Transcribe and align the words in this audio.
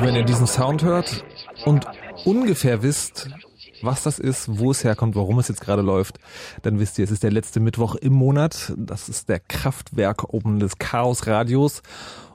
Wenn 0.00 0.14
ihr 0.14 0.24
diesen 0.24 0.46
Sound 0.46 0.82
hört 0.82 1.24
und 1.64 1.86
ungefähr 2.24 2.82
wisst, 2.82 3.28
was 3.82 4.02
das 4.02 4.18
ist, 4.18 4.58
wo 4.58 4.70
es 4.70 4.84
herkommt, 4.84 5.16
warum 5.16 5.38
es 5.38 5.48
jetzt 5.48 5.60
gerade 5.60 5.82
läuft, 5.82 6.18
dann 6.62 6.78
wisst 6.78 6.98
ihr, 6.98 7.04
es 7.04 7.10
ist 7.10 7.22
der 7.22 7.32
letzte 7.32 7.60
Mittwoch 7.60 7.94
im 7.96 8.14
Monat. 8.14 8.72
Das 8.76 9.08
ist 9.08 9.28
der 9.28 9.40
Kraftwerk 9.40 10.32
oben 10.32 10.60
des 10.60 10.78
Chaos 10.78 11.26
Radios. 11.26 11.82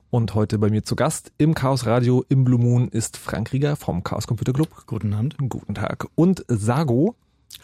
Und 0.09 0.35
heute 0.35 0.57
bei 0.57 0.69
mir 0.69 0.83
zu 0.83 0.95
Gast 0.95 1.33
im 1.37 1.53
Chaos 1.53 1.85
Radio 1.85 2.23
im 2.29 2.45
Blue 2.45 2.59
Moon 2.59 2.87
ist 2.87 3.17
Frank 3.17 3.51
Rieger 3.51 3.75
vom 3.75 4.03
Chaos 4.03 4.25
Computer 4.25 4.53
Club. 4.53 4.69
Guten 4.85 5.13
Abend. 5.13 5.35
Guten 5.37 5.75
Tag. 5.75 6.07
Und 6.15 6.45
Sago. 6.47 7.15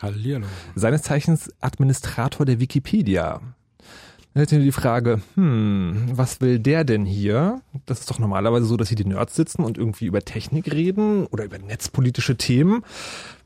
Hallihallo. 0.01 0.45
Seines 0.75 1.03
Zeichens 1.03 1.53
Administrator 1.62 2.45
der 2.45 2.59
Wikipedia. 2.59 3.39
Dann 4.33 4.41
hätte 4.41 4.59
die 4.59 4.73
Frage, 4.73 5.21
hm, 5.35 6.09
was 6.12 6.41
will 6.41 6.59
der 6.59 6.83
denn 6.83 7.06
hier? 7.06 7.62
Das 7.85 8.01
ist 8.01 8.09
doch 8.09 8.19
normalerweise 8.19 8.65
so, 8.65 8.75
dass 8.75 8.89
hier 8.89 8.97
die 8.97 9.06
Nerds 9.06 9.35
sitzen 9.35 9.63
und 9.63 9.77
irgendwie 9.77 10.06
über 10.06 10.21
Technik 10.21 10.69
reden 10.69 11.25
oder 11.27 11.45
über 11.45 11.59
netzpolitische 11.59 12.35
Themen. 12.35 12.83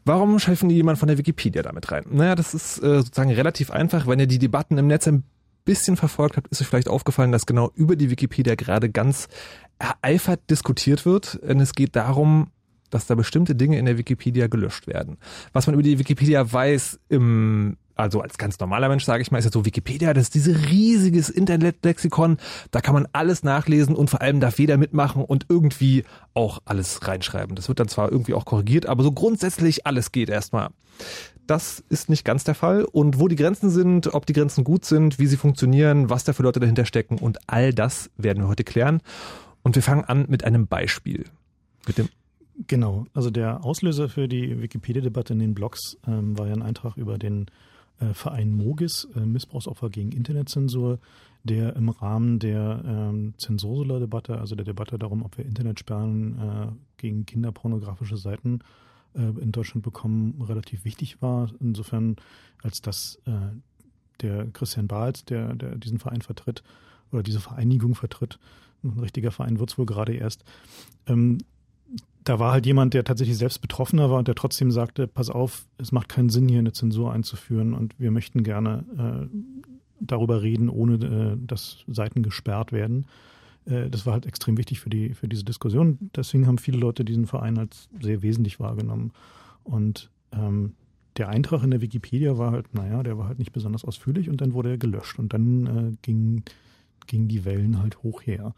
Warum 0.06 0.40
schaffen 0.40 0.70
die 0.70 0.76
jemand 0.76 0.98
von 0.98 1.08
der 1.08 1.20
Wikipedia 1.20 1.62
damit 1.62 1.92
rein? 1.92 2.06
Naja, 2.10 2.34
das 2.34 2.56
ist 2.56 2.80
äh, 2.80 3.04
sozusagen 3.04 3.32
relativ 3.32 3.70
einfach. 3.70 4.08
Wenn 4.08 4.20
ihr 4.20 4.28
die 4.28 4.40
Debatten 4.40 4.78
im 4.80 4.88
Netz 4.88 5.08
ein 5.08 5.24
bisschen 5.68 5.98
verfolgt 5.98 6.38
habt, 6.38 6.48
ist 6.48 6.62
euch 6.62 6.68
vielleicht 6.68 6.90
aufgefallen, 6.90 7.32
dass 7.32 7.46
genau 7.46 7.72
über 7.76 7.96
die 7.96 8.10
Wikipedia 8.10 8.56
gerade 8.56 8.90
ganz 8.90 9.28
ereifert 9.78 10.50
diskutiert 10.50 11.06
wird. 11.06 11.40
Denn 11.44 11.60
es 11.60 11.74
geht 11.74 11.96
darum, 11.96 12.48
dass 12.90 13.06
da 13.06 13.16
bestimmte 13.16 13.54
Dinge 13.54 13.78
in 13.78 13.86
der 13.86 13.98
Wikipedia 13.98 14.48
gelöscht 14.48 14.88
werden. 14.88 15.18
Was 15.54 15.68
man 15.68 15.74
über 15.74 15.84
die 15.84 16.00
Wikipedia 16.00 16.52
weiß 16.52 17.00
im 17.10 17.78
also 17.98 18.22
als 18.22 18.38
ganz 18.38 18.60
normaler 18.60 18.90
Mensch 18.90 19.06
sage 19.06 19.24
ich 19.24 19.32
mal, 19.32 19.40
ist 19.40 19.46
ja 19.46 19.52
so 19.52 19.66
Wikipedia, 19.66 20.14
das 20.14 20.26
ist 20.26 20.36
dieses 20.36 20.70
riesiges 20.70 21.30
Internetlexikon, 21.30 22.38
da 22.70 22.80
kann 22.80 22.94
man 22.94 23.08
alles 23.12 23.44
nachlesen 23.44 23.96
und 23.96 24.12
vor 24.12 24.22
allem 24.22 24.40
darf 24.40 24.60
jeder 24.60 24.78
mitmachen 24.78 25.24
und 25.24 25.48
irgendwie 25.50 26.04
auch 26.36 26.60
alles 26.66 27.08
reinschreiben. 27.08 27.56
Das 27.56 27.68
wird 27.68 27.80
dann 27.80 27.88
zwar 27.88 28.12
irgendwie 28.12 28.36
auch 28.36 28.46
korrigiert, 28.46 28.86
aber 28.86 29.04
so 29.04 29.12
grundsätzlich 29.12 29.88
alles 29.88 30.12
geht 30.12 30.30
erstmal. 30.30 30.70
Das 31.48 31.82
ist 31.90 32.10
nicht 32.10 32.26
ganz 32.26 32.44
der 32.44 32.56
Fall. 32.56 32.84
Und 32.84 33.20
wo 33.20 33.30
die 33.30 33.38
Grenzen 33.38 33.70
sind, 33.70 34.14
ob 34.14 34.26
die 34.26 34.34
Grenzen 34.34 34.66
gut 34.66 34.84
sind, 34.84 35.18
wie 35.18 35.28
sie 35.28 35.38
funktionieren, 35.38 36.10
was 36.10 36.26
da 36.26 36.34
für 36.34 36.44
Leute 36.44 36.60
dahinter 36.60 36.86
stecken 36.86 37.18
und 37.18 37.40
all 37.48 37.74
das 37.74 38.12
werden 38.18 38.44
wir 38.44 38.50
heute 38.50 38.66
klären. 38.66 39.02
Und 39.64 39.76
wir 39.76 39.84
fangen 39.84 40.04
an 40.04 40.26
mit 40.28 40.44
einem 40.44 40.68
Beispiel. 40.68 41.26
Mit 41.88 41.98
dem 41.98 42.10
Genau, 42.66 43.06
also 43.14 43.30
der 43.30 43.64
Auslöser 43.64 44.10
für 44.10 44.28
die 44.28 44.62
Wikipedia-Debatte 44.62 45.34
in 45.34 45.40
den 45.40 45.54
Blogs 45.54 45.96
ähm, 46.08 46.38
war 46.40 46.48
ja 46.48 46.54
ein 46.54 46.64
Eintrag 46.64 46.98
über 46.98 47.20
den 47.20 47.46
äh, 48.00 48.14
Verein 48.14 48.52
Mogis, 48.52 49.08
äh, 49.16 49.20
Missbrauchsopfer 49.20 49.92
gegen 49.92 50.12
Internetzensur, 50.12 50.98
der 51.44 51.76
im 51.76 51.90
Rahmen 51.90 52.40
der 52.40 52.82
ähm, 52.84 53.36
Zensursula-Debatte, 53.38 54.40
also 54.40 54.56
der 54.56 54.66
Debatte 54.66 54.98
darum, 54.98 55.22
ob 55.22 55.38
wir 55.38 55.46
Internetsperren 55.46 56.40
äh, 56.40 56.68
gegen 56.98 57.28
kinderpornografische 57.28 58.18
Seiten 58.18 58.62
äh, 58.62 58.87
in 59.14 59.52
Deutschland 59.52 59.84
bekommen, 59.84 60.42
relativ 60.42 60.86
wichtig 60.86 61.22
war. 61.22 61.50
Insofern, 61.60 62.18
als 62.62 62.82
dass 62.82 63.20
äh, 63.26 63.32
der 64.22 64.48
Christian 64.48 64.88
Bahls, 64.88 65.26
der, 65.26 65.56
der 65.56 65.76
diesen 65.76 66.00
Verein 66.00 66.22
vertritt, 66.22 66.64
oder 67.12 67.24
diese 67.24 67.40
Vereinigung 67.40 67.96
vertritt, 67.96 68.40
ein 68.84 69.00
richtiger 69.00 69.32
Verein 69.32 69.60
wird 69.60 69.72
es 69.72 69.78
wohl 69.78 69.86
gerade 69.86 70.14
erst, 70.14 70.44
ähm, 71.08 71.40
da 72.24 72.40
war 72.40 72.52
halt 72.52 72.66
jemand, 72.66 72.94
der 72.94 73.06
tatsächlich 73.06 73.38
selbst 73.38 73.62
Betroffener 73.62 74.10
war 74.10 74.20
und 74.20 74.28
der 74.28 74.36
trotzdem 74.36 74.70
sagte, 74.72 75.08
pass 75.08 75.30
auf, 75.30 75.66
es 75.78 75.94
macht 75.94 76.10
keinen 76.10 76.30
Sinn, 76.30 76.50
hier 76.50 76.60
eine 76.60 76.74
Zensur 76.74 77.14
einzuführen 77.14 77.74
und 77.74 77.98
wir 78.00 78.12
möchten 78.12 78.44
gerne 78.44 79.30
äh, 79.32 79.38
darüber 80.02 80.42
reden, 80.42 80.70
ohne 80.70 80.96
äh, 80.96 81.38
dass 81.40 81.86
Seiten 81.88 82.24
gesperrt 82.24 82.74
werden. 82.74 83.06
Äh, 83.68 83.90
das 83.90 84.06
war 84.06 84.14
halt 84.14 84.26
extrem 84.26 84.58
wichtig 84.58 84.80
für 84.80 84.90
die 84.90 85.14
für 85.14 85.28
diese 85.28 85.44
Diskussion. 85.44 86.10
Deswegen 86.16 86.48
haben 86.48 86.58
viele 86.58 86.78
Leute 86.78 87.06
diesen 87.06 87.28
Verein 87.28 87.58
als 87.58 87.90
sehr 88.02 88.22
wesentlich 88.22 88.60
wahrgenommen. 88.60 89.12
Und 89.64 90.10
ähm, 90.32 90.74
der 91.18 91.30
Eintrag 91.30 91.64
in 91.64 91.72
der 91.72 91.82
Wikipedia 91.82 92.38
war 92.38 92.52
halt, 92.52 92.74
naja, 92.74 93.04
der 93.04 93.18
war 93.18 93.28
halt 93.28 93.40
nicht 93.40 93.52
besonders 93.52 93.84
ausführlich 93.84 94.30
und 94.30 94.40
dann 94.42 94.54
wurde 94.54 94.72
er 94.72 94.78
gelöscht 94.78 95.20
und 95.20 95.34
dann 95.34 95.66
äh, 95.66 95.98
ging, 96.02 96.44
gingen 97.08 97.28
die 97.28 97.44
Wellen 97.44 97.82
halt 97.82 98.04
hoch 98.04 98.22
her. 98.22 98.54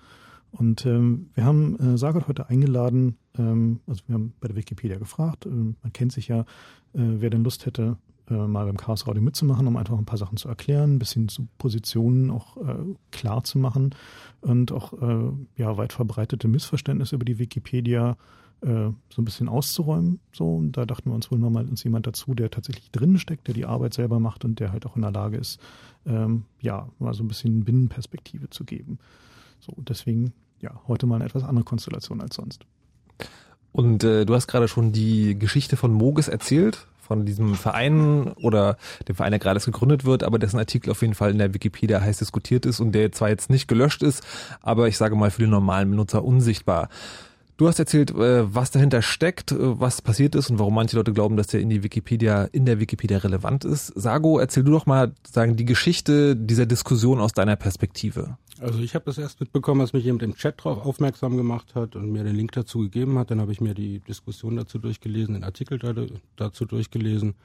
Und 0.52 0.86
ähm, 0.86 1.30
wir 1.36 1.46
haben 1.46 1.78
äh, 1.80 1.98
Sagat 1.98 2.28
heute 2.28 2.50
eingeladen, 2.50 3.18
ähm, 3.38 3.80
also 3.88 4.02
wir 4.08 4.16
haben 4.16 4.34
bei 4.40 4.48
der 4.48 4.58
Wikipedia 4.58 4.98
gefragt, 4.98 5.46
äh, 5.46 5.50
man 5.50 5.94
kennt 5.94 6.12
sich 6.12 6.28
ja, 6.28 6.42
äh, 6.42 6.46
wer 6.94 7.30
denn 7.30 7.44
Lust 7.44 7.66
hätte, 7.66 7.98
äh, 8.30 8.34
mal 8.34 8.66
beim 8.66 8.78
Chaos 8.78 9.08
Radio 9.08 9.22
mitzumachen, 9.22 9.68
um 9.68 9.78
einfach 9.78 9.98
ein 9.98 10.06
paar 10.06 10.18
Sachen 10.18 10.38
zu 10.38 10.48
erklären, 10.48 10.96
ein 10.96 11.00
bisschen 11.00 11.30
zu 11.30 11.48
Positionen 11.58 12.31
auch 12.31 12.58
äh, 12.58 12.96
klar 13.12 13.44
zu 13.44 13.58
machen 13.58 13.96
und 14.42 14.72
auch 14.72 14.94
äh, 14.94 15.31
ja 15.56 15.78
weit 15.78 15.94
verbreitete 15.94 16.48
Missverständnisse 16.48 17.16
über 17.16 17.26
die 17.26 17.40
Wikipedia 17.40 18.18
äh, 18.62 18.92
so 19.10 19.22
ein 19.22 19.26
bisschen 19.26 19.48
auszuräumen. 19.48 20.20
So, 20.34 20.56
und 20.56 20.74
da 20.74 20.86
dachten 20.86 21.10
wir 21.10 21.16
uns, 21.16 21.31
holen 21.31 21.42
wir 21.42 21.50
mal 21.50 21.66
uns 21.66 21.84
jemand 21.84 22.08
dazu, 22.08 22.34
der 22.34 22.52
tatsächlich 22.52 22.92
drin 22.92 23.18
steckt, 23.18 23.48
der 23.48 23.54
die 23.54 23.66
Arbeit 23.66 23.94
selber 23.94 24.20
macht 24.20 24.46
und 24.46 24.60
der 24.60 24.72
halt 24.72 24.86
auch 24.86 24.96
in 24.96 25.02
der 25.02 25.12
Lage 25.12 25.38
ist, 25.38 25.60
ähm, 26.06 26.44
ja, 26.62 26.90
mal 27.00 27.14
so 27.14 27.24
ein 27.24 27.28
bisschen 27.28 27.64
Binnenperspektive 27.64 28.50
zu 28.50 28.66
geben. 28.66 29.00
So, 29.60 29.74
deswegen, 29.78 30.34
ja, 30.62 30.81
heute 30.88 31.06
mal 31.06 31.16
eine 31.16 31.26
etwas 31.26 31.44
andere 31.44 31.66
Konstellation 31.66 32.22
als 32.22 32.36
sonst. 32.36 32.66
Und 33.72 34.04
äh, 34.04 34.26
du 34.26 34.34
hast 34.34 34.48
gerade 34.48 34.68
schon 34.68 34.92
die 34.92 35.38
Geschichte 35.38 35.78
von 35.78 35.94
Moges 35.94 36.28
erzählt, 36.28 36.88
von 37.10 37.26
diesem 37.26 37.56
Verein 37.56 38.34
oder 38.34 38.78
dem 39.08 39.16
Verein, 39.16 39.32
der 39.32 39.40
gerade 39.40 39.60
gegründet 39.60 40.06
wird, 40.06 40.24
aber 40.24 40.38
dessen 40.38 40.60
Artikel 40.60 40.92
auf 40.92 41.02
jeden 41.02 41.16
Fall 41.16 41.32
in 41.32 41.40
der 41.40 41.56
Wikipedia 41.56 42.00
heiß 42.00 42.20
diskutiert 42.20 42.68
ist 42.68 42.80
und 42.80 42.92
der 42.92 43.12
zwar 43.12 43.30
jetzt 43.30 43.50
nicht 43.50 43.68
gelöscht 43.68 44.04
ist, 44.04 44.24
aber 44.62 44.88
ich 44.88 44.96
sage 44.96 45.16
mal 45.16 45.32
für 45.32 45.42
den 45.42 45.50
normalen 45.50 45.90
Benutzer 45.90 46.24
unsichtbar. 46.24 46.88
Du 47.58 47.68
hast 47.68 47.80
erzählt, 47.80 48.12
äh, 48.12 48.54
was 48.56 48.70
dahinter 48.70 49.02
steckt, 49.02 49.52
äh, 49.52 49.58
was 49.60 50.04
passiert 50.04 50.36
ist 50.36 50.52
und 50.52 50.60
warum 50.60 50.76
manche 50.76 50.96
Leute 50.96 51.12
glauben, 51.12 51.36
dass 51.36 51.48
der 51.48 51.62
in 51.62 51.70
die 51.70 51.84
Wikipedia, 51.84 52.44
in 52.52 52.66
der 52.66 52.80
Wikipedia 52.80 53.18
relevant 53.18 53.66
ist. 53.66 53.88
Sago, 53.96 54.38
erzähl 54.38 54.64
du 54.64 54.72
doch 54.72 54.86
mal 54.86 55.12
sagen 55.30 55.58
die 55.58 55.66
Geschichte 55.66 56.36
dieser 56.36 56.68
Diskussion 56.68 57.20
aus 57.20 57.34
deiner 57.34 57.56
Perspektive. 57.56 58.38
Also 58.62 58.80
ich 58.80 58.94
habe 58.94 59.06
das 59.06 59.18
erst 59.18 59.40
mitbekommen, 59.40 59.80
als 59.82 59.94
mich 59.94 60.04
jemand 60.04 60.24
im 60.24 60.36
Chat 60.36 60.64
drauf 60.64 60.86
aufmerksam 60.86 61.38
gemacht 61.38 61.76
hat 61.76 61.96
und 61.96 62.12
mir 62.12 62.24
den 62.24 62.36
Link 62.36 62.52
dazu 62.52 62.80
gegeben 62.80 63.18
hat. 63.18 63.32
Dann 63.32 63.40
habe 63.40 63.54
ich 63.54 63.62
mir 63.62 63.74
die 63.74 64.00
Diskussion 64.00 64.58
dazu 64.58 64.80
durchgelesen, 64.80 65.36
den 65.36 65.44
Artikel 65.44 65.80
dazu 66.36 66.66
durchgelesen 66.66 67.36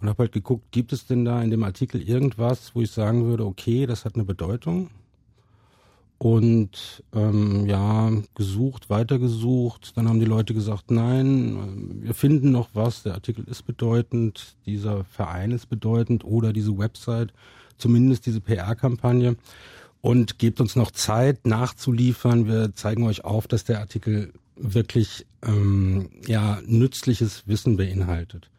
und 0.00 0.08
habe 0.08 0.24
halt 0.24 0.32
geguckt, 0.32 0.64
gibt 0.72 0.92
es 0.92 1.06
denn 1.06 1.24
da 1.24 1.42
in 1.42 1.50
dem 1.50 1.62
Artikel 1.62 2.02
irgendwas, 2.02 2.74
wo 2.74 2.80
ich 2.80 2.90
sagen 2.90 3.24
würde, 3.26 3.44
okay, 3.44 3.86
das 3.86 4.04
hat 4.04 4.16
eine 4.16 4.24
Bedeutung? 4.24 4.90
Und 6.18 7.04
ähm, 7.14 7.66
ja, 7.66 8.10
gesucht, 8.34 8.90
weitergesucht. 8.90 9.96
Dann 9.96 10.08
haben 10.08 10.18
die 10.18 10.26
Leute 10.26 10.52
gesagt, 10.52 10.90
nein, 10.90 12.00
wir 12.02 12.14
finden 12.14 12.50
noch 12.50 12.70
was, 12.74 13.04
der 13.04 13.14
Artikel 13.14 13.44
ist 13.44 13.62
bedeutend, 13.62 14.56
dieser 14.66 15.04
Verein 15.04 15.52
ist 15.52 15.66
bedeutend 15.66 16.24
oder 16.24 16.52
diese 16.52 16.76
Website, 16.76 17.32
zumindest 17.76 18.26
diese 18.26 18.40
PR-Kampagne 18.40 19.36
und 20.00 20.38
gebt 20.38 20.60
uns 20.60 20.76
noch 20.76 20.90
Zeit 20.90 21.46
nachzuliefern. 21.46 22.46
Wir 22.46 22.74
zeigen 22.74 23.06
euch 23.06 23.24
auf, 23.24 23.46
dass 23.46 23.64
der 23.64 23.80
Artikel 23.80 24.32
wirklich 24.56 25.26
ähm, 25.42 26.10
ja 26.26 26.60
nützliches 26.66 27.46
Wissen 27.46 27.76
beinhaltet. 27.76 28.50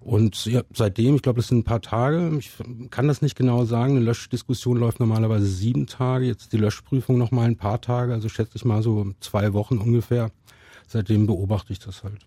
Und 0.00 0.46
ja, 0.46 0.62
seitdem, 0.72 1.16
ich 1.16 1.22
glaube, 1.22 1.40
das 1.40 1.48
sind 1.48 1.58
ein 1.58 1.64
paar 1.64 1.82
Tage, 1.82 2.34
ich 2.38 2.52
kann 2.90 3.06
das 3.06 3.20
nicht 3.20 3.36
genau 3.36 3.66
sagen, 3.66 3.96
eine 3.96 4.04
Löschdiskussion 4.04 4.78
läuft 4.78 4.98
normalerweise 4.98 5.46
sieben 5.46 5.86
Tage, 5.86 6.24
jetzt 6.24 6.54
die 6.54 6.56
Löschprüfung 6.56 7.18
noch 7.18 7.32
mal 7.32 7.44
ein 7.44 7.56
paar 7.56 7.82
Tage, 7.82 8.14
also 8.14 8.30
schätze 8.30 8.52
ich 8.54 8.64
mal 8.64 8.82
so 8.82 9.12
zwei 9.20 9.52
Wochen 9.52 9.76
ungefähr. 9.76 10.30
Seitdem 10.86 11.26
beobachte 11.26 11.72
ich 11.72 11.78
das 11.80 12.02
halt. 12.02 12.24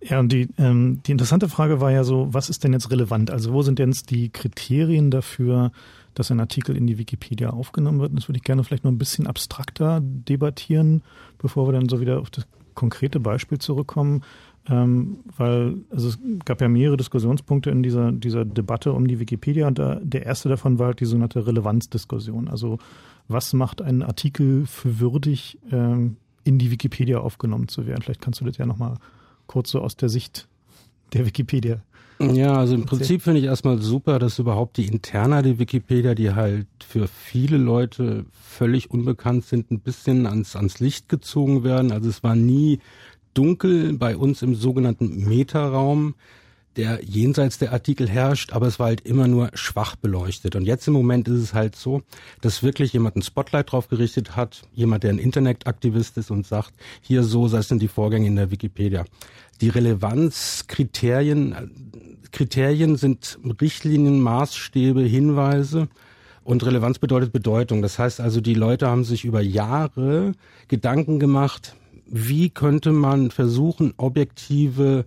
Ja, 0.00 0.18
und 0.18 0.32
die, 0.32 0.48
ähm, 0.58 1.02
die 1.06 1.12
interessante 1.12 1.48
Frage 1.48 1.80
war 1.80 1.92
ja 1.92 2.02
so, 2.02 2.32
was 2.32 2.48
ist 2.48 2.64
denn 2.64 2.72
jetzt 2.72 2.90
relevant? 2.90 3.30
Also 3.30 3.52
wo 3.52 3.62
sind 3.62 3.78
denn 3.78 3.90
jetzt 3.90 4.10
die 4.10 4.30
Kriterien 4.30 5.10
dafür, 5.10 5.70
dass 6.14 6.30
ein 6.30 6.40
Artikel 6.40 6.76
in 6.76 6.86
die 6.86 6.98
Wikipedia 6.98 7.50
aufgenommen 7.50 8.00
wird. 8.00 8.10
Und 8.10 8.16
das 8.16 8.28
würde 8.28 8.38
ich 8.38 8.44
gerne 8.44 8.64
vielleicht 8.64 8.84
noch 8.84 8.92
ein 8.92 8.98
bisschen 8.98 9.26
abstrakter 9.26 10.00
debattieren, 10.02 11.02
bevor 11.38 11.68
wir 11.68 11.72
dann 11.72 11.88
so 11.88 12.00
wieder 12.00 12.20
auf 12.20 12.30
das 12.30 12.46
konkrete 12.74 13.20
Beispiel 13.20 13.58
zurückkommen. 13.58 14.22
Ähm, 14.68 15.18
weil 15.36 15.78
also 15.90 16.08
es 16.08 16.18
gab 16.44 16.60
ja 16.60 16.68
mehrere 16.68 16.96
Diskussionspunkte 16.96 17.70
in 17.70 17.82
dieser, 17.82 18.12
dieser 18.12 18.44
Debatte 18.44 18.92
um 18.92 19.08
die 19.08 19.18
Wikipedia 19.18 19.66
und 19.66 19.78
da, 19.78 19.98
der 20.02 20.24
erste 20.24 20.48
davon 20.48 20.78
war 20.78 20.88
halt 20.88 21.00
die 21.00 21.04
sogenannte 21.04 21.46
Relevanzdiskussion. 21.46 22.48
Also 22.48 22.78
was 23.26 23.52
macht 23.54 23.82
einen 23.82 24.02
Artikel 24.02 24.66
für 24.66 25.00
würdig, 25.00 25.58
ähm, 25.72 26.16
in 26.44 26.58
die 26.58 26.70
Wikipedia 26.70 27.18
aufgenommen 27.18 27.66
zu 27.66 27.86
werden? 27.86 28.02
Vielleicht 28.02 28.20
kannst 28.20 28.40
du 28.40 28.44
das 28.44 28.56
ja 28.56 28.66
nochmal 28.66 28.98
kurz 29.46 29.70
so 29.70 29.80
aus 29.80 29.96
der 29.96 30.08
Sicht 30.08 30.46
der 31.12 31.26
Wikipedia 31.26 31.82
ja, 32.20 32.56
also 32.56 32.74
im 32.74 32.84
Prinzip 32.84 33.22
finde 33.22 33.40
ich 33.40 33.46
erstmal 33.46 33.78
super, 33.78 34.18
dass 34.18 34.38
überhaupt 34.38 34.76
die 34.76 34.86
Interna 34.86 35.42
der 35.42 35.58
Wikipedia, 35.58 36.14
die 36.14 36.32
halt 36.32 36.66
für 36.86 37.08
viele 37.08 37.56
Leute 37.56 38.26
völlig 38.32 38.90
unbekannt 38.90 39.44
sind, 39.44 39.70
ein 39.70 39.80
bisschen 39.80 40.26
ans, 40.26 40.54
ans 40.56 40.78
Licht 40.80 41.08
gezogen 41.08 41.64
werden. 41.64 41.90
Also 41.90 42.08
es 42.08 42.22
war 42.22 42.34
nie 42.34 42.80
dunkel 43.34 43.94
bei 43.94 44.16
uns 44.16 44.42
im 44.42 44.54
sogenannten 44.54 45.28
Metaraum, 45.28 46.14
der 46.76 47.00
jenseits 47.04 47.58
der 47.58 47.72
Artikel 47.72 48.08
herrscht, 48.08 48.52
aber 48.52 48.66
es 48.66 48.78
war 48.78 48.86
halt 48.86 49.02
immer 49.02 49.28
nur 49.28 49.50
schwach 49.54 49.96
beleuchtet. 49.96 50.56
Und 50.56 50.64
jetzt 50.64 50.86
im 50.88 50.94
Moment 50.94 51.28
ist 51.28 51.42
es 51.42 51.54
halt 51.54 51.76
so, 51.76 52.02
dass 52.40 52.62
wirklich 52.62 52.92
jemand 52.92 53.16
ein 53.16 53.22
Spotlight 53.22 53.72
drauf 53.72 53.88
gerichtet 53.88 54.36
hat, 54.36 54.62
jemand, 54.72 55.04
der 55.04 55.10
ein 55.10 55.18
Internetaktivist 55.18 56.16
ist 56.18 56.30
und 56.30 56.46
sagt, 56.46 56.72
hier 57.00 57.22
so, 57.22 57.48
das 57.48 57.68
sind 57.68 57.82
die 57.82 57.88
Vorgänge 57.88 58.26
in 58.26 58.36
der 58.36 58.50
Wikipedia. 58.50 59.04
Die 59.60 59.68
Relevanzkriterien 59.68 61.70
Kriterien 62.32 62.96
sind 62.96 63.38
Richtlinien, 63.60 64.20
Maßstäbe, 64.20 65.02
Hinweise. 65.02 65.88
Und 66.44 66.66
Relevanz 66.66 66.98
bedeutet 66.98 67.32
Bedeutung. 67.32 67.82
Das 67.82 67.98
heißt 67.98 68.20
also, 68.20 68.40
die 68.40 68.54
Leute 68.54 68.88
haben 68.88 69.04
sich 69.04 69.24
über 69.24 69.40
Jahre 69.40 70.32
Gedanken 70.66 71.20
gemacht, 71.20 71.76
wie 72.06 72.50
könnte 72.50 72.90
man 72.90 73.30
versuchen, 73.30 73.94
objektive 73.96 75.04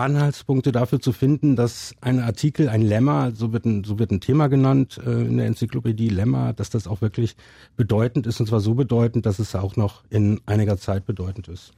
Anhaltspunkte 0.00 0.72
dafür 0.72 1.00
zu 1.00 1.12
finden, 1.12 1.56
dass 1.56 1.94
ein 2.00 2.20
Artikel, 2.20 2.68
ein 2.68 2.82
Lemma, 2.82 3.32
so 3.34 3.52
wird 3.52 3.64
ein, 3.64 3.84
so 3.84 3.98
wird 3.98 4.10
ein 4.10 4.20
Thema 4.20 4.48
genannt 4.48 5.00
äh, 5.04 5.10
in 5.10 5.36
der 5.36 5.46
Enzyklopädie 5.46 6.08
Lemma, 6.08 6.52
dass 6.52 6.70
das 6.70 6.86
auch 6.86 7.00
wirklich 7.00 7.36
bedeutend 7.76 8.26
ist 8.26 8.40
und 8.40 8.46
zwar 8.46 8.60
so 8.60 8.74
bedeutend, 8.74 9.26
dass 9.26 9.38
es 9.38 9.54
auch 9.54 9.76
noch 9.76 10.04
in 10.10 10.40
einiger 10.46 10.78
Zeit 10.78 11.06
bedeutend 11.06 11.48
ist. 11.48 11.72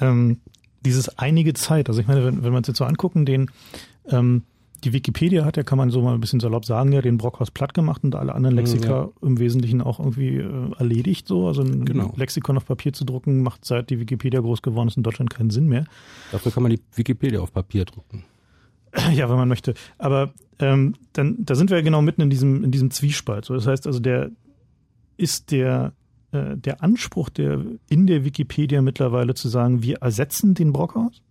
Ähm, 0.00 0.40
dieses 0.84 1.18
einige 1.18 1.54
Zeit, 1.54 1.88
also 1.88 2.00
ich 2.00 2.06
meine, 2.06 2.24
wenn, 2.24 2.42
wenn 2.42 2.52
wir 2.52 2.58
uns 2.58 2.68
jetzt 2.68 2.78
so 2.78 2.84
angucken, 2.84 3.26
den 3.26 3.50
ähm, 4.08 4.42
die 4.84 4.92
Wikipedia 4.92 5.44
hat 5.44 5.56
ja, 5.56 5.62
kann 5.62 5.78
man 5.78 5.90
so 5.90 6.02
mal 6.02 6.14
ein 6.14 6.20
bisschen 6.20 6.40
salopp 6.40 6.64
sagen, 6.64 6.92
ja 6.92 7.02
den 7.02 7.18
Brockhaus 7.18 7.50
platt 7.50 7.74
gemacht 7.74 8.02
und 8.04 8.14
alle 8.14 8.34
anderen 8.34 8.56
Lexika 8.56 8.88
ja. 8.88 9.08
im 9.22 9.38
Wesentlichen 9.38 9.80
auch 9.80 9.98
irgendwie 9.98 10.36
äh, 10.36 10.72
erledigt. 10.78 11.28
So, 11.28 11.46
also 11.46 11.62
ein 11.62 11.84
genau. 11.84 12.12
Lexikon 12.16 12.56
auf 12.56 12.66
Papier 12.66 12.92
zu 12.92 13.04
drucken, 13.04 13.42
macht 13.42 13.64
seit 13.64 13.90
die 13.90 14.00
Wikipedia 14.00 14.40
groß 14.40 14.62
geworden 14.62 14.88
ist 14.88 14.96
in 14.96 15.02
Deutschland 15.02 15.30
keinen 15.30 15.50
Sinn 15.50 15.66
mehr. 15.66 15.84
Dafür 16.32 16.52
kann 16.52 16.62
man 16.62 16.70
die 16.70 16.80
Wikipedia 16.94 17.40
auf 17.40 17.52
Papier 17.52 17.84
drucken. 17.84 18.24
Ja, 19.12 19.30
wenn 19.30 19.36
man 19.36 19.48
möchte. 19.48 19.74
Aber 19.98 20.32
ähm, 20.58 20.94
dann, 21.12 21.36
da 21.38 21.54
sind 21.54 21.70
wir 21.70 21.76
ja 21.76 21.82
genau 21.84 22.02
mitten 22.02 22.22
in 22.22 22.30
diesem, 22.30 22.64
in 22.64 22.72
diesem 22.72 22.90
Zwiespalt. 22.90 23.44
So, 23.44 23.54
das 23.54 23.66
heißt 23.66 23.86
also, 23.86 24.00
der 24.00 24.30
ist 25.16 25.52
der, 25.52 25.92
äh, 26.32 26.56
der 26.56 26.82
Anspruch 26.82 27.28
der 27.28 27.64
in 27.88 28.06
der 28.08 28.24
Wikipedia 28.24 28.82
mittlerweile 28.82 29.34
zu 29.34 29.48
sagen, 29.48 29.82
wir 29.82 29.98
ersetzen 29.98 30.54
den 30.54 30.72
Brockhaus? 30.72 31.22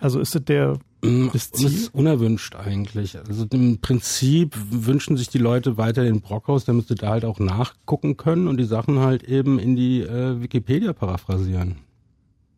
Also 0.00 0.18
ist 0.18 0.34
es 0.34 0.44
der 0.44 0.78
das 1.02 1.50
Das 1.50 1.62
ist 1.62 1.94
unerwünscht 1.94 2.56
eigentlich. 2.56 3.18
Also 3.18 3.46
im 3.52 3.80
Prinzip 3.80 4.56
wünschen 4.70 5.16
sich 5.16 5.28
die 5.28 5.38
Leute 5.38 5.76
weiter 5.76 6.04
den 6.04 6.20
Brockhaus, 6.20 6.64
damit 6.64 6.88
sie 6.88 6.94
da 6.94 7.10
halt 7.10 7.24
auch 7.24 7.38
nachgucken 7.38 8.16
können 8.16 8.48
und 8.48 8.58
die 8.58 8.64
Sachen 8.64 8.98
halt 8.98 9.22
eben 9.24 9.58
in 9.58 9.76
die 9.76 10.02
äh, 10.02 10.40
Wikipedia 10.40 10.92
paraphrasieren. 10.92 11.76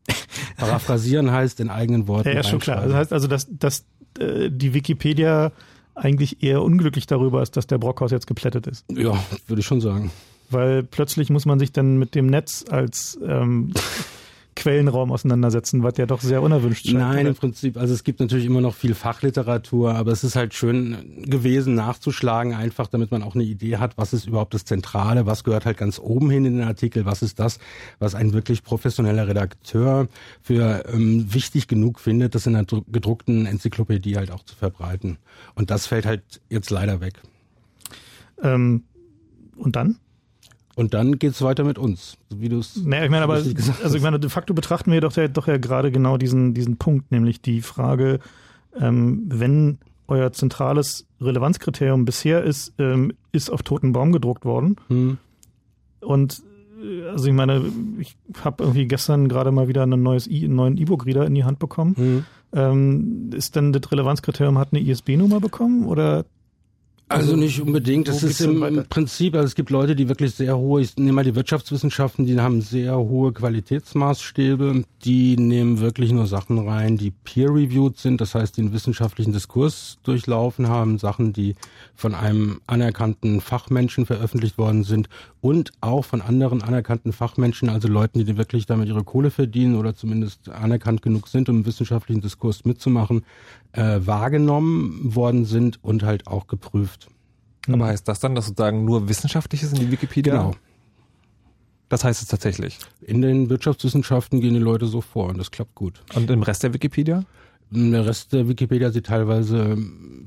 paraphrasieren 0.57 1.31
heißt 1.31 1.61
in 1.61 1.71
eigenen 1.71 2.09
Worten. 2.09 2.29
Ja, 2.29 2.35
ja 2.35 2.43
schon 2.43 2.59
klar. 2.59 2.79
Reinschreiben. 2.79 2.97
heißt 2.99 3.13
also, 3.13 3.29
dass, 3.29 3.47
dass 3.51 3.85
äh, 4.19 4.51
die 4.51 4.75
Wikipedia 4.75 5.53
eigentlich 5.95 6.43
eher 6.43 6.63
unglücklich 6.63 7.07
darüber 7.07 7.43
ist, 7.43 7.57
dass 7.57 7.67
der 7.67 7.79
Brockhaus 7.79 8.11
jetzt 8.11 8.27
geplättet 8.27 8.67
ist. 8.67 8.85
ja, 8.91 9.23
würde 9.47 9.61
ich 9.61 9.67
schon 9.67 9.81
sagen. 9.81 10.11
Weil 10.51 10.83
plötzlich 10.83 11.31
muss 11.31 11.47
man 11.47 11.59
sich 11.59 11.73
dann 11.73 11.99
mit 11.99 12.15
dem 12.15 12.27
Netz 12.27 12.65
als 12.69 13.19
ähm, 13.27 13.73
Quellenraum 14.55 15.11
auseinandersetzen, 15.11 15.83
was 15.83 15.97
ja 15.97 16.05
doch 16.07 16.21
sehr 16.21 16.43
unerwünscht 16.43 16.87
scheint. 16.87 16.99
Nein, 16.99 17.21
oder? 17.21 17.29
im 17.31 17.35
Prinzip, 17.35 17.77
also 17.79 17.95
es 17.95 18.05
gibt 18.05 18.21
natürlich 18.21 18.45
immer 18.45 18.61
noch 18.61 18.75
viel 18.75 18.95
Fachliteratur, 18.95 19.95
aber 19.95 20.13
es 20.13 20.25
ist 20.25 20.37
halt 20.37 20.53
schön 20.53 21.25
gewesen 21.25 21.75
nachzuschlagen, 21.75 22.53
einfach 22.53 22.87
damit 22.87 23.11
man 23.11 23.23
auch 23.23 23.35
eine 23.35 23.45
Idee 23.45 23.79
hat, 23.79 23.97
was 23.97 24.13
ist 24.13 24.27
überhaupt 24.27 24.53
das 24.53 24.65
Zentrale, 24.65 25.25
was 25.25 25.45
gehört 25.45 25.65
halt 25.65 25.79
ganz 25.79 25.99
oben 25.99 26.29
hin 26.29 26.45
in 26.45 26.59
den 26.59 26.67
Artikel, 26.67 27.07
was 27.07 27.23
ist 27.23 27.39
das, 27.39 27.59
was 27.99 28.15
ein 28.15 28.35
wirklich 28.35 28.63
professioneller 28.63 29.27
Redakteur 29.27 30.09
für 30.43 30.85
ähm, 30.93 31.33
wichtig 31.33 31.67
genug 31.67 31.99
findet, 31.99 32.35
das 32.35 32.47
in 32.47 32.55
einer 32.55 32.67
dru- 32.67 32.85
gedruckten 32.91 33.47
Enzyklopädie 33.47 34.17
halt 34.17 34.31
auch 34.31 34.45
zu 34.45 34.55
verbreiten. 34.55 35.17
Und 35.55 35.71
das 35.71 35.87
fällt 35.87 36.05
halt 36.05 36.43
jetzt 36.51 36.71
leider 36.71 37.01
weg. 37.01 37.15
Ähm, 38.43 38.85
und 39.57 39.77
dann? 39.77 39.97
Und 40.75 40.95
dann 40.95 41.19
geht's 41.19 41.43
weiter 41.43 41.64
mit 41.64 41.79
uns, 41.79 42.17
wie 42.35 42.49
du 42.49 42.59
es 42.59 42.76
Naja, 42.76 43.05
ich 43.05 43.11
meine, 43.11 43.25
aber, 43.25 43.35
also 43.35 43.95
ich 43.97 44.02
meine, 44.02 44.19
de 44.19 44.31
facto 44.31 44.55
betrachten 44.55 44.91
wir 44.91 45.00
doch 45.00 45.14
ja, 45.17 45.29
doch 45.29 45.47
ja 45.47 45.59
gerade 45.59 45.93
genau 45.93 46.17
diesen, 46.17 46.55
diesen 46.55 46.79
Punkt, 46.79 47.12
nämlich 47.12 47.43
die 47.43 47.61
Frage, 47.61 48.21
ähm, 48.79 49.25
wenn 49.29 49.79
euer 50.09 50.33
zentrales 50.33 51.07
Relevanzkriterium 51.21 52.05
bisher 52.05 52.43
ist, 52.43 52.73
ähm, 52.79 53.12
ist 53.33 53.50
auf 53.50 53.62
toten 53.62 53.93
Baum 53.93 54.12
gedruckt 54.12 54.45
worden. 54.45 54.76
Hm. 54.88 55.19
Und 56.00 56.43
äh, 56.83 57.09
also 57.09 57.26
ich 57.26 57.35
meine, 57.35 57.62
ich 57.99 58.17
habe 58.43 58.64
irgendwie 58.64 58.87
gestern 58.87 59.29
gerade 59.29 59.52
mal 59.52 59.69
wieder 59.69 59.83
ein 59.83 60.02
neues 60.02 60.26
I, 60.26 60.45
einen 60.45 60.57
neuen 60.57 60.76
E-Book-Reader 60.76 61.26
in 61.26 61.35
die 61.35 61.45
Hand 61.45 61.59
bekommen. 61.59 61.97
Hm. 61.97 62.25
Ähm, 62.55 63.31
ist 63.35 63.57
denn 63.57 63.73
das 63.73 63.91
Relevanzkriterium, 63.91 64.59
hat 64.59 64.69
eine 64.73 64.83
ISB-Nummer 64.83 65.41
bekommen 65.41 65.87
oder 65.87 66.25
Also 67.12 67.37
nicht 67.37 67.61
unbedingt. 67.61 68.09
Das 68.09 68.23
ist 68.23 68.40
im, 68.40 68.62
im 68.62 68.87
Prinzip, 68.87 69.35
also 69.35 69.47
es 69.47 69.54
gibt 69.54 69.71
Leute, 69.71 69.95
die 69.95 70.09
wirklich 70.09 70.35
sehr 70.35 70.57
hohe, 70.57 70.81
ich 70.83 70.97
nehme 70.97 71.12
mal 71.12 71.25
die 71.25 71.35
Wirtschaftswissenschaften, 71.35 72.26
die 72.26 72.40
haben 72.40 72.61
sehr 72.61 72.97
hohe 72.97 73.33
Qualitätsmaßstäbe. 73.33 74.85
Die 75.04 75.37
nehmen 75.37 75.81
wirklich 75.81 76.12
nur 76.12 76.26
Sachen 76.26 76.59
rein, 76.59 76.97
die 76.97 77.11
peer-reviewed 77.11 77.99
sind, 77.99 78.21
das 78.21 78.35
heißt, 78.35 78.57
die 78.57 78.62
einen 78.62 78.73
wissenschaftlichen 78.73 79.33
Diskurs 79.33 79.99
durchlaufen 80.04 80.69
haben, 80.69 80.99
Sachen, 80.99 81.33
die 81.33 81.57
von 81.95 82.14
einem 82.14 82.61
anerkannten 82.66 83.40
Fachmenschen 83.40 84.07
veröffentlicht 84.07 84.59
worden 84.59 84.85
sind 84.85 85.09
und 85.43 85.73
auch 85.81 86.05
von 86.05 86.23
anderen 86.23 86.63
anerkannten 86.63 87.13
Fachmenschen, 87.13 87.69
also 87.69 87.89
Leuten, 87.89 88.25
die 88.25 88.37
wirklich 88.39 88.65
damit 88.65 88.89
ihre 88.89 89.03
Kohle 89.03 89.31
verdienen 89.31 89.75
oder 89.75 89.95
zumindest 89.95 90.49
anerkannt 90.49 91.03
genug 91.03 91.27
sind, 91.27 91.49
um 91.49 91.57
im 91.57 91.67
wissenschaftlichen 91.67 92.23
Diskurs 92.23 92.65
mitzumachen, 92.65 93.25
äh, 93.73 93.99
wahrgenommen 94.01 95.15
worden 95.17 95.45
sind 95.45 95.83
und 95.83 96.05
halt 96.05 96.29
auch 96.29 96.47
geprüft. 96.47 97.09
Aber 97.69 97.87
heißt 97.87 98.07
das 98.07 98.21
dann, 98.21 98.37
dass 98.37 98.47
sozusagen 98.47 98.85
nur 98.85 99.09
Wissenschaftliches 99.09 99.73
in 99.73 99.81
die 99.81 99.91
Wikipedia? 99.91 100.33
Genau. 100.33 100.55
Das 101.89 102.05
heißt 102.05 102.23
es 102.23 102.29
tatsächlich. 102.29 102.79
In 103.01 103.21
den 103.21 103.51
Wirtschaftswissenschaften 103.51 104.41
gehen 104.41 104.55
die 104.55 104.61
Leute 104.61 104.87
so 104.87 105.01
vor 105.01 105.29
und 105.29 105.39
das 105.39 105.51
klappt 105.51 105.75
gut. 105.75 106.05
Und 106.15 106.31
im 106.31 106.45
Rest 106.45 106.63
der 106.63 106.73
Wikipedia? 106.73 107.25
Der 107.75 108.05
Rest 108.05 108.35
der 108.35 108.49
Wikipedia 108.49 108.91
sieht 108.91 109.07
teilweise 109.07 109.79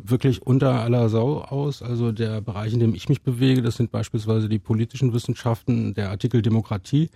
wirklich 0.04 0.42
unter 0.42 0.82
aller 0.82 1.10
Sau 1.10 1.42
aus. 1.42 1.84
Also 1.84 2.12
der 2.12 2.42
Bereich, 2.42 2.74
in 2.74 2.80
dem 2.80 2.96
ich 2.96 3.08
mich 3.08 3.22
bewege, 3.22 3.62
das 3.62 3.76
sind 3.76 3.92
beispielsweise 3.92 4.50
die 4.50 4.58
politischen 4.58 5.14
Wissenschaften, 5.14 5.94
der 5.94 6.10
Artikel 6.10 6.42
Demokratie. 6.42 7.12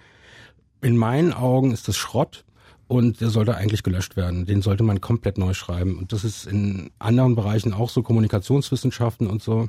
In 0.81 0.97
meinen 0.97 1.33
Augen 1.33 1.71
ist 1.71 1.87
das 1.87 1.97
Schrott 1.97 2.45
und 2.87 3.21
der 3.21 3.29
sollte 3.29 3.55
eigentlich 3.55 3.81
gelöscht 3.81 4.17
werden. 4.17 4.45
Den 4.45 4.61
sollte 4.61 4.83
man 4.83 5.01
komplett 5.01 5.39
neu 5.39 5.55
schreiben. 5.55 5.97
Und 5.97 6.13
das 6.13 6.23
ist 6.23 6.45
in 6.45 6.91
anderen 6.99 7.35
Bereichen 7.35 7.73
auch 7.73 7.89
so, 7.89 8.03
Kommunikationswissenschaften 8.03 9.25
und 9.25 9.41
so. 9.41 9.65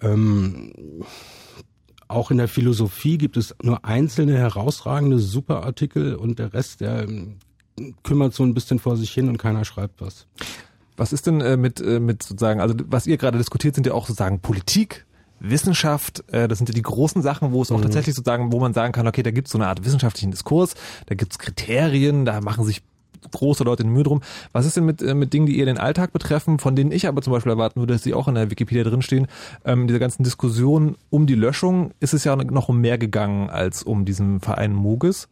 Ähm, 0.00 0.72
auch 2.08 2.30
in 2.30 2.38
der 2.38 2.48
Philosophie 2.48 3.18
gibt 3.18 3.36
es 3.36 3.54
nur 3.62 3.84
einzelne 3.84 4.36
herausragende 4.38 5.18
Superartikel 5.18 6.14
und 6.14 6.38
der 6.38 6.54
Rest, 6.54 6.80
der 6.80 7.02
ähm, 7.02 7.36
kümmert 8.02 8.34
so 8.34 8.42
ein 8.42 8.54
bisschen 8.54 8.78
vor 8.78 8.96
sich 8.96 9.10
hin 9.10 9.28
und 9.28 9.38
keiner 9.38 9.64
schreibt 9.64 10.00
was. 10.00 10.26
Was 10.96 11.12
ist 11.12 11.26
denn 11.26 11.40
äh, 11.40 11.56
mit, 11.56 11.80
äh, 11.80 11.98
mit 11.98 12.22
sozusagen, 12.22 12.60
also 12.60 12.74
was 12.86 13.06
ihr 13.06 13.16
gerade 13.16 13.38
diskutiert, 13.38 13.74
sind 13.74 13.86
ja 13.86 13.94
auch 13.94 14.06
sozusagen 14.06 14.40
Politik, 14.40 15.06
Wissenschaft, 15.38 16.22
äh, 16.30 16.46
das 16.46 16.58
sind 16.58 16.68
ja 16.68 16.74
die 16.74 16.82
großen 16.82 17.22
Sachen, 17.22 17.52
wo 17.52 17.62
es 17.62 17.72
auch 17.72 17.80
tatsächlich 17.80 18.14
sozusagen, 18.14 18.52
wo 18.52 18.60
man 18.60 18.74
sagen 18.74 18.92
kann, 18.92 19.06
okay, 19.06 19.22
da 19.22 19.30
gibt 19.30 19.48
es 19.48 19.52
so 19.52 19.58
eine 19.58 19.66
Art 19.66 19.84
wissenschaftlichen 19.84 20.30
Diskurs, 20.30 20.74
da 21.06 21.14
gibt 21.14 21.32
es 21.32 21.38
Kriterien, 21.38 22.26
da 22.26 22.42
machen 22.42 22.64
sich 22.64 22.82
große 23.30 23.64
Leute 23.64 23.82
eine 23.82 23.92
Mühe 23.92 24.02
drum. 24.02 24.20
Was 24.52 24.66
ist 24.66 24.76
denn 24.76 24.84
mit, 24.84 25.02
mit 25.02 25.32
Dingen, 25.32 25.46
die 25.46 25.58
eher 25.58 25.66
den 25.66 25.78
Alltag 25.78 26.12
betreffen, 26.12 26.58
von 26.58 26.76
denen 26.76 26.92
ich 26.92 27.06
aber 27.06 27.22
zum 27.22 27.32
Beispiel 27.32 27.52
erwarten 27.52 27.80
würde, 27.80 27.94
dass 27.94 28.02
sie 28.02 28.14
auch 28.14 28.28
in 28.28 28.34
der 28.34 28.50
Wikipedia 28.50 28.84
drinstehen? 28.84 29.26
Ähm, 29.64 29.86
diese 29.86 29.98
ganzen 29.98 30.22
Diskussionen 30.22 30.96
um 31.10 31.26
die 31.26 31.34
Löschung 31.34 31.92
ist 32.00 32.14
es 32.14 32.24
ja 32.24 32.36
noch 32.36 32.68
um 32.68 32.80
mehr 32.80 32.98
gegangen 32.98 33.50
als 33.50 33.82
um 33.82 34.04
diesen 34.04 34.40
Verein 34.40 34.74
Mogis. 34.74 35.28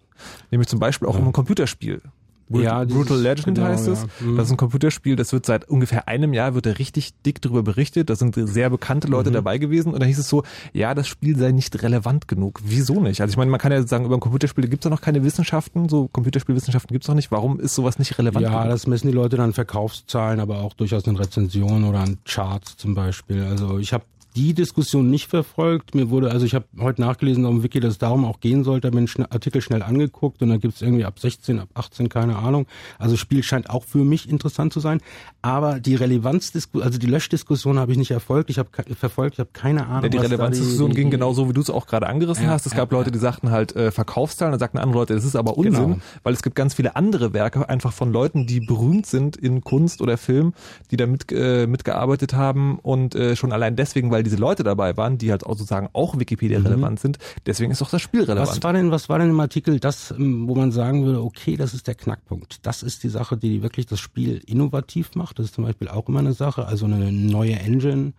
Nämlich 0.51 0.69
zum 0.69 0.81
Beispiel 0.81 1.09
auch 1.09 1.19
um 1.19 1.27
ein 1.27 1.33
Computerspiel. 1.33 2.03
Brut 2.49 2.63
Ja, 2.63 2.85
Brutal 2.85 3.19
Legend 3.21 3.57
genau, 3.57 3.67
heißt 3.69 3.89
es. 3.89 4.03
ja. 4.03 4.27
Mhm. 4.27 4.37
Das 4.37 4.47
ist 4.47 4.51
ein 4.53 4.57
Computerspiel, 4.57 5.17
das 5.17 5.33
wird 5.33 5.47
seit 5.47 5.69
ungefähr 5.69 6.09
einem 6.09 6.33
Jahr 6.33 6.55
wird 6.55 6.67
da 6.67 6.71
richtig 6.71 7.13
dick 7.27 7.41
drüber 7.43 7.63
berichtet. 7.63 8.11
Da 8.11 8.17
sind 8.17 8.35
sehr 8.37 8.71
bekannte 8.71 9.07
Mhm. 9.09 9.13
Leute 9.13 9.31
dabei 9.31 9.59
gewesen 9.59 9.93
und 9.93 10.01
da 10.01 10.07
hieß 10.07 10.19
es 10.19 10.29
so, 10.29 10.43
ja, 10.73 10.95
das 10.95 11.09
Spiel 11.09 11.37
sei 11.37 11.53
nicht 11.53 11.83
relevant 11.83 12.29
genug. 12.29 12.61
Wieso 12.65 13.01
nicht? 13.01 13.21
Also 13.21 13.33
ich 13.33 13.37
meine, 13.37 13.51
man 13.51 13.61
kann 13.61 13.73
ja 13.73 13.87
sagen, 13.87 14.05
über 14.05 14.17
ein 14.17 14.21
Computerspiel 14.21 14.67
gibt 14.69 14.85
es 14.85 14.89
ja 14.89 14.91
noch 14.95 15.01
keine 15.01 15.23
Wissenschaften, 15.25 15.89
so 15.89 16.09
Computerspielwissenschaften 16.09 16.93
gibt 16.95 17.05
es 17.05 17.09
noch 17.09 17.15
nicht. 17.15 17.31
Warum 17.31 17.61
ist 17.61 17.75
sowas 17.75 17.99
nicht 17.99 18.19
relevant 18.19 18.43
Ja, 18.45 18.59
genug? 18.63 18.71
das 18.73 18.87
messen 18.87 19.09
die 19.09 19.15
Leute 19.15 19.37
dann 19.37 19.47
an 19.47 19.53
Verkaufszahlen, 19.53 20.41
aber 20.41 20.59
auch 20.61 20.73
durchaus 20.75 21.07
in 21.07 21.17
Rezensionen 21.17 21.85
oder 21.85 22.01
an 22.01 22.19
Charts 22.25 22.77
zum 22.77 22.95
Beispiel. 22.95 23.43
Also 23.43 23.79
ich 23.79 23.93
habe 23.93 24.05
die 24.37 24.55
Diskussion 24.55 25.11
nicht 25.11 25.29
verfolgt. 25.29 25.95
Mir 25.95 26.11
wurde, 26.11 26.31
also 26.31 26.47
ich 26.47 26.55
habe 26.55 26.67
heute 26.79 27.01
nachgelesen 27.01 27.45
auf 27.47 27.53
dem 27.53 27.63
Wiki, 27.63 27.81
dass 27.81 27.93
es 27.93 27.99
darum 27.99 28.25
auch 28.25 28.41
gehen 28.41 28.63
sollte, 28.65 28.89
habe 28.89 29.01
mir 29.01 29.07
den 29.07 29.27
Artikel 29.27 29.61
schnell 29.63 29.83
angeguckt 29.83 30.43
und 30.43 30.49
da 30.51 30.57
gibt's 30.59 30.81
irgendwie 30.83 31.05
ab 31.05 31.19
16, 31.19 31.59
ab 31.59 31.69
18, 31.75 32.09
keine 32.09 32.37
Ahnung. 32.37 32.67
Also 32.99 33.17
Spiel 33.17 33.43
scheint 33.43 33.71
auch 33.71 33.85
für 33.85 33.99
mich 33.99 34.29
interessant 34.29 34.73
zu 34.73 34.81
sein. 34.81 35.01
Aber 35.43 35.81
die 35.81 35.95
Relevanzdiskussion, 35.95 36.85
also 36.87 36.99
die 36.99 37.07
Löschdiskussion 37.07 37.79
habe 37.79 37.93
ich 37.93 37.99
nicht 37.99 38.11
erfolgt. 38.11 38.51
Ich 38.51 38.59
habe 38.59 38.69
verfolgt, 38.95 39.35
ich 39.35 39.41
habe 39.41 39.51
keine 39.53 39.87
Ahnung. 39.87 40.05
Ja, 40.05 40.09
die 40.11 40.19
Relevanzdiskussion 40.19 40.91
die- 40.91 40.97
ging 40.97 41.11
genauso, 41.11 41.49
wie 41.49 41.53
du 41.53 41.61
es 41.61 41.71
auch 41.71 41.87
gerade 41.87 42.07
angerissen 42.07 42.45
Ja, 42.45 42.51
hast. 42.51 42.67
Es 42.67 42.73
ja, 42.73 42.79
gab 42.79 42.93
Leute, 42.93 43.09
ja. 43.09 43.13
die 43.13 43.19
sagten 43.19 43.51
halt 43.51 43.75
äh, 43.77 43.91
Verkaufszahlen, 43.91 44.53
dann 44.53 44.61
sagten 44.61 44.79
andere 44.79 44.99
Leute, 45.01 45.15
das 45.15 45.25
ist 45.25 45.37
aber 45.37 45.57
Unsinn, 45.57 45.73
Genau. 45.73 45.99
weil 46.23 46.35
es 46.35 46.43
gibt 46.43 46.55
ganz 46.57 46.75
viele 46.75 46.97
andere 46.97 47.33
Werke 47.33 47.69
einfach 47.69 47.93
von 47.93 48.13
Leuten, 48.13 48.47
die 48.47 48.61
berühmt 48.61 49.07
sind 49.07 49.37
in 49.37 49.63
Kunst 49.63 50.01
oder 50.03 50.17
Film, 50.19 50.53
die 50.91 50.97
da 50.97 51.07
mit, 51.07 51.31
äh, 51.33 51.67
mitgearbeitet 51.67 52.35
haben 52.35 52.79
und 52.81 53.15
äh, 53.15 53.35
schon 53.37 53.53
allein 53.53 53.75
deswegen, 53.77 54.11
weil 54.11 54.18
diese 54.23 54.37
Leute 54.37 54.63
dabei 54.63 54.97
waren, 54.97 55.19
die 55.19 55.31
halt 55.31 55.45
auch 55.45 55.53
sozusagen 55.57 55.89
auch 55.93 56.19
Wikipedia 56.19 56.59
relevant 56.61 57.01
sind, 57.01 57.19
deswegen 57.47 57.71
ist 57.71 57.83
auch 57.83 57.91
das 57.91 58.03
Spiel 58.03 58.23
relevant. 58.23 58.49
Mhm. 58.51 58.57
Was 58.57 58.63
war 58.63 58.73
denn, 58.73 58.91
was 58.91 59.09
war 59.09 59.19
denn 59.19 59.31
im 59.31 59.41
Artikel 59.41 59.81
das, 59.81 60.11
ähm, 60.11 60.49
wo 60.49 60.55
man 60.55 60.73
sagen 60.73 61.05
würde, 61.05 61.23
okay, 61.23 61.57
das 61.57 61.75
ist 61.75 61.87
der 61.87 61.95
Knackpunkt. 61.95 62.67
Das 62.67 62.83
ist 62.83 63.03
die 63.05 63.09
Sache, 63.09 63.37
die 63.37 63.63
wirklich 63.63 63.87
das 63.87 64.01
Spiel 64.01 64.43
innovativ 64.47 65.15
macht. 65.15 65.39
Das 65.39 65.47
ist 65.47 65.55
zum 65.55 65.65
Beispiel 65.65 65.89
auch 65.89 66.09
immer 66.09 66.21
eine 66.21 66.33
Sache. 66.33 66.67
Also 66.67 66.87
eine 66.87 67.11
neue 67.13 67.55
Engine, 67.59 68.13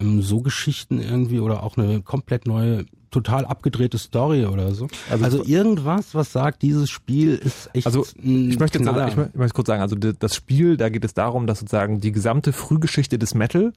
ähm, 0.00 0.22
so 0.22 0.40
Geschichten 0.40 1.00
irgendwie 1.00 1.40
oder 1.40 1.62
auch 1.62 1.76
eine 1.76 2.02
komplett 2.02 2.46
neue, 2.46 2.84
total 3.10 3.44
abgedrehte 3.44 3.98
Story 3.98 4.46
oder 4.46 4.74
so. 4.74 4.88
Also- 5.10 5.24
Also, 5.24 5.44
irgendwas, 5.44 6.14
was 6.14 6.32
sagt, 6.32 6.62
dieses 6.62 6.88
Spiel 6.90 7.34
ist 7.34 7.68
echt 7.74 7.86
Also 7.86 8.06
ich 8.16 8.58
möchte, 8.58 8.78
jetzt, 8.78 8.88
ich, 8.88 8.94
mö- 9.14 9.28
ich 9.28 9.34
möchte 9.34 9.54
kurz 9.54 9.66
sagen, 9.66 9.82
also 9.82 9.96
das 9.96 10.34
Spiel, 10.34 10.76
da 10.78 10.88
geht 10.88 11.04
es 11.04 11.12
darum, 11.14 11.46
dass 11.46 11.60
sozusagen 11.60 12.00
die 12.00 12.10
gesamte 12.12 12.52
Frühgeschichte 12.54 13.18
des 13.18 13.34
Metal 13.34 13.72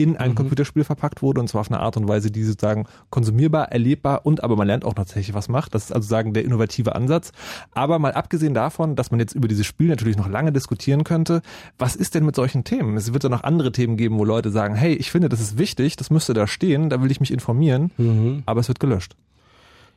in 0.00 0.10
Mhm. 0.10 0.16
ein 0.16 0.34
Computerspiel 0.34 0.82
verpackt 0.84 1.20
wurde 1.22 1.40
und 1.40 1.48
zwar 1.48 1.60
auf 1.60 1.70
eine 1.70 1.80
Art 1.80 1.96
und 1.96 2.08
Weise, 2.08 2.30
die 2.30 2.42
sozusagen 2.42 2.86
konsumierbar, 3.10 3.70
erlebbar 3.70 4.24
und 4.24 4.42
aber 4.42 4.56
man 4.56 4.66
lernt 4.66 4.84
auch 4.84 4.94
tatsächlich 4.94 5.34
was 5.34 5.48
macht. 5.48 5.74
Das 5.74 5.84
ist 5.84 5.92
also 5.92 6.08
sagen 6.08 6.32
der 6.32 6.44
innovative 6.44 6.94
Ansatz. 6.94 7.32
Aber 7.72 7.98
mal 7.98 8.12
abgesehen 8.12 8.54
davon, 8.54 8.96
dass 8.96 9.10
man 9.10 9.20
jetzt 9.20 9.34
über 9.34 9.46
dieses 9.46 9.66
Spiel 9.66 9.88
natürlich 9.88 10.16
noch 10.16 10.28
lange 10.28 10.52
diskutieren 10.52 11.04
könnte, 11.04 11.42
was 11.78 11.96
ist 11.96 12.14
denn 12.14 12.24
mit 12.24 12.34
solchen 12.34 12.64
Themen? 12.64 12.96
Es 12.96 13.12
wird 13.12 13.24
ja 13.24 13.28
noch 13.28 13.44
andere 13.44 13.72
Themen 13.72 13.96
geben, 13.96 14.18
wo 14.18 14.24
Leute 14.24 14.50
sagen, 14.50 14.74
hey, 14.74 14.94
ich 14.94 15.10
finde, 15.10 15.28
das 15.28 15.40
ist 15.40 15.58
wichtig, 15.58 15.96
das 15.96 16.10
müsste 16.10 16.32
da 16.32 16.46
stehen, 16.46 16.88
da 16.88 17.02
will 17.02 17.10
ich 17.10 17.20
mich 17.20 17.30
informieren, 17.32 17.90
Mhm. 17.98 18.42
aber 18.46 18.60
es 18.60 18.68
wird 18.68 18.80
gelöscht. 18.80 19.16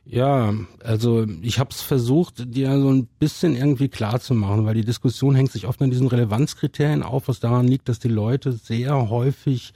Ja, 0.06 0.52
also 0.82 1.26
ich 1.40 1.58
habe 1.58 1.70
es 1.70 1.80
versucht, 1.80 2.54
dir 2.54 2.78
so 2.78 2.90
ein 2.90 3.06
bisschen 3.06 3.56
irgendwie 3.56 3.88
klar 3.88 4.20
zu 4.20 4.34
machen, 4.34 4.66
weil 4.66 4.74
die 4.74 4.84
Diskussion 4.84 5.34
hängt 5.34 5.50
sich 5.50 5.66
oft 5.66 5.80
an 5.80 5.90
diesen 5.90 6.08
Relevanzkriterien 6.08 7.02
auf, 7.02 7.28
was 7.28 7.40
daran 7.40 7.66
liegt, 7.66 7.88
dass 7.88 8.00
die 8.00 8.08
Leute 8.08 8.52
sehr 8.52 9.08
häufig 9.08 9.72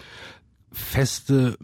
feste 0.70 1.56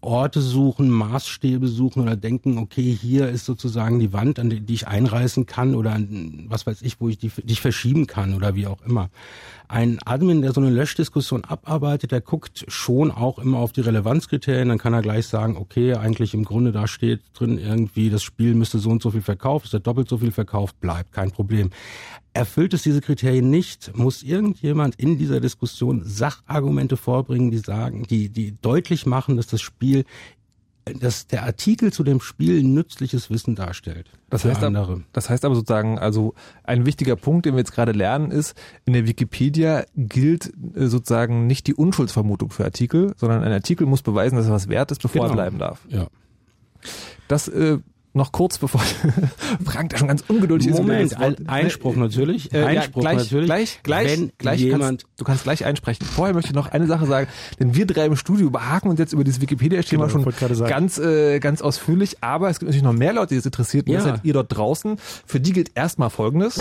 Orte 0.00 0.40
suchen, 0.40 0.88
Maßstäbe 0.88 1.68
suchen 1.68 2.02
oder 2.02 2.16
denken, 2.16 2.58
okay, 2.58 2.96
hier 2.98 3.28
ist 3.28 3.44
sozusagen 3.44 3.98
die 3.98 4.12
Wand, 4.12 4.38
an 4.38 4.48
die, 4.50 4.60
die 4.60 4.74
ich 4.74 4.86
einreißen 4.86 5.46
kann 5.46 5.74
oder 5.74 5.92
an, 5.92 6.46
was 6.48 6.66
weiß 6.66 6.82
ich, 6.82 7.00
wo 7.00 7.08
ich 7.08 7.18
die, 7.18 7.30
die 7.42 7.56
verschieben 7.56 8.06
kann 8.06 8.32
oder 8.32 8.54
wie 8.54 8.66
auch 8.66 8.80
immer. 8.82 9.10
Ein 9.68 9.98
Admin, 10.04 10.42
der 10.42 10.52
so 10.52 10.60
eine 10.60 10.70
Löschdiskussion 10.70 11.44
abarbeitet, 11.44 12.12
der 12.12 12.20
guckt 12.20 12.64
schon 12.68 13.10
auch 13.10 13.38
immer 13.38 13.58
auf 13.58 13.72
die 13.72 13.80
Relevanzkriterien, 13.80 14.68
dann 14.68 14.78
kann 14.78 14.94
er 14.94 15.02
gleich 15.02 15.26
sagen, 15.26 15.56
okay, 15.56 15.94
eigentlich 15.94 16.34
im 16.34 16.44
Grunde 16.44 16.70
da 16.70 16.86
steht 16.86 17.20
drin 17.34 17.58
irgendwie, 17.58 18.08
das 18.08 18.22
Spiel 18.22 18.54
müsste 18.54 18.78
so 18.78 18.90
und 18.90 19.02
so 19.02 19.10
viel 19.10 19.22
verkauft, 19.22 19.66
ist 19.66 19.74
er 19.74 19.80
doppelt 19.80 20.08
so 20.08 20.18
viel 20.18 20.30
verkauft, 20.30 20.78
bleibt, 20.80 21.12
kein 21.12 21.32
Problem. 21.32 21.70
Erfüllt 22.32 22.74
es 22.74 22.82
diese 22.82 23.00
Kriterien 23.00 23.48
nicht, 23.48 23.96
muss 23.96 24.22
irgendjemand 24.22 24.96
in 24.96 25.18
dieser 25.18 25.40
Diskussion 25.40 26.02
Sachargumente 26.04 26.96
vorbringen, 26.96 27.50
die 27.50 27.58
sagen, 27.58 28.04
die, 28.08 28.28
die 28.28 28.54
deutlich 28.60 29.06
machen, 29.06 29.36
dass 29.36 29.46
das 29.46 29.62
Spiel 29.62 30.04
dass 30.94 31.26
der 31.26 31.42
Artikel 31.42 31.92
zu 31.92 32.04
dem 32.04 32.20
Spiel 32.20 32.62
nützliches 32.62 33.28
Wissen 33.28 33.56
darstellt. 33.56 34.08
Das 34.30 34.44
heißt, 34.44 34.62
andere. 34.62 35.02
das 35.12 35.28
heißt 35.28 35.44
aber 35.44 35.56
sozusagen, 35.56 35.98
also 35.98 36.34
ein 36.62 36.86
wichtiger 36.86 37.16
Punkt, 37.16 37.46
den 37.46 37.54
wir 37.54 37.58
jetzt 37.58 37.72
gerade 37.72 37.92
lernen, 37.92 38.30
ist, 38.30 38.56
in 38.84 38.92
der 38.92 39.06
Wikipedia 39.06 39.84
gilt 39.96 40.52
äh, 40.74 40.86
sozusagen 40.86 41.46
nicht 41.46 41.66
die 41.66 41.74
Unschuldsvermutung 41.74 42.50
für 42.50 42.64
Artikel, 42.64 43.14
sondern 43.16 43.42
ein 43.42 43.52
Artikel 43.52 43.86
muss 43.86 44.02
beweisen, 44.02 44.36
dass 44.36 44.46
er 44.46 44.52
was 44.52 44.68
wert 44.68 44.92
ist, 44.92 45.02
bevor 45.02 45.22
genau. 45.22 45.32
er 45.32 45.34
bleiben 45.34 45.58
darf. 45.58 45.84
Ja. 45.88 46.06
Das 47.26 47.48
äh, 47.48 47.78
noch 48.16 48.32
kurz 48.32 48.58
bevor 48.58 48.80
Frank 49.64 49.90
da 49.90 49.98
schon 49.98 50.08
ganz 50.08 50.24
ungeduldig 50.26 50.70
Moment, 50.70 51.12
ist. 51.12 51.18
Moment, 51.18 51.48
Einspruch 51.48 51.96
natürlich. 51.96 52.52
Äh, 52.52 52.64
Einspruch 52.64 53.02
ja, 53.02 53.10
gleich, 53.12 53.24
natürlich. 53.24 53.46
Gleich, 53.46 53.80
gleich, 53.82 54.10
wenn 54.10 54.32
gleich 54.38 54.60
jemand, 54.60 54.82
kannst, 54.82 55.06
du 55.16 55.24
kannst 55.24 55.44
gleich 55.44 55.64
einsprechen. 55.64 56.06
Vorher 56.06 56.34
möchte 56.34 56.50
ich 56.50 56.54
noch 56.54 56.68
eine 56.68 56.86
Sache 56.86 57.06
sagen, 57.06 57.28
denn 57.60 57.74
wir 57.74 57.86
drei 57.86 58.06
im 58.06 58.16
Studio 58.16 58.50
behaken 58.50 58.88
uns 58.88 58.98
jetzt 58.98 59.12
über 59.12 59.22
dieses 59.22 59.40
Wikipedia-Thema 59.40 60.06
genau, 60.06 60.30
schon 60.30 60.66
ganz, 60.66 60.98
äh, 60.98 61.38
ganz 61.38 61.62
ausführlich, 61.62 62.22
aber 62.22 62.48
es 62.48 62.58
gibt 62.58 62.68
natürlich 62.68 62.84
noch 62.84 62.92
mehr 62.92 63.12
Leute, 63.12 63.28
die 63.28 63.36
das 63.36 63.46
interessiert. 63.46 63.86
Und 63.86 63.92
ja. 63.92 64.00
das 64.00 64.08
seid 64.08 64.24
ihr 64.24 64.32
dort 64.32 64.56
draußen. 64.56 64.96
Für 65.26 65.38
die 65.38 65.52
gilt 65.52 65.72
erstmal 65.74 66.10
Folgendes. 66.10 66.60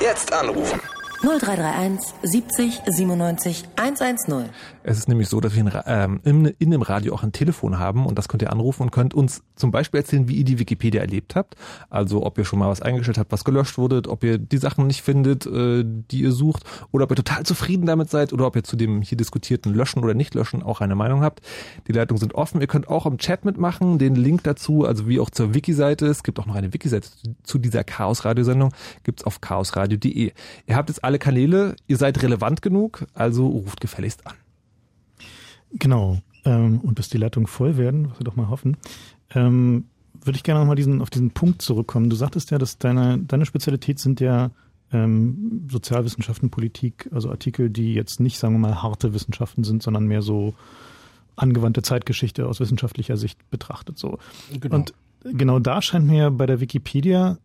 Jetzt 0.00 0.32
anrufen. 0.32 0.80
0331 1.22 2.14
70 2.22 2.80
97 2.86 3.64
110. 3.76 4.50
Es 4.88 4.96
ist 4.96 5.06
nämlich 5.06 5.28
so, 5.28 5.38
dass 5.38 5.54
wir 5.54 5.60
in, 5.60 5.70
ähm, 5.84 6.20
in, 6.24 6.46
in 6.46 6.70
dem 6.70 6.80
Radio 6.80 7.12
auch 7.12 7.22
ein 7.22 7.32
Telefon 7.32 7.78
haben 7.78 8.06
und 8.06 8.16
das 8.16 8.26
könnt 8.26 8.40
ihr 8.40 8.50
anrufen 8.50 8.84
und 8.84 8.90
könnt 8.90 9.12
uns 9.12 9.42
zum 9.54 9.70
Beispiel 9.70 10.00
erzählen, 10.00 10.28
wie 10.28 10.36
ihr 10.36 10.44
die 10.44 10.58
Wikipedia 10.58 11.02
erlebt 11.02 11.36
habt. 11.36 11.56
Also 11.90 12.24
ob 12.24 12.38
ihr 12.38 12.46
schon 12.46 12.58
mal 12.58 12.70
was 12.70 12.80
eingestellt 12.80 13.18
habt, 13.18 13.30
was 13.30 13.44
gelöscht 13.44 13.76
wurde, 13.76 14.08
ob 14.08 14.24
ihr 14.24 14.38
die 14.38 14.56
Sachen 14.56 14.86
nicht 14.86 15.02
findet, 15.02 15.44
äh, 15.44 15.84
die 15.84 16.22
ihr 16.22 16.32
sucht 16.32 16.62
oder 16.90 17.04
ob 17.04 17.10
ihr 17.10 17.16
total 17.16 17.44
zufrieden 17.44 17.84
damit 17.84 18.08
seid 18.08 18.32
oder 18.32 18.46
ob 18.46 18.56
ihr 18.56 18.64
zu 18.64 18.76
dem 18.76 19.02
hier 19.02 19.18
diskutierten 19.18 19.74
Löschen 19.74 20.02
oder 20.02 20.14
nicht 20.14 20.34
löschen 20.34 20.62
auch 20.62 20.80
eine 20.80 20.94
Meinung 20.94 21.20
habt. 21.20 21.42
Die 21.86 21.92
Leitungen 21.92 22.18
sind 22.18 22.34
offen. 22.34 22.62
Ihr 22.62 22.66
könnt 22.66 22.88
auch 22.88 23.04
im 23.04 23.18
Chat 23.18 23.44
mitmachen. 23.44 23.98
Den 23.98 24.14
Link 24.14 24.42
dazu, 24.44 24.86
also 24.86 25.06
wie 25.06 25.20
auch 25.20 25.28
zur 25.28 25.52
Wiki-Seite, 25.52 26.06
es 26.06 26.22
gibt 26.22 26.38
auch 26.38 26.46
noch 26.46 26.54
eine 26.54 26.72
Wiki-Seite 26.72 27.10
zu 27.42 27.58
dieser 27.58 27.84
Chaos-Radio-Sendung, 27.84 28.72
gibt's 29.04 29.24
auf 29.24 29.42
chaosradio.de. 29.42 30.32
Ihr 30.66 30.76
habt 30.76 30.88
jetzt 30.88 31.04
alle 31.04 31.18
Kanäle, 31.18 31.76
ihr 31.88 31.98
seid 31.98 32.22
relevant 32.22 32.62
genug, 32.62 33.04
also 33.12 33.46
ruft 33.48 33.82
gefälligst 33.82 34.26
an. 34.26 34.32
Genau. 35.72 36.18
Ähm, 36.44 36.80
und 36.80 36.94
bis 36.94 37.08
die 37.08 37.18
Leitungen 37.18 37.46
voll 37.46 37.76
werden, 37.76 38.10
was 38.10 38.20
wir 38.20 38.24
doch 38.24 38.36
mal 38.36 38.48
hoffen, 38.48 38.76
ähm, 39.34 39.86
würde 40.22 40.36
ich 40.36 40.42
gerne 40.42 40.60
nochmal 40.60 40.76
diesen, 40.76 41.00
auf 41.00 41.10
diesen 41.10 41.30
Punkt 41.30 41.62
zurückkommen. 41.62 42.10
Du 42.10 42.16
sagtest 42.16 42.50
ja, 42.50 42.58
dass 42.58 42.78
deine, 42.78 43.18
deine 43.18 43.46
Spezialität 43.46 43.98
sind 43.98 44.20
ja 44.20 44.50
ähm, 44.92 45.66
Sozialwissenschaften, 45.70 46.50
Politik, 46.50 47.08
also 47.12 47.30
Artikel, 47.30 47.70
die 47.70 47.94
jetzt 47.94 48.20
nicht, 48.20 48.38
sagen 48.38 48.54
wir 48.54 48.58
mal, 48.58 48.82
harte 48.82 49.14
Wissenschaften 49.14 49.64
sind, 49.64 49.82
sondern 49.82 50.06
mehr 50.06 50.22
so 50.22 50.54
angewandte 51.36 51.82
Zeitgeschichte 51.82 52.46
aus 52.46 52.58
wissenschaftlicher 52.58 53.16
Sicht 53.16 53.38
betrachtet. 53.50 53.98
So. 53.98 54.18
Genau. 54.58 54.74
Und 54.74 54.94
genau 55.22 55.58
da 55.60 55.82
scheint 55.82 56.06
mir 56.06 56.30
bei 56.30 56.46
der 56.46 56.60
Wikipedia 56.60 57.38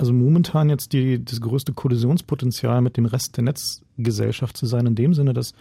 also 0.00 0.14
momentan 0.14 0.70
jetzt 0.70 0.94
die, 0.94 1.22
das 1.22 1.42
größte 1.42 1.74
Kollisionspotenzial 1.74 2.80
mit 2.80 2.96
dem 2.96 3.04
Rest 3.04 3.36
der 3.36 3.44
Netzgesellschaft 3.44 4.56
zu 4.56 4.64
sein, 4.64 4.86
in 4.86 4.94
dem 4.94 5.12
Sinne, 5.12 5.34
dass 5.34 5.52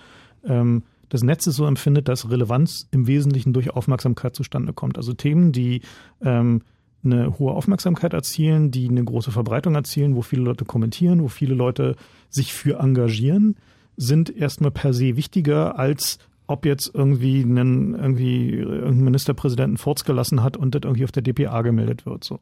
ähm, 0.46 0.84
das 1.10 1.24
Netz 1.24 1.48
es 1.48 1.56
so 1.56 1.66
empfindet, 1.66 2.08
dass 2.08 2.30
Relevanz 2.30 2.88
im 2.92 3.08
Wesentlichen 3.08 3.54
durch 3.54 3.72
Aufmerksamkeit 3.72 4.36
zustande 4.36 4.74
kommt. 4.74 4.98
Also 4.98 5.14
Themen, 5.14 5.52
die 5.52 5.82
ähm, 6.24 6.62
eine 7.04 7.40
hohe 7.40 7.54
Aufmerksamkeit 7.54 8.14
erzielen, 8.14 8.72
die 8.72 8.88
eine 8.88 9.04
große 9.04 9.32
Verbreitung 9.32 9.76
erzielen, 9.76 10.16
wo 10.16 10.22
viele 10.22 10.44
Leute 10.44 10.66
kommentieren, 10.66 11.22
wo 11.24 11.28
viele 11.28 11.56
Leute 11.56 11.96
sich 12.30 12.54
für 12.54 12.80
engagieren, 12.80 13.56
sind 13.98 14.30
erstmal 14.36 14.72
per 14.72 14.94
se 14.94 15.16
wichtiger 15.16 15.78
als 15.78 16.20
ob 16.50 16.66
jetzt 16.66 16.90
irgendwie 16.96 17.44
einen, 17.44 17.94
irgendwie 17.94 18.50
irgendein 18.50 19.04
Ministerpräsidenten 19.04 19.78
Furz 19.78 20.04
gelassen 20.04 20.42
hat 20.42 20.58
und 20.58 20.74
das 20.74 20.82
irgendwie 20.84 21.04
auf 21.04 21.12
der 21.12 21.22
DPA 21.22 21.62
gemeldet 21.62 22.08
wird. 22.08 22.24
So. 22.24 22.40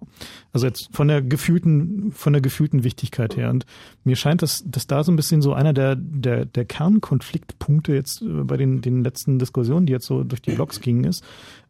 Also 0.54 0.66
jetzt 0.66 0.90
von 0.94 1.10
der 1.10 1.22
gefühlten, 1.22 2.14
von 2.14 2.32
der 2.32 2.42
gefühlten 2.42 2.86
Wichtigkeit 2.86 3.36
her. 3.36 3.50
Und 3.50 3.66
mir 4.06 4.16
scheint, 4.16 4.42
dass, 4.42 4.64
dass 4.66 4.88
da 4.88 5.04
so 5.04 5.12
ein 5.12 5.18
bisschen 5.18 5.42
so 5.42 5.54
einer 5.54 5.74
der, 5.74 5.98
der, 5.98 6.46
der 6.46 6.64
Kernkonfliktpunkte 6.64 7.94
jetzt 7.94 8.22
äh, 8.22 8.44
bei 8.44 8.56
den, 8.56 8.80
den 8.80 9.04
letzten 9.04 9.40
Diskussionen, 9.40 9.86
die 9.88 9.94
jetzt 9.94 10.06
so 10.06 10.24
durch 10.24 10.42
die 10.42 10.52
Blogs 10.52 10.80
gingen, 10.80 11.04
ist, 11.04 11.22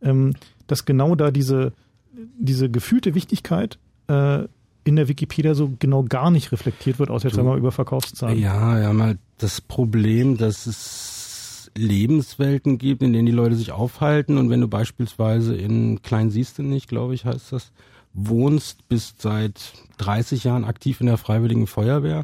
ähm, 0.03 0.35
dass 0.67 0.85
genau 0.85 1.15
da 1.15 1.31
diese, 1.31 1.73
diese 2.37 2.69
gefühlte 2.69 3.15
Wichtigkeit 3.15 3.79
äh, 4.09 4.43
in 4.83 4.95
der 4.95 5.07
Wikipedia 5.07 5.55
so 5.55 5.73
genau 5.79 6.03
gar 6.03 6.29
nicht 6.29 6.51
reflektiert 6.51 6.99
wird, 6.99 7.09
außer 7.09 7.29
jetzt 7.29 7.39
einmal 7.39 7.57
über 7.57 7.71
Verkaufszahlen. 7.71 8.39
Ja, 8.39 8.79
ja, 8.79 8.93
mal 8.93 9.17
das 9.39 9.59
Problem, 9.59 10.37
dass 10.37 10.67
es 10.67 11.16
Lebenswelten 11.77 12.77
gibt, 12.77 13.01
in 13.01 13.13
denen 13.13 13.25
die 13.25 13.31
Leute 13.31 13.55
sich 13.55 13.71
aufhalten. 13.71 14.37
Und 14.37 14.49
wenn 14.49 14.61
du 14.61 14.67
beispielsweise 14.67 15.55
in 15.55 16.01
Klein 16.01 16.29
siehst 16.29 16.57
du 16.57 16.63
nicht, 16.63 16.87
glaube 16.87 17.13
ich, 17.13 17.25
heißt 17.25 17.51
das, 17.51 17.71
wohnst, 18.13 18.87
bist 18.87 19.21
seit 19.21 19.73
30 19.97 20.43
Jahren 20.43 20.65
aktiv 20.65 20.99
in 21.01 21.07
der 21.07 21.17
Freiwilligen 21.17 21.67
Feuerwehr, 21.67 22.23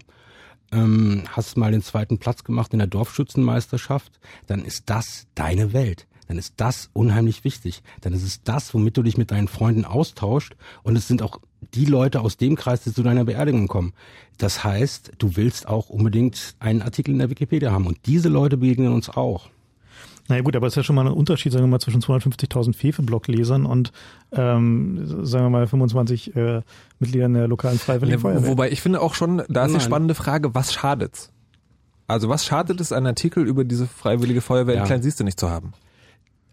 ähm, 0.72 1.24
hast 1.30 1.56
mal 1.56 1.72
den 1.72 1.84
zweiten 1.84 2.18
Platz 2.18 2.44
gemacht 2.44 2.74
in 2.74 2.80
der 2.80 2.88
Dorfschützenmeisterschaft, 2.88 4.20
dann 4.48 4.66
ist 4.66 4.90
das 4.90 5.28
deine 5.36 5.72
Welt. 5.74 6.08
Dann 6.28 6.38
ist 6.38 6.56
das 6.58 6.90
unheimlich 6.94 7.44
wichtig. 7.44 7.84
Dann 8.02 8.14
ist 8.14 8.24
es 8.24 8.44
das, 8.44 8.74
womit 8.74 8.98
du 8.98 9.04
dich 9.04 9.18
mit 9.18 9.32
deinen 9.32 9.48
Freunden 9.48 9.86
austauscht. 9.86 10.56
Und 10.82 10.96
es 10.96 11.08
sind 11.08 11.22
auch 11.22 11.40
die 11.74 11.86
Leute 11.86 12.22
aus 12.22 12.38
dem 12.38 12.56
Kreis, 12.56 12.84
die 12.84 12.94
zu 12.94 13.04
deiner 13.04 13.26
Beerdigung 13.26 13.68
kommen. 13.68 13.94
Das 14.38 14.64
heißt, 14.64 15.14
du 15.18 15.36
willst 15.36 15.68
auch 15.68 15.90
unbedingt 15.90 16.56
einen 16.60 16.82
Artikel 16.82 17.12
in 17.12 17.20
der 17.20 17.30
Wikipedia 17.30 17.72
haben. 17.72 17.88
Und 17.88 18.00
diese 18.06 18.30
Leute 18.30 18.58
begegnen 18.58 18.94
uns 18.94 19.10
auch. 19.10 19.50
Naja 20.30 20.42
gut, 20.42 20.56
aber 20.56 20.68
es 20.68 20.74
ist 20.74 20.78
ja 20.78 20.84
schon 20.84 20.96
mal 20.96 21.06
ein 21.06 21.14
Unterschied, 21.14 21.52
sagen 21.52 21.66
wir 21.66 21.70
mal, 21.70 21.80
zwischen 21.80 22.02
250.000 22.02 22.76
Fefe-Blog-Lesern 22.76 23.66
und, 23.66 23.92
ähm, 24.32 25.26
sagen 25.26 25.46
wir 25.46 25.50
mal, 25.50 25.68
25 25.68 26.36
äh, 26.36 26.62
Mitgliedern 27.00 27.34
der 27.34 27.48
lokalen 27.48 27.78
Freiwilligen 27.78 28.20
ja, 28.20 28.22
Feuerwehr. 28.22 28.50
Wobei 28.50 28.72
ich 28.72 28.82
finde 28.82 29.02
auch 29.02 29.16
schon, 29.16 29.44
da 29.50 29.66
ist 29.66 29.72
Nein. 29.72 29.80
die 29.80 29.82
spannende 29.82 30.16
Frage, 30.16 30.56
was 30.56 30.74
schadet's? 30.74 31.32
Also 32.08 32.30
was 32.30 32.46
schadet 32.46 32.80
es, 32.80 32.92
einen 32.92 33.08
Artikel 33.08 33.46
über 33.46 33.66
diese 33.66 33.86
Freiwillige 33.86 34.42
Feuerwehr 34.42 34.76
ja. 34.76 34.82
in 34.82 34.88
Kleinsieste 34.88 35.24
nicht 35.26 35.40
zu 35.40 35.50
haben? 35.50 35.74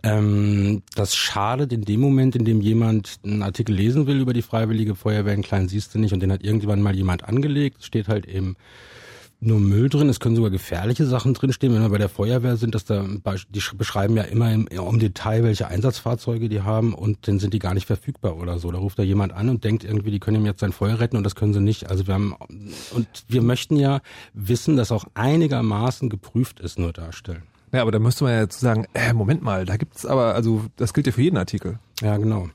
Ähm, 0.02 0.82
das 0.94 1.14
schadet 1.14 1.72
in 1.72 1.82
dem 1.82 2.00
Moment, 2.00 2.34
in 2.34 2.44
dem 2.44 2.60
jemand 2.60 3.20
einen 3.24 3.42
Artikel 3.42 3.74
lesen 3.74 4.06
will 4.06 4.20
über 4.20 4.32
die 4.32 4.42
Freiwillige 4.42 4.94
Feuerwehr 4.94 5.34
in 5.34 5.42
Klein 5.42 5.68
siehst 5.68 5.94
du 5.94 5.98
nicht 5.98 6.12
und 6.12 6.20
den 6.20 6.32
hat 6.32 6.42
irgendwann 6.42 6.80
mal 6.80 6.94
jemand 6.94 7.24
angelegt, 7.24 7.84
steht 7.84 8.08
halt 8.08 8.26
eben 8.26 8.56
nur 9.42 9.58
Müll 9.58 9.88
drin, 9.88 10.10
es 10.10 10.20
können 10.20 10.36
sogar 10.36 10.50
gefährliche 10.50 11.06
Sachen 11.06 11.32
drinstehen, 11.32 11.74
wenn 11.74 11.80
wir 11.80 11.88
bei 11.88 11.98
der 11.98 12.10
Feuerwehr 12.10 12.56
sind, 12.56 12.74
dass 12.74 12.84
da, 12.84 13.06
die 13.48 13.62
beschreiben 13.74 14.16
ja 14.16 14.22
immer 14.24 14.52
im, 14.52 14.66
im 14.66 14.98
Detail, 14.98 15.42
welche 15.44 15.66
Einsatzfahrzeuge 15.66 16.50
die 16.50 16.60
haben 16.60 16.92
und 16.94 17.26
dann 17.26 17.38
sind 17.38 17.54
die 17.54 17.58
gar 17.58 17.72
nicht 17.72 17.86
verfügbar 17.86 18.36
oder 18.36 18.58
so. 18.58 18.70
Da 18.70 18.78
ruft 18.78 18.98
da 18.98 19.02
jemand 19.02 19.32
an 19.32 19.48
und 19.48 19.64
denkt 19.64 19.82
irgendwie, 19.82 20.10
die 20.10 20.20
können 20.20 20.42
ihm 20.42 20.46
jetzt 20.46 20.60
sein 20.60 20.72
Feuer 20.72 21.00
retten 21.00 21.16
und 21.16 21.24
das 21.24 21.34
können 21.34 21.54
sie 21.54 21.60
nicht. 21.60 21.88
Also 21.88 22.06
wir 22.06 22.14
haben, 22.14 22.34
und 22.92 23.08
wir 23.28 23.42
möchten 23.42 23.76
ja 23.76 24.02
wissen, 24.34 24.76
dass 24.76 24.92
auch 24.92 25.04
einigermaßen 25.14 26.10
geprüft 26.10 26.60
ist, 26.60 26.78
nur 26.78 26.92
darstellen. 26.92 27.44
Ja, 27.72 27.82
aber 27.82 27.92
da 27.92 27.98
müsste 27.98 28.24
man 28.24 28.32
ja 28.32 28.48
zu 28.48 28.60
sagen, 28.60 28.86
äh, 28.94 29.12
Moment 29.12 29.42
mal, 29.42 29.64
da 29.64 29.76
gibt's 29.76 30.04
aber, 30.04 30.34
also 30.34 30.64
das 30.76 30.92
gilt 30.92 31.06
ja 31.06 31.12
für 31.12 31.22
jeden 31.22 31.36
Artikel. 31.36 31.78
Ja, 32.00 32.16
genau. 32.16 32.48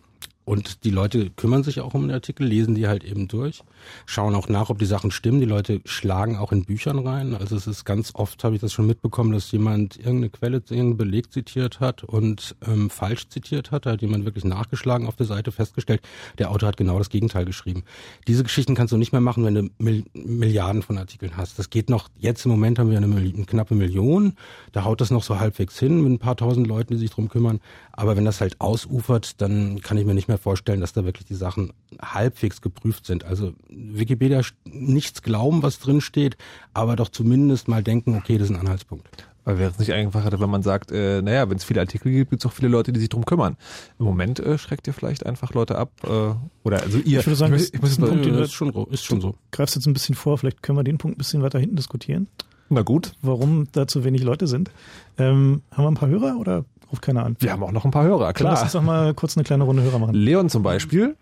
Und 0.45 0.83
die 0.83 0.91
Leute 0.91 1.31
kümmern 1.31 1.63
sich 1.63 1.81
auch 1.81 1.95
um 1.95 2.03
den 2.03 2.11
Artikel, 2.11 2.45
lesen 2.45 2.75
die 2.75 2.87
halt 2.87 3.03
eben 3.03 3.27
durch, 3.27 3.63
schauen 4.05 4.35
auch 4.35 4.47
nach, 4.47 4.69
ob 4.69 4.77
die 4.77 4.85
Sachen 4.85 5.09
stimmen. 5.09 5.39
Die 5.39 5.47
Leute 5.47 5.81
schlagen 5.85 6.37
auch 6.37 6.51
in 6.51 6.65
Büchern 6.65 6.99
rein. 6.99 7.33
Also 7.33 7.55
es 7.55 7.65
ist 7.65 7.83
ganz 7.83 8.11
oft, 8.13 8.43
habe 8.43 8.53
ich 8.53 8.61
das 8.61 8.71
schon 8.71 8.85
mitbekommen, 8.85 9.31
dass 9.31 9.51
jemand 9.51 9.97
irgendeine 9.97 10.29
Quelle, 10.29 10.57
irgendeinen 10.57 10.97
Beleg 10.97 11.33
zitiert 11.33 11.79
hat 11.79 12.03
und 12.03 12.55
ähm, 12.67 12.91
falsch 12.91 13.27
zitiert 13.29 13.71
hat. 13.71 13.87
Da 13.87 13.91
hat 13.93 14.03
jemand 14.03 14.25
wirklich 14.25 14.45
nachgeschlagen 14.45 15.07
auf 15.07 15.15
der 15.15 15.25
Seite, 15.25 15.51
festgestellt, 15.51 16.01
der 16.37 16.51
Autor 16.51 16.67
hat 16.67 16.77
genau 16.77 16.99
das 16.99 17.09
Gegenteil 17.09 17.45
geschrieben. 17.45 17.83
Diese 18.27 18.43
Geschichten 18.43 18.75
kannst 18.75 18.93
du 18.93 18.97
nicht 18.97 19.13
mehr 19.13 19.21
machen, 19.21 19.43
wenn 19.45 19.55
du 19.55 19.69
Mil 19.79 20.05
Milliarden 20.13 20.83
von 20.83 20.99
Artikeln 20.99 21.37
hast. 21.37 21.57
Das 21.57 21.71
geht 21.71 21.89
noch, 21.89 22.09
jetzt 22.17 22.45
im 22.45 22.51
Moment 22.51 22.77
haben 22.77 22.91
wir 22.91 22.97
eine, 22.97 23.07
eine 23.07 23.45
knappe 23.45 23.73
Million. 23.73 24.33
Da 24.73 24.83
haut 24.83 25.01
das 25.01 25.09
noch 25.09 25.23
so 25.23 25.39
halbwegs 25.39 25.79
hin 25.79 26.01
mit 26.03 26.11
ein 26.11 26.19
paar 26.19 26.37
tausend 26.37 26.67
Leuten, 26.67 26.93
die 26.93 26.99
sich 26.99 27.09
drum 27.09 27.29
kümmern. 27.29 27.59
Aber 27.91 28.15
wenn 28.15 28.25
das 28.25 28.41
halt 28.41 28.61
ausufert, 28.61 29.41
dann 29.41 29.81
kann 29.81 29.97
ich 29.97 30.05
mir 30.05 30.13
nicht 30.13 30.27
mehr 30.27 30.34
mehr 30.35 30.41
vorstellen, 30.41 30.81
dass 30.81 30.93
da 30.93 31.05
wirklich 31.05 31.25
die 31.25 31.35
Sachen 31.35 31.71
halbwegs 32.01 32.61
geprüft 32.61 33.05
sind. 33.05 33.23
Also 33.23 33.53
Wikipedia 33.69 34.41
nichts 34.65 35.21
glauben, 35.21 35.63
was 35.63 35.79
drin 35.79 36.01
steht, 36.01 36.37
aber 36.73 36.95
doch 36.95 37.09
zumindest 37.09 37.67
mal 37.67 37.83
denken, 37.83 38.15
okay, 38.15 38.37
das 38.37 38.49
ist 38.49 38.55
ein 38.55 38.59
Anhaltspunkt. 38.59 39.07
Weil 39.45 39.59
wäre 39.59 39.69
es 39.69 39.77
nicht 39.77 39.93
einfacher, 39.93 40.39
wenn 40.39 40.49
man 40.49 40.63
sagt, 40.63 40.91
äh, 40.91 41.21
naja, 41.21 41.47
wenn 41.49 41.57
es 41.57 41.63
viele 41.63 41.79
Artikel 41.79 42.11
gibt, 42.11 42.31
gibt 42.31 42.41
es 42.43 42.49
auch 42.49 42.53
viele 42.53 42.67
Leute, 42.67 42.91
die 42.91 42.99
sich 42.99 43.09
drum 43.09 43.25
kümmern. 43.25 43.57
Im 43.99 44.05
Moment 44.05 44.39
äh, 44.39 44.57
schreckt 44.57 44.87
ihr 44.87 44.93
vielleicht 44.93 45.25
einfach 45.25 45.53
Leute 45.53 45.77
ab. 45.77 45.91
Äh, 46.03 46.33
oder 46.63 46.81
also 46.81 46.97
ihr. 46.97 47.19
Ich 47.19 47.27
würde 47.27 47.35
sagen, 47.35 47.53
ich, 47.53 47.71
ich 47.71 47.79
muss 47.79 47.95
das 47.95 48.09
Punkt, 48.09 48.25
ist 48.25 48.53
schon, 48.53 48.73
ist 48.89 49.05
schon 49.05 49.21
so. 49.21 49.35
Greifst 49.51 49.75
jetzt 49.75 49.85
ein 49.85 49.93
bisschen 49.93 50.15
vor, 50.15 50.39
vielleicht 50.39 50.63
können 50.63 50.79
wir 50.79 50.83
den 50.83 50.97
Punkt 50.97 51.15
ein 51.15 51.19
bisschen 51.19 51.43
weiter 51.43 51.59
hinten 51.59 51.75
diskutieren. 51.75 52.27
Na 52.69 52.81
gut. 52.81 53.13
Warum 53.21 53.67
da 53.71 53.87
zu 53.87 54.03
wenig 54.03 54.23
Leute 54.23 54.47
sind. 54.47 54.71
Ähm, 55.19 55.61
haben 55.71 55.83
wir 55.83 55.91
ein 55.91 55.95
paar 55.95 56.09
Hörer 56.09 56.37
oder 56.39 56.65
ruft 56.95 57.01
keiner 57.03 57.25
an? 57.25 57.35
Wir 57.39 57.51
haben 57.51 57.63
auch 57.63 57.71
noch 57.71 57.85
ein 57.85 57.91
paar 57.91 58.03
Hörer, 58.03 58.33
klar. 58.33 58.51
Lass 58.51 58.63
uns 58.63 58.71
doch 58.73 58.81
mal 58.81 59.13
kurz 59.13 59.37
eine 59.37 59.43
kleine 59.43 59.63
Runde 59.63 59.83
Hörer 59.83 59.99
machen. 59.99 60.13
Leon 60.15 60.49
zum 60.49 60.63
Beispiel 60.63 61.15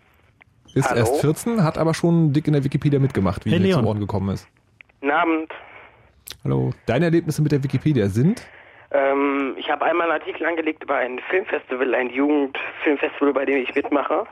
ist 0.74 0.88
Hallo? 0.90 1.00
erst 1.00 1.20
14, 1.20 1.62
hat 1.62 1.78
aber 1.78 1.94
schon 1.94 2.32
dick 2.32 2.46
in 2.46 2.52
der 2.52 2.64
Wikipedia 2.64 2.98
mitgemacht, 2.98 3.44
wie 3.44 3.50
Hey, 3.50 3.58
Leon. 3.58 3.82
zu 3.82 3.86
Ohren 3.88 4.00
gekommen 4.00 4.30
ist. 4.34 4.48
Guten 5.00 5.12
Abend. 5.12 5.52
Hallo. 6.42 6.72
Deine 6.86 7.06
Erlebnisse 7.06 7.42
mit 7.42 7.52
der 7.52 7.62
Wikipedia 7.62 8.08
sind? 8.08 8.42
Ähm, 8.90 9.54
ich 9.58 9.70
habe 9.70 9.84
einmal 9.84 10.10
einen 10.10 10.20
Artikel 10.20 10.46
angelegt 10.46 10.82
über 10.84 10.96
ein 10.96 11.18
Filmfestival, 11.30 11.94
ein 11.94 12.10
Jugendfilmfestival, 12.10 13.32
bei 13.32 13.44
dem 13.44 13.58
ich 13.62 13.74
mitmache. 13.74 14.24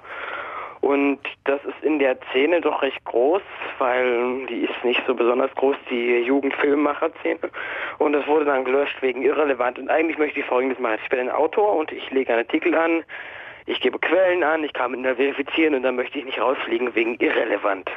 Und 0.82 1.20
das 1.44 1.64
ist 1.64 1.80
in 1.82 2.00
der 2.00 2.18
Szene 2.30 2.60
doch 2.60 2.82
recht 2.82 3.04
groß, 3.04 3.40
weil 3.78 4.46
die 4.46 4.62
ist 4.62 4.84
nicht 4.84 5.00
so 5.06 5.14
besonders 5.14 5.54
groß, 5.54 5.76
die 5.88 6.18
Jugendfilmmacher-Szene. 6.22 7.38
Und 7.98 8.12
das 8.14 8.26
wurde 8.26 8.46
dann 8.46 8.64
gelöscht 8.64 9.00
wegen 9.00 9.22
irrelevant. 9.22 9.78
Und 9.78 9.88
eigentlich 9.88 10.18
möchte 10.18 10.40
ich 10.40 10.46
Folgendes 10.46 10.80
machen. 10.80 10.98
Ich 11.00 11.08
bin 11.08 11.20
ein 11.20 11.30
Autor 11.30 11.76
und 11.76 11.92
ich 11.92 12.10
lege 12.10 12.32
einen 12.32 12.44
Artikel 12.44 12.74
an, 12.74 13.04
ich 13.66 13.80
gebe 13.80 13.96
Quellen 14.00 14.42
an, 14.42 14.64
ich 14.64 14.72
kann 14.72 14.90
mit 14.90 15.00
einer 15.00 15.14
verifizieren 15.14 15.76
und 15.76 15.84
dann 15.84 15.94
möchte 15.94 16.18
ich 16.18 16.24
nicht 16.24 16.40
rausfliegen 16.40 16.92
wegen 16.96 17.14
irrelevant. 17.20 17.88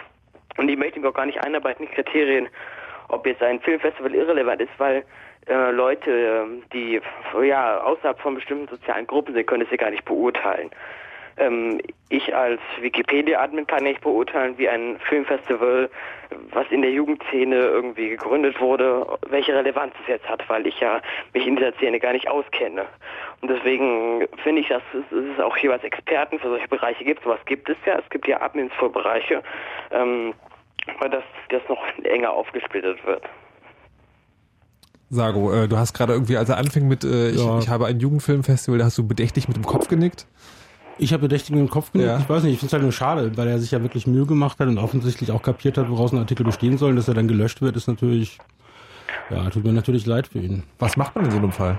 Und 0.58 0.70
ich 0.70 0.78
möchte 0.78 1.00
mir 1.00 1.10
auch 1.10 1.14
gar 1.16 1.26
nicht 1.26 1.44
einarbeiten 1.44 1.88
in 1.88 1.92
Kriterien, 1.92 2.48
ob 3.08 3.26
jetzt 3.26 3.42
ein 3.42 3.60
Filmfestival 3.62 4.14
irrelevant 4.14 4.62
ist, 4.62 4.72
weil 4.78 5.04
äh, 5.48 5.72
Leute, 5.72 6.46
die 6.72 7.02
ja 7.42 7.82
außerhalb 7.82 8.20
von 8.20 8.36
bestimmten 8.36 8.68
sozialen 8.68 9.08
Gruppen 9.08 9.34
sind, 9.34 9.48
können 9.48 9.64
es 9.64 9.72
ja 9.72 9.78
gar 9.78 9.90
nicht 9.90 10.06
beurteilen. 10.06 10.70
Ähm, 11.38 11.82
ich 12.10 12.34
als 12.34 12.62
Wikipedia-Admin 12.80 13.68
kann 13.68 13.84
nicht 13.84 14.02
beurteilen, 14.02 14.58
wie 14.58 14.70
ein 14.70 14.98
Filmfestival, 15.10 15.90
was 16.52 16.66
in 16.70 16.82
der 16.82 16.92
Jugendszene 16.92 17.56
irgendwie 17.56 18.10
gegründet 18.10 18.60
wurde, 18.62 19.06
welche 19.30 19.54
Relevanz 19.54 19.94
es 20.02 20.08
jetzt 20.08 20.30
hat, 20.30 20.48
weil 20.48 20.66
ich 20.66 20.80
ja 20.80 21.02
mich 21.34 21.46
in 21.46 21.56
dieser 21.58 21.74
Szene 21.74 22.00
gar 22.00 22.14
nicht 22.14 22.30
auskenne. 22.30 22.86
Und 23.42 23.50
deswegen 23.50 24.28
finde 24.44 24.62
ich, 24.62 24.70
dass 24.70 24.82
es, 24.94 25.18
es 25.18 25.40
auch 25.40 25.58
jeweils 25.58 25.84
Experten 25.84 26.40
für 26.40 26.48
solche 26.48 26.68
Bereiche 26.68 27.04
gibt. 27.04 27.24
Sowas 27.24 27.40
gibt 27.46 27.70
es 27.70 27.78
ja. 27.86 28.00
Es 28.00 28.10
gibt 28.10 28.28
ja 28.28 28.42
Admins 28.42 28.72
für 28.80 28.90
Bereiche, 28.90 29.44
ähm, 29.92 30.34
weil 31.00 31.10
das, 31.10 31.24
das 31.50 31.62
noch 31.68 31.84
enger 32.04 32.32
aufgesplittet 32.32 33.06
wird. 33.06 33.24
Sago, 35.10 35.54
äh, 35.54 35.68
du 35.68 35.78
hast 35.78 35.94
gerade 35.94 36.14
irgendwie, 36.14 36.38
als 36.38 36.50
er 36.50 36.58
anfing 36.58 36.88
mit, 36.88 37.04
äh, 37.04 37.30
ich, 37.30 37.44
Ja. 37.44 37.60
ich 37.60 37.70
habe 37.70 37.86
ein 37.86 38.00
Jugendfilmfestival, 38.00 38.80
da 38.80 38.86
hast 38.86 38.98
du 38.98 39.08
bedächtig 39.08 39.48
mit 39.48 39.56
dem 39.58 39.66
Kopf 39.66 39.88
genickt. 39.88 40.26
Ich 40.98 41.12
habe 41.14 41.22
bedächtig 41.22 41.52
in 41.52 41.58
den 41.58 41.70
Kopf 41.70 41.92
genickt. 41.92 42.10
Ja. 42.10 42.20
Ich 42.20 42.30
weiß 42.30 42.44
nicht, 42.44 42.54
ich 42.54 42.60
finde 42.60 42.68
es 42.68 42.74
halt 42.74 42.84
nur 42.84 42.92
schade, 42.92 43.36
weil 43.36 43.48
er 43.48 43.60
sich 43.60 43.72
ja 43.72 43.82
wirklich 43.82 44.08
Mühe 44.08 44.26
gemacht 44.26 44.60
hat 44.60 44.68
und 44.68 44.78
offensichtlich 44.78 45.32
auch 45.32 45.42
kapiert 45.42 45.78
hat, 45.78 45.90
woraus 45.90 46.14
ein 46.14 46.20
Artikel 46.20 46.46
bestehen 46.46 46.78
soll. 46.78 46.92
Und 46.92 46.96
dass 46.96 47.08
er 47.08 47.14
dann 47.14 47.28
gelöscht 47.28 47.62
wird, 47.62 47.76
ist 47.76 47.88
natürlich, 47.88 48.38
ja, 49.30 49.50
tut 49.50 49.66
mir 49.66 49.74
natürlich 49.74 50.06
leid 50.06 50.28
für 50.28 50.40
ihn. 50.40 50.64
Was 50.80 50.96
macht 50.96 51.16
man 51.16 51.26
in 51.26 51.32
so 51.32 51.38
einem 51.38 51.52
Fall? 51.52 51.78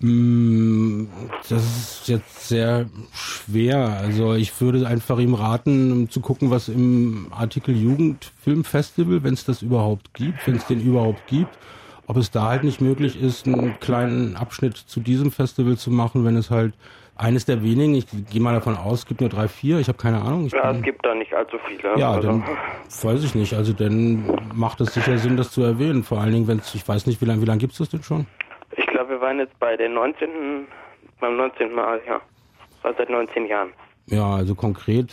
Mm, 0.00 1.06
Das 1.48 1.64
ist 1.64 2.08
jetzt 2.08 2.48
sehr 2.48 2.86
schwer. 3.12 3.78
Also 3.98 4.34
ich 4.34 4.58
würde 4.60 4.86
einfach 4.86 5.18
ihm 5.18 5.34
raten, 5.34 5.90
um 5.90 6.10
zu 6.10 6.20
gucken, 6.20 6.50
was 6.50 6.68
im 6.68 7.28
Artikel 7.30 7.74
Jugendfilmfestival, 7.76 9.22
wenn 9.24 9.34
es 9.34 9.44
das 9.44 9.62
überhaupt 9.62 10.12
gibt, 10.14 10.46
wenn 10.46 10.56
es 10.56 10.66
den 10.66 10.80
überhaupt 10.80 11.26
gibt, 11.26 11.56
ob 12.06 12.16
es 12.16 12.30
da 12.30 12.44
halt 12.48 12.62
nicht 12.62 12.80
möglich 12.80 13.20
ist, 13.20 13.46
einen 13.46 13.80
kleinen 13.80 14.36
Abschnitt 14.36 14.76
zu 14.76 15.00
diesem 15.00 15.32
Festival 15.32 15.76
zu 15.76 15.90
machen, 15.90 16.24
wenn 16.24 16.36
es 16.36 16.50
halt 16.50 16.74
eines 17.16 17.44
der 17.46 17.62
wenigen, 17.62 17.94
ich 17.94 18.06
gehe 18.30 18.40
mal 18.40 18.52
davon 18.54 18.76
aus, 18.76 19.00
es 19.00 19.06
gibt 19.06 19.20
nur 19.20 19.30
drei, 19.30 19.48
vier, 19.48 19.78
ich 19.78 19.88
habe 19.88 19.98
keine 19.98 20.20
Ahnung. 20.20 20.46
Ich 20.46 20.52
Ja, 20.52 20.68
bin- 20.70 20.76
es 20.80 20.82
gibt 20.84 21.04
da 21.04 21.14
nicht 21.14 21.32
allzu 21.34 21.56
viele. 21.66 21.98
ja, 21.98 22.12
Also- 22.12 22.28
dann 22.28 22.44
weiß 23.02 23.24
ich 23.24 23.34
nicht. 23.34 23.54
Also 23.54 23.72
dann 23.72 24.24
macht 24.54 24.80
es 24.80 24.92
sicher 24.94 25.16
Sinn, 25.18 25.36
das 25.36 25.50
zu 25.50 25.62
erwähnen. 25.62 26.02
Vor 26.04 26.20
allen 26.20 26.32
Dingen, 26.32 26.48
wenn 26.48 26.58
es, 26.58 26.74
ich 26.74 26.86
weiß 26.86 27.06
nicht, 27.06 27.20
wie 27.20 27.24
lange, 27.24 27.40
wie 27.42 27.46
lange 27.46 27.58
gibt's 27.60 27.78
das 27.78 27.88
denn 27.88 28.02
schon? 28.02 28.26
Ich 28.76 28.86
glaube, 28.86 29.10
wir 29.10 29.20
waren 29.20 29.38
jetzt 29.38 29.58
bei 29.58 29.76
den 29.76 29.94
19. 29.94 30.66
beim 31.20 31.36
19. 31.36 31.74
Mal, 31.74 32.00
ja. 32.06 32.20
War 32.82 32.94
seit 32.98 33.08
19 33.10 33.46
Jahren. 33.46 33.70
Ja, 34.06 34.34
also 34.36 34.54
konkret 34.54 35.12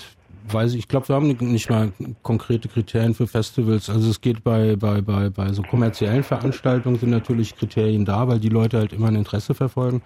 weiß 0.52 0.74
ich, 0.74 0.80
ich 0.80 0.88
glaube, 0.88 1.08
wir 1.10 1.16
haben 1.16 1.28
nicht 1.28 1.70
mal 1.70 1.92
konkrete 2.22 2.68
Kriterien 2.68 3.14
für 3.14 3.28
Festivals. 3.28 3.90
Also 3.90 4.10
es 4.10 4.22
geht 4.22 4.44
bei, 4.44 4.76
bei, 4.76 5.02
bei, 5.02 5.30
bei 5.30 5.54
so 5.54 5.62
kommerziellen 5.62 6.24
Veranstaltungen 6.24 6.98
sind 6.98 7.10
natürlich 7.10 7.56
Kriterien 7.56 8.06
da, 8.06 8.28
weil 8.28 8.40
die 8.40 8.50
Leute 8.50 8.78
halt 8.78 8.94
immer 8.94 9.08
ein 9.08 9.16
Interesse 9.16 9.54
verfolgen. 9.54 10.02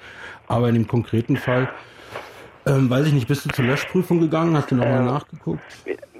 Aber 0.47 0.69
in 0.69 0.75
dem 0.75 0.87
konkreten 0.87 1.37
Fall, 1.37 1.69
ähm, 2.65 2.89
weiß 2.89 3.07
ich 3.07 3.13
nicht, 3.13 3.27
bist 3.27 3.45
du 3.45 3.49
zur 3.49 3.65
Löschprüfung 3.65 4.19
gegangen? 4.19 4.55
Hast 4.55 4.71
du 4.71 4.75
nochmal 4.75 4.99
Ähm, 4.99 5.05
nachgeguckt? 5.05 5.61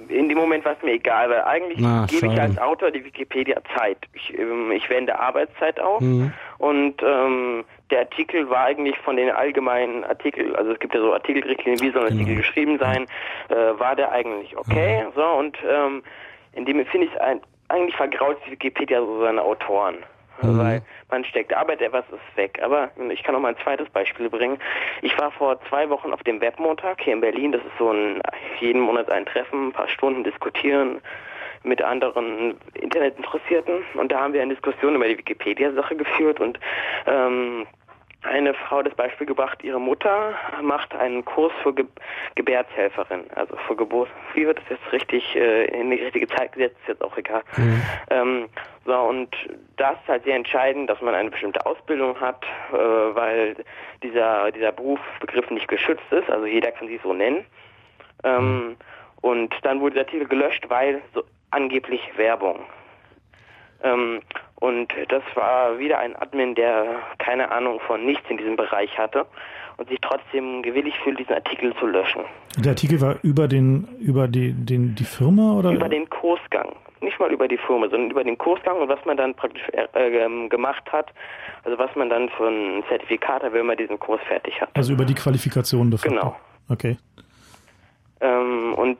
In 0.08 0.28
dem 0.30 0.38
Moment 0.38 0.64
war 0.64 0.72
es 0.72 0.82
mir 0.82 0.92
egal, 0.94 1.28
weil 1.28 1.42
eigentlich 1.42 1.84
Ah, 1.84 2.06
gebe 2.08 2.26
ich 2.26 2.32
schade. 2.32 2.40
als 2.42 2.58
Autor 2.58 2.90
die 2.90 3.04
Wikipedia 3.04 3.60
Zeit. 3.76 3.98
Ich, 4.14 4.32
ähm, 4.38 4.70
ich 4.72 4.88
wende 4.88 5.18
Arbeitszeit 5.18 5.78
auf 5.78 6.00
Mhm. 6.00 6.32
und 6.58 6.94
ähm, 7.02 7.64
der 7.90 8.00
Artikel 8.00 8.48
war 8.50 8.64
eigentlich 8.64 8.98
von 8.98 9.16
den 9.16 9.30
allgemeinen 9.30 10.04
Artikeln, 10.04 10.54
also 10.56 10.72
es 10.72 10.78
gibt 10.78 10.94
ja 10.94 11.00
so 11.00 11.12
Artikelrichtlinien, 11.12 11.80
wie 11.80 11.90
soll 11.90 12.02
ein 12.02 12.08
Genau. 12.08 12.20
Artikel 12.20 12.36
geschrieben 12.36 12.78
sein, 12.78 13.06
äh, 13.48 13.78
war 13.78 13.96
der 13.96 14.12
eigentlich 14.12 14.56
okay. 14.56 15.04
Mhm. 15.04 15.12
So 15.14 15.24
und 15.24 15.58
ähm, 15.68 16.02
in 16.52 16.64
dem 16.64 16.84
finde 16.86 17.06
ich 17.06 17.14
es 17.14 17.20
ein, 17.20 17.40
eigentlich 17.68 17.96
vergraut 17.96 18.38
Wikipedia 18.50 19.00
so 19.00 19.20
seine 19.20 19.42
Autoren. 19.42 19.96
Mhm. 20.42 20.58
Weil 20.58 20.82
man 21.10 21.24
steckt 21.24 21.52
Arbeit, 21.54 21.80
etwas 21.80 22.04
ist 22.10 22.36
weg. 22.36 22.60
Aber 22.62 22.90
ich 23.10 23.22
kann 23.22 23.34
noch 23.34 23.40
mal 23.40 23.48
ein 23.48 23.62
zweites 23.62 23.88
Beispiel 23.90 24.30
bringen. 24.30 24.58
Ich 25.02 25.18
war 25.18 25.30
vor 25.32 25.58
zwei 25.68 25.88
Wochen 25.90 26.12
auf 26.12 26.22
dem 26.22 26.40
Webmontag 26.40 27.00
hier 27.00 27.14
in 27.14 27.20
Berlin. 27.20 27.52
Das 27.52 27.62
ist 27.62 27.76
so 27.78 27.90
ein 27.90 28.20
jeden 28.60 28.80
Monat 28.80 29.10
ein 29.10 29.26
Treffen, 29.26 29.68
ein 29.68 29.72
paar 29.72 29.88
Stunden 29.88 30.22
diskutieren 30.24 31.00
mit 31.64 31.82
anderen 31.82 32.56
Internetinteressierten. 32.74 33.82
Und 33.94 34.12
da 34.12 34.20
haben 34.20 34.32
wir 34.32 34.42
eine 34.42 34.54
Diskussion 34.54 34.94
über 34.94 35.08
die 35.08 35.18
Wikipedia-Sache 35.18 35.96
geführt 35.96 36.40
und 36.40 36.58
ähm, 37.06 37.66
eine 38.22 38.52
Frau 38.54 38.78
hat 38.78 38.86
das 38.86 38.94
Beispiel 38.94 39.26
gebracht, 39.26 39.62
ihre 39.62 39.80
Mutter 39.80 40.34
macht 40.60 40.94
einen 40.94 41.24
Kurs 41.24 41.52
für 41.62 41.72
Ge 41.72 41.86
Gebärtshelferin, 42.34 43.24
also 43.34 43.56
für 43.66 43.76
Geburt. 43.76 44.08
Wie 44.34 44.46
wird 44.46 44.58
das 44.58 44.68
jetzt 44.70 44.92
richtig 44.92 45.36
äh, 45.36 45.66
in 45.66 45.90
die 45.90 45.96
richtige 45.96 46.26
Zeit 46.28 46.52
gesetzt, 46.52 46.76
ist 46.82 46.88
jetzt 46.88 47.02
auch 47.02 47.16
egal. 47.16 47.42
Ähm, 48.10 48.48
so, 48.84 48.94
und 48.94 49.34
das 49.76 49.94
ist 50.02 50.08
halt 50.08 50.24
sehr 50.24 50.34
entscheidend, 50.34 50.90
dass 50.90 51.00
man 51.00 51.14
eine 51.14 51.30
bestimmte 51.30 51.64
Ausbildung 51.64 52.20
hat, 52.20 52.44
äh, 52.72 52.76
weil 52.76 53.56
dieser, 54.02 54.50
dieser 54.50 54.72
Berufsbegriff 54.72 55.50
nicht 55.50 55.68
geschützt 55.68 56.10
ist, 56.10 56.28
also 56.30 56.46
jeder 56.46 56.72
kann 56.72 56.88
sich 56.88 57.00
so 57.02 57.12
nennen. 57.12 57.44
Ähm, 58.24 58.76
und 59.20 59.54
dann 59.62 59.80
wurde 59.80 59.94
der 59.94 60.04
Artikel 60.04 60.26
gelöscht, 60.26 60.64
weil 60.68 61.02
so 61.14 61.22
angeblich 61.50 62.00
Werbung. 62.16 62.60
Ähm, 63.82 64.20
und 64.56 64.92
das 65.08 65.22
war 65.34 65.78
wieder 65.78 65.98
ein 65.98 66.16
Admin, 66.16 66.54
der 66.54 66.96
keine 67.18 67.50
Ahnung 67.50 67.80
von 67.86 68.04
nichts 68.04 68.28
in 68.28 68.38
diesem 68.38 68.56
Bereich 68.56 68.96
hatte 68.98 69.24
und 69.76 69.88
sich 69.88 69.98
trotzdem 70.00 70.62
gewillig 70.62 70.94
fühlt, 71.04 71.18
diesen 71.18 71.34
Artikel 71.34 71.74
zu 71.76 71.86
löschen. 71.86 72.22
Der 72.58 72.72
Artikel 72.72 73.00
war 73.00 73.16
über 73.22 73.46
den, 73.46 73.88
über 74.00 74.26
die, 74.26 74.52
den, 74.52 74.94
die 74.96 75.04
Firma 75.04 75.54
oder? 75.54 75.70
Über 75.70 75.88
den 75.88 76.08
Kursgang. 76.10 76.74
Nicht 77.00 77.20
mal 77.20 77.30
über 77.30 77.46
die 77.46 77.58
Firma, 77.58 77.88
sondern 77.88 78.10
über 78.10 78.24
den 78.24 78.36
Kursgang 78.36 78.76
und 78.80 78.88
was 78.88 78.98
man 79.04 79.16
dann 79.16 79.32
praktisch 79.34 79.62
äh, 79.72 79.86
ähm, 79.94 80.48
gemacht 80.48 80.82
hat. 80.90 81.06
Also 81.62 81.78
was 81.78 81.94
man 81.94 82.10
dann 82.10 82.28
für 82.30 82.48
ein 82.48 82.82
Zertifikat 82.88 83.44
hat, 83.44 83.52
wenn 83.52 83.66
man 83.66 83.76
diesen 83.76 84.00
Kurs 84.00 84.20
fertig 84.26 84.60
hat. 84.60 84.70
also 84.74 84.92
über 84.92 85.04
die 85.04 85.14
Qualifikation 85.14 85.90
de 85.90 85.98
facto. 85.98 86.16
Genau. 86.16 86.36
Okay. 86.68 86.96
Ähm, 88.20 88.74
und 88.74 88.98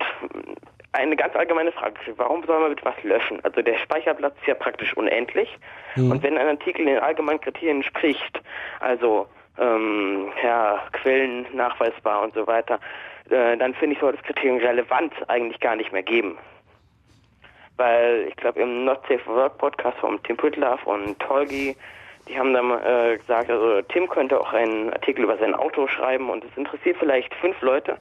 eine 0.92 1.16
ganz 1.16 1.37
allgemeine 1.37 1.72
Frage, 1.72 1.96
warum 2.16 2.44
soll 2.44 2.61
man 2.61 2.72
etwas 2.72 2.94
löschen? 3.03 3.44
Also 3.44 3.62
der 3.62 3.79
Speicherplatz 3.79 4.35
ist 4.40 4.46
ja 4.46 4.55
praktisch 4.55 4.96
unendlich. 4.96 5.59
Und 5.96 6.22
wenn 6.22 6.38
ein 6.38 6.48
Artikel 6.48 6.87
den 6.87 6.98
allgemeinen 6.98 7.40
Kriterien 7.40 7.83
spricht, 7.83 8.40
also 8.81 9.29
ähm, 9.59 10.29
ja, 10.42 10.83
Quellen 10.92 11.46
nachweisbar 11.53 12.22
und 12.22 12.35
so 12.35 12.46
weiter, 12.46 12.79
äh, 13.31 13.57
dann 13.57 13.74
finde 13.74 13.94
ich, 13.94 14.01
soll 14.01 14.12
das 14.12 14.22
Kriterium 14.22 14.59
Relevanz 14.59 15.12
eigentlich 15.27 15.61
gar 15.61 15.77
nicht 15.77 15.92
mehr 15.92 16.03
geben. 16.03 16.38
Weil 17.77 18.27
ich 18.29 18.37
glaube 18.37 18.61
im 18.61 18.85
Not 18.85 19.03
Safe 19.03 19.18
for 19.20 19.37
Work 19.37 19.59
Podcast 19.59 19.98
von 19.98 20.22
Tim 20.22 20.37
Pütlaff 20.37 20.85
und 20.87 21.18
Tolgi, 21.20 21.77
die 22.29 22.38
haben 22.38 22.53
dann 22.53 22.70
äh, 22.70 23.16
gesagt, 23.16 23.51
also 23.51 23.83
Tim 23.83 24.09
könnte 24.09 24.40
auch 24.40 24.53
einen 24.53 24.92
Artikel 24.92 25.24
über 25.24 25.38
sein 25.38 25.55
Auto 25.55 25.87
schreiben 25.87 26.29
und 26.29 26.44
es 26.44 26.57
interessiert 26.57 26.96
vielleicht 26.98 27.35
fünf 27.37 27.61
Leute, 27.62 27.96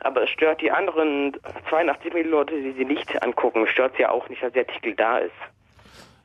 aber 0.00 0.24
es 0.24 0.30
stört 0.30 0.60
die 0.60 0.70
anderen 0.70 1.36
82 1.68 2.12
Millionen 2.12 2.32
Leute, 2.32 2.60
die 2.60 2.72
sie 2.72 2.84
nicht 2.84 3.22
angucken, 3.22 3.66
stört 3.66 3.96
sie 3.96 4.02
ja 4.02 4.10
auch 4.10 4.28
nicht, 4.28 4.42
dass 4.42 4.52
der 4.52 4.66
Artikel 4.66 4.94
da 4.94 5.18
ist. 5.18 5.32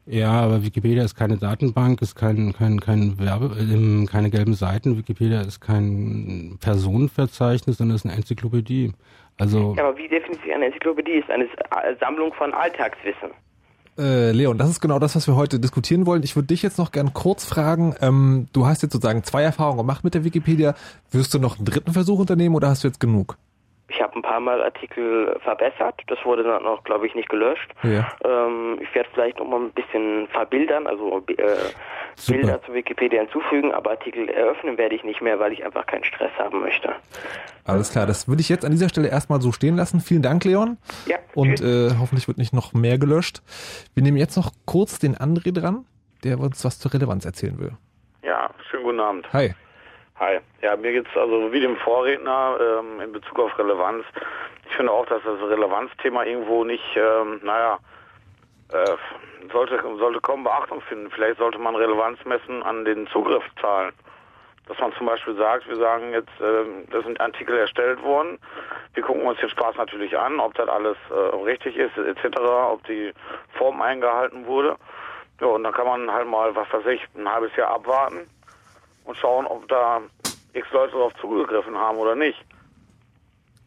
Ja, 0.05 0.31
aber 0.31 0.63
Wikipedia 0.63 1.03
ist 1.03 1.15
keine 1.15 1.37
Datenbank, 1.37 2.01
ist 2.01 2.15
kein, 2.15 2.51
kein, 2.51 2.79
kein 2.81 3.17
Werbe, 3.19 3.55
äh, 3.57 4.05
keine 4.05 4.29
gelben 4.29 4.53
Seiten. 4.53 4.97
Wikipedia 4.97 5.41
ist 5.41 5.61
kein 5.61 6.57
Personenverzeichnis, 6.59 7.77
sondern 7.77 7.95
ist 7.95 8.05
eine 8.05 8.15
Enzyklopädie. 8.15 8.91
Also. 9.39 9.75
Ja, 9.77 9.85
aber 9.85 9.97
wie 9.97 10.09
definiert 10.09 10.41
sich 10.43 10.53
eine 10.53 10.65
Enzyklopädie? 10.65 11.13
Ist 11.13 11.31
eine 11.31 11.47
Sammlung 12.01 12.33
von 12.33 12.53
Alltagswissen. 12.53 13.29
Äh, 13.97 14.31
Leon, 14.31 14.57
das 14.57 14.69
ist 14.69 14.81
genau 14.81 14.99
das, 14.99 15.15
was 15.15 15.27
wir 15.27 15.35
heute 15.35 15.59
diskutieren 15.59 16.05
wollen. 16.05 16.23
Ich 16.23 16.35
würde 16.35 16.47
dich 16.47 16.63
jetzt 16.63 16.79
noch 16.79 16.91
gern 16.91 17.13
kurz 17.13 17.45
fragen. 17.45 17.95
Ähm, 18.01 18.47
du 18.51 18.65
hast 18.65 18.81
jetzt 18.81 18.93
sozusagen 18.93 19.23
zwei 19.23 19.43
Erfahrungen 19.43 19.77
gemacht 19.77 20.03
mit 20.03 20.15
der 20.15 20.23
Wikipedia. 20.23 20.73
Wirst 21.11 21.33
du 21.33 21.39
noch 21.39 21.57
einen 21.57 21.65
dritten 21.65 21.93
Versuch 21.93 22.19
unternehmen 22.19 22.55
oder 22.55 22.69
hast 22.69 22.83
du 22.83 22.87
jetzt 22.87 22.99
genug? 22.99 23.37
Ich 23.93 24.01
habe 24.01 24.15
ein 24.15 24.21
paar 24.21 24.39
Mal 24.39 24.61
Artikel 24.63 25.37
verbessert. 25.43 26.01
Das 26.07 26.17
wurde 26.25 26.43
dann 26.43 26.65
auch, 26.65 26.83
glaube 26.83 27.05
ich, 27.05 27.13
nicht 27.13 27.29
gelöscht. 27.29 27.71
Ja. 27.83 28.11
Ähm, 28.25 28.79
ich 28.81 28.93
werde 28.95 29.09
vielleicht 29.13 29.37
noch 29.37 29.47
mal 29.47 29.59
ein 29.59 29.71
bisschen 29.71 30.27
verbildern, 30.29 30.87
also 30.87 31.23
äh, 31.27 31.55
Bilder 32.27 32.61
zu 32.63 32.73
Wikipedia 32.73 33.21
hinzufügen, 33.21 33.71
aber 33.71 33.91
Artikel 33.91 34.29
eröffnen 34.29 34.77
werde 34.77 34.95
ich 34.95 35.03
nicht 35.03 35.21
mehr, 35.21 35.39
weil 35.39 35.53
ich 35.53 35.63
einfach 35.63 35.85
keinen 35.85 36.03
Stress 36.03 36.31
haben 36.39 36.61
möchte. 36.61 36.93
Alles 37.65 37.91
klar, 37.91 38.07
das 38.07 38.27
würde 38.27 38.41
ich 38.41 38.49
jetzt 38.49 38.65
an 38.65 38.71
dieser 38.71 38.89
Stelle 38.89 39.09
erstmal 39.09 39.41
so 39.41 39.51
stehen 39.51 39.75
lassen. 39.75 39.99
Vielen 39.99 40.21
Dank, 40.21 40.43
Leon. 40.43 40.77
Ja. 41.05 41.17
Und 41.35 41.61
äh, 41.61 41.91
hoffentlich 41.99 42.27
wird 42.27 42.37
nicht 42.37 42.53
noch 42.53 42.73
mehr 42.73 42.97
gelöscht. 42.97 43.41
Wir 43.93 44.03
nehmen 44.03 44.17
jetzt 44.17 44.35
noch 44.35 44.51
kurz 44.65 44.97
den 44.97 45.15
André 45.15 45.53
dran, 45.53 45.85
der 46.23 46.39
uns 46.39 46.65
was 46.65 46.79
zur 46.79 46.93
Relevanz 46.93 47.25
erzählen 47.25 47.59
will. 47.59 47.71
Ja, 48.23 48.49
schönen 48.69 48.83
guten 48.83 48.99
Abend. 48.99 49.33
Hi. 49.33 49.53
Hi. 50.19 50.39
Ja, 50.61 50.75
mir 50.75 50.91
geht's 50.91 51.09
also 51.17 51.51
wie 51.51 51.59
dem 51.59 51.75
Vorredner 51.77 52.57
ähm, 52.61 53.01
in 53.01 53.11
Bezug 53.11 53.39
auf 53.39 53.57
Relevanz. 53.57 54.05
Ich 54.69 54.75
finde 54.75 54.91
auch, 54.91 55.07
dass 55.07 55.23
das 55.23 55.41
Relevanzthema 55.41 56.23
irgendwo 56.23 56.63
nicht, 56.63 56.83
ähm, 56.95 57.39
naja, 57.43 57.79
äh, 58.71 58.95
sollte, 59.51 59.81
sollte 59.97 60.21
kaum 60.21 60.43
Beachtung 60.43 60.81
finden. 60.81 61.09
Vielleicht 61.09 61.39
sollte 61.39 61.57
man 61.57 61.75
Relevanz 61.75 62.23
messen 62.25 62.61
an 62.61 62.85
den 62.85 63.07
Zugriffszahlen. 63.07 63.91
Dass 64.67 64.77
man 64.77 64.93
zum 64.93 65.07
Beispiel 65.07 65.35
sagt, 65.35 65.67
wir 65.67 65.77
sagen 65.77 66.13
jetzt, 66.13 66.39
äh, 66.39 66.63
das 66.91 67.03
sind 67.05 67.19
Artikel 67.19 67.57
erstellt 67.57 68.01
worden, 68.03 68.37
wir 68.93 69.01
gucken 69.01 69.23
uns 69.23 69.39
den 69.39 69.49
Spaß 69.49 69.77
natürlich 69.77 70.15
an, 70.15 70.39
ob 70.39 70.53
das 70.53 70.69
alles 70.69 70.95
äh, 71.09 71.35
richtig 71.43 71.75
ist, 71.75 71.97
etc., 71.97 72.37
ob 72.69 72.85
die 72.85 73.11
Form 73.57 73.81
eingehalten 73.81 74.45
wurde. 74.45 74.77
Ja, 75.41 75.47
und 75.47 75.63
dann 75.63 75.73
kann 75.73 75.87
man 75.87 76.13
halt 76.13 76.27
mal, 76.27 76.55
was 76.55 76.71
weiß 76.71 76.85
ich, 76.85 77.01
ein 77.17 77.29
halbes 77.29 77.55
Jahr 77.55 77.71
abwarten 77.71 78.29
und 79.05 79.17
schauen, 79.17 79.45
ob 79.45 79.67
da 79.67 80.01
x 80.53 80.67
Leute 80.71 80.93
darauf 80.93 81.13
zugegriffen 81.19 81.75
haben 81.75 81.97
oder 81.97 82.15
nicht. 82.15 82.37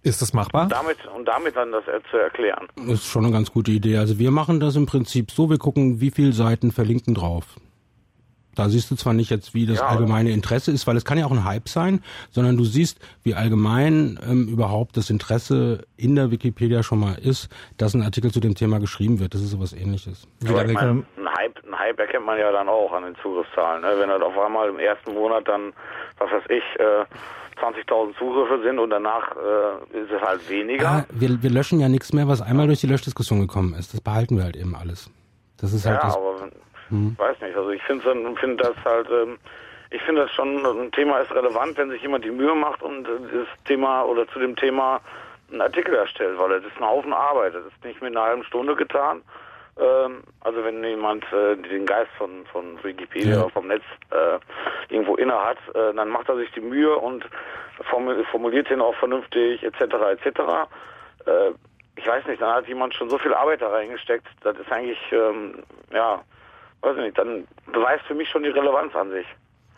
Ist 0.02 0.22
das 0.22 0.32
machbar? 0.32 0.64
Und 0.64 0.72
damit, 0.72 0.98
und 1.06 1.24
damit 1.26 1.56
dann 1.56 1.72
das 1.72 1.82
zu 2.10 2.16
erklären. 2.16 2.68
Das 2.76 3.00
ist 3.00 3.06
schon 3.06 3.24
eine 3.24 3.32
ganz 3.32 3.50
gute 3.50 3.72
Idee. 3.72 3.96
Also 3.96 4.20
wir 4.20 4.30
machen 4.30 4.60
das 4.60 4.76
im 4.76 4.86
Prinzip 4.86 5.32
so, 5.32 5.50
wir 5.50 5.58
gucken, 5.58 6.00
wie 6.00 6.12
viele 6.12 6.32
Seiten 6.32 6.70
verlinken 6.70 7.14
drauf. 7.14 7.56
Da 8.56 8.68
siehst 8.68 8.90
du 8.90 8.96
zwar 8.96 9.12
nicht 9.12 9.30
jetzt, 9.30 9.54
wie 9.54 9.66
das 9.66 9.78
ja, 9.78 9.86
allgemeine 9.86 10.30
Interesse 10.30 10.72
ist, 10.72 10.86
weil 10.86 10.96
es 10.96 11.04
kann 11.04 11.18
ja 11.18 11.26
auch 11.26 11.30
ein 11.30 11.44
Hype 11.44 11.68
sein, 11.68 12.02
sondern 12.30 12.56
du 12.56 12.64
siehst, 12.64 12.98
wie 13.22 13.34
allgemein 13.34 14.18
ähm, 14.28 14.48
überhaupt 14.48 14.96
das 14.96 15.10
Interesse 15.10 15.84
in 15.96 16.16
der 16.16 16.30
Wikipedia 16.30 16.82
schon 16.82 16.98
mal 16.98 17.16
ist, 17.22 17.48
dass 17.76 17.94
ein 17.94 18.02
Artikel 18.02 18.32
zu 18.32 18.40
dem 18.40 18.54
Thema 18.54 18.80
geschrieben 18.80 19.20
wird. 19.20 19.34
Das 19.34 19.42
ist 19.42 19.50
sowas 19.50 19.72
ähnliches. 19.72 20.26
Ja, 20.42 20.62
ich 20.62 20.72
mein, 20.72 21.06
ein, 21.16 21.28
Hype, 21.38 21.62
ein 21.64 21.78
Hype 21.78 21.98
erkennt 22.00 22.24
man 22.24 22.38
ja 22.38 22.50
dann 22.50 22.68
auch 22.68 22.92
an 22.92 23.04
den 23.04 23.14
Zugriffszahlen. 23.22 23.82
Ne? 23.82 23.94
Wenn 23.98 24.10
halt 24.10 24.22
auf 24.22 24.36
einmal 24.38 24.68
im 24.70 24.78
ersten 24.78 25.12
Monat 25.12 25.46
dann, 25.46 25.72
was 26.18 26.30
weiß 26.30 26.44
ich, 26.48 26.80
äh, 26.80 27.04
20.000 27.60 28.16
Zugriffe 28.18 28.62
sind 28.62 28.78
und 28.78 28.90
danach 28.90 29.32
äh, 29.32 29.98
ist 29.98 30.10
es 30.10 30.20
halt 30.20 30.48
weniger. 30.48 30.88
Ah, 30.88 31.04
wir, 31.10 31.42
wir 31.42 31.50
löschen 31.50 31.80
ja 31.80 31.88
nichts 31.88 32.12
mehr, 32.12 32.28
was 32.28 32.42
einmal 32.42 32.66
durch 32.66 32.80
die 32.80 32.86
Löschdiskussion 32.86 33.40
gekommen 33.40 33.74
ist. 33.74 33.94
Das 33.94 34.00
behalten 34.00 34.36
wir 34.36 34.44
halt 34.44 34.56
eben 34.56 34.74
alles. 34.74 35.10
Das 35.58 35.72
ist 35.72 35.86
halt 35.86 36.02
ja, 36.02 36.06
das. 36.06 36.16
aber 36.16 36.50
hm. 36.88 37.16
weiß 37.18 37.40
nicht. 37.40 37.56
Also 37.56 37.70
ich 37.70 37.82
finde 37.82 38.34
find 38.36 38.60
das 38.60 38.74
halt, 38.84 39.08
ähm, 39.10 39.38
ich 39.90 40.02
finde 40.02 40.22
das 40.22 40.32
schon, 40.32 40.64
ein 40.64 40.92
Thema 40.92 41.18
ist 41.18 41.34
relevant, 41.34 41.76
wenn 41.78 41.90
sich 41.90 42.02
jemand 42.02 42.24
die 42.24 42.30
Mühe 42.30 42.54
macht 42.54 42.82
und 42.82 43.06
äh, 43.06 43.10
das 43.32 43.64
Thema 43.64 44.02
oder 44.04 44.26
zu 44.28 44.38
dem 44.38 44.56
Thema 44.56 45.00
einen 45.50 45.60
Artikel 45.60 45.94
erstellt, 45.94 46.38
weil 46.38 46.60
das 46.60 46.64
ist 46.64 46.76
ein 46.78 46.86
Haufen 46.86 47.12
Arbeit. 47.12 47.54
Das 47.54 47.64
ist 47.64 47.84
nicht 47.84 48.02
mit 48.02 48.16
einer 48.16 48.26
halben 48.26 48.44
Stunde 48.44 48.74
getan. 48.74 49.22
Ähm, 49.78 50.22
also 50.40 50.64
wenn 50.64 50.82
jemand 50.82 51.24
äh, 51.32 51.56
den 51.56 51.86
Geist 51.86 52.10
von, 52.16 52.46
von 52.46 52.82
Wikipedia 52.82 53.36
ja. 53.36 53.48
vom 53.50 53.68
Netz 53.68 53.82
äh, 54.10 54.38
irgendwo 54.92 55.16
inne 55.16 55.34
hat, 55.34 55.58
äh, 55.74 55.92
dann 55.94 56.08
macht 56.08 56.28
er 56.28 56.36
sich 56.36 56.50
die 56.52 56.60
Mühe 56.60 56.96
und 56.96 57.26
formuliert 58.30 58.70
den 58.70 58.80
auch 58.80 58.94
vernünftig 58.94 59.62
etc. 59.62 59.80
etc. 60.12 60.40
Äh, 61.26 61.50
ich 61.96 62.06
weiß 62.06 62.26
nicht, 62.26 62.40
dann 62.40 62.54
hat 62.54 62.68
jemand 62.68 62.94
schon 62.94 63.10
so 63.10 63.18
viel 63.18 63.34
Arbeit 63.34 63.60
da 63.60 63.68
reingesteckt, 63.68 64.26
das 64.42 64.56
ist 64.58 64.70
eigentlich, 64.72 64.98
ähm, 65.12 65.62
ja, 65.92 66.22
weiß 66.82 66.96
ich 66.96 67.04
nicht, 67.04 67.18
dann 67.18 67.44
beweist 67.72 68.04
für 68.06 68.14
mich 68.14 68.28
schon 68.28 68.42
die 68.42 68.50
Relevanz 68.50 68.94
an 68.94 69.10
sich. 69.10 69.26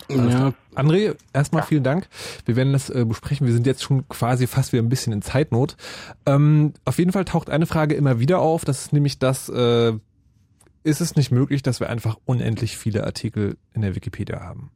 Ja. 0.08 0.52
André, 0.74 1.16
erstmal 1.32 1.62
ja. 1.62 1.66
vielen 1.66 1.82
Dank. 1.82 2.08
Wir 2.46 2.56
werden 2.56 2.72
das 2.72 2.88
äh, 2.88 3.04
besprechen. 3.04 3.46
Wir 3.46 3.52
sind 3.52 3.66
jetzt 3.66 3.82
schon 3.82 4.08
quasi 4.08 4.46
fast 4.46 4.72
wieder 4.72 4.82
ein 4.82 4.88
bisschen 4.88 5.12
in 5.12 5.22
Zeitnot. 5.22 5.76
Ähm, 6.24 6.72
auf 6.84 6.98
jeden 6.98 7.12
Fall 7.12 7.24
taucht 7.24 7.50
eine 7.50 7.66
Frage 7.66 7.94
immer 7.94 8.18
wieder 8.18 8.38
auf. 8.38 8.64
Das 8.64 8.82
ist 8.82 8.92
nämlich 8.92 9.18
das, 9.18 9.48
äh, 9.48 9.92
ist 10.84 11.00
es 11.00 11.16
nicht 11.16 11.30
möglich, 11.30 11.62
dass 11.62 11.80
wir 11.80 11.90
einfach 11.90 12.16
unendlich 12.24 12.78
viele 12.78 13.04
Artikel 13.04 13.58
in 13.74 13.82
der 13.82 13.94
Wikipedia 13.94 14.40
haben? 14.40 14.70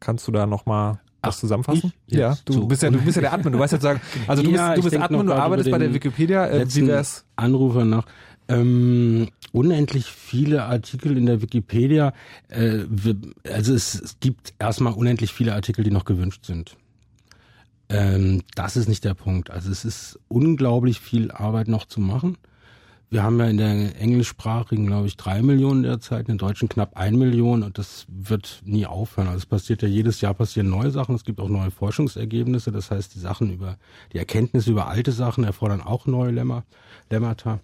Kannst 0.00 0.28
du 0.28 0.32
da 0.32 0.46
nochmal 0.46 1.00
was 1.22 1.40
zusammenfassen? 1.40 1.92
ja, 2.06 2.36
du 2.44 2.52
so. 2.52 2.66
bist 2.66 2.82
ja, 2.82 2.90
du 2.90 3.00
bist 3.00 3.16
ja 3.16 3.22
der 3.22 3.32
Admin. 3.32 3.52
Du 3.52 3.58
weißt 3.58 3.72
ja 3.72 3.80
sagen, 3.80 4.00
also 4.26 4.42
du 4.42 4.50
ja, 4.50 4.74
bist, 4.74 4.78
du 4.78 4.90
bist 4.90 5.02
Admin, 5.02 5.26
du 5.26 5.32
arbeitest 5.32 5.70
bei 5.70 5.78
der 5.78 5.92
Wikipedia. 5.92 6.46
Äh, 6.48 6.66
wie 6.74 6.86
wär's? 6.86 7.24
Anrufer 7.36 7.84
noch. 7.84 8.04
Ähm, 8.48 9.28
unendlich 9.52 10.06
viele 10.06 10.64
Artikel 10.64 11.16
in 11.16 11.26
der 11.26 11.42
Wikipedia. 11.42 12.12
Äh, 12.48 12.84
also 13.50 13.74
es, 13.74 13.94
es 13.94 14.20
gibt 14.20 14.54
erstmal 14.58 14.94
unendlich 14.94 15.32
viele 15.32 15.54
Artikel, 15.54 15.84
die 15.84 15.90
noch 15.90 16.04
gewünscht 16.04 16.44
sind. 16.46 16.76
Ähm, 17.90 18.42
das 18.54 18.76
ist 18.76 18.88
nicht 18.88 19.04
der 19.04 19.14
Punkt. 19.14 19.50
Also 19.50 19.70
es 19.70 19.84
ist 19.84 20.18
unglaublich 20.28 21.00
viel 21.00 21.30
Arbeit 21.30 21.68
noch 21.68 21.86
zu 21.86 22.00
machen. 22.00 22.36
Wir 23.10 23.22
haben 23.22 23.40
ja 23.40 23.46
in 23.46 23.56
der 23.56 23.98
englischsprachigen, 23.98 24.86
glaube 24.86 25.06
ich, 25.06 25.16
drei 25.16 25.40
Millionen 25.40 25.82
derzeit, 25.82 26.28
in 26.28 26.36
der 26.36 26.46
deutschen 26.46 26.68
knapp 26.68 26.94
ein 26.94 27.16
Million 27.16 27.62
und 27.62 27.78
das 27.78 28.04
wird 28.06 28.60
nie 28.66 28.84
aufhören. 28.84 29.28
Also 29.28 29.38
es 29.38 29.46
passiert 29.46 29.80
ja 29.80 29.88
jedes 29.88 30.20
Jahr 30.20 30.34
passieren 30.34 30.68
neue 30.68 30.90
Sachen, 30.90 31.14
es 31.14 31.24
gibt 31.24 31.40
auch 31.40 31.48
neue 31.48 31.70
Forschungsergebnisse, 31.70 32.70
das 32.70 32.90
heißt, 32.90 33.14
die 33.14 33.18
Sachen 33.18 33.50
über, 33.50 33.78
die 34.12 34.18
Erkenntnisse 34.18 34.70
über 34.70 34.88
alte 34.88 35.12
Sachen 35.12 35.44
erfordern 35.44 35.80
auch 35.80 36.04
neue 36.04 36.32
Lemma, 36.32 36.64
Lemmata. 37.08 37.60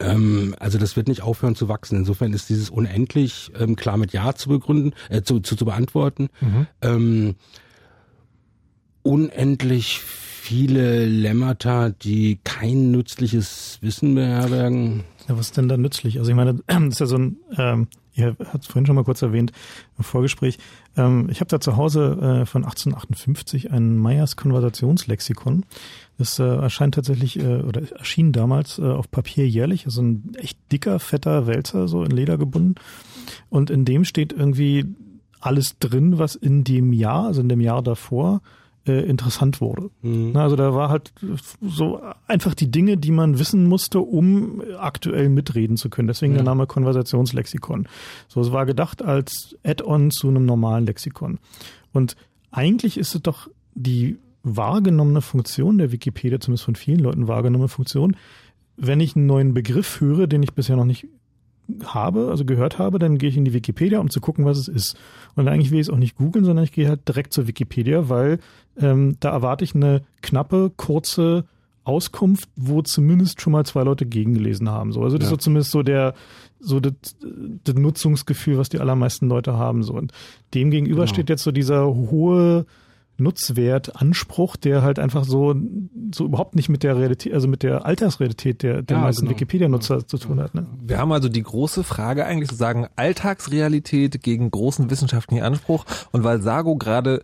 Ähm, 0.00 0.54
also 0.58 0.78
das 0.78 0.96
wird 0.96 1.08
nicht 1.08 1.22
aufhören 1.22 1.54
zu 1.54 1.68
wachsen. 1.68 1.96
Insofern 1.96 2.32
ist 2.32 2.48
dieses 2.48 2.70
unendlich 2.70 3.50
ähm, 3.58 3.76
klar 3.76 3.96
mit 3.96 4.12
Ja 4.12 4.34
zu 4.34 4.48
begründen, 4.48 4.92
äh, 5.08 5.22
zu, 5.22 5.40
zu, 5.40 5.56
zu 5.56 5.64
beantworten. 5.64 6.28
Mhm. 6.40 6.66
Ähm, 6.82 7.34
unendlich 9.02 10.00
viele 10.00 11.06
Lemmata, 11.06 11.90
die 11.90 12.38
kein 12.44 12.90
nützliches 12.90 13.78
Wissen 13.80 14.14
beherbergen. 14.14 15.04
Ja, 15.28 15.36
was 15.36 15.46
ist 15.46 15.56
denn 15.56 15.68
da 15.68 15.76
nützlich? 15.76 16.18
Also 16.18 16.30
ich 16.30 16.36
meine, 16.36 16.54
das 16.66 16.84
ist 16.88 17.00
ja 17.00 17.06
so 17.06 17.18
ein, 17.18 17.36
ähm, 17.56 17.88
ihr 18.16 18.36
habt 18.52 18.64
es 18.64 18.66
vorhin 18.66 18.86
schon 18.86 18.96
mal 18.96 19.04
kurz 19.04 19.22
erwähnt 19.22 19.52
im 19.96 20.04
Vorgespräch. 20.04 20.58
Ähm, 20.96 21.28
ich 21.30 21.40
habe 21.40 21.48
da 21.48 21.60
zu 21.60 21.76
Hause 21.76 22.42
äh, 22.42 22.46
von 22.46 22.64
1858 22.64 23.70
ein 23.70 23.96
Meyers 23.96 24.36
Konversationslexikon. 24.36 25.64
Das 26.18 26.38
äh, 26.38 26.44
erscheint 26.44 26.94
tatsächlich 26.94 27.38
äh, 27.38 27.62
oder 27.62 27.82
erschien 27.92 28.32
damals 28.32 28.78
äh, 28.78 28.82
auf 28.82 29.10
Papier 29.10 29.46
jährlich, 29.46 29.84
also 29.84 30.02
ein 30.02 30.32
echt 30.36 30.58
dicker, 30.72 30.98
fetter 30.98 31.46
Wälzer, 31.46 31.88
so 31.88 32.02
in 32.02 32.10
Leder 32.10 32.38
gebunden. 32.38 32.76
Und 33.50 33.70
in 33.70 33.84
dem 33.84 34.04
steht 34.04 34.32
irgendwie 34.32 34.86
alles 35.40 35.78
drin, 35.78 36.18
was 36.18 36.34
in 36.34 36.64
dem 36.64 36.92
Jahr, 36.92 37.26
also 37.26 37.40
in 37.40 37.48
dem 37.48 37.60
Jahr 37.60 37.82
davor, 37.82 38.40
äh, 38.86 39.00
interessant 39.02 39.60
wurde. 39.60 39.90
Mhm. 40.02 40.36
Also 40.36 40.56
da 40.56 40.74
war 40.74 40.88
halt 40.88 41.12
so 41.60 42.00
einfach 42.26 42.54
die 42.54 42.70
Dinge, 42.70 42.96
die 42.96 43.10
man 43.10 43.38
wissen 43.38 43.66
musste, 43.66 44.00
um 44.00 44.62
aktuell 44.78 45.28
mitreden 45.28 45.76
zu 45.76 45.90
können. 45.90 46.08
Deswegen 46.08 46.32
ja. 46.32 46.38
der 46.38 46.44
Name 46.44 46.66
Konversationslexikon. 46.66 47.88
So, 48.28 48.40
es 48.40 48.52
war 48.52 48.66
gedacht 48.66 49.02
als 49.02 49.56
Add-on 49.64 50.10
zu 50.10 50.28
einem 50.28 50.46
normalen 50.46 50.86
Lexikon. 50.86 51.38
Und 51.92 52.16
eigentlich 52.50 52.98
ist 52.98 53.14
es 53.14 53.22
doch 53.22 53.48
die 53.74 54.18
wahrgenommene 54.42 55.20
Funktion 55.20 55.78
der 55.78 55.92
Wikipedia, 55.92 56.38
zumindest 56.38 56.64
von 56.64 56.76
vielen 56.76 57.00
Leuten 57.00 57.28
wahrgenommene 57.28 57.68
Funktion, 57.68 58.16
wenn 58.76 59.00
ich 59.00 59.16
einen 59.16 59.26
neuen 59.26 59.54
Begriff 59.54 60.00
höre, 60.00 60.26
den 60.26 60.42
ich 60.42 60.54
bisher 60.54 60.76
noch 60.76 60.84
nicht 60.84 61.08
habe, 61.84 62.28
also 62.30 62.44
gehört 62.44 62.78
habe, 62.78 62.98
dann 62.98 63.18
gehe 63.18 63.28
ich 63.28 63.36
in 63.36 63.44
die 63.44 63.52
Wikipedia, 63.52 63.98
um 63.98 64.10
zu 64.10 64.20
gucken, 64.20 64.44
was 64.44 64.58
es 64.58 64.68
ist. 64.68 64.96
Und 65.34 65.48
eigentlich 65.48 65.70
will 65.70 65.80
ich 65.80 65.88
es 65.88 65.92
auch 65.92 65.98
nicht 65.98 66.16
googeln, 66.16 66.44
sondern 66.44 66.64
ich 66.64 66.72
gehe 66.72 66.88
halt 66.88 67.06
direkt 67.08 67.32
zur 67.32 67.46
Wikipedia, 67.46 68.08
weil 68.08 68.38
ähm, 68.78 69.16
da 69.20 69.30
erwarte 69.30 69.64
ich 69.64 69.74
eine 69.74 70.02
knappe, 70.22 70.72
kurze 70.76 71.44
Auskunft, 71.84 72.48
wo 72.56 72.82
zumindest 72.82 73.40
schon 73.40 73.52
mal 73.52 73.64
zwei 73.64 73.82
Leute 73.82 74.06
gegengelesen 74.06 74.68
haben. 74.68 74.92
So, 74.92 75.02
also 75.02 75.18
das 75.18 75.28
ja. 75.28 75.34
ist 75.34 75.40
so 75.42 75.44
zumindest 75.44 75.70
so 75.70 75.82
der 75.82 76.14
so 76.58 76.80
das, 76.80 76.92
das 77.64 77.74
Nutzungsgefühl, 77.74 78.58
was 78.58 78.68
die 78.68 78.80
allermeisten 78.80 79.28
Leute 79.28 79.54
haben. 79.56 79.82
So 79.82 79.94
und 79.94 80.12
dem 80.54 80.70
gegenüber 80.70 81.02
genau. 81.02 81.12
steht 81.12 81.28
jetzt 81.28 81.44
so 81.44 81.52
dieser 81.52 81.86
hohe 81.86 82.66
Nutzwert, 83.18 83.96
Anspruch, 83.96 84.56
der 84.56 84.82
halt 84.82 84.98
einfach 84.98 85.24
so, 85.24 85.54
so 86.14 86.24
überhaupt 86.24 86.54
nicht 86.54 86.68
mit 86.68 86.82
der 86.82 86.96
Realität, 86.96 87.32
also 87.32 87.48
mit 87.48 87.62
der 87.62 87.86
Alltagsrealität 87.86 88.62
der, 88.62 88.82
der 88.82 88.98
Ja, 88.98 89.02
meisten 89.02 89.22
genau. 89.22 89.32
Wikipedia-Nutzer 89.32 90.06
zu 90.06 90.18
tun 90.18 90.40
hat. 90.40 90.54
Ne? 90.54 90.66
Wir 90.82 90.98
haben 90.98 91.12
also 91.12 91.28
die 91.28 91.42
große 91.42 91.82
Frage 91.84 92.26
eigentlich 92.26 92.50
zu 92.50 92.56
sagen, 92.56 92.86
Alltagsrealität 92.96 94.22
gegen 94.22 94.50
großen 94.50 94.90
wissenschaftlichen 94.90 95.42
Anspruch. 95.42 95.84
Und 96.12 96.24
weil 96.24 96.42
Sago 96.42 96.76
gerade 96.76 97.22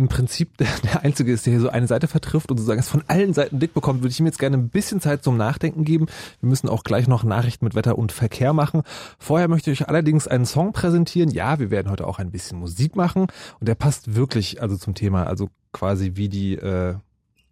im 0.00 0.08
Prinzip 0.08 0.56
der, 0.58 1.02
Einzige 1.04 1.32
ist, 1.32 1.46
der 1.46 1.52
hier 1.52 1.60
so 1.60 1.68
eine 1.68 1.86
Seite 1.86 2.08
vertrifft 2.08 2.50
und 2.50 2.56
sozusagen 2.56 2.80
es 2.80 2.88
von 2.88 3.04
allen 3.06 3.34
Seiten 3.34 3.60
dick 3.60 3.74
bekommt, 3.74 4.02
würde 4.02 4.10
ich 4.10 4.18
ihm 4.18 4.26
jetzt 4.26 4.38
gerne 4.38 4.56
ein 4.56 4.70
bisschen 4.70 5.00
Zeit 5.00 5.22
zum 5.22 5.36
Nachdenken 5.36 5.84
geben. 5.84 6.06
Wir 6.40 6.48
müssen 6.48 6.68
auch 6.68 6.82
gleich 6.82 7.06
noch 7.06 7.22
Nachrichten 7.22 7.64
mit 7.64 7.74
Wetter 7.74 7.98
und 7.98 8.10
Verkehr 8.10 8.52
machen. 8.52 8.82
Vorher 9.18 9.48
möchte 9.48 9.70
ich 9.70 9.82
euch 9.82 9.88
allerdings 9.88 10.26
einen 10.26 10.46
Song 10.46 10.72
präsentieren. 10.72 11.30
Ja, 11.30 11.58
wir 11.58 11.70
werden 11.70 11.90
heute 11.90 12.06
auch 12.06 12.18
ein 12.18 12.30
bisschen 12.30 12.58
Musik 12.58 12.96
machen 12.96 13.26
und 13.60 13.68
der 13.68 13.74
passt 13.74 14.14
wirklich 14.16 14.62
also 14.62 14.76
zum 14.76 14.94
Thema, 14.94 15.24
also 15.24 15.50
quasi 15.72 16.12
wie 16.14 16.28
die 16.28 16.54
äh, 16.54 16.94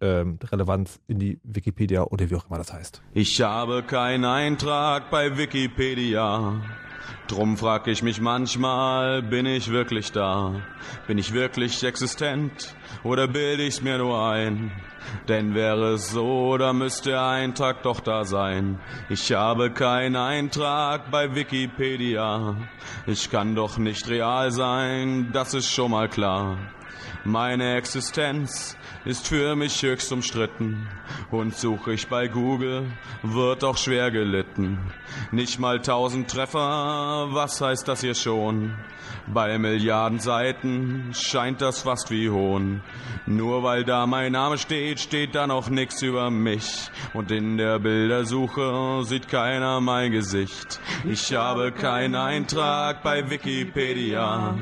ähm, 0.01 0.39
Relevanz 0.51 0.99
in 1.07 1.19
die 1.19 1.39
Wikipedia 1.43 2.03
oder 2.03 2.29
wie 2.29 2.35
auch 2.35 2.47
immer 2.47 2.57
das 2.57 2.73
heißt. 2.73 3.01
Ich 3.13 3.39
habe 3.41 3.83
keinen 3.83 4.25
Eintrag 4.25 5.11
bei 5.11 5.37
Wikipedia. 5.37 6.61
Drum 7.29 7.57
frag 7.57 7.87
ich 7.87 8.01
mich 8.01 8.19
manchmal, 8.19 9.21
bin 9.21 9.45
ich 9.45 9.69
wirklich 9.69 10.11
da? 10.11 10.63
Bin 11.05 11.19
ich 11.19 11.31
wirklich 11.31 11.83
existent? 11.83 12.73
Oder 13.03 13.27
bilde 13.27 13.67
ich's 13.67 13.83
mir 13.83 13.99
nur 13.99 14.19
ein? 14.27 14.71
Denn 15.27 15.53
wäre 15.53 15.93
es 15.93 16.09
so, 16.09 16.57
da 16.57 16.73
müsste 16.73 17.11
der 17.11 17.27
Eintrag 17.27 17.83
doch 17.83 17.99
da 17.99 18.25
sein. 18.25 18.79
Ich 19.09 19.31
habe 19.31 19.69
keinen 19.69 20.15
Eintrag 20.15 21.11
bei 21.11 21.35
Wikipedia. 21.35 22.55
Ich 23.05 23.29
kann 23.29 23.53
doch 23.53 23.77
nicht 23.77 24.09
real 24.09 24.49
sein, 24.49 25.29
das 25.31 25.53
ist 25.53 25.69
schon 25.69 25.91
mal 25.91 26.09
klar. 26.09 26.57
Meine 27.23 27.75
Existenz 27.75 28.77
ist 29.05 29.27
für 29.27 29.55
mich 29.55 29.81
höchst 29.83 30.11
umstritten 30.11 30.87
und 31.31 31.55
suche 31.55 31.93
ich 31.93 32.07
bei 32.07 32.27
Google, 32.27 32.85
wird 33.23 33.63
auch 33.63 33.77
schwer 33.77 34.11
gelitten. 34.11 34.79
Nicht 35.31 35.59
mal 35.59 35.81
tausend 35.81 36.29
Treffer, 36.29 37.27
was 37.29 37.61
heißt 37.61 37.87
das 37.87 38.01
hier 38.01 38.15
schon? 38.15 38.75
Bei 39.27 39.57
Milliarden 39.59 40.19
Seiten 40.19 41.11
scheint 41.13 41.61
das 41.61 41.83
fast 41.83 42.09
wie 42.09 42.29
Hohn. 42.29 42.81
Nur 43.25 43.63
weil 43.63 43.83
da 43.83 44.07
mein 44.07 44.31
Name 44.31 44.57
steht, 44.57 44.99
steht 44.99 45.35
da 45.35 45.45
noch 45.45 45.69
nix 45.69 46.01
über 46.01 46.31
mich. 46.31 46.89
Und 47.13 47.31
in 47.31 47.57
der 47.57 47.79
Bildersuche 47.79 49.03
sieht 49.03 49.27
keiner 49.27 49.81
mein 49.81 50.11
Gesicht. 50.11 50.79
Ich 51.05 51.33
habe 51.33 51.71
keinen 51.71 52.15
Eintrag 52.15 53.03
bei 53.03 53.29
Wikipedia. 53.29 54.55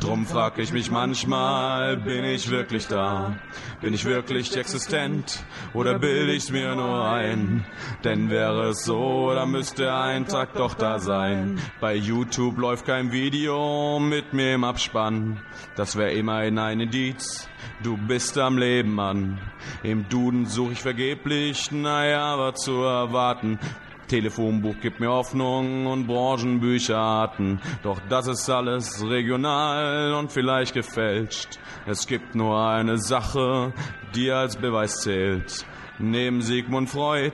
Drum 0.00 0.26
frag 0.26 0.58
ich 0.58 0.72
mich 0.72 0.90
manchmal, 0.90 1.96
bin 1.96 2.24
ich 2.24 2.50
wirklich 2.50 2.86
da? 2.88 3.36
Bin 3.80 3.94
ich 3.94 4.04
wirklich 4.04 4.54
existent? 4.56 5.44
Oder 5.72 5.98
bilde 5.98 6.32
ich's 6.32 6.50
mir 6.50 6.74
nur 6.74 7.08
ein? 7.08 7.64
Denn 8.02 8.28
wäre 8.28 8.70
es 8.70 8.84
so, 8.84 9.32
dann 9.34 9.50
müsste 9.50 9.84
der 9.84 10.00
Eintrag 10.00 10.52
doch 10.54 10.74
da 10.74 10.98
sein. 10.98 11.58
Bei 11.80 11.94
YouTube 11.94 12.58
läuft 12.58 12.86
kein 12.86 13.12
Video 13.12 13.98
mit 13.98 14.32
mir 14.32 14.54
im 14.54 14.64
Abspann. 14.64 15.40
Das 15.76 15.96
wäre 15.96 16.12
immerhin 16.12 16.58
ein 16.58 16.80
Indiz. 16.80 17.48
Du 17.82 17.96
bist 17.96 18.36
am 18.36 18.58
Leben, 18.58 18.94
Mann. 18.94 19.40
Im 19.82 20.08
Duden 20.08 20.46
suche 20.46 20.72
ich 20.72 20.80
vergeblich, 20.80 21.70
naja, 21.72 22.38
war 22.38 22.54
zu 22.54 22.82
erwarten. 22.82 23.58
Telefonbuch 24.08 24.76
gibt 24.80 25.00
mir 25.00 25.10
Hoffnung 25.10 25.86
und 25.86 26.06
Branchenbücherarten. 26.06 27.60
Doch 27.82 28.00
das 28.08 28.26
ist 28.26 28.48
alles 28.50 29.04
regional 29.04 30.14
und 30.14 30.32
vielleicht 30.32 30.74
gefälscht. 30.74 31.58
Es 31.86 32.06
gibt 32.06 32.34
nur 32.34 32.58
eine 32.58 32.98
Sache, 32.98 33.72
die 34.14 34.30
als 34.30 34.56
Beweis 34.56 34.96
zählt. 34.96 35.64
Neben 36.00 36.42
Sigmund 36.42 36.90
Freud, 36.90 37.32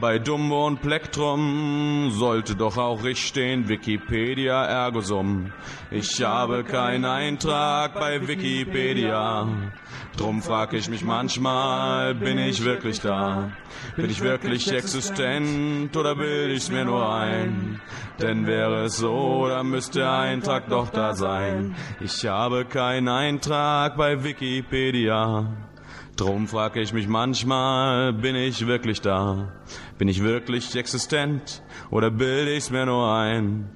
bei 0.00 0.20
Dumbo 0.20 0.64
und 0.68 0.80
Plektrum 0.80 2.10
sollte 2.12 2.54
doch 2.54 2.76
auch 2.76 3.04
ich 3.04 3.26
stehen, 3.26 3.68
Wikipedia 3.68 4.64
ergo 4.64 5.00
sum. 5.00 5.52
Ich 5.90 6.22
habe 6.22 6.62
keinen 6.62 7.04
Eintrag 7.04 7.94
bei 7.94 8.28
Wikipedia. 8.28 9.48
Drum 10.16 10.40
frag 10.40 10.72
ich 10.72 10.88
mich 10.88 11.02
manchmal, 11.02 12.14
bin 12.14 12.38
ich 12.38 12.64
wirklich 12.64 13.00
da? 13.00 13.50
Bin 13.96 14.08
ich 14.08 14.22
wirklich 14.22 14.70
existent 14.70 15.96
oder 15.96 16.14
bilde 16.14 16.54
ich's 16.54 16.70
mir 16.70 16.84
nur 16.84 17.12
ein? 17.12 17.80
Denn 18.20 18.46
wäre 18.46 18.84
es 18.84 18.98
so, 18.98 19.48
dann 19.48 19.68
müsste 19.68 19.98
der 19.98 20.12
Eintrag 20.12 20.68
doch 20.68 20.90
da 20.90 21.14
sein. 21.14 21.74
Ich 22.00 22.24
habe 22.24 22.66
keinen 22.66 23.08
Eintrag 23.08 23.96
bei 23.96 24.22
Wikipedia. 24.22 25.65
Drum 26.16 26.48
frag 26.48 26.76
ich 26.76 26.94
mich 26.94 27.08
manchmal, 27.08 28.14
bin 28.14 28.36
ich 28.36 28.66
wirklich 28.66 29.02
da? 29.02 29.52
Bin 29.98 30.08
ich 30.08 30.22
wirklich 30.22 30.74
existent 30.74 31.62
oder 31.90 32.10
bilde 32.10 32.54
ich's 32.54 32.70
mir 32.70 32.86
nur 32.86 33.12
ein? 33.12 33.68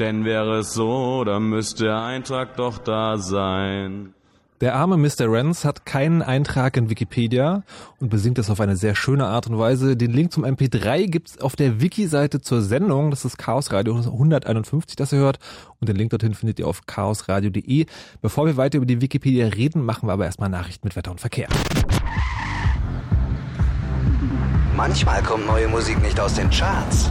Denn 0.00 0.24
wäre 0.24 0.58
es 0.58 0.74
so, 0.74 1.22
dann 1.22 1.44
müsste 1.44 1.84
der 1.84 2.02
Eintrag 2.02 2.56
doch 2.56 2.78
da 2.78 3.16
sein. 3.16 4.13
Der 4.60 4.76
arme 4.76 4.96
Mr. 4.96 5.30
Renz 5.30 5.64
hat 5.64 5.84
keinen 5.84 6.22
Eintrag 6.22 6.76
in 6.76 6.88
Wikipedia 6.88 7.64
und 7.98 8.08
besingt 8.08 8.38
es 8.38 8.50
auf 8.50 8.60
eine 8.60 8.76
sehr 8.76 8.94
schöne 8.94 9.26
Art 9.26 9.48
und 9.48 9.58
Weise. 9.58 9.96
Den 9.96 10.12
Link 10.12 10.32
zum 10.32 10.44
MP3 10.44 11.08
gibt's 11.08 11.40
auf 11.40 11.56
der 11.56 11.80
Wiki-Seite 11.80 12.40
zur 12.40 12.62
Sendung. 12.62 13.10
Das 13.10 13.24
ist 13.24 13.36
Chaos 13.36 13.72
Radio 13.72 13.96
151, 13.96 14.94
das 14.94 15.12
ihr 15.12 15.18
hört. 15.18 15.40
Und 15.80 15.88
den 15.88 15.96
Link 15.96 16.10
dorthin 16.10 16.34
findet 16.34 16.60
ihr 16.60 16.68
auf 16.68 16.86
chaosradio.de. 16.86 17.86
Bevor 18.22 18.46
wir 18.46 18.56
weiter 18.56 18.76
über 18.76 18.86
die 18.86 19.00
Wikipedia 19.00 19.48
reden, 19.48 19.84
machen 19.84 20.08
wir 20.08 20.12
aber 20.12 20.24
erstmal 20.24 20.50
Nachrichten 20.50 20.86
mit 20.86 20.94
Wetter 20.94 21.10
und 21.10 21.20
Verkehr. 21.20 21.48
Manchmal 24.76 25.20
kommt 25.24 25.46
neue 25.46 25.66
Musik 25.66 26.00
nicht 26.00 26.18
aus 26.20 26.34
den 26.34 26.48
Charts, 26.50 27.10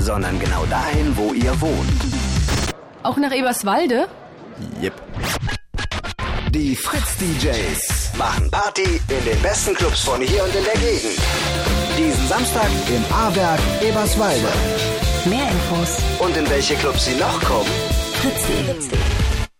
sondern 0.00 0.38
genau 0.40 0.64
dahin, 0.66 1.16
wo 1.16 1.32
ihr 1.32 1.60
wohnt. 1.60 2.72
Auch 3.04 3.16
nach 3.18 3.32
Eberswalde? 3.32 4.08
Yep. 4.82 4.94
Die 6.50 6.76
Fritz 6.76 7.16
DJs 7.18 8.16
machen 8.16 8.50
Party 8.50 9.00
in 9.08 9.24
den 9.24 9.40
besten 9.42 9.74
Clubs 9.74 10.02
von 10.02 10.20
hier 10.20 10.44
und 10.44 10.54
in 10.54 10.64
der 10.64 10.74
Gegend. 10.74 11.18
Diesen 11.98 12.28
Samstag 12.28 12.68
im 12.88 13.04
A-Werk 13.14 13.60
Eberswalde. 13.82 14.48
Mehr 15.24 15.50
Infos 15.50 15.96
Und 16.20 16.36
in 16.36 16.48
welche 16.50 16.74
Clubs 16.76 17.04
sie 17.06 17.14
noch 17.14 17.40
kommen? 17.42 17.70
fritz.de. 18.20 18.98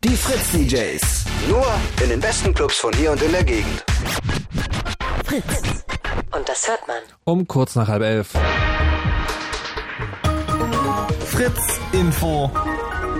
Die 0.04 0.16
Fritz 0.16 0.50
DJs. 0.52 1.24
Nur 1.48 1.66
in 2.02 2.10
den 2.10 2.20
besten 2.20 2.54
Clubs 2.54 2.76
von 2.76 2.92
hier 2.94 3.12
und 3.12 3.22
in 3.22 3.32
der 3.32 3.44
Gegend. 3.44 3.84
Fritz. 5.24 5.62
Und 6.36 6.48
das 6.48 6.68
hört 6.68 6.86
man. 6.86 6.98
Um 7.24 7.46
kurz 7.48 7.74
nach 7.74 7.88
halb 7.88 8.02
elf. 8.02 8.28
Fritz 11.26 11.80
Info. 11.92 12.50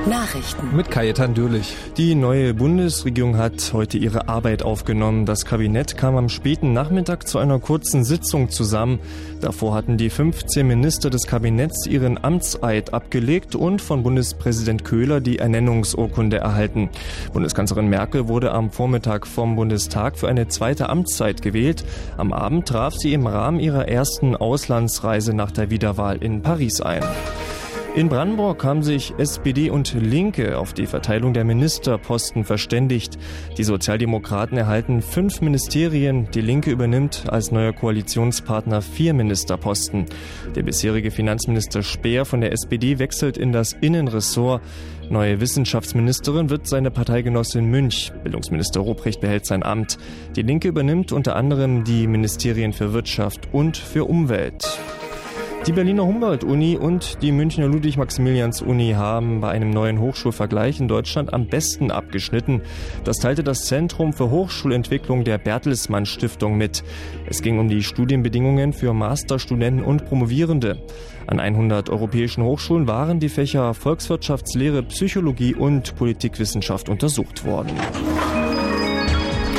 Nachrichten. 0.07 0.77
Mit 0.77 0.91
Kajetan 0.91 1.33
Dürlich. 1.33 1.75
Die 1.97 2.15
neue 2.15 2.53
Bundesregierung 2.53 3.39
hat 3.39 3.73
heute 3.73 3.97
ihre 3.97 4.29
Arbeit 4.29 4.63
aufgenommen. 4.63 5.25
Das 5.25 5.47
Kabinett 5.47 5.97
kam 5.97 6.17
am 6.17 6.29
späten 6.29 6.75
Nachmittag 6.75 7.27
zu 7.27 7.39
einer 7.39 7.59
kurzen 7.59 8.05
Sitzung 8.05 8.51
zusammen. 8.51 8.99
Davor 9.41 9.75
hatten 9.75 9.97
die 9.97 10.11
15 10.11 10.67
Minister 10.67 11.09
des 11.09 11.27
Kabinetts 11.27 11.87
ihren 11.87 12.23
Amtseid 12.23 12.93
abgelegt 12.93 13.55
und 13.55 13.81
von 13.81 14.03
Bundespräsident 14.03 14.85
Köhler 14.85 15.21
die 15.21 15.39
Ernennungsurkunde 15.39 16.37
erhalten. 16.37 16.91
Bundeskanzlerin 17.33 17.89
Merkel 17.89 18.29
wurde 18.29 18.53
am 18.53 18.71
Vormittag 18.71 19.27
vom 19.27 19.57
Bundestag 19.57 20.19
für 20.19 20.29
eine 20.29 20.49
zweite 20.49 20.91
Amtszeit 20.91 21.41
gewählt. 21.41 21.83
Am 22.19 22.35
Abend 22.35 22.69
traf 22.69 22.95
sie 22.95 23.15
im 23.15 23.27
Rahmen 23.27 23.59
ihrer 23.59 23.89
ersten 23.89 24.37
Auslandsreise 24.37 25.33
nach 25.33 25.51
der 25.51 25.71
Wiederwahl 25.71 26.19
in 26.23 26.43
Paris 26.43 26.83
ein. 26.83 27.03
In 27.95 28.09
Brandenburg 28.09 28.65
haben 28.65 28.83
sich 28.83 29.15
SPD 29.19 29.71
und 29.71 29.95
Linke 29.95 30.59
auf 30.59 30.73
die 30.73 30.87
Verteilung 30.87 31.33
der 31.33 31.45
Ministerposten 31.45 32.43
verständigt. 32.43 33.17
Die 33.57 33.63
Sozialdemokraten 33.63 34.59
erhalten 34.59 35.01
fünf 35.01 35.41
Ministerien, 35.41 36.29
die 36.35 36.41
Linke 36.41 36.73
übernimmt 36.73 37.27
als 37.29 37.53
neuer 37.53 37.73
Koalitionspartner 37.73 38.83
vier 38.83 39.15
Ministerposten. 39.15 40.07
Der 40.57 40.65
bisherige 40.65 41.13
Finanzminister 41.13 41.85
Speer 41.85 42.25
von 42.25 42.41
der 42.41 42.51
SPD 42.51 42.99
wechselt 42.99 43.39
in 43.39 43.53
das 43.53 43.75
Innenressort. 43.75 44.61
Neue 45.09 45.41
Wissenschaftsministerin 45.41 46.51
wird 46.51 46.67
seine 46.67 46.91
Parteigenossin 46.91 47.67
Münch. 47.71 48.11
Bildungsminister 48.25 48.81
Ruprecht 48.81 49.21
behält 49.21 49.47
sein 49.47 49.63
Amt. 49.63 49.99
Die 50.35 50.43
Linke 50.43 50.67
übernimmt 50.67 51.13
unter 51.13 51.37
anderem 51.37 51.85
die 51.85 52.09
Ministerien 52.09 52.73
für 52.73 52.93
Wirtschaft 52.93 53.51
und 53.53 53.77
für 53.77 54.07
Umwelt. 54.07 54.81
Die 55.67 55.73
Berliner 55.73 56.05
Humboldt-Uni 56.05 56.77
und 56.77 57.23
die 57.23 57.33
Münchner 57.33 57.67
Ludwig-Maximilians-Uni 57.69 58.93
haben 58.93 59.41
bei 59.41 59.49
einem 59.49 59.71
neuen 59.71 59.99
Hochschulvergleich 59.99 60.79
in 60.79 60.89
Deutschland 60.89 61.33
am 61.33 61.47
besten 61.47 61.91
abgeschnitten. 61.91 62.61
Das 63.05 63.17
teilte 63.17 63.43
das 63.43 63.65
Zentrum 63.65 64.13
für 64.13 64.31
Hochschulentwicklung 64.31 65.25
der 65.25 65.39
Bertelsmann 65.39 66.05
Stiftung 66.05 66.59
mit. 66.59 66.85
Es 67.27 67.41
ging 67.41 67.59
um 67.59 67.69
die 67.69 67.83
Studienbedingungen 67.83 68.75
für 68.75 68.93
Masterstudenten 68.93 69.83
und 69.83 70.05
Promovierende. 70.05 70.83
An 71.27 71.41
100 71.41 71.89
europäischen 71.89 72.45
Hochschulen 72.45 72.87
waren 72.87 73.19
die 73.19 73.31
Fächer 73.31 73.73
Volkswirtschaftslehre, 73.73 74.83
Psychologie 74.83 75.55
und 75.55 75.97
Politikwissenschaft 75.97 76.91
untersucht 76.91 77.47
worden. 77.47 77.73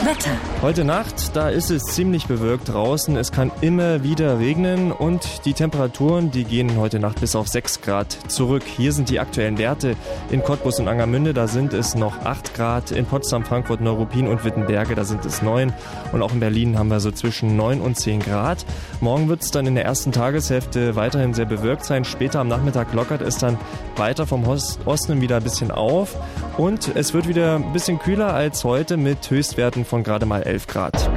Wetter. 0.05 0.37
Heute 0.61 0.83
Nacht, 0.83 1.35
da 1.35 1.49
ist 1.49 1.71
es 1.71 1.83
ziemlich 1.85 2.27
bewölkt 2.27 2.69
draußen. 2.69 3.17
Es 3.17 3.31
kann 3.31 3.51
immer 3.61 4.03
wieder 4.03 4.37
regnen 4.37 4.91
und 4.91 5.43
die 5.45 5.53
Temperaturen, 5.53 6.29
die 6.29 6.43
gehen 6.43 6.77
heute 6.77 6.99
Nacht 6.99 7.21
bis 7.21 7.35
auf 7.35 7.47
6 7.47 7.81
Grad 7.81 8.15
zurück. 8.27 8.61
Hier 8.63 8.93
sind 8.93 9.09
die 9.09 9.19
aktuellen 9.19 9.57
Werte. 9.57 9.95
In 10.29 10.43
Cottbus 10.43 10.79
und 10.79 10.87
Angermünde, 10.87 11.33
da 11.33 11.47
sind 11.47 11.73
es 11.73 11.95
noch 11.95 12.19
8 12.23 12.53
Grad. 12.53 12.91
In 12.91 13.07
Potsdam, 13.07 13.43
Frankfurt, 13.45 13.81
Neuruppin 13.81 14.27
und 14.27 14.45
Wittenberge, 14.45 14.93
da 14.93 15.05
sind 15.05 15.25
es 15.25 15.41
9. 15.41 15.73
Und 16.11 16.21
auch 16.21 16.33
in 16.33 16.39
Berlin 16.39 16.77
haben 16.77 16.89
wir 16.89 16.99
so 16.99 17.09
zwischen 17.09 17.55
9 17.55 17.81
und 17.81 17.97
10 17.97 18.19
Grad. 18.19 18.63
Morgen 19.01 19.27
wird 19.27 19.41
es 19.41 19.49
dann 19.49 19.65
in 19.65 19.73
der 19.73 19.85
ersten 19.85 20.11
Tageshälfte 20.11 20.95
weiterhin 20.95 21.33
sehr 21.33 21.45
bewölkt 21.45 21.83
sein. 21.83 22.05
Später 22.05 22.41
am 22.41 22.47
Nachmittag 22.47 22.93
lockert 22.93 23.21
es 23.21 23.39
dann 23.39 23.57
weiter 23.95 24.27
vom 24.27 24.47
Osten 24.47 25.21
wieder 25.21 25.37
ein 25.37 25.43
bisschen 25.43 25.71
auf. 25.71 26.15
Und 26.57 26.95
es 26.95 27.13
wird 27.13 27.27
wieder 27.27 27.55
ein 27.55 27.73
bisschen 27.73 27.97
kühler 27.97 28.33
als 28.33 28.63
heute 28.63 28.97
mit 28.97 29.29
Höchstwerten 29.29 29.83
von 29.83 29.94
gerade 30.03 30.25
mal 30.25 30.43
11 30.43 30.67
Grad. 30.67 31.09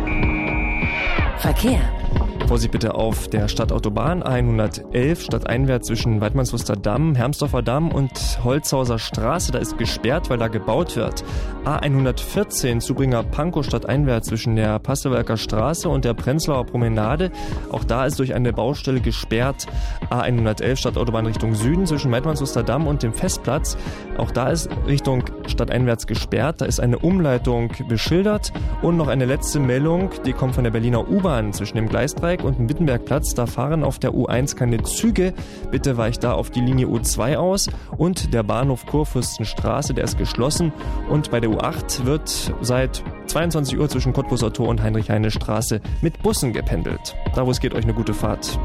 Verkehr. 1.38 1.80
Vorsicht 2.48 2.72
bitte 2.72 2.94
auf 2.94 3.28
der 3.28 3.46
Stadtautobahn 3.46 4.22
111 4.22 5.20
stadteinwärts 5.20 5.88
zwischen 5.88 6.22
Weidmannsluster 6.22 6.76
Damm, 6.76 7.14
Hermsdorfer 7.14 7.60
Damm 7.60 7.92
und 7.92 8.10
Holzhauser 8.42 8.98
Straße. 8.98 9.52
Da 9.52 9.58
ist 9.58 9.76
gesperrt, 9.76 10.30
weil 10.30 10.38
da 10.38 10.48
gebaut 10.48 10.96
wird. 10.96 11.24
A114 11.66 12.80
Zubringer 12.80 13.22
Pankow 13.22 13.66
stadteinwärts 13.66 14.28
zwischen 14.28 14.56
der 14.56 14.78
Passelwerker 14.78 15.36
Straße 15.36 15.90
und 15.90 16.06
der 16.06 16.14
Prenzlauer 16.14 16.64
Promenade. 16.64 17.30
Auch 17.70 17.84
da 17.84 18.06
ist 18.06 18.18
durch 18.18 18.32
eine 18.32 18.54
Baustelle 18.54 19.02
gesperrt. 19.02 19.66
A111 20.08 20.76
Stadtautobahn 20.76 21.26
Richtung 21.26 21.54
Süden 21.54 21.84
zwischen 21.84 22.10
Weidmannsluster 22.10 22.62
Damm 22.62 22.86
und 22.86 23.02
dem 23.02 23.12
Festplatz. 23.12 23.76
Auch 24.16 24.30
da 24.30 24.48
ist 24.48 24.70
Richtung 24.86 25.24
stadteinwärts 25.46 26.06
gesperrt. 26.06 26.62
Da 26.62 26.64
ist 26.64 26.80
eine 26.80 26.98
Umleitung 26.98 27.72
beschildert. 27.90 28.54
Und 28.80 28.96
noch 28.96 29.08
eine 29.08 29.26
letzte 29.26 29.60
Meldung, 29.60 30.08
die 30.24 30.32
kommt 30.32 30.54
von 30.54 30.64
der 30.64 30.70
Berliner 30.70 31.10
U-Bahn 31.10 31.52
zwischen 31.52 31.76
dem 31.76 31.90
Gleisdreieck 31.90 32.37
Bahnsteig 32.38 32.44
und 32.44 32.58
dem 32.58 32.68
Wittenbergplatz. 32.68 33.34
Da 33.34 33.46
fahren 33.46 33.84
auf 33.84 33.98
der 33.98 34.12
U1 34.12 34.56
keine 34.56 34.82
Züge. 34.82 35.34
Bitte 35.70 35.96
weicht 35.96 36.24
da 36.24 36.32
auf 36.32 36.50
die 36.50 36.60
Linie 36.60 36.86
U2 36.86 37.36
aus. 37.36 37.68
Und 37.96 38.32
der 38.32 38.42
Bahnhof 38.42 38.86
Kurfürstenstraße, 38.86 39.94
der 39.94 40.04
ist 40.04 40.18
geschlossen. 40.18 40.72
Und 41.08 41.30
bei 41.30 41.40
der 41.40 41.50
U8 41.50 42.04
wird 42.04 42.52
seit 42.60 43.02
22 43.26 43.78
Uhr 43.78 43.88
zwischen 43.88 44.12
Cottbuser 44.12 44.52
Tor 44.52 44.68
und 44.68 44.82
Heinrich-Heine-Straße 44.82 45.80
mit 46.00 46.22
Bussen 46.22 46.52
gependelt. 46.52 47.16
Da 47.34 47.46
wo 47.46 47.50
es 47.50 47.60
geht, 47.60 47.74
euch 47.74 47.84
eine 47.84 47.94
gute 47.94 48.14
Fahrt. 48.14 48.58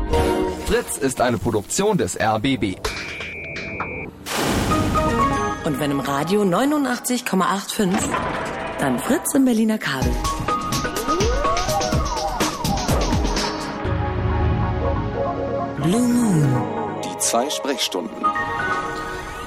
Fritz 0.66 0.98
ist 0.98 1.22
eine 1.22 1.38
Produktion 1.38 1.98
des 1.98 2.18
RBB. 2.20 2.78
Und 5.66 5.80
wenn 5.80 5.92
im 5.92 6.00
Radio 6.02 6.42
89,85, 6.44 7.90
dann 8.80 9.00
Fritz 9.00 9.34
im 9.34 9.46
Berliner 9.46 9.78
Kabel. 9.78 10.12
Blue 15.84 16.08
Moon. 16.08 16.48
Die 17.04 17.18
zwei 17.18 17.50
Sprechstunden. 17.50 18.26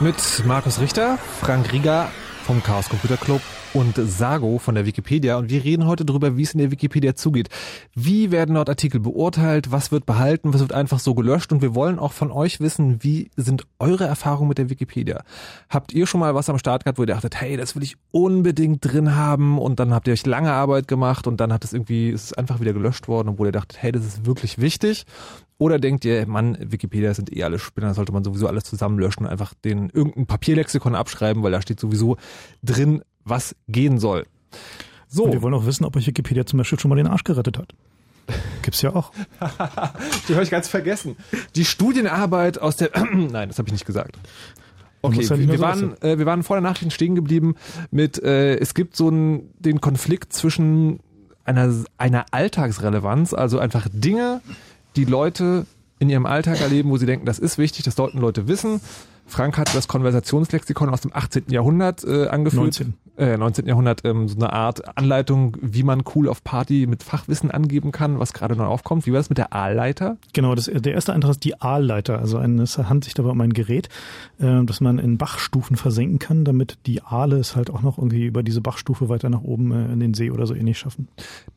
Mit 0.00 0.16
Markus 0.44 0.78
Richter, 0.78 1.16
Frank 1.40 1.72
Rieger 1.72 2.10
vom 2.44 2.62
Chaos 2.62 2.90
Computer 2.90 3.16
Club 3.16 3.40
und 3.72 3.96
Sago 3.96 4.58
von 4.58 4.74
der 4.74 4.84
Wikipedia 4.84 5.38
und 5.38 5.48
wir 5.48 5.64
reden 5.64 5.86
heute 5.86 6.04
darüber, 6.04 6.36
wie 6.36 6.42
es 6.42 6.52
in 6.52 6.58
der 6.58 6.70
Wikipedia 6.70 7.14
zugeht. 7.14 7.48
Wie 7.94 8.30
werden 8.30 8.54
dort 8.54 8.68
Artikel 8.68 9.00
beurteilt, 9.00 9.72
was 9.72 9.90
wird 9.92 10.04
behalten, 10.04 10.52
was 10.52 10.60
wird 10.60 10.74
einfach 10.74 10.98
so 10.98 11.14
gelöscht 11.14 11.52
und 11.52 11.62
wir 11.62 11.74
wollen 11.74 11.98
auch 11.98 12.12
von 12.12 12.30
euch 12.30 12.60
wissen, 12.60 13.02
wie 13.02 13.30
sind 13.36 13.66
eure 13.78 14.04
Erfahrungen 14.04 14.48
mit 14.48 14.58
der 14.58 14.68
Wikipedia? 14.68 15.24
Habt 15.70 15.94
ihr 15.94 16.06
schon 16.06 16.20
mal 16.20 16.34
was 16.34 16.50
am 16.50 16.58
Start 16.58 16.84
gehabt, 16.84 16.98
wo 16.98 17.02
ihr 17.02 17.06
dachtet, 17.06 17.40
hey, 17.40 17.56
das 17.56 17.74
will 17.74 17.82
ich 17.82 17.96
unbedingt 18.10 18.84
drin 18.84 19.16
haben 19.16 19.58
und 19.58 19.80
dann 19.80 19.94
habt 19.94 20.06
ihr 20.06 20.12
euch 20.12 20.26
lange 20.26 20.52
Arbeit 20.52 20.86
gemacht 20.86 21.26
und 21.26 21.40
dann 21.40 21.52
hat 21.52 21.64
es 21.64 21.72
irgendwie, 21.72 22.10
ist 22.10 22.24
es 22.24 22.32
einfach 22.34 22.60
wieder 22.60 22.74
gelöscht 22.74 23.08
worden, 23.08 23.30
obwohl 23.30 23.48
ihr 23.48 23.52
dachtet, 23.52 23.82
hey, 23.82 23.90
das 23.90 24.04
ist 24.04 24.26
wirklich 24.26 24.58
wichtig 24.58 25.06
oder 25.58 25.78
denkt 25.78 26.04
ihr, 26.04 26.26
Mann, 26.26 26.58
Wikipedia 26.60 27.14
sind 27.14 27.34
eh 27.34 27.42
alle 27.42 27.58
Spinner, 27.58 27.94
sollte 27.94 28.12
man 28.12 28.24
sowieso 28.24 28.46
alles 28.46 28.64
zusammenlöschen 28.64 29.24
und 29.24 29.32
einfach 29.32 29.54
den 29.54 29.90
irgendein 29.90 30.26
Papierlexikon 30.26 30.94
abschreiben, 30.94 31.42
weil 31.42 31.52
da 31.52 31.62
steht 31.62 31.80
sowieso 31.80 32.16
drin, 32.62 33.02
was 33.24 33.56
gehen 33.68 33.98
soll. 33.98 34.26
So. 35.08 35.24
Und 35.24 35.32
wir 35.32 35.42
wollen 35.42 35.54
auch 35.54 35.66
wissen, 35.66 35.84
ob 35.84 35.96
euch 35.96 36.06
Wikipedia 36.06 36.44
zum 36.46 36.58
Beispiel 36.58 36.78
schon 36.78 36.88
mal 36.90 36.96
den 36.96 37.06
Arsch 37.06 37.24
gerettet 37.24 37.58
hat. 37.58 37.72
Gibt's 38.62 38.82
ja 38.82 38.94
auch. 38.94 39.12
Die 40.28 40.34
habe 40.34 40.42
ich 40.42 40.50
ganz 40.50 40.68
vergessen. 40.68 41.16
Die 41.54 41.64
Studienarbeit 41.64 42.60
aus 42.60 42.76
der. 42.76 42.90
Nein, 43.12 43.48
das 43.48 43.58
habe 43.58 43.68
ich 43.68 43.72
nicht 43.72 43.86
gesagt. 43.86 44.18
Okay, 45.02 45.22
ja 45.22 45.38
wir, 45.38 45.60
waren, 45.60 46.00
äh, 46.02 46.18
wir 46.18 46.26
waren 46.26 46.42
vor 46.42 46.56
der 46.56 46.62
Nachricht 46.62 46.92
stehen 46.92 47.14
geblieben 47.14 47.54
mit, 47.90 48.20
äh, 48.22 48.56
es 48.56 48.74
gibt 48.74 48.96
so 48.96 49.08
einen, 49.08 49.50
den 49.58 49.80
Konflikt 49.80 50.32
zwischen 50.32 50.98
einer, 51.44 51.72
einer 51.96 52.26
Alltagsrelevanz, 52.32 53.32
also 53.32 53.60
einfach 53.60 53.88
Dinge, 53.92 54.40
die 54.96 55.04
Leute 55.04 55.66
in 55.98 56.08
ihrem 56.08 56.26
Alltag 56.26 56.60
erleben, 56.60 56.90
wo 56.90 56.96
sie 56.96 57.06
denken, 57.06 57.26
das 57.26 57.38
ist 57.38 57.58
wichtig, 57.58 57.84
das 57.84 57.96
sollten 57.96 58.18
Leute 58.18 58.48
wissen 58.48 58.80
Frank 59.26 59.58
hat 59.58 59.74
das 59.74 59.88
Konversationslexikon 59.88 60.88
aus 60.88 61.00
dem 61.00 61.10
18. 61.12 61.44
Jahrhundert 61.48 62.04
äh, 62.04 62.28
angeführt. 62.28 62.62
19. 62.62 62.94
Äh, 63.16 63.36
19. 63.36 63.66
Jahrhundert, 63.66 64.04
ähm, 64.04 64.28
so 64.28 64.36
eine 64.36 64.52
Art 64.52 64.96
Anleitung, 64.96 65.56
wie 65.60 65.82
man 65.82 66.04
cool 66.14 66.28
auf 66.28 66.44
Party 66.44 66.86
mit 66.86 67.02
Fachwissen 67.02 67.50
angeben 67.50 67.90
kann, 67.90 68.18
was 68.18 68.32
gerade 68.32 68.54
neu 68.56 68.66
aufkommt. 68.66 69.06
Wie 69.06 69.12
war 69.12 69.18
das 69.18 69.28
mit 69.28 69.38
der 69.38 69.52
Aalleiter? 69.52 70.16
Genau, 70.32 70.54
das, 70.54 70.66
der 70.66 70.92
erste 70.92 71.12
Eintrag 71.12 71.32
ist 71.32 71.44
die 71.44 71.60
Aalleiter. 71.60 72.18
Also 72.18 72.38
ein, 72.38 72.58
es 72.58 72.78
handelt 72.78 73.04
sich 73.04 73.14
dabei 73.14 73.30
um 73.30 73.40
ein 73.40 73.52
Gerät, 73.52 73.88
äh, 74.38 74.62
das 74.64 74.80
man 74.80 74.98
in 74.98 75.18
Bachstufen 75.18 75.76
versenken 75.76 76.18
kann, 76.18 76.44
damit 76.44 76.78
die 76.86 77.02
Aale 77.02 77.38
es 77.38 77.56
halt 77.56 77.70
auch 77.70 77.82
noch 77.82 77.98
irgendwie 77.98 78.26
über 78.26 78.42
diese 78.42 78.60
Bachstufe 78.60 79.08
weiter 79.08 79.28
nach 79.28 79.42
oben 79.42 79.72
äh, 79.72 79.92
in 79.92 80.00
den 80.00 80.14
See 80.14 80.30
oder 80.30 80.46
so 80.46 80.54
ähnlich 80.54 80.78
schaffen. 80.78 81.08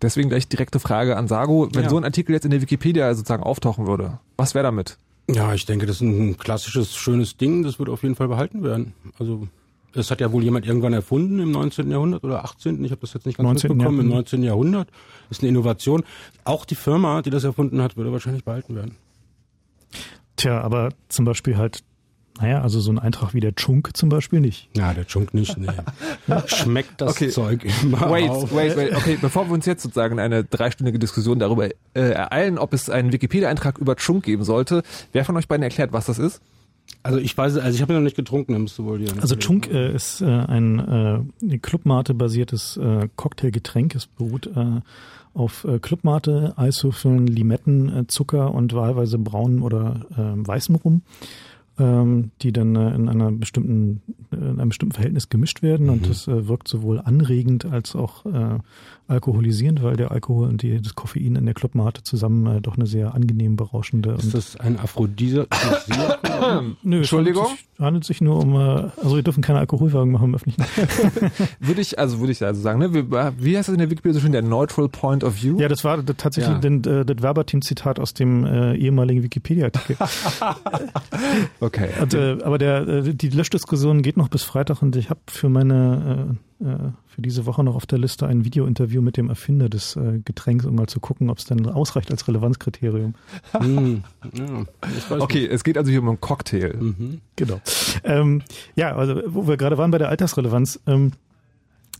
Deswegen 0.01 0.30
gleich 0.30 0.47
direkte 0.47 0.80
Frage 0.80 1.17
an 1.17 1.28
Sago. 1.28 1.67
Wenn 1.74 1.84
ja. 1.84 1.89
so 1.89 1.97
ein 1.97 2.05
Artikel 2.05 2.34
jetzt 2.34 2.45
in 2.45 2.51
der 2.51 2.61
Wikipedia 2.61 3.13
sozusagen 3.13 3.43
auftauchen 3.43 3.86
würde, 3.86 4.20
was 4.38 4.55
wäre 4.55 4.63
damit? 4.63 4.97
Ja, 5.34 5.53
ich 5.53 5.65
denke, 5.65 5.86
das 5.86 5.97
ist 5.97 6.01
ein 6.01 6.38
klassisches, 6.38 6.95
schönes 6.95 7.38
Ding. 7.38 7.63
Das 7.63 7.80
wird 7.80 7.89
auf 7.89 8.03
jeden 8.03 8.15
Fall 8.15 8.27
behalten 8.27 8.63
werden. 8.63 8.93
Also 9.19 9.47
das 9.93 10.11
hat 10.11 10.21
ja 10.21 10.32
wohl 10.32 10.43
jemand 10.43 10.65
irgendwann 10.65 10.93
erfunden 10.93 11.39
im 11.39 11.51
19. 11.51 11.89
Jahrhundert 11.89 12.23
oder 12.23 12.43
18. 12.43 12.84
Ich 12.84 12.91
habe 12.91 13.01
das 13.01 13.13
jetzt 13.13 13.25
nicht 13.25 13.38
ganz 13.38 13.45
19. 13.45 13.71
mitbekommen. 13.71 13.99
Im 14.01 14.09
19. 14.09 14.43
Jahrhundert 14.43 14.89
das 15.30 15.38
ist 15.38 15.43
eine 15.43 15.49
Innovation. 15.49 16.03
Auch 16.43 16.65
die 16.65 16.75
Firma, 16.75 17.21
die 17.21 17.30
das 17.30 17.43
erfunden 17.43 17.82
hat, 17.82 17.97
würde 17.97 18.11
wahrscheinlich 18.11 18.43
behalten 18.43 18.75
werden. 18.75 18.95
Tja, 20.36 20.61
aber 20.61 20.89
zum 21.09 21.25
Beispiel 21.25 21.57
halt 21.57 21.84
naja, 22.39 22.61
also 22.61 22.79
so 22.79 22.91
ein 22.91 22.99
Eintrag 22.99 23.33
wie 23.33 23.39
der 23.39 23.53
Chunk 23.55 23.95
zum 23.95 24.09
Beispiel 24.09 24.39
nicht. 24.39 24.69
Ja, 24.75 24.93
der 24.93 25.05
Chunk 25.05 25.33
nicht, 25.33 25.57
nee. 25.57 25.67
Schmeckt 26.45 27.01
das 27.01 27.11
okay. 27.11 27.29
Zeug 27.29 27.65
immer 27.83 28.09
Wait, 28.09 28.29
auf. 28.29 28.53
wait, 28.53 28.77
wait, 28.77 28.95
okay, 28.95 29.17
bevor 29.19 29.47
wir 29.47 29.53
uns 29.53 29.65
jetzt 29.65 29.83
sozusagen 29.83 30.19
eine 30.19 30.43
dreistündige 30.43 30.99
Diskussion 30.99 31.39
darüber 31.39 31.67
äh, 31.67 31.73
ereilen, 31.93 32.57
ob 32.57 32.73
es 32.73 32.89
einen 32.89 33.11
Wikipedia-Eintrag 33.11 33.77
über 33.77 33.95
Chunk 33.95 34.23
geben 34.23 34.43
sollte, 34.43 34.83
wer 35.11 35.25
von 35.25 35.35
euch 35.37 35.47
beiden 35.47 35.63
erklärt, 35.63 35.91
was 35.91 36.05
das 36.05 36.19
ist? 36.19 36.41
Also 37.03 37.19
ich 37.19 37.37
weiß, 37.37 37.57
also 37.57 37.75
ich 37.75 37.81
habe 37.81 37.93
noch 37.93 38.01
nicht 38.01 38.15
getrunken, 38.15 38.53
nimmst 38.53 38.77
du 38.77 38.85
wohl. 38.85 39.03
Also 39.21 39.35
Chunk 39.35 39.71
äh, 39.71 39.93
ist 39.93 40.21
äh, 40.21 40.25
ein 40.25 41.27
äh, 41.41 41.57
Clubmate-basiertes 41.57 42.77
äh, 42.77 43.09
Cocktailgetränk. 43.15 43.95
Es 43.95 44.07
beruht 44.07 44.47
äh, 44.47 44.81
auf 45.33 45.65
äh, 45.65 45.79
Clubmate, 45.79 46.53
Eiswürfeln, 46.57 47.27
Limetten, 47.27 47.95
äh, 47.95 48.07
Zucker 48.07 48.53
und 48.53 48.73
wahlweise 48.73 49.17
braunen 49.17 49.61
oder 49.61 50.05
äh, 50.13 50.47
weißem 50.47 50.75
Rum 50.75 51.01
ähm, 51.80 52.32
die 52.41 52.51
dann 52.51 52.75
äh, 52.75 52.93
in 52.93 53.09
einer 53.09 53.32
bestimmten 53.32 54.01
in 54.32 54.59
einem 54.59 54.69
bestimmten 54.69 54.93
Verhältnis 54.93 55.30
gemischt 55.30 55.61
werden 55.63 55.88
mhm. 55.88 55.93
und 55.93 56.09
das 56.09 56.27
äh, 56.27 56.47
wirkt 56.47 56.67
sowohl 56.67 56.99
anregend 56.99 57.65
als 57.65 57.95
auch 57.95 58.25
äh, 58.25 58.59
alkoholisierend, 59.07 59.82
weil 59.82 59.95
der 59.95 60.11
Alkohol 60.11 60.47
und 60.47 60.61
die, 60.61 60.80
das 60.80 60.93
Koffein 60.93 61.36
in 61.36 61.45
der 61.45 61.55
Clubmate 61.55 62.03
zusammen 62.03 62.57
äh, 62.57 62.61
doch 62.61 62.77
eine 62.77 62.86
sehr 62.86 63.15
angenehm 63.15 63.55
berauschende. 63.55 64.15
Ist 64.19 64.34
das 64.36 64.55
ein 64.57 64.80
Aphrodisiak? 64.80 65.47
Nö, 66.84 66.97
Entschuldigung. 66.97 67.43
Es 67.43 67.49
handelt, 67.49 67.57
sich, 67.57 67.80
handelt 67.80 68.03
sich 68.05 68.21
nur 68.21 68.39
um, 68.39 68.53
äh, 68.55 68.91
also 69.01 69.15
wir 69.15 69.23
dürfen 69.23 69.41
keine 69.41 69.59
Alkoholwagen 69.59 70.11
machen 70.11 70.30
im 70.30 70.36
öffentlichen. 70.36 70.63
würde 71.59 71.82
ich, 71.82 71.97
also 71.97 72.19
würde 72.19 72.32
ich 72.32 72.45
also 72.45 72.61
sagen, 72.61 72.80
ne? 72.80 72.93
Wie, 72.93 73.11
wie 73.11 73.57
heißt 73.57 73.67
das 73.67 73.73
in 73.73 73.80
der 73.80 73.89
Wikipedia 73.89 74.13
so 74.13 74.19
schön, 74.19 74.32
der 74.32 74.43
Neutral 74.43 74.89
Point 74.89 75.23
of 75.23 75.41
View? 75.41 75.59
Ja, 75.59 75.67
das 75.67 75.84
war 75.84 76.05
tatsächlich 76.05 76.53
ja. 76.53 76.59
den, 76.59 76.84
äh, 76.84 77.03
das 77.03 77.17
Verbatim-Zitat 77.19 77.99
aus 77.99 78.13
dem 78.13 78.45
äh, 78.45 78.75
ehemaligen 78.75 79.23
Wikipedia-Artikel. 79.23 79.97
okay. 81.59 81.68
Okay. 81.70 81.89
Und, 82.01 82.15
äh, 82.15 82.38
aber 82.43 82.57
der, 82.57 82.88
äh, 82.88 83.13
die 83.13 83.30
Löschdiskussion 83.30 84.01
geht 84.01 84.17
noch 84.17 84.28
bis 84.28 84.41
Freitag 84.41 84.82
und 84.82 84.95
ich 84.95 85.11
habe 85.11 85.20
für 85.28 85.49
meine 85.49 86.38
äh, 86.59 86.65
äh, 86.65 86.91
für 87.05 87.22
diese 87.22 87.45
Woche 87.45 87.63
noch 87.63 87.76
auf 87.76 87.86
der 87.86 87.99
Liste 87.99 88.26
ein 88.26 88.43
Videointerview 88.43 89.01
mit 89.01 89.17
dem 89.17 89.30
Erfinder 89.30 89.70
des 89.70 89.95
äh, 89.95 90.20
Getränks, 90.26 90.65
um 90.65 90.76
mal 90.76 90.88
zu 90.88 90.99
gucken, 90.99 91.30
ob 91.30 91.38
es 91.38 91.45
denn 91.45 91.67
ausreicht 91.67 92.09
als 92.09 92.28
Relevanzkriterium. 92.28 93.13
Hm, 93.51 94.03
ja, 94.34 94.65
Okay, 95.20 95.47
es 95.47 95.63
geht 95.63 95.78
also 95.78 95.91
hier 95.91 96.01
um 96.01 96.09
einen 96.09 96.20
Cocktail. 96.20 96.76
Mhm. 96.76 97.22
Genau. 97.36 97.61
Ähm, 98.03 98.41
ja, 98.76 98.95
also 98.95 99.22
wo 99.28 99.47
wir 99.47 99.57
gerade 99.57 99.78
waren 99.78 99.91
bei 99.91 99.99
der 99.99 100.09
Altersrelevanz. 100.09 100.80
Ähm, 100.88 101.11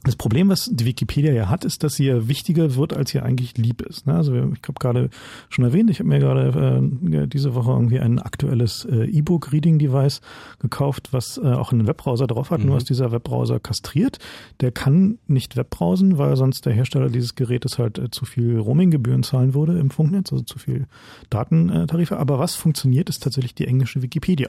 das 0.04 0.16
Problem, 0.16 0.48
was 0.48 0.70
die 0.72 0.86
Wikipedia 0.86 1.34
ja 1.34 1.50
hat, 1.50 1.66
ist, 1.66 1.84
dass 1.84 1.96
sie 1.96 2.06
ja 2.06 2.28
wichtiger 2.30 2.76
wird, 2.76 2.94
als 2.96 3.12
sie 3.12 3.20
eigentlich 3.20 3.58
lieb 3.58 3.82
ist. 3.82 4.08
Ne? 4.08 4.16
Also 4.16 4.34
ich 4.34 4.62
habe 4.64 4.80
gerade 4.80 5.10
schon 5.50 5.66
erwähnt, 5.66 5.90
ich 5.90 6.00
habe 6.00 6.08
mir 6.08 6.20
gerade 6.20 6.82
äh, 7.12 7.28
diese 7.28 7.54
Woche 7.54 7.72
irgendwie 7.72 8.00
ein 8.00 8.20
aktuelles 8.20 8.86
äh, 8.86 9.06
E-Book-Reading-Device 9.06 10.22
gekauft, 10.60 11.10
was 11.12 11.38
äh, 11.38 11.42
auch 11.48 11.74
einen 11.74 11.86
Webbrowser 11.86 12.28
drauf 12.28 12.50
hat, 12.52 12.62
Mhm. 12.62 12.68
nur 12.68 12.78
ist 12.78 12.90
dieser 12.90 13.12
Webbrowser 13.12 13.60
kastriert. 13.60 14.20
Der 14.62 14.72
kann 14.72 15.18
nicht 15.28 15.58
Webbrowsen, 15.58 16.18
weil 16.18 16.36
sonst 16.38 16.66
der 16.66 16.74
Hersteller 16.74 17.10
dieses 17.10 17.36
Gerätes 17.36 17.78
halt 17.78 17.98
äh, 17.98 18.10
zu 18.10 18.26
viel 18.26 18.58
Roaminggebühren 18.58 19.24
zahlen 19.24 19.54
würde 19.54 19.78
im 19.78 19.90
Funknetz, 19.90 20.32
also 20.32 20.44
zu 20.46 20.60
viel 20.60 20.88
Datentarife. 21.30 22.18
Aber 22.18 22.40
was 22.40 22.56
funktioniert, 22.56 23.10
ist 23.10 23.22
tatsächlich 23.24 23.54
die 23.54 23.68
englische 23.68 24.02
Wikipedia 24.02 24.48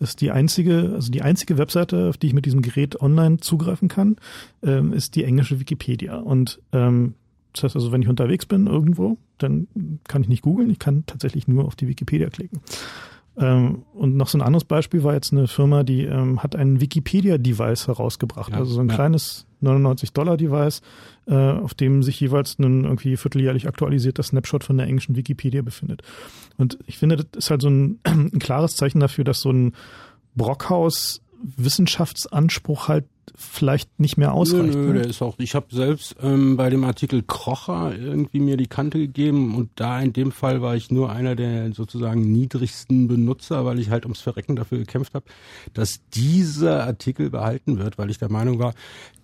ist 0.00 0.20
die 0.20 0.30
einzige, 0.30 0.92
also 0.94 1.10
die 1.10 1.22
einzige 1.22 1.58
Webseite, 1.58 2.08
auf 2.08 2.16
die 2.16 2.28
ich 2.28 2.34
mit 2.34 2.46
diesem 2.46 2.62
Gerät 2.62 3.00
online 3.00 3.38
zugreifen 3.38 3.88
kann, 3.88 4.16
ähm, 4.62 4.92
ist 4.92 5.16
die 5.16 5.24
englische 5.24 5.60
Wikipedia. 5.60 6.16
Und 6.16 6.60
ähm, 6.72 7.14
das 7.52 7.64
heißt 7.64 7.76
also, 7.76 7.92
wenn 7.92 8.02
ich 8.02 8.08
unterwegs 8.08 8.46
bin 8.46 8.66
irgendwo, 8.66 9.18
dann 9.38 9.68
kann 10.06 10.22
ich 10.22 10.28
nicht 10.28 10.42
googeln, 10.42 10.70
ich 10.70 10.78
kann 10.78 11.04
tatsächlich 11.06 11.48
nur 11.48 11.64
auf 11.64 11.76
die 11.76 11.88
Wikipedia 11.88 12.28
klicken. 12.28 12.60
Ähm, 13.38 13.84
und 13.94 14.16
noch 14.16 14.28
so 14.28 14.38
ein 14.38 14.42
anderes 14.42 14.64
Beispiel 14.64 15.04
war 15.04 15.14
jetzt 15.14 15.32
eine 15.32 15.46
Firma, 15.46 15.84
die 15.84 16.04
ähm, 16.04 16.42
hat 16.42 16.56
ein 16.56 16.80
Wikipedia-Device 16.80 17.86
herausgebracht, 17.86 18.52
Ja, 18.52 18.58
also 18.58 18.72
so 18.72 18.80
ein 18.80 18.88
ja. 18.88 18.94
kleines 18.94 19.46
99-Dollar-Device, 19.62 20.82
äh, 21.26 21.34
auf 21.34 21.74
dem 21.74 22.02
sich 22.02 22.18
jeweils 22.20 22.58
ein 22.58 22.84
irgendwie 22.84 23.16
vierteljährlich 23.16 23.68
aktualisierter 23.68 24.22
Snapshot 24.22 24.64
von 24.64 24.76
der 24.76 24.86
englischen 24.86 25.16
Wikipedia 25.16 25.62
befindet. 25.62 26.02
Und 26.56 26.78
ich 26.86 26.98
finde, 26.98 27.16
das 27.16 27.44
ist 27.44 27.50
halt 27.50 27.62
so 27.62 27.68
ein, 27.68 28.00
ein 28.04 28.38
klares 28.38 28.76
Zeichen 28.76 29.00
dafür, 29.00 29.24
dass 29.24 29.40
so 29.40 29.50
ein 29.50 29.72
Brockhaus 30.34 31.22
Wissenschaftsanspruch 31.40 32.88
halt 32.88 33.04
vielleicht 33.34 34.00
nicht 34.00 34.16
mehr 34.16 34.32
ausreicht. 34.32 34.74
Nö, 34.74 34.86
nö, 34.86 34.92
ne? 34.92 35.00
der 35.00 35.06
ist 35.06 35.22
auch, 35.22 35.36
ich 35.38 35.54
habe 35.54 35.66
selbst 35.70 36.16
ähm, 36.22 36.56
bei 36.56 36.70
dem 36.70 36.84
Artikel 36.84 37.22
Krocher 37.22 37.92
irgendwie 37.96 38.40
mir 38.40 38.56
die 38.56 38.66
Kante 38.66 38.98
gegeben 38.98 39.54
und 39.54 39.70
da 39.76 40.00
in 40.00 40.12
dem 40.12 40.32
Fall 40.32 40.62
war 40.62 40.76
ich 40.76 40.90
nur 40.90 41.10
einer 41.10 41.36
der 41.36 41.72
sozusagen 41.72 42.20
niedrigsten 42.32 43.08
Benutzer, 43.08 43.64
weil 43.64 43.78
ich 43.78 43.90
halt 43.90 44.04
ums 44.04 44.20
Verrecken 44.20 44.56
dafür 44.56 44.78
gekämpft 44.78 45.14
habe, 45.14 45.26
dass 45.74 46.00
dieser 46.10 46.84
Artikel 46.84 47.30
behalten 47.30 47.78
wird, 47.78 47.98
weil 47.98 48.10
ich 48.10 48.18
der 48.18 48.30
Meinung 48.30 48.58
war, 48.58 48.74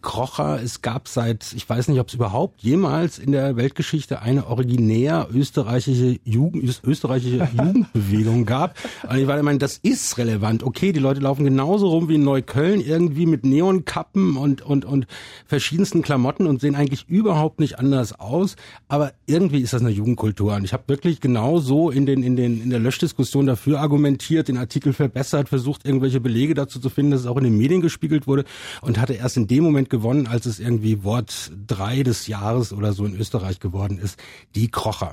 Krocher, 0.05 0.61
es 0.63 0.83
gab 0.83 1.09
seit, 1.09 1.53
ich 1.55 1.69
weiß 1.69 1.89
nicht, 1.89 1.99
ob 1.99 2.09
es 2.09 2.15
überhaupt 2.15 2.63
jemals 2.63 3.19
in 3.19 3.33
der 3.33 3.57
Weltgeschichte 3.57 4.21
eine 4.21 4.47
originär 4.47 5.29
österreichische 5.33 6.21
Jugend, 6.25 6.85
österreichische 6.85 7.49
Jugendbewegung 7.57 8.45
gab. 8.45 8.77
Und 9.09 9.17
ich 9.17 9.27
war 9.27 9.35
der 9.35 9.43
Meinung, 9.43 9.59
das 9.59 9.79
ist 9.83 10.17
relevant. 10.19 10.63
Okay, 10.63 10.93
die 10.93 11.01
Leute 11.01 11.21
laufen 11.21 11.45
genauso 11.45 11.89
rum 11.89 12.09
wie 12.09 12.17
in 12.17 12.23
Neukölln, 12.23 12.81
irgendwie 12.81 13.25
mit 13.25 13.45
Neonkappen 13.45 14.37
und, 14.37 14.61
und, 14.63 14.85
und 14.85 15.07
verschiedensten 15.47 16.03
Klamotten 16.03 16.47
und 16.47 16.61
sehen 16.61 16.77
eigentlich 16.77 17.09
überhaupt 17.09 17.59
nicht 17.59 17.79
anders 17.79 18.21
aus. 18.21 18.57
Aber 18.89 19.15
irgendwie 19.27 19.63
ist 19.63 19.73
das 19.73 19.81
eine 19.81 19.91
Jugendkultur. 19.91 20.55
Und 20.55 20.65
ich 20.65 20.75
habe 20.75 20.85
wirklich 20.87 21.21
genau 21.21 21.59
so 21.61 21.91
in 21.91 22.05
den, 22.05 22.23
in 22.23 22.37
den, 22.37 22.63
in 22.63 22.69
der 22.69 22.79
Löschdiskussion 22.79 23.47
dafür 23.47 23.81
argumentiert, 23.81 24.49
den 24.49 24.59
Artikel 24.59 24.93
verbessert, 24.93 25.49
versucht, 25.49 25.87
irgendwelche 25.87 26.21
Belege 26.21 26.53
dazu 26.53 26.79
zu 26.79 26.91
finden, 26.91 27.13
dass 27.13 27.23
es 27.23 27.27
auch 27.27 27.39
in 27.39 27.45
den 27.45 27.57
Medien 27.57 27.81
gespiegelt 27.81 28.27
wurde 28.27 28.45
und 28.83 29.01
hatte 29.01 29.15
erst 29.15 29.39
in 29.39 29.47
dem 29.47 29.65
Moment 29.65 29.89
gewonnen, 29.95 30.27
als 30.27 30.47
es 30.47 30.59
irgendwie 30.59 31.05
Wort 31.05 31.53
drei 31.67 32.03
des 32.03 32.27
Jahres 32.27 32.73
oder 32.73 32.93
so 32.93 33.05
in 33.07 33.15
Österreich 33.15 33.61
geworden 33.61 33.99
ist. 33.99 34.19
Die 34.55 34.71
Krocher. 34.71 35.13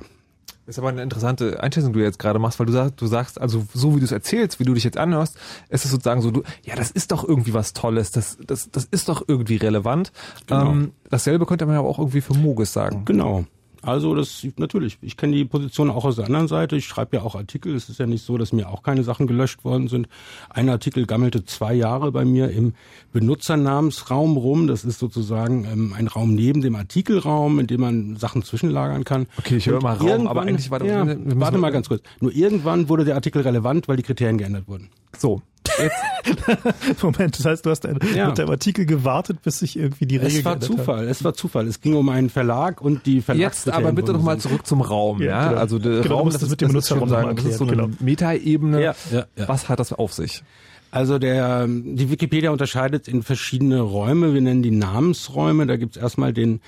Das 0.66 0.76
ist 0.76 0.78
aber 0.78 0.90
eine 0.90 1.02
interessante 1.02 1.60
Einschätzung, 1.60 1.92
die 1.92 1.98
du 1.98 2.04
jetzt 2.04 2.18
gerade 2.18 2.38
machst, 2.38 2.58
weil 2.60 2.66
du 2.66 2.72
sagst, 2.72 3.00
du 3.00 3.06
sagst, 3.06 3.40
also 3.40 3.64
so 3.74 3.94
wie 3.94 3.98
du 3.98 4.04
es 4.04 4.12
erzählst, 4.12 4.60
wie 4.60 4.64
du 4.64 4.74
dich 4.74 4.84
jetzt 4.84 4.96
anhörst, 4.96 5.36
ist 5.68 5.84
es 5.84 5.90
sozusagen 5.90 6.20
so, 6.20 6.30
du, 6.30 6.42
ja, 6.64 6.76
das 6.76 6.90
ist 6.90 7.10
doch 7.10 7.26
irgendwie 7.26 7.52
was 7.52 7.72
Tolles, 7.72 8.12
das, 8.12 8.38
das, 8.46 8.70
das 8.70 8.84
ist 8.84 9.08
doch 9.08 9.24
irgendwie 9.26 9.56
relevant. 9.56 10.12
Genau. 10.46 10.70
Ähm, 10.70 10.92
dasselbe 11.10 11.46
könnte 11.46 11.66
man 11.66 11.74
ja 11.74 11.80
auch 11.80 11.98
irgendwie 11.98 12.20
für 12.20 12.34
Mogis 12.34 12.72
sagen. 12.72 13.04
Genau. 13.04 13.44
Also 13.82 14.14
das 14.14 14.46
natürlich. 14.58 14.96
Ich 15.02 15.16
kenne 15.16 15.34
die 15.36 15.44
Position 15.44 15.90
auch 15.90 16.04
aus 16.04 16.16
der 16.16 16.26
anderen 16.26 16.46
Seite. 16.48 16.76
Ich 16.76 16.86
schreibe 16.86 17.16
ja 17.16 17.22
auch 17.22 17.34
Artikel. 17.34 17.74
Es 17.74 17.88
ist 17.88 17.98
ja 17.98 18.06
nicht 18.06 18.24
so, 18.24 18.38
dass 18.38 18.52
mir 18.52 18.68
auch 18.70 18.82
keine 18.84 19.02
Sachen 19.02 19.26
gelöscht 19.26 19.64
worden 19.64 19.88
sind. 19.88 20.08
Ein 20.50 20.68
Artikel 20.68 21.04
gammelte 21.06 21.44
zwei 21.44 21.74
Jahre 21.74 22.12
bei 22.12 22.24
mir 22.24 22.50
im 22.50 22.74
Benutzernamensraum 23.12 24.36
rum. 24.36 24.66
Das 24.66 24.84
ist 24.84 24.98
sozusagen 24.98 25.64
ähm, 25.64 25.94
ein 25.96 26.06
Raum 26.06 26.34
neben 26.34 26.60
dem 26.60 26.76
Artikelraum, 26.76 27.58
in 27.58 27.66
dem 27.66 27.80
man 27.80 28.16
Sachen 28.16 28.42
zwischenlagern 28.42 29.04
kann. 29.04 29.26
Okay, 29.38 29.56
ich 29.56 29.66
höre 29.66 29.82
mal 29.82 29.94
Raum, 29.96 30.06
irgendwann- 30.06 30.28
aber 30.28 30.42
eigentlich 30.42 30.70
war 30.70 30.78
das- 30.78 30.88
ja, 30.88 31.04
Warte 31.06 31.58
mal- 31.58 31.72
ganz 31.72 31.88
kurz. 31.88 32.02
Nur 32.20 32.32
irgendwann 32.32 32.88
wurde 32.88 33.04
der 33.04 33.16
Artikel 33.16 33.42
relevant, 33.42 33.88
weil 33.88 33.96
die 33.96 34.02
Kriterien 34.04 34.38
geändert 34.38 34.68
wurden. 34.68 34.90
So, 35.18 35.42
Moment, 37.02 37.38
das 37.38 37.44
heißt, 37.46 37.66
du 37.66 37.70
hast 37.70 37.86
ein, 37.86 37.98
Ja. 38.14 38.28
mit 38.28 38.38
dem 38.38 38.50
Artikel 38.50 38.86
gewartet, 38.86 39.42
bis 39.42 39.58
sich 39.60 39.76
irgendwie 39.78 40.06
die 40.06 40.16
Regel 40.16 40.38
Es 40.40 40.44
war 40.44 40.56
geändert 40.56 40.70
hat. 40.70 40.84
Zufall. 40.86 41.08
Es 41.08 41.24
war 41.24 41.34
Zufall. 41.34 41.66
Es 41.66 41.80
ging 41.80 41.94
um 41.94 42.08
einen 42.08 42.30
Verlag 42.30 42.80
und 42.80 43.06
die 43.06 43.16
jetzt 43.16 43.24
Verlagskriterien 43.26 43.86
aber 43.86 43.94
bitte 43.94 44.12
nochmal 44.12 44.38
zurück 44.38 44.66
zum 44.66 44.80
Raum, 44.80 45.20
ja? 45.20 45.28
Ja, 45.28 45.48
genau. 45.48 45.60
Also 45.60 45.78
der 45.78 46.00
Genau, 46.02 46.16
Raum, 46.18 46.26
das, 46.26 46.34
das 46.34 46.42
ist, 46.44 46.50
mit 46.50 46.60
dem 46.60 46.72
das 46.74 46.86
sagen, 46.86 47.36
das 47.36 47.44
ist 47.44 47.58
so 47.58 47.66
eine 47.66 47.90
Metaebene. 48.00 48.82
Ja, 48.82 48.94
ja, 49.10 49.24
ja. 49.36 49.48
Was 49.48 49.68
hat 49.68 49.80
das 49.80 49.92
auf 49.92 50.12
sich? 50.12 50.42
Also 50.90 51.18
der, 51.18 51.66
die 51.68 52.10
Wikipedia 52.10 52.50
unterscheidet 52.50 53.08
in 53.08 53.22
verschiedene 53.22 53.80
Räume. 53.80 54.34
Wir 54.34 54.42
nennen 54.42 54.62
die 54.62 54.70
Namensräume. 54.70 55.66
Da 55.66 55.76
gibt's 55.76 55.96
erstmal 55.96 56.34
den 56.34 56.60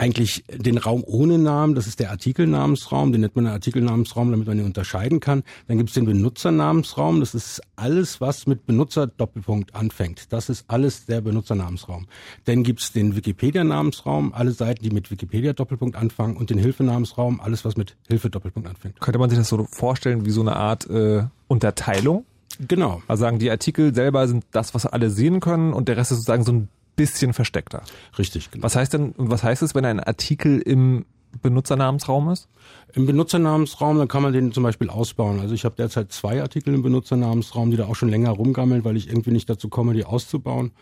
eigentlich 0.00 0.44
den 0.48 0.78
Raum 0.78 1.04
ohne 1.06 1.36
Namen, 1.36 1.74
das 1.74 1.86
ist 1.86 2.00
der 2.00 2.10
Artikelnamensraum, 2.10 3.12
den 3.12 3.20
nennt 3.20 3.36
man 3.36 3.46
Artikelnamensraum, 3.46 4.30
damit 4.30 4.46
man 4.46 4.58
ihn 4.58 4.64
unterscheiden 4.64 5.20
kann. 5.20 5.42
Dann 5.68 5.76
gibt's 5.76 5.92
den 5.92 6.06
Benutzernamensraum, 6.06 7.20
das 7.20 7.34
ist 7.34 7.60
alles, 7.76 8.18
was 8.20 8.46
mit 8.46 8.64
Benutzer-Doppelpunkt 8.64 9.74
anfängt. 9.74 10.32
Das 10.32 10.48
ist 10.48 10.64
alles 10.68 11.04
der 11.04 11.20
Benutzernamensraum. 11.20 12.06
Dann 12.46 12.62
gibt's 12.62 12.92
den 12.92 13.14
Wikipedia-Namensraum, 13.14 14.32
alle 14.32 14.52
Seiten, 14.52 14.82
die 14.82 14.90
mit 14.90 15.10
Wikipedia-Doppelpunkt 15.10 15.96
anfangen 15.96 16.38
und 16.38 16.48
den 16.48 16.58
Hilfenamensraum, 16.58 17.38
alles, 17.40 17.66
was 17.66 17.76
mit 17.76 17.96
Hilfe-Doppelpunkt 18.08 18.70
anfängt. 18.70 19.00
Könnte 19.00 19.18
man 19.18 19.28
sich 19.28 19.38
das 19.38 19.48
so 19.48 19.66
vorstellen 19.70 20.24
wie 20.24 20.30
so 20.30 20.40
eine 20.40 20.56
Art 20.56 20.88
äh, 20.88 21.24
Unterteilung? 21.46 22.24
Genau. 22.68 23.02
Also 23.06 23.20
sagen, 23.20 23.38
die 23.38 23.50
Artikel 23.50 23.94
selber 23.94 24.26
sind 24.28 24.44
das, 24.50 24.74
was 24.74 24.86
alle 24.86 25.10
sehen 25.10 25.40
können 25.40 25.74
und 25.74 25.88
der 25.88 25.98
Rest 25.98 26.10
ist 26.12 26.18
sozusagen 26.18 26.44
so 26.44 26.52
ein 26.52 26.68
bisschen 27.00 27.32
versteckter. 27.32 27.82
Richtig, 28.18 28.50
genau. 28.50 28.62
Was 28.62 28.76
heißt 28.76 28.92
denn, 28.92 29.14
was 29.16 29.42
heißt 29.42 29.62
es, 29.62 29.74
wenn 29.74 29.86
ein 29.86 30.00
Artikel 30.00 30.60
im 30.60 31.06
Benutzernamensraum 31.42 32.28
ist? 32.28 32.48
Im 32.92 33.06
Benutzernamensraum, 33.06 33.96
dann 33.98 34.08
kann 34.08 34.22
man 34.22 34.32
den 34.32 34.52
zum 34.52 34.64
Beispiel 34.64 34.90
ausbauen. 34.90 35.40
Also 35.40 35.54
ich 35.54 35.64
habe 35.64 35.76
derzeit 35.76 36.12
zwei 36.12 36.42
Artikel 36.42 36.74
im 36.74 36.82
Benutzernamensraum, 36.82 37.70
die 37.70 37.78
da 37.78 37.86
auch 37.86 37.96
schon 37.96 38.10
länger 38.10 38.30
rumgammeln, 38.30 38.84
weil 38.84 38.96
ich 38.96 39.08
irgendwie 39.08 39.30
nicht 39.30 39.48
dazu 39.48 39.68
komme, 39.68 39.94
die 39.94 40.04
auszubauen. 40.04 40.72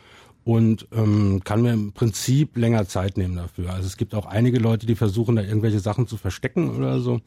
Und 0.49 0.89
ähm, 0.97 1.43
kann 1.45 1.61
mir 1.61 1.75
im 1.75 1.93
Prinzip 1.93 2.57
länger 2.57 2.89
Zeit 2.89 3.19
nehmen 3.19 3.37
dafür. 3.37 3.71
Also 3.75 3.87
es 3.87 3.99
gibt 3.99 4.15
auch 4.15 4.25
einige 4.25 4.59
Leute, 4.59 4.87
die 4.87 4.95
versuchen, 4.95 5.37
da 5.37 5.43
irgendwelche 5.43 5.79
Sachen 5.79 6.07
zu 6.07 6.17
verstecken 6.17 6.71
oder 6.75 7.01
so, 7.01 7.21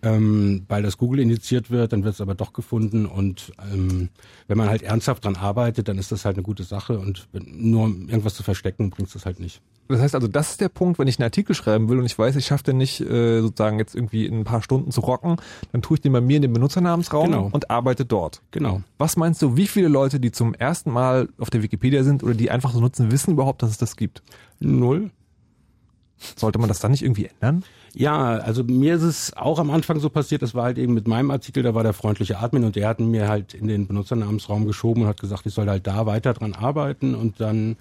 ähm, 0.00 0.62
weil 0.68 0.84
das 0.84 0.96
Google 0.96 1.18
indiziert 1.18 1.72
wird, 1.72 1.92
dann 1.92 2.04
wird 2.04 2.14
es 2.14 2.20
aber 2.20 2.36
doch 2.36 2.52
gefunden. 2.52 3.04
Und 3.06 3.52
ähm, 3.72 4.10
wenn 4.46 4.56
man 4.58 4.68
halt 4.68 4.82
ernsthaft 4.82 5.24
dran 5.24 5.34
arbeitet, 5.34 5.88
dann 5.88 5.98
ist 5.98 6.12
das 6.12 6.24
halt 6.24 6.36
eine 6.36 6.44
gute 6.44 6.62
Sache. 6.62 7.00
Und 7.00 7.26
nur 7.32 7.82
um 7.86 8.08
irgendwas 8.08 8.34
zu 8.34 8.44
verstecken, 8.44 8.90
bringt 8.90 9.12
das 9.12 9.26
halt 9.26 9.40
nicht. 9.40 9.60
Das 9.90 10.00
heißt 10.02 10.14
also, 10.14 10.28
das 10.28 10.50
ist 10.50 10.60
der 10.60 10.68
Punkt, 10.68 10.98
wenn 10.98 11.08
ich 11.08 11.18
einen 11.18 11.24
Artikel 11.24 11.54
schreiben 11.54 11.88
will 11.88 11.98
und 11.98 12.04
ich 12.04 12.18
weiß, 12.18 12.36
ich 12.36 12.44
schaffe 12.44 12.62
den 12.62 12.76
nicht 12.76 13.00
äh, 13.00 13.40
sozusagen 13.40 13.78
jetzt 13.78 13.94
irgendwie 13.94 14.26
in 14.26 14.40
ein 14.40 14.44
paar 14.44 14.60
Stunden 14.62 14.90
zu 14.90 15.00
rocken, 15.00 15.36
dann 15.72 15.80
tue 15.80 15.94
ich 15.96 16.02
den 16.02 16.12
bei 16.12 16.20
mir 16.20 16.36
in 16.36 16.42
den 16.42 16.52
Benutzernamensraum 16.52 17.24
Genau. 17.30 17.48
und 17.50 17.70
arbeite 17.70 18.04
dort. 18.04 18.42
Genau. 18.50 18.82
Was 18.98 19.16
meinst 19.16 19.40
du, 19.40 19.56
wie 19.56 19.66
viele 19.66 19.88
Leute, 19.88 20.20
die 20.20 20.30
zum 20.30 20.52
ersten 20.52 20.90
Mal 20.92 21.30
auf 21.38 21.48
der 21.48 21.62
Wikipedia 21.62 22.04
sind 22.04 22.22
oder 22.22 22.34
die 22.34 22.50
einfach 22.50 22.67
so 22.72 22.80
nutzen, 22.80 23.10
wissen 23.10 23.32
überhaupt, 23.32 23.62
dass 23.62 23.70
es 23.70 23.78
das 23.78 23.96
gibt? 23.96 24.22
Null. 24.60 25.10
Sollte 26.36 26.58
man 26.58 26.68
das 26.68 26.80
dann 26.80 26.90
nicht 26.90 27.02
irgendwie 27.02 27.26
ändern? 27.26 27.64
Ja, 27.94 28.36
also 28.38 28.64
mir 28.64 28.96
ist 28.96 29.02
es 29.02 29.36
auch 29.36 29.58
am 29.58 29.70
Anfang 29.70 29.98
so 30.00 30.10
passiert, 30.10 30.42
das 30.42 30.54
war 30.54 30.64
halt 30.64 30.78
eben 30.78 30.94
mit 30.94 31.08
meinem 31.08 31.30
Artikel, 31.30 31.62
da 31.62 31.74
war 31.74 31.82
der 31.82 31.92
freundliche 31.92 32.38
Admin 32.38 32.64
und 32.64 32.76
der 32.76 32.88
hat 32.88 33.00
mir 33.00 33.28
halt 33.28 33.54
in 33.54 33.66
den 33.66 33.86
Benutzernamensraum 33.86 34.66
geschoben 34.66 35.02
und 35.02 35.08
hat 35.08 35.20
gesagt, 35.20 35.46
ich 35.46 35.54
soll 35.54 35.68
halt 35.68 35.86
da 35.86 36.06
weiter 36.06 36.34
dran 36.34 36.54
arbeiten 36.54 37.14
und 37.14 37.40
dann 37.40 37.76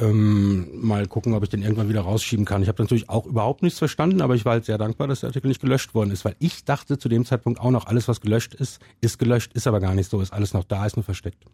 ähm, 0.00 0.68
mal 0.80 1.06
gucken, 1.06 1.34
ob 1.34 1.42
ich 1.42 1.48
den 1.48 1.62
irgendwann 1.62 1.88
wieder 1.88 2.02
rausschieben 2.02 2.44
kann. 2.44 2.62
Ich 2.62 2.68
habe 2.68 2.82
natürlich 2.82 3.08
auch 3.08 3.26
überhaupt 3.26 3.62
nichts 3.62 3.78
verstanden, 3.78 4.20
aber 4.22 4.34
ich 4.34 4.44
war 4.44 4.52
halt 4.52 4.64
sehr 4.64 4.78
dankbar, 4.78 5.08
dass 5.08 5.20
der 5.20 5.28
Artikel 5.28 5.48
nicht 5.48 5.60
gelöscht 5.60 5.94
worden 5.94 6.10
ist, 6.10 6.24
weil 6.24 6.36
ich 6.38 6.64
dachte 6.64 6.98
zu 6.98 7.08
dem 7.08 7.24
Zeitpunkt 7.24 7.60
auch 7.60 7.70
noch, 7.70 7.86
alles 7.86 8.08
was 8.08 8.20
gelöscht 8.20 8.54
ist, 8.54 8.80
ist 9.00 9.18
gelöscht, 9.18 9.52
ist 9.54 9.66
aber 9.66 9.80
gar 9.80 9.94
nicht 9.94 10.10
so, 10.10 10.20
ist 10.20 10.32
alles 10.32 10.54
noch 10.54 10.64
da, 10.64 10.86
ist 10.86 10.96
nur 10.96 11.04
versteckt. 11.04 11.44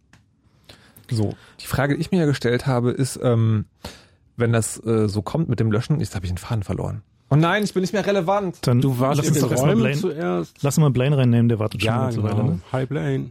So, 1.10 1.34
die 1.60 1.66
Frage, 1.66 1.94
die 1.94 2.00
ich 2.00 2.10
mir 2.10 2.18
ja 2.20 2.26
gestellt 2.26 2.66
habe, 2.66 2.90
ist, 2.90 3.18
ähm, 3.22 3.66
wenn 4.36 4.52
das 4.52 4.84
äh, 4.84 5.08
so 5.08 5.22
kommt 5.22 5.48
mit 5.48 5.60
dem 5.60 5.70
Löschen, 5.70 6.00
jetzt 6.00 6.14
habe 6.14 6.24
ich 6.26 6.32
den 6.32 6.38
Faden 6.38 6.62
verloren. 6.62 7.02
Oh 7.30 7.36
nein, 7.36 7.64
ich 7.64 7.72
bin 7.72 7.80
nicht 7.80 7.92
mehr 7.92 8.06
relevant. 8.06 8.66
Dann 8.66 8.80
Du 8.80 8.98
warst 9.00 9.18
lass 9.18 9.28
uns 9.28 9.40
doch 9.40 9.50
erstmal 9.50 9.76
Blaine, 9.76 9.96
zuerst. 9.96 10.62
lass 10.62 10.78
mal 10.78 10.90
Blaine 10.90 11.16
reinnehmen, 11.16 11.48
der 11.48 11.58
wartet 11.58 11.80
schon 11.82 11.86
Ja, 11.88 12.06
eine 12.06 12.14
genau. 12.16 12.24
Weile. 12.28 12.44
Ne? 12.44 12.60
Hi 12.72 12.86
Blaine. 12.86 13.30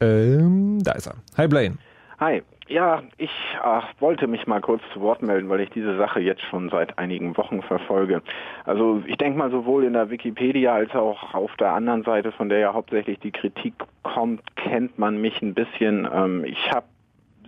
Ähm, 0.00 0.82
da 0.82 0.92
ist 0.92 1.06
er. 1.06 1.14
Hi 1.36 1.46
Blaine. 1.48 1.76
Hi. 2.18 2.42
Ja, 2.68 3.02
ich 3.16 3.30
äh, 3.62 3.80
wollte 4.00 4.26
mich 4.26 4.48
mal 4.48 4.60
kurz 4.60 4.82
zu 4.92 5.00
Wort 5.00 5.22
melden, 5.22 5.48
weil 5.48 5.60
ich 5.60 5.70
diese 5.70 5.96
Sache 5.98 6.18
jetzt 6.18 6.42
schon 6.50 6.68
seit 6.70 6.98
einigen 6.98 7.36
Wochen 7.36 7.62
verfolge. 7.62 8.22
Also 8.64 9.02
ich 9.06 9.16
denke 9.18 9.38
mal 9.38 9.52
sowohl 9.52 9.84
in 9.84 9.92
der 9.92 10.10
Wikipedia 10.10 10.74
als 10.74 10.92
auch 10.92 11.32
auf 11.34 11.54
der 11.60 11.72
anderen 11.74 12.02
Seite, 12.02 12.32
von 12.32 12.48
der 12.48 12.58
ja 12.58 12.74
hauptsächlich 12.74 13.20
die 13.20 13.30
Kritik 13.30 13.74
kommt, 14.02 14.40
kennt 14.56 14.98
man 14.98 15.20
mich 15.20 15.40
ein 15.42 15.54
bisschen. 15.54 16.08
Ähm, 16.12 16.44
ich 16.44 16.72
habe 16.72 16.86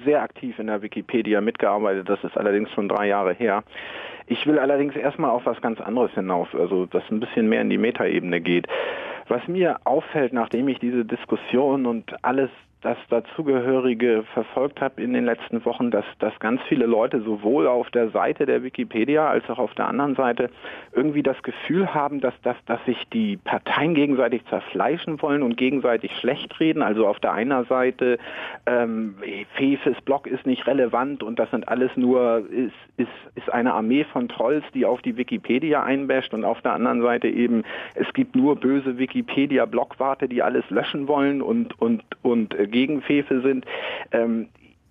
sehr 0.05 0.22
aktiv 0.22 0.59
in 0.59 0.66
der 0.66 0.82
Wikipedia 0.82 1.40
mitgearbeitet, 1.40 2.09
das 2.09 2.22
ist 2.24 2.36
allerdings 2.36 2.70
schon 2.72 2.88
drei 2.88 3.09
Jahre 3.09 3.32
her. 3.32 3.62
Ich 4.26 4.46
will 4.46 4.59
allerdings 4.59 4.94
erstmal 4.94 5.30
auf 5.30 5.46
was 5.46 5.61
ganz 5.61 5.80
anderes 5.80 6.12
hinaus, 6.12 6.49
also 6.53 6.86
das 6.86 7.03
ein 7.11 7.20
bisschen 7.20 7.49
mehr 7.49 7.62
in 7.62 7.70
die 7.70 7.78
Metaebene 7.78 8.40
geht. 8.40 8.66
Was 9.28 9.46
mir 9.49 9.78
auffällt, 9.84 10.32
nachdem 10.32 10.68
ich 10.68 10.78
diese 10.78 11.05
Diskussion 11.05 11.86
und 11.86 12.14
alles 12.24 12.51
das 12.81 12.97
dazugehörige 13.11 14.22
verfolgt 14.35 14.81
habe 14.81 15.03
in 15.03 15.12
den 15.12 15.24
letzten 15.24 15.64
Wochen, 15.64 15.91
dass, 15.91 16.05
dass 16.20 16.39
ganz 16.39 16.61
viele 16.68 16.87
Leute 16.87 17.20
sowohl 17.22 17.66
auf 17.66 17.91
der 17.91 18.11
Seite 18.11 18.47
der 18.47 18.62
Wikipedia 18.62 19.29
als 19.29 19.49
auch 19.51 19.59
auf 19.59 19.74
der 19.74 19.89
anderen 19.89 20.14
Seite 20.14 20.49
irgendwie 20.93 21.24
das 21.24 21.43
Gefühl 21.43 21.93
haben, 21.93 22.20
dass, 22.20 22.35
dass, 22.43 22.57
dass 22.66 22.85
sich 22.85 22.97
die 23.12 23.37
Parteien 23.37 23.95
gegenseitig 23.95 24.45
zerfleischen 24.47 25.20
wollen 25.20 25.43
und 25.43 25.57
gegenseitig 25.57 26.12
schlecht 26.18 26.61
reden. 26.61 26.83
Also 26.83 27.09
auf 27.09 27.18
der 27.18 27.33
einen 27.33 27.64
Seite 27.64 28.18
ähm, 28.66 29.16
Fefes 29.57 30.01
Blog 30.03 30.29
ist 30.29 30.47
nicht 30.47 30.68
relevant 30.68 31.24
und 31.24 31.41
das 31.41 31.51
sind 31.51 31.66
alles 31.66 31.91
nur, 31.97 32.47
ist, 32.49 32.72
ist, 32.97 33.09
ist 33.35 33.53
eine 33.53 33.74
Armee 33.74 34.05
von 34.05 34.29
Trolls, 34.29 34.64
die 34.72 34.87
auf 34.87 35.03
die 35.03 35.16
Wikipedia 35.16 35.83
einbasht 35.83 36.33
und 36.33 36.45
auf 36.45 36.62
der 36.62 36.74
anderen 36.74 37.03
Seite 37.03 37.26
eben, 37.26 37.64
es 37.97 38.12
gibt 38.12 38.37
nur 38.37 38.55
böse 38.55 38.99
Wikipedia-Blogwarte, 38.99 40.29
die 40.29 40.43
alles 40.43 40.68
löschen 40.70 41.09
wollen 41.09 41.43
und, 41.43 41.81
und, 41.81 42.05
und 42.22 42.55
äh, 42.55 42.68
gegen 42.71 43.03
sind. 43.43 43.64
Ähm, 44.12 44.49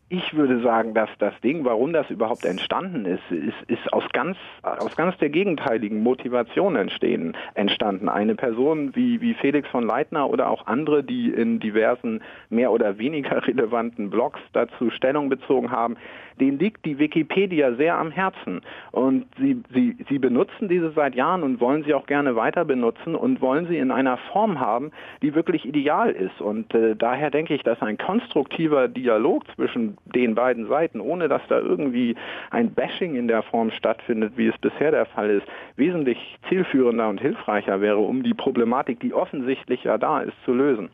ich 0.10 0.34
würde 0.36 0.62
sagen, 0.62 0.94
dass 0.94 1.10
das 1.20 1.34
Ding, 1.42 1.66
warum 1.66 1.92
das 1.92 2.10
überhaupt 2.10 2.46
entstanden 2.46 3.04
ist, 3.06 3.30
ist, 3.30 3.62
ist 3.68 3.92
aus 3.92 4.06
ganz 4.14 4.38
aus 4.64 4.96
ganz 4.96 5.18
der 5.18 5.30
gegenteiligen 5.30 6.02
Motivation 6.02 6.78
entstehen, 6.78 7.36
entstanden. 7.56 8.08
Eine 8.08 8.36
Person 8.36 8.96
wie 8.96 9.20
wie 9.20 9.34
Felix 9.34 9.68
von 9.68 9.86
Leitner 9.86 10.30
oder 10.30 10.50
auch 10.50 10.66
andere, 10.66 11.04
die 11.04 11.30
in 11.30 11.60
diversen 11.60 12.22
mehr 12.50 12.72
oder 12.72 12.98
weniger 12.98 13.46
relevanten 13.48 14.10
Blogs 14.10 14.40
dazu 14.54 14.90
Stellung 14.92 15.28
bezogen 15.28 15.72
haben, 15.72 15.98
denen 16.40 16.58
liegt 16.58 16.86
die 16.86 17.00
Wikipedia 17.00 17.74
sehr 17.74 17.98
am 17.98 18.12
Herzen 18.12 18.62
und 18.92 19.26
sie 19.38 19.62
sie 19.74 19.98
sie 20.08 20.20
benutzen 20.20 20.70
diese 20.70 20.92
seit 20.92 21.16
Jahren 21.16 21.44
und 21.44 21.60
wollen 21.60 21.84
sie 21.84 21.94
auch 21.94 22.06
gerne 22.06 22.38
weiter 22.38 22.64
benutzen 22.64 23.14
und 23.14 23.42
wollen 23.42 23.68
sie 23.68 23.78
in 23.78 23.92
einer 23.92 24.18
Form 24.32 24.62
haben, 24.62 24.92
die 25.22 25.36
wirklich 25.36 25.66
ideal 25.66 26.12
ist 26.12 26.40
und 26.40 26.74
äh, 26.74 26.96
daher 26.96 27.30
denke 27.30 27.54
ich, 27.54 27.64
dass 27.64 27.82
ein 27.82 27.98
konstruktiver 27.98 28.88
Dialog 28.88 29.44
zwischen 29.56 29.97
den 30.06 30.36
beiden 30.36 30.68
Seiten, 30.68 31.00
ohne 31.00 31.28
dass 31.28 31.42
da 31.50 31.60
irgendwie 31.60 32.16
ein 32.50 32.74
Bashing 32.74 33.16
in 33.16 33.28
der 33.28 33.44
Form 33.44 33.72
stattfindet, 33.72 34.34
wie 34.36 34.48
es 34.48 34.58
bisher 34.60 34.92
der 34.92 35.06
Fall 35.06 35.30
ist, 35.30 35.48
wesentlich 35.76 36.18
zielführender 36.50 37.10
und 37.10 37.20
hilfreicher 37.20 37.82
wäre, 37.82 37.98
um 37.98 38.24
die 38.24 38.34
Problematik, 38.34 39.00
die 39.00 39.14
offensichtlich 39.14 39.84
ja 39.84 39.98
da 39.98 40.22
ist, 40.22 40.36
zu 40.46 40.54
lösen. 40.54 40.90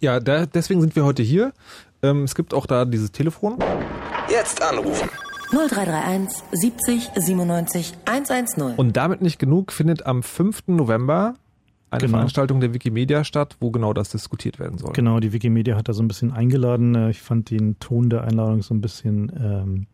Ja, 0.00 0.20
da, 0.20 0.46
deswegen 0.46 0.80
sind 0.80 0.94
wir 0.94 1.04
heute 1.04 1.22
hier. 1.22 1.52
Ähm, 2.02 2.24
es 2.24 2.34
gibt 2.34 2.52
auch 2.52 2.66
da 2.66 2.84
dieses 2.84 3.12
Telefon. 3.12 3.58
Jetzt 4.28 4.62
anrufen. 4.62 5.08
0331 5.52 6.42
70 6.52 7.10
97 7.14 7.92
110. 8.04 8.74
Und 8.76 8.96
damit 8.96 9.22
nicht 9.22 9.38
genug 9.38 9.72
findet 9.72 10.04
am 10.04 10.22
5. 10.22 10.64
November 10.66 11.34
eine 11.90 12.00
Genau. 12.00 12.10
Veranstaltung 12.18 12.60
der 12.60 12.74
Wikimedia 12.74 13.22
statt, 13.24 13.56
wo 13.60 13.70
genau 13.70 13.92
das 13.92 14.10
diskutiert 14.10 14.58
werden 14.58 14.78
soll. 14.78 14.92
Genau, 14.92 15.20
die 15.20 15.32
Wikimedia 15.32 15.76
hat 15.76 15.88
da 15.88 15.92
so 15.92 16.02
ein 16.02 16.08
bisschen 16.08 16.32
eingeladen. 16.32 16.94
Äh, 16.94 17.10
Ich 17.10 17.20
fand 17.22 17.50
den 17.50 17.78
Ton 17.78 18.10
der 18.10 18.24
Einladung 18.24 18.62
so 18.62 18.74
ein 18.74 18.80
bisschen 18.80 19.32
ähm, 19.40 19.86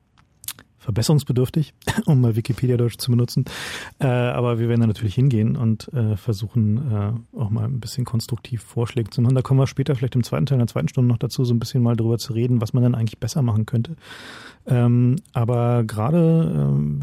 verbesserungsbedürftig, 0.78 1.74
um 2.06 2.20
mal 2.20 2.34
Wikipedia 2.34 2.76
Deutsch 2.76 2.96
zu 2.98 3.10
benutzen. 3.10 3.44
Äh, 4.00 4.06
aber 4.06 4.58
wir 4.58 4.68
werden 4.68 4.80
da 4.80 4.86
natürlich 4.88 5.14
hingehen 5.14 5.56
und 5.56 5.92
äh, 5.92 6.16
versuchen 6.16 6.90
äh, 6.92 7.12
auch 7.38 7.50
mal 7.50 7.64
ein 7.64 7.78
bisschen 7.78 8.04
konstruktiv 8.04 8.62
Vorschläge 8.62 9.10
zu 9.10 9.22
machen. 9.22 9.34
Da 9.34 9.42
kommen 9.42 9.60
wir 9.60 9.66
später 9.68 9.94
vielleicht 9.94 10.16
im 10.16 10.24
zweiten 10.24 10.46
Teil, 10.46 10.56
in 10.56 10.60
der 10.60 10.66
zweiten 10.68 10.88
Stunde 10.88 11.08
noch 11.08 11.18
dazu, 11.18 11.44
so 11.44 11.54
ein 11.54 11.60
bisschen 11.60 11.82
mal 11.82 11.94
drüber 11.96 12.18
zu 12.18 12.32
reden, 12.32 12.60
was 12.60 12.72
man 12.72 12.82
dann 12.82 12.94
eigentlich 12.94 13.18
besser 13.20 13.42
machen 13.42 13.64
könnte. 13.66 13.96
Ähm, 14.66 15.16
aber 15.32 15.84
gerade 15.84 16.52
ähm, 16.56 17.00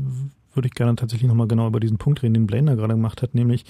würde 0.53 0.67
ich 0.67 0.73
gerne 0.73 0.95
tatsächlich 0.95 1.29
nochmal 1.29 1.47
genau 1.47 1.67
über 1.67 1.79
diesen 1.79 1.97
Punkt 1.97 2.21
reden, 2.21 2.33
den 2.33 2.47
Blaine 2.47 2.71
da 2.71 2.75
gerade 2.75 2.95
gemacht 2.95 3.21
hat, 3.21 3.33
nämlich 3.33 3.63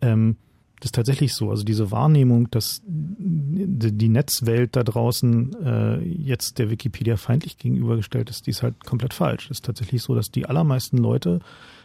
ähm, 0.00 0.36
das 0.80 0.86
ist 0.88 0.94
tatsächlich 0.94 1.32
so. 1.34 1.50
Also 1.50 1.64
diese 1.64 1.90
Wahrnehmung, 1.90 2.50
dass 2.50 2.82
die 2.86 4.08
Netzwelt 4.08 4.76
da 4.76 4.82
draußen 4.84 5.56
äh, 5.64 5.98
jetzt 6.04 6.58
der 6.58 6.70
Wikipedia 6.70 7.16
feindlich 7.16 7.56
gegenübergestellt 7.58 8.28
ist, 8.30 8.46
die 8.46 8.50
ist 8.50 8.62
halt 8.62 8.84
komplett 8.84 9.14
falsch. 9.14 9.46
Es 9.46 9.58
ist 9.58 9.64
tatsächlich 9.64 10.02
so, 10.02 10.14
dass 10.14 10.30
die 10.30 10.46
allermeisten 10.46 10.98
Leute 10.98 11.40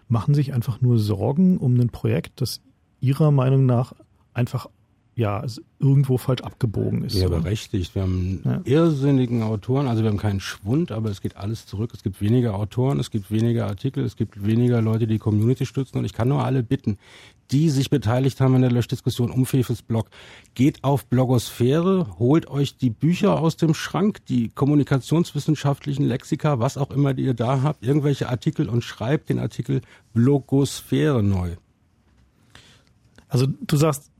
machen 0.09 0.33
sich 0.33 0.53
einfach 0.53 0.81
nur 0.81 0.99
Sorgen 0.99 1.57
um 1.57 1.79
ein 1.79 1.89
Projekt, 1.89 2.41
das 2.41 2.59
ihrer 2.99 3.31
Meinung 3.31 3.65
nach 3.65 3.93
einfach 4.33 4.67
ja 5.15 5.43
irgendwo 5.79 6.17
falsch 6.17 6.41
abgebogen 6.41 7.03
ist. 7.03 7.15
Ja, 7.15 7.27
oder? 7.27 7.39
berechtigt. 7.41 7.95
Wir 7.95 8.01
haben 8.03 8.41
Ja. 8.45 8.61
irrsinnigen 8.63 9.43
Autoren, 9.43 9.87
also 9.87 10.03
wir 10.03 10.09
haben 10.09 10.17
keinen 10.17 10.39
Schwund, 10.39 10.91
aber 10.91 11.09
es 11.09 11.21
geht 11.21 11.35
alles 11.35 11.65
zurück. 11.65 11.91
Es 11.93 12.01
gibt 12.03 12.21
weniger 12.21 12.55
Autoren, 12.55 12.99
es 12.99 13.11
gibt 13.11 13.29
weniger 13.29 13.67
Artikel, 13.67 14.03
es 14.05 14.15
gibt 14.15 14.45
weniger 14.45 14.81
Leute, 14.81 15.07
die 15.07 15.13
die 15.13 15.19
Community 15.19 15.65
stützen 15.65 15.97
und 15.97 16.05
ich 16.05 16.13
kann 16.13 16.29
nur 16.29 16.43
alle 16.45 16.63
bitten, 16.63 16.97
die 17.51 17.69
sich 17.69 17.89
beteiligt 17.89 18.39
haben 18.39 18.55
an 18.55 18.61
der 18.61 18.71
Löschdiskussion 18.71 19.31
um 19.31 19.45
Fefes 19.45 19.81
Blog, 19.81 20.09
geht 20.55 20.83
auf 20.83 21.05
Blogosphäre, 21.05 22.07
holt 22.17 22.47
euch 22.47 22.77
die 22.77 22.89
Bücher 22.89 23.39
aus 23.39 23.57
dem 23.57 23.73
Schrank, 23.73 24.25
die 24.25 24.49
kommunikationswissenschaftlichen 24.49 26.05
Lexika, 26.05 26.59
was 26.59 26.77
auch 26.77 26.91
immer 26.91 27.13
die 27.13 27.23
ihr 27.23 27.33
da 27.33 27.61
habt, 27.61 27.83
irgendwelche 27.83 28.29
Artikel 28.29 28.69
und 28.69 28.83
schreibt 28.83 29.29
den 29.29 29.39
Artikel 29.39 29.81
Blogosphäre 30.13 31.23
neu. 31.23 31.55
Also 33.27 33.47
du 33.47 33.77
sagst, 33.77 34.11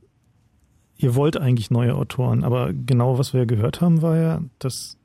ihr 0.96 1.14
wollt 1.14 1.36
eigentlich 1.36 1.70
neue 1.70 1.94
Autoren, 1.94 2.44
aber 2.44 2.72
genau 2.72 3.18
was 3.18 3.34
wir 3.34 3.46
gehört 3.46 3.80
haben, 3.80 4.02
war 4.02 4.16
ja, 4.16 4.42
dass 4.58 4.96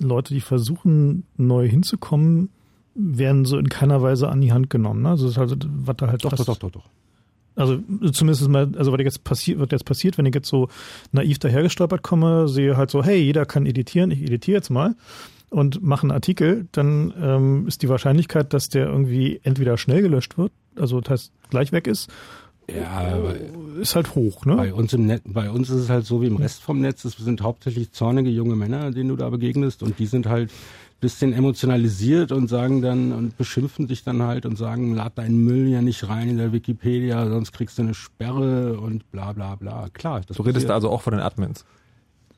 Leute, 0.00 0.34
die 0.34 0.40
versuchen, 0.40 1.24
neu 1.36 1.68
hinzukommen, 1.68 2.50
werden 2.94 3.44
so 3.44 3.58
in 3.58 3.68
keiner 3.68 4.02
Weise 4.02 4.28
an 4.28 4.40
die 4.40 4.52
Hand 4.52 4.70
genommen. 4.70 5.02
Ne? 5.02 5.10
Also 5.10 5.24
das 5.24 5.32
ist 5.32 5.38
halt, 5.38 5.66
was 5.68 5.96
da 5.96 6.08
halt 6.08 6.24
Doch, 6.24 6.30
doch, 6.30 6.44
doch, 6.44 6.56
doch, 6.56 6.70
doch. 6.70 6.84
Also 7.56 7.78
zumindest 8.12 8.48
mal, 8.48 8.70
also 8.76 8.92
was 8.92 9.00
jetzt 9.00 9.24
passiert, 9.24 9.58
wird 9.58 9.72
jetzt 9.72 9.84
passiert, 9.84 10.18
wenn 10.18 10.26
ich 10.26 10.34
jetzt 10.34 10.48
so 10.48 10.68
naiv 11.12 11.38
dahergestolpert 11.38 12.02
komme, 12.02 12.48
sehe 12.48 12.76
halt 12.76 12.90
so, 12.90 13.02
hey, 13.02 13.18
jeder 13.18 13.44
kann 13.44 13.66
editieren, 13.66 14.10
ich 14.10 14.22
editiere 14.22 14.56
jetzt 14.56 14.70
mal 14.70 14.94
und 15.50 15.82
mache 15.82 16.02
einen 16.02 16.12
Artikel, 16.12 16.68
dann 16.72 17.12
ähm, 17.20 17.66
ist 17.66 17.82
die 17.82 17.88
Wahrscheinlichkeit, 17.88 18.54
dass 18.54 18.68
der 18.68 18.86
irgendwie 18.86 19.40
entweder 19.42 19.76
schnell 19.76 20.00
gelöscht 20.00 20.38
wird, 20.38 20.52
also 20.76 21.00
das 21.00 21.10
heißt 21.10 21.32
gleich 21.50 21.72
weg 21.72 21.86
ist, 21.86 22.08
Ja, 22.68 23.18
ist 23.80 23.96
halt 23.96 24.14
hoch, 24.14 24.46
ne? 24.46 24.54
Bei 24.54 24.72
uns 24.72 24.92
im 24.92 25.06
Net, 25.06 25.22
bei 25.24 25.50
uns 25.50 25.70
ist 25.70 25.82
es 25.82 25.90
halt 25.90 26.06
so 26.06 26.22
wie 26.22 26.26
im 26.26 26.36
Rest 26.36 26.62
vom 26.62 26.80
Netz, 26.80 27.04
es 27.04 27.16
sind 27.16 27.42
hauptsächlich 27.42 27.90
zornige 27.92 28.30
junge 28.30 28.54
Männer, 28.54 28.92
denen 28.92 29.08
du 29.08 29.16
da 29.16 29.28
begegnest 29.28 29.82
und 29.82 29.98
die 29.98 30.06
sind 30.06 30.26
halt 30.26 30.50
bisschen 31.00 31.32
emotionalisiert 31.32 32.30
und 32.30 32.48
sagen 32.48 32.82
dann 32.82 33.12
und 33.12 33.36
beschimpfen 33.36 33.88
dich 33.88 34.04
dann 34.04 34.22
halt 34.22 34.46
und 34.46 34.56
sagen, 34.56 34.94
lad 34.94 35.16
deinen 35.18 35.42
Müll 35.42 35.68
ja 35.68 35.82
nicht 35.82 36.08
rein 36.08 36.28
in 36.28 36.36
der 36.36 36.52
Wikipedia, 36.52 37.28
sonst 37.28 37.52
kriegst 37.52 37.78
du 37.78 37.82
eine 37.82 37.94
Sperre 37.94 38.78
und 38.78 39.10
bla 39.10 39.32
bla 39.32 39.54
bla. 39.54 39.88
Klar, 39.92 40.20
das 40.26 40.36
Du 40.36 40.42
redest 40.42 40.68
da 40.68 40.74
also 40.74 40.90
auch 40.90 41.02
von 41.02 41.12
den 41.12 41.20
Admins. 41.20 41.64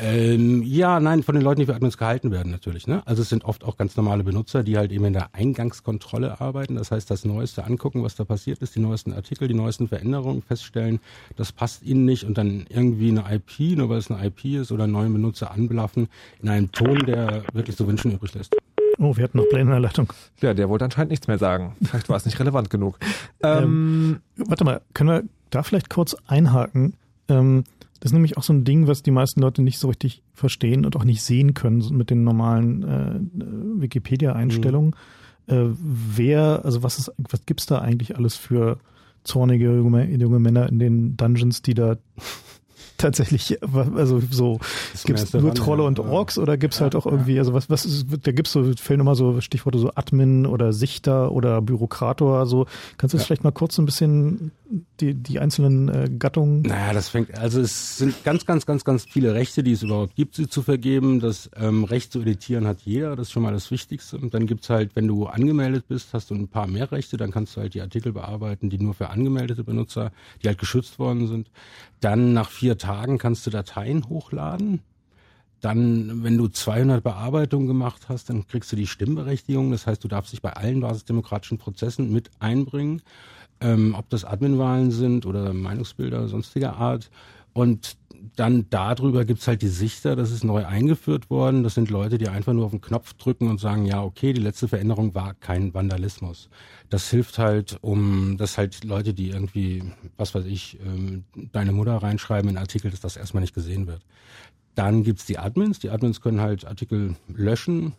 Ähm, 0.04 0.64
ja, 0.64 0.98
nein, 0.98 1.22
von 1.22 1.36
den 1.36 1.44
Leuten, 1.44 1.60
die 1.60 1.66
für 1.66 1.76
Admins 1.76 1.96
gehalten 1.96 2.32
werden 2.32 2.50
natürlich. 2.50 2.88
Ne? 2.88 3.02
Also 3.06 3.22
es 3.22 3.28
sind 3.28 3.44
oft 3.44 3.62
auch 3.62 3.76
ganz 3.76 3.96
normale 3.96 4.24
Benutzer, 4.24 4.64
die 4.64 4.76
halt 4.76 4.90
eben 4.90 5.04
in 5.04 5.12
der 5.12 5.32
Eingangskontrolle 5.32 6.40
arbeiten. 6.40 6.74
Das 6.74 6.90
heißt, 6.90 7.08
das 7.08 7.24
Neueste 7.24 7.64
angucken, 7.64 8.02
was 8.02 8.16
da 8.16 8.24
passiert 8.24 8.58
ist, 8.62 8.74
die 8.74 8.80
neuesten 8.80 9.12
Artikel, 9.12 9.46
die 9.46 9.54
neuesten 9.54 9.86
Veränderungen 9.86 10.42
feststellen, 10.42 10.98
das 11.36 11.52
passt 11.52 11.84
ihnen 11.84 12.04
nicht 12.04 12.24
und 12.24 12.36
dann 12.36 12.66
irgendwie 12.68 13.10
eine 13.10 13.24
IP, 13.32 13.78
nur 13.78 13.90
weil 13.90 13.98
es 13.98 14.10
eine 14.10 14.26
IP 14.26 14.44
ist 14.44 14.72
oder 14.72 14.84
einen 14.84 14.92
neuen 14.92 15.12
Benutzer 15.12 15.52
anblaffen, 15.52 16.08
in 16.42 16.48
einem 16.48 16.72
Ton, 16.72 16.98
der 17.06 17.44
wirklich 17.52 17.76
zu 17.76 17.86
wünschen 17.86 18.10
übrig 18.10 18.34
lässt. 18.34 18.56
Oh, 18.98 19.16
wir 19.16 19.22
hatten 19.24 19.38
noch 19.38 19.48
Blaine 19.48 19.62
in 19.62 19.70
der 19.70 19.80
Leitung. 19.80 20.12
Ja, 20.40 20.52
der 20.52 20.68
wollte 20.68 20.84
anscheinend 20.84 21.10
nichts 21.10 21.28
mehr 21.28 21.38
sagen. 21.38 21.76
Vielleicht 21.82 22.08
war 22.08 22.16
es 22.16 22.24
nicht 22.24 22.40
relevant 22.40 22.70
genug. 22.70 22.98
Ähm, 23.44 24.20
Warte 24.36 24.62
mal, 24.62 24.82
können 24.94 25.10
wir 25.10 25.24
da 25.50 25.64
vielleicht 25.64 25.90
kurz 25.90 26.14
einhaken? 26.28 26.94
Ähm, 27.28 27.64
das 28.02 28.10
ist 28.10 28.14
nämlich 28.14 28.36
auch 28.36 28.42
so 28.42 28.52
ein 28.52 28.64
Ding, 28.64 28.88
was 28.88 29.04
die 29.04 29.12
meisten 29.12 29.40
Leute 29.40 29.62
nicht 29.62 29.78
so 29.78 29.86
richtig 29.86 30.24
verstehen 30.34 30.84
und 30.84 30.96
auch 30.96 31.04
nicht 31.04 31.22
sehen 31.22 31.54
können 31.54 31.84
mit 31.96 32.10
den 32.10 32.24
normalen 32.24 32.82
äh, 32.82 33.80
Wikipedia-Einstellungen. 33.80 34.96
Äh, 35.46 35.66
wer, 35.68 36.64
also 36.64 36.82
was 36.82 36.98
ist, 36.98 37.12
was 37.16 37.46
gibt's 37.46 37.66
da 37.66 37.78
eigentlich 37.78 38.16
alles 38.16 38.34
für 38.34 38.80
zornige 39.22 39.66
junge, 39.66 40.10
junge 40.10 40.40
Männer 40.40 40.68
in 40.68 40.80
den 40.80 41.16
Dungeons, 41.16 41.62
die 41.62 41.74
da 41.74 41.96
tatsächlich, 43.02 43.58
also 43.94 44.22
so, 44.30 44.58
gibt 45.04 45.18
es 45.18 45.32
nur 45.32 45.54
Trolle 45.54 45.82
und 45.82 45.98
Orks 46.00 46.38
oder 46.38 46.56
gibt 46.56 46.74
es 46.74 46.80
halt 46.80 46.94
auch 46.94 47.06
irgendwie, 47.06 47.38
also 47.38 47.52
was, 47.52 47.68
was 47.68 47.84
ist, 47.84 48.06
da 48.22 48.32
gibt 48.32 48.46
es 48.48 48.52
so, 48.52 48.72
fehlen 48.76 48.98
nochmal 48.98 49.14
so 49.14 49.40
Stichworte 49.40 49.78
so 49.78 49.90
Admin 49.94 50.46
oder 50.46 50.72
Sichter 50.72 51.32
oder 51.32 51.60
Bürokrator, 51.60 52.46
so. 52.46 52.66
Kannst 52.96 53.14
du 53.14 53.18
ja. 53.18 53.24
vielleicht 53.24 53.44
mal 53.44 53.50
kurz 53.50 53.74
so 53.74 53.82
ein 53.82 53.86
bisschen 53.86 54.52
die, 55.00 55.14
die 55.14 55.38
einzelnen 55.38 55.88
äh, 55.88 56.08
Gattungen? 56.18 56.62
Naja, 56.62 56.92
das 56.92 57.08
fängt, 57.08 57.36
also 57.38 57.60
es 57.60 57.98
sind 57.98 58.24
ganz, 58.24 58.46
ganz, 58.46 58.66
ganz, 58.66 58.84
ganz 58.84 59.04
viele 59.04 59.34
Rechte, 59.34 59.62
die 59.62 59.72
es 59.72 59.82
überhaupt 59.82 60.14
gibt, 60.14 60.34
sie 60.34 60.48
zu 60.48 60.62
vergeben. 60.62 61.20
Das 61.20 61.50
ähm, 61.56 61.84
Recht 61.84 62.12
zu 62.12 62.20
editieren 62.20 62.66
hat 62.66 62.82
jeder, 62.82 63.16
das 63.16 63.28
ist 63.28 63.32
schon 63.32 63.42
mal 63.42 63.52
das 63.52 63.70
Wichtigste. 63.70 64.16
Und 64.16 64.34
dann 64.34 64.46
gibt's 64.46 64.70
halt, 64.70 64.94
wenn 64.94 65.06
du 65.06 65.26
angemeldet 65.26 65.86
bist, 65.88 66.14
hast 66.14 66.30
du 66.30 66.34
ein 66.34 66.48
paar 66.48 66.66
mehr 66.66 66.90
Rechte, 66.92 67.16
dann 67.16 67.30
kannst 67.30 67.56
du 67.56 67.60
halt 67.60 67.74
die 67.74 67.80
Artikel 67.80 68.12
bearbeiten, 68.12 68.70
die 68.70 68.78
nur 68.78 68.94
für 68.94 69.10
angemeldete 69.10 69.64
Benutzer, 69.64 70.12
die 70.42 70.48
halt 70.48 70.58
geschützt 70.58 70.98
worden 70.98 71.26
sind. 71.26 71.50
Dann 72.00 72.32
nach 72.32 72.50
vier 72.50 72.78
Tagen 72.78 72.91
kannst 73.18 73.46
du 73.46 73.50
Dateien 73.50 74.08
hochladen. 74.08 74.80
Dann, 75.60 76.24
wenn 76.24 76.36
du 76.36 76.48
200 76.48 77.04
Bearbeitungen 77.04 77.68
gemacht 77.68 78.08
hast, 78.08 78.28
dann 78.28 78.46
kriegst 78.48 78.72
du 78.72 78.76
die 78.76 78.88
Stimmberechtigung. 78.88 79.70
Das 79.70 79.86
heißt, 79.86 80.02
du 80.02 80.08
darfst 80.08 80.32
dich 80.32 80.42
bei 80.42 80.52
allen 80.54 80.80
basisdemokratischen 80.80 81.58
Prozessen 81.58 82.12
mit 82.12 82.30
einbringen, 82.40 83.00
ähm, 83.60 83.94
ob 83.96 84.10
das 84.10 84.24
Adminwahlen 84.24 84.90
sind 84.90 85.24
oder 85.24 85.52
Meinungsbilder 85.52 86.26
sonstiger 86.26 86.76
Art. 86.76 87.10
Und 87.52 87.96
dann 88.36 88.66
darüber 88.70 89.24
gibt's 89.24 89.46
halt 89.46 89.62
die 89.62 89.68
Sichter, 89.68 90.16
das 90.16 90.30
ist 90.30 90.44
neu 90.44 90.64
eingeführt 90.64 91.28
worden. 91.28 91.62
Das 91.64 91.74
sind 91.74 91.90
Leute, 91.90 92.18
die 92.18 92.28
einfach 92.28 92.52
nur 92.52 92.66
auf 92.66 92.70
den 92.70 92.80
Knopf 92.80 93.14
drücken 93.14 93.48
und 93.48 93.60
sagen, 93.60 93.84
ja, 93.84 94.02
okay, 94.02 94.32
die 94.32 94.40
letzte 94.40 94.68
Veränderung 94.68 95.14
war 95.14 95.34
kein 95.34 95.74
Vandalismus. 95.74 96.48
Das 96.88 97.10
hilft 97.10 97.38
halt, 97.38 97.78
um, 97.82 98.36
dass 98.38 98.58
halt 98.58 98.84
Leute, 98.84 99.12
die 99.12 99.30
irgendwie, 99.30 99.82
was 100.16 100.34
weiß 100.34 100.46
ich, 100.46 100.78
ähm, 100.84 101.24
deine 101.52 101.72
Mutter 101.72 101.96
reinschreiben 101.96 102.48
in 102.48 102.58
Artikel, 102.58 102.90
dass 102.90 103.00
das 103.00 103.16
erstmal 103.16 103.42
nicht 103.42 103.54
gesehen 103.54 103.86
wird. 103.86 104.02
Dann 104.74 105.02
gibt's 105.02 105.26
die 105.26 105.38
Admins. 105.38 105.78
Die 105.80 105.90
Admins 105.90 106.20
können 106.20 106.40
halt 106.40 106.66
Artikel 106.66 107.16
löschen, 107.28 107.92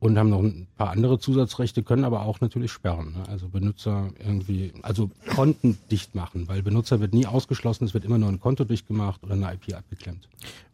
und 0.00 0.18
haben 0.18 0.30
noch 0.30 0.40
ein 0.40 0.66
paar 0.76 0.90
andere 0.90 1.18
Zusatzrechte, 1.18 1.82
können 1.82 2.04
aber 2.04 2.22
auch 2.22 2.40
natürlich 2.40 2.72
sperren. 2.72 3.12
Ne? 3.12 3.28
Also 3.28 3.48
Benutzer 3.48 4.08
irgendwie, 4.18 4.72
also 4.82 5.10
Konten 5.34 5.78
dicht 5.90 6.14
machen, 6.14 6.48
weil 6.48 6.62
Benutzer 6.62 7.00
wird 7.00 7.12
nie 7.12 7.26
ausgeschlossen, 7.26 7.84
es 7.84 7.94
wird 7.94 8.06
immer 8.06 8.18
nur 8.18 8.30
ein 8.30 8.40
Konto 8.40 8.64
dicht 8.64 8.88
gemacht 8.88 9.22
oder 9.22 9.34
eine 9.34 9.52
IP 9.52 9.74
abgeklemmt. 9.76 10.26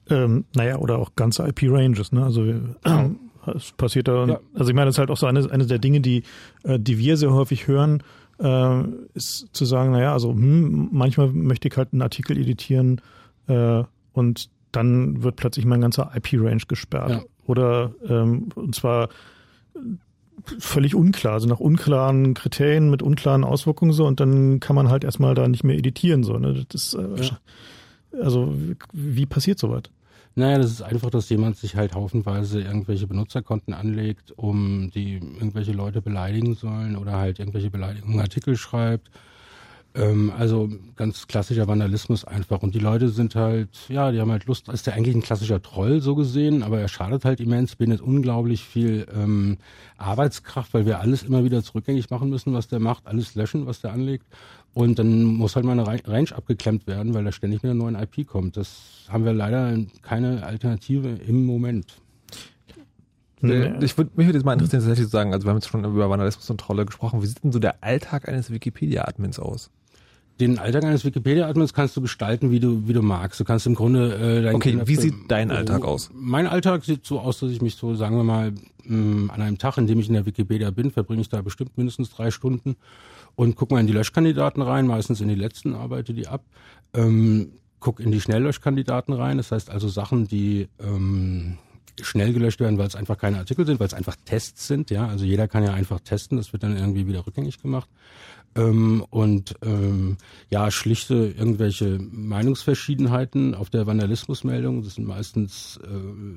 Ähm, 0.08 0.44
naja, 0.54 0.78
oder 0.78 0.98
auch 0.98 1.16
ganze 1.16 1.46
IP-Ranges, 1.46 2.12
ne? 2.12 2.24
Also 2.24 2.44
äh, 2.44 2.62
es 3.52 3.72
passiert 3.72 4.06
da, 4.06 4.26
ja. 4.26 4.40
also 4.54 4.70
ich 4.70 4.76
meine, 4.76 4.86
das 4.86 4.94
ist 4.94 4.98
halt 5.00 5.10
auch 5.10 5.16
so 5.16 5.26
eine, 5.26 5.50
eine 5.50 5.66
der 5.66 5.80
Dinge, 5.80 6.00
die, 6.00 6.22
äh, 6.62 6.78
die 6.78 6.98
wir 6.98 7.16
sehr 7.16 7.32
häufig 7.32 7.66
hören, 7.66 8.04
äh, 8.38 8.82
ist 9.14 9.48
zu 9.52 9.64
sagen, 9.64 9.90
naja, 9.90 10.12
also 10.12 10.30
hm, 10.30 10.90
manchmal 10.92 11.28
möchte 11.32 11.66
ich 11.66 11.76
halt 11.76 11.92
einen 11.92 12.02
Artikel 12.02 12.38
editieren 12.38 13.00
äh, 13.48 13.82
und 14.12 14.50
dann 14.70 15.24
wird 15.24 15.34
plötzlich 15.34 15.64
mein 15.64 15.80
ganzer 15.80 16.12
IP-Range 16.14 16.62
gesperrt. 16.68 17.10
Ja 17.10 17.22
oder 17.46 17.92
ähm, 18.08 18.48
und 18.54 18.74
zwar 18.74 19.08
völlig 20.58 20.94
unklar, 20.94 21.34
also 21.34 21.48
nach 21.48 21.60
unklaren 21.60 22.34
Kriterien 22.34 22.90
mit 22.90 23.02
unklaren 23.02 23.44
Auswirkungen 23.44 23.92
so 23.92 24.06
und 24.06 24.20
dann 24.20 24.60
kann 24.60 24.76
man 24.76 24.88
halt 24.88 25.04
erstmal 25.04 25.34
da 25.34 25.48
nicht 25.48 25.64
mehr 25.64 25.76
editieren 25.76 26.22
so. 26.24 26.38
Ne? 26.38 26.66
Das 26.68 26.82
ist, 26.82 26.94
äh, 26.94 27.22
ja. 27.22 27.38
also 28.22 28.54
wie 28.92 29.26
passiert 29.26 29.58
sowas? 29.58 29.84
Naja, 30.38 30.58
das 30.58 30.70
ist 30.70 30.82
einfach, 30.82 31.08
dass 31.08 31.30
jemand 31.30 31.56
sich 31.56 31.76
halt 31.76 31.94
haufenweise 31.94 32.60
irgendwelche 32.60 33.06
Benutzerkonten 33.06 33.72
anlegt, 33.72 34.32
um 34.36 34.90
die 34.94 35.14
irgendwelche 35.14 35.72
Leute 35.72 36.02
beleidigen 36.02 36.54
sollen 36.54 36.96
oder 36.96 37.12
halt 37.12 37.38
irgendwelche 37.38 37.70
Beleidigungen 37.70 38.20
Artikel 38.20 38.56
schreibt 38.56 39.10
ähm, 39.96 40.32
also 40.36 40.68
ganz 40.96 41.26
klassischer 41.26 41.66
Vandalismus 41.66 42.24
einfach. 42.24 42.62
Und 42.62 42.74
die 42.74 42.78
Leute 42.78 43.08
sind 43.08 43.34
halt, 43.34 43.68
ja, 43.88 44.12
die 44.12 44.20
haben 44.20 44.30
halt 44.30 44.46
Lust. 44.46 44.68
Ist 44.68 44.86
ja 44.86 44.92
eigentlich 44.92 45.14
ein 45.14 45.22
klassischer 45.22 45.62
Troll 45.62 46.00
so 46.00 46.14
gesehen, 46.14 46.62
aber 46.62 46.80
er 46.80 46.88
schadet 46.88 47.24
halt 47.24 47.40
immens, 47.40 47.76
bindet 47.76 48.00
unglaublich 48.00 48.62
viel 48.62 49.06
ähm, 49.14 49.58
Arbeitskraft, 49.98 50.74
weil 50.74 50.86
wir 50.86 51.00
alles 51.00 51.22
immer 51.22 51.44
wieder 51.44 51.62
zurückgängig 51.62 52.10
machen 52.10 52.30
müssen, 52.30 52.52
was 52.52 52.68
der 52.68 52.80
macht, 52.80 53.06
alles 53.06 53.34
löschen, 53.34 53.66
was 53.66 53.80
der 53.80 53.92
anlegt. 53.92 54.26
Und 54.74 54.98
dann 54.98 55.24
muss 55.24 55.56
halt 55.56 55.64
mal 55.64 55.72
eine 55.72 55.86
Range 55.86 56.34
abgeklemmt 56.34 56.86
werden, 56.86 57.14
weil 57.14 57.24
da 57.24 57.32
ständig 57.32 57.62
mit 57.62 57.70
einer 57.70 57.82
neuen 57.82 57.96
IP 57.96 58.26
kommt. 58.26 58.56
Das 58.56 59.06
haben 59.08 59.24
wir 59.24 59.32
leider 59.32 59.78
keine 60.02 60.44
Alternative 60.44 61.08
im 61.08 61.46
Moment. 61.46 61.96
Ich 63.40 63.96
würde 63.98 64.10
mich 64.16 64.26
würde 64.26 64.38
jetzt 64.38 64.44
mal 64.44 64.54
interessieren, 64.54 64.80
tatsächlich 64.80 65.06
zu 65.06 65.12
sagen, 65.12 65.32
also 65.32 65.46
wir 65.46 65.50
haben 65.50 65.58
jetzt 65.58 65.68
schon 65.68 65.84
über 65.84 66.08
Vandalismus 66.08 66.48
und 66.50 66.58
Trolle 66.58 66.86
gesprochen. 66.86 67.22
Wie 67.22 67.26
sieht 67.26 67.44
denn 67.44 67.52
so 67.52 67.58
der 67.58 67.82
Alltag 67.82 68.28
eines 68.28 68.50
Wikipedia-Admins 68.50 69.38
aus? 69.38 69.70
Den 70.40 70.58
Alltag 70.58 70.84
eines 70.84 71.04
Wikipedia-Admins 71.04 71.72
kannst 71.72 71.96
du 71.96 72.02
gestalten, 72.02 72.50
wie 72.50 72.60
du, 72.60 72.86
wie 72.86 72.92
du 72.92 73.02
magst. 73.02 73.40
Du 73.40 73.44
kannst 73.44 73.66
im 73.66 73.74
Grunde 73.74 74.14
äh, 74.14 74.42
dein 74.42 74.54
Okay, 74.54 74.78
wie 74.84 74.96
sieht 74.96 75.14
dein 75.28 75.50
Alltag 75.50 75.84
aus? 75.84 76.10
Mein 76.14 76.46
Alltag 76.46 76.84
sieht 76.84 77.06
so 77.06 77.20
aus, 77.20 77.40
dass 77.40 77.50
ich 77.50 77.62
mich 77.62 77.76
so, 77.76 77.94
sagen 77.94 78.16
wir 78.16 78.24
mal, 78.24 78.52
mh, 78.84 78.96
mm, 78.96 79.30
an 79.30 79.40
einem 79.40 79.58
Tag, 79.58 79.78
in 79.78 79.86
dem 79.86 79.98
ich 79.98 80.08
in 80.08 80.14
der 80.14 80.26
Wikipedia 80.26 80.70
bin, 80.70 80.90
verbringe 80.90 81.22
ich 81.22 81.30
da 81.30 81.40
bestimmt 81.40 81.78
mindestens 81.78 82.10
drei 82.10 82.30
Stunden 82.30 82.76
und 83.34 83.56
guck 83.56 83.70
mal 83.70 83.80
in 83.80 83.86
die 83.86 83.94
Löschkandidaten 83.94 84.62
rein, 84.62 84.86
meistens 84.86 85.20
in 85.20 85.28
die 85.28 85.34
letzten 85.34 85.74
arbeite 85.74 86.12
die 86.12 86.26
ab. 86.26 86.42
Ähm, 86.92 87.52
guck 87.80 88.00
in 88.00 88.10
die 88.10 88.20
Schnelllöschkandidaten 88.20 89.14
rein, 89.14 89.38
das 89.38 89.52
heißt 89.52 89.70
also 89.70 89.88
Sachen, 89.88 90.26
die 90.26 90.68
ähm, 90.80 91.56
schnell 92.02 92.34
gelöscht 92.34 92.60
werden, 92.60 92.78
weil 92.78 92.86
es 92.86 92.96
einfach 92.96 93.16
keine 93.16 93.38
Artikel 93.38 93.64
sind, 93.64 93.80
weil 93.80 93.86
es 93.86 93.94
einfach 93.94 94.16
Tests 94.24 94.66
sind, 94.66 94.90
ja. 94.90 95.06
Also 95.06 95.24
jeder 95.24 95.48
kann 95.48 95.64
ja 95.64 95.72
einfach 95.72 96.00
testen, 96.00 96.36
das 96.36 96.52
wird 96.52 96.62
dann 96.62 96.76
irgendwie 96.76 97.06
wieder 97.06 97.26
rückgängig 97.26 97.62
gemacht 97.62 97.88
ähm, 98.56 99.04
und 99.10 99.54
ähm, 99.62 100.16
ja, 100.50 100.70
schlichte 100.70 101.14
irgendwelche 101.14 101.98
Meinungsverschiedenheiten 101.98 103.54
auf 103.54 103.70
der 103.70 103.86
Vandalismusmeldung. 103.86 104.82
Das 104.82 104.94
sind 104.94 105.06
meistens 105.06 105.78
äh, 105.84 105.88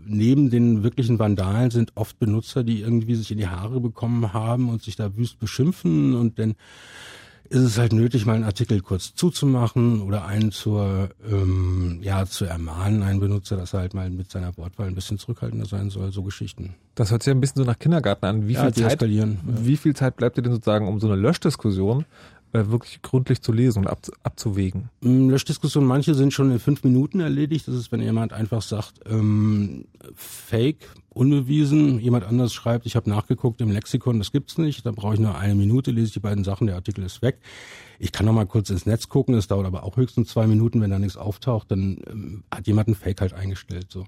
neben 0.05 0.49
den 0.49 0.83
wirklichen 0.83 1.19
Vandalen 1.19 1.71
sind 1.71 1.93
oft 1.95 2.19
Benutzer, 2.19 2.63
die 2.63 2.81
irgendwie 2.81 3.15
sich 3.15 3.31
in 3.31 3.37
die 3.37 3.47
Haare 3.47 3.79
bekommen 3.79 4.33
haben 4.33 4.69
und 4.69 4.83
sich 4.83 4.95
da 4.95 5.15
wüst 5.15 5.39
beschimpfen 5.39 6.13
und 6.13 6.39
dann 6.39 6.55
ist 7.49 7.61
es 7.61 7.77
halt 7.77 7.93
nötig, 7.93 8.25
mal 8.25 8.35
einen 8.35 8.43
Artikel 8.43 8.81
kurz 8.81 9.15
zuzumachen 9.15 10.01
oder 10.01 10.25
einen 10.25 10.51
zur, 10.51 11.09
ähm, 11.29 11.99
ja, 12.01 12.25
zu 12.25 12.45
ermahnen, 12.45 13.01
einen 13.01 13.19
Benutzer, 13.19 13.57
dass 13.57 13.73
er 13.73 13.81
halt 13.81 13.93
mal 13.93 14.09
mit 14.09 14.29
seiner 14.29 14.55
Wortwahl 14.57 14.87
ein 14.87 14.95
bisschen 14.95 15.17
zurückhaltender 15.17 15.65
sein 15.65 15.89
soll, 15.89 16.11
so 16.11 16.21
Geschichten. 16.21 16.75
Das 16.95 17.11
hört 17.11 17.23
sich 17.23 17.31
ein 17.31 17.41
bisschen 17.41 17.63
so 17.63 17.65
nach 17.65 17.79
Kindergarten 17.79 18.25
an. 18.25 18.47
Wie, 18.47 18.53
ja, 18.53 18.71
viel, 18.71 18.87
Zeit, 18.87 19.01
wie 19.01 19.77
viel 19.77 19.95
Zeit 19.95 20.15
bleibt 20.15 20.37
dir 20.37 20.43
denn 20.43 20.53
sozusagen, 20.53 20.87
um 20.87 20.99
so 20.99 21.07
eine 21.07 21.15
Löschdiskussion 21.15 22.05
äh, 22.53 22.65
wirklich 22.67 23.01
gründlich 23.01 23.41
zu 23.41 23.51
lesen 23.51 23.79
und 23.79 23.87
ab, 23.87 23.99
abzuwägen? 24.23 24.89
Mm, 25.01 25.29
Löschdiskussionen, 25.29 25.87
manche 25.87 26.13
sind 26.13 26.33
schon 26.33 26.51
in 26.51 26.59
fünf 26.59 26.83
Minuten 26.83 27.19
erledigt. 27.19 27.67
Das 27.67 27.75
ist, 27.75 27.91
wenn 27.91 28.01
jemand 28.01 28.31
einfach 28.31 28.61
sagt, 28.61 28.99
ähm, 29.09 29.85
Fake, 30.15 30.87
unbewiesen, 31.19 31.99
jemand 31.99 32.23
anders 32.23 32.53
schreibt, 32.53 32.85
ich 32.85 32.95
habe 32.95 33.09
nachgeguckt 33.09 33.59
im 33.59 33.69
Lexikon, 33.71 34.19
das 34.19 34.31
gibt's 34.31 34.57
nicht, 34.57 34.85
da 34.85 34.91
brauche 34.91 35.15
ich 35.15 35.19
nur 35.19 35.37
eine 35.37 35.53
Minute, 35.53 35.91
lese 35.91 36.07
ich 36.07 36.13
die 36.13 36.21
beiden 36.21 36.45
Sachen, 36.45 36.67
der 36.67 36.77
Artikel 36.77 37.03
ist 37.03 37.21
weg. 37.21 37.39
Ich 37.99 38.13
kann 38.13 38.25
noch 38.25 38.31
mal 38.31 38.45
kurz 38.45 38.69
ins 38.69 38.85
Netz 38.85 39.09
gucken, 39.09 39.35
es 39.35 39.49
dauert 39.49 39.65
aber 39.65 39.83
auch 39.83 39.97
höchstens 39.97 40.29
zwei 40.29 40.47
Minuten, 40.47 40.79
wenn 40.79 40.89
da 40.89 40.97
nichts 40.97 41.17
auftaucht, 41.17 41.71
dann 41.71 41.97
ähm, 42.09 42.43
hat 42.49 42.67
jemand 42.67 42.87
einen 42.87 42.95
Fake 42.95 43.19
halt 43.19 43.33
eingestellt. 43.33 43.87
So 43.89 44.05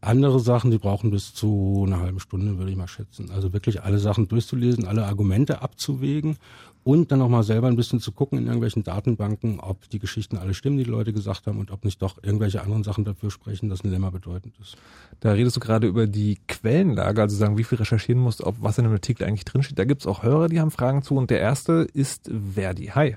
andere 0.00 0.38
Sachen, 0.38 0.70
die 0.70 0.78
brauchen 0.78 1.10
bis 1.10 1.34
zu 1.34 1.82
einer 1.84 1.98
halben 1.98 2.20
Stunde, 2.20 2.58
würde 2.58 2.70
ich 2.70 2.76
mal 2.76 2.86
schätzen. 2.86 3.32
Also 3.32 3.52
wirklich 3.52 3.82
alle 3.82 3.98
Sachen 3.98 4.28
durchzulesen, 4.28 4.86
alle 4.86 5.04
Argumente 5.04 5.62
abzuwägen 5.62 6.36
und 6.84 7.12
dann 7.12 7.20
nochmal 7.20 7.44
selber 7.44 7.68
ein 7.68 7.76
bisschen 7.76 8.00
zu 8.00 8.10
gucken 8.10 8.38
in 8.38 8.46
irgendwelchen 8.46 8.82
Datenbanken, 8.82 9.60
ob 9.60 9.88
die 9.90 10.00
Geschichten 10.00 10.36
alle 10.36 10.54
stimmen, 10.54 10.78
die 10.78 10.84
die 10.84 10.90
Leute 10.90 11.12
gesagt 11.12 11.46
haben 11.46 11.60
und 11.60 11.70
ob 11.70 11.84
nicht 11.84 12.02
doch 12.02 12.22
irgendwelche 12.22 12.62
anderen 12.62 12.82
Sachen 12.82 13.04
dafür 13.04 13.30
sprechen, 13.30 13.68
dass 13.68 13.84
ein 13.84 13.90
Lemma 13.90 14.10
bedeutend 14.10 14.54
ist. 14.60 14.76
Da 15.20 15.32
redest 15.32 15.56
du 15.56 15.60
gerade 15.60 15.86
über 15.86 16.08
die 16.08 16.38
Quellenlage, 16.60 17.20
also 17.20 17.36
sagen, 17.36 17.56
wie 17.58 17.64
viel 17.64 17.78
recherchieren 17.78 18.20
musst, 18.20 18.42
ob 18.42 18.56
was 18.60 18.78
in 18.78 18.84
einem 18.84 18.94
Artikel 18.94 19.24
eigentlich 19.24 19.44
drinsteht. 19.44 19.78
Da 19.78 19.84
gibt's 19.84 20.06
auch 20.06 20.22
Hörer, 20.22 20.48
die 20.48 20.60
haben 20.60 20.70
Fragen 20.70 21.02
zu 21.02 21.16
und 21.16 21.30
der 21.30 21.40
erste 21.40 21.86
ist 21.94 22.30
Verdi. 22.54 22.86
Hi. 22.94 23.16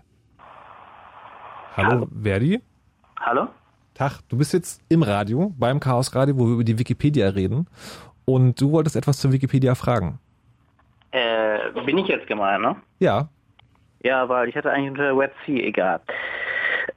Hallo, 1.75 1.89
Hallo. 1.89 2.07
Verdi. 2.23 2.61
Hallo. 3.19 3.47
Tag, 3.93 4.19
du 4.29 4.37
bist 4.37 4.53
jetzt 4.53 4.81
im 4.89 5.03
Radio, 5.03 5.53
beim 5.57 5.79
Chaos 5.79 6.15
Radio, 6.15 6.37
wo 6.37 6.47
wir 6.47 6.53
über 6.53 6.63
die 6.63 6.79
Wikipedia 6.79 7.29
reden 7.29 7.67
und 8.25 8.59
du 8.59 8.71
wolltest 8.71 8.95
etwas 8.95 9.19
zur 9.19 9.31
Wikipedia 9.31 9.75
fragen. 9.75 10.19
Äh, 11.11 11.71
bin 11.85 11.97
ich 11.97 12.07
jetzt 12.07 12.27
gemeint, 12.27 12.61
ne? 12.61 12.75
Ja. 12.99 13.29
Ja, 14.03 14.27
weil 14.27 14.49
ich 14.49 14.55
hatte 14.55 14.69
eigentlich 14.71 14.91
unter 14.91 15.17
Web 15.17 15.33
C, 15.45 15.61
egal. 15.61 16.01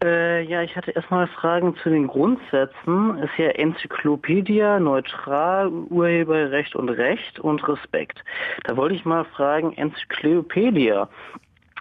Äh, 0.02 0.42
ja, 0.42 0.62
ich 0.62 0.76
hatte 0.76 0.90
erstmal 0.90 1.26
Fragen 1.28 1.76
zu 1.76 1.90
den 1.90 2.06
Grundsätzen. 2.06 3.18
Ist 3.18 3.36
ja 3.38 3.48
Enzyklopädie, 3.48 4.78
neutral, 4.80 5.68
Urheberrecht 5.68 6.76
und 6.76 6.88
Recht 6.88 7.40
und 7.40 7.66
Respekt. 7.66 8.22
Da 8.64 8.76
wollte 8.76 8.94
ich 8.94 9.04
mal 9.04 9.24
fragen, 9.24 9.72
Enzyklopädie. 9.72 10.94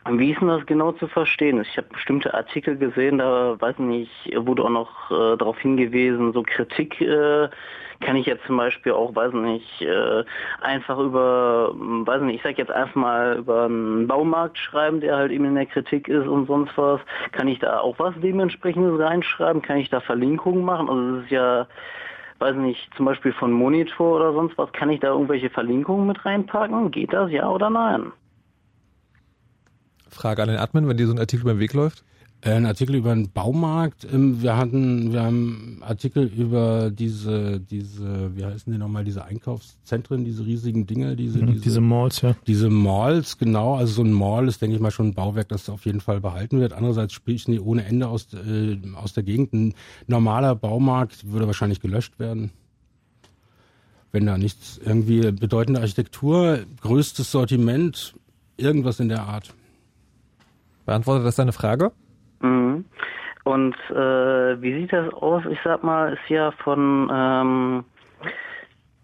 Wie 0.10 0.32
ist 0.32 0.40
denn 0.40 0.48
das 0.48 0.66
genau 0.66 0.94
zu 0.94 1.08
verstehen? 1.08 1.62
Ich 1.62 1.78
habe 1.78 1.88
bestimmte 1.90 2.34
Artikel 2.34 2.78
gesehen, 2.78 3.18
da 3.18 3.60
weiß 3.60 3.78
nicht, 3.80 4.12
wurde 4.36 4.64
auch 4.64 4.70
noch 4.70 5.12
äh, 5.12 5.36
darauf 5.38 5.60
hingewiesen, 5.60 6.32
so 6.32 6.44
Kritik 6.44 7.02
äh, 7.02 7.50
kann 8.00 8.16
ich 8.16 8.26
jetzt 8.26 8.46
zum 8.46 8.58
Beispiel 8.58 8.92
auch, 8.92 9.16
weiß 9.16 9.34
nicht, 9.34 9.82
äh, 9.82 10.24
einfach 10.62 11.00
über, 11.00 11.72
weiß 11.74 12.22
nicht, 12.22 12.38
ich 12.38 12.44
sag 12.44 12.58
jetzt 12.58 12.72
einfach 12.72 12.96
mal 12.96 13.38
über 13.38 13.66
einen 13.66 14.08
Baumarkt 14.08 14.58
schreiben, 14.58 15.02
der 15.02 15.18
halt 15.18 15.32
eben 15.32 15.46
in 15.46 15.56
der 15.56 15.66
Kritik 15.66 16.08
ist 16.08 16.28
und 16.28 16.48
sonst 16.48 16.78
was. 16.78 17.02
Kann 17.32 17.48
ich 17.48 17.60
da 17.60 17.80
auch 17.80 17.98
was 18.00 18.14
dementsprechendes 18.22 19.00
reinschreiben? 19.00 19.62
Kann 19.62 19.78
ich 19.78 19.90
da 19.90 20.00
Verlinkungen 20.00 20.64
machen? 20.64 20.90
Also 20.90 21.16
das 21.16 21.26
ist 21.26 21.32
ja, 21.32 21.68
weiß 22.40 22.56
nicht, 22.56 22.90
zum 22.96 23.06
Beispiel 23.06 23.34
von 23.34 23.52
Monitor 23.52 24.18
oder 24.18 24.34
sonst 24.34 24.58
was, 24.58 24.72
kann 24.74 24.90
ich 24.90 25.00
da 25.00 25.08
irgendwelche 25.08 25.50
Verlinkungen 25.50 26.08
mit 26.08 26.24
reinpacken? 26.24 26.92
Geht 26.92 27.14
das, 27.14 27.32
ja 27.32 27.50
oder 27.50 27.70
nein? 27.70 28.12
Frage 30.10 30.44
an 30.44 30.50
den 30.50 30.58
Admin, 30.58 30.88
wenn 30.88 30.98
dir 30.98 31.08
so 31.08 31.14
ein 31.14 31.20
Artikel 31.20 31.46
beim 31.46 31.60
Weg 31.60 31.74
läuft? 31.74 32.04
Äh, 32.42 32.52
ein 32.52 32.66
Artikel 32.68 32.96
über 32.96 33.12
einen 33.12 33.32
Baumarkt. 33.32 34.08
Ähm, 34.12 34.42
wir 34.42 34.58
hatten, 34.58 35.12
wir 35.12 35.24
haben 35.24 35.82
Artikel 35.82 36.26
über 36.26 36.92
diese, 36.92 37.60
diese, 37.60 38.36
wie 38.36 38.46
heißen 38.46 38.72
die 38.72 38.78
nochmal, 38.78 39.04
diese 39.04 39.26
Einkaufszentren, 39.26 40.24
diese 40.24 40.46
riesigen 40.46 40.86
Dinge, 40.86 41.16
diese, 41.16 41.44
diese, 41.44 41.62
diese 41.62 41.82
Malls, 41.82 42.22
ja. 42.22 42.36
Diese 42.46 42.70
Malls, 42.70 43.38
genau. 43.40 43.76
Also 43.76 43.94
so 43.94 44.04
ein 44.04 44.14
Mall 44.14 44.48
ist, 44.48 44.62
denke 44.62 44.76
ich 44.76 44.82
mal, 44.82 44.92
schon 44.92 45.08
ein 45.08 45.14
Bauwerk, 45.16 45.50
das 45.50 45.68
auf 45.68 45.86
jeden 45.86 46.00
Fall 46.00 46.22
behalten 46.22 46.60
wird. 46.60 46.74
Andererseits 46.74 47.14
sprechen 47.14 47.54
die 47.54 47.60
ohne 47.60 47.86
Ende 47.86 48.08
aus, 48.08 48.28
äh, 48.34 48.78
aus 48.96 49.14
der 49.14 49.24
Gegend. 49.24 49.54
Ein 49.54 49.74
normaler 50.06 50.54
Baumarkt 50.54 51.32
würde 51.32 51.48
wahrscheinlich 51.48 51.80
gelöscht 51.80 52.20
werden 52.20 52.52
wenn 54.14 54.26
da 54.26 54.38
nichts 54.38 54.80
irgendwie 54.84 55.32
bedeutende 55.32 55.82
Architektur, 55.82 56.60
größtes 56.82 57.30
Sortiment, 57.30 58.16
irgendwas 58.56 59.00
in 59.00 59.10
der 59.10 59.24
Art. 59.24 59.54
Beantwortet 60.86 61.26
das 61.28 61.36
deine 61.36 61.52
Frage? 61.52 61.92
Mhm. 62.40 62.86
Und 63.44 63.76
äh, 63.90 64.62
wie 64.62 64.74
sieht 64.74 64.94
das 64.94 65.14
aus? 65.14 65.44
Ich 65.50 65.60
sag 65.64 65.84
mal, 65.84 66.14
ist 66.14 66.30
ja 66.30 66.52
von, 66.52 67.10
ähm, 67.14 67.86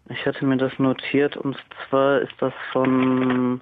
ich 0.09 0.25
hatte 0.25 0.45
mir 0.45 0.57
das 0.57 0.77
notiert, 0.79 1.37
und 1.37 1.57
zwar 1.89 2.19
ist 2.19 2.33
das 2.39 2.53
von 2.71 3.61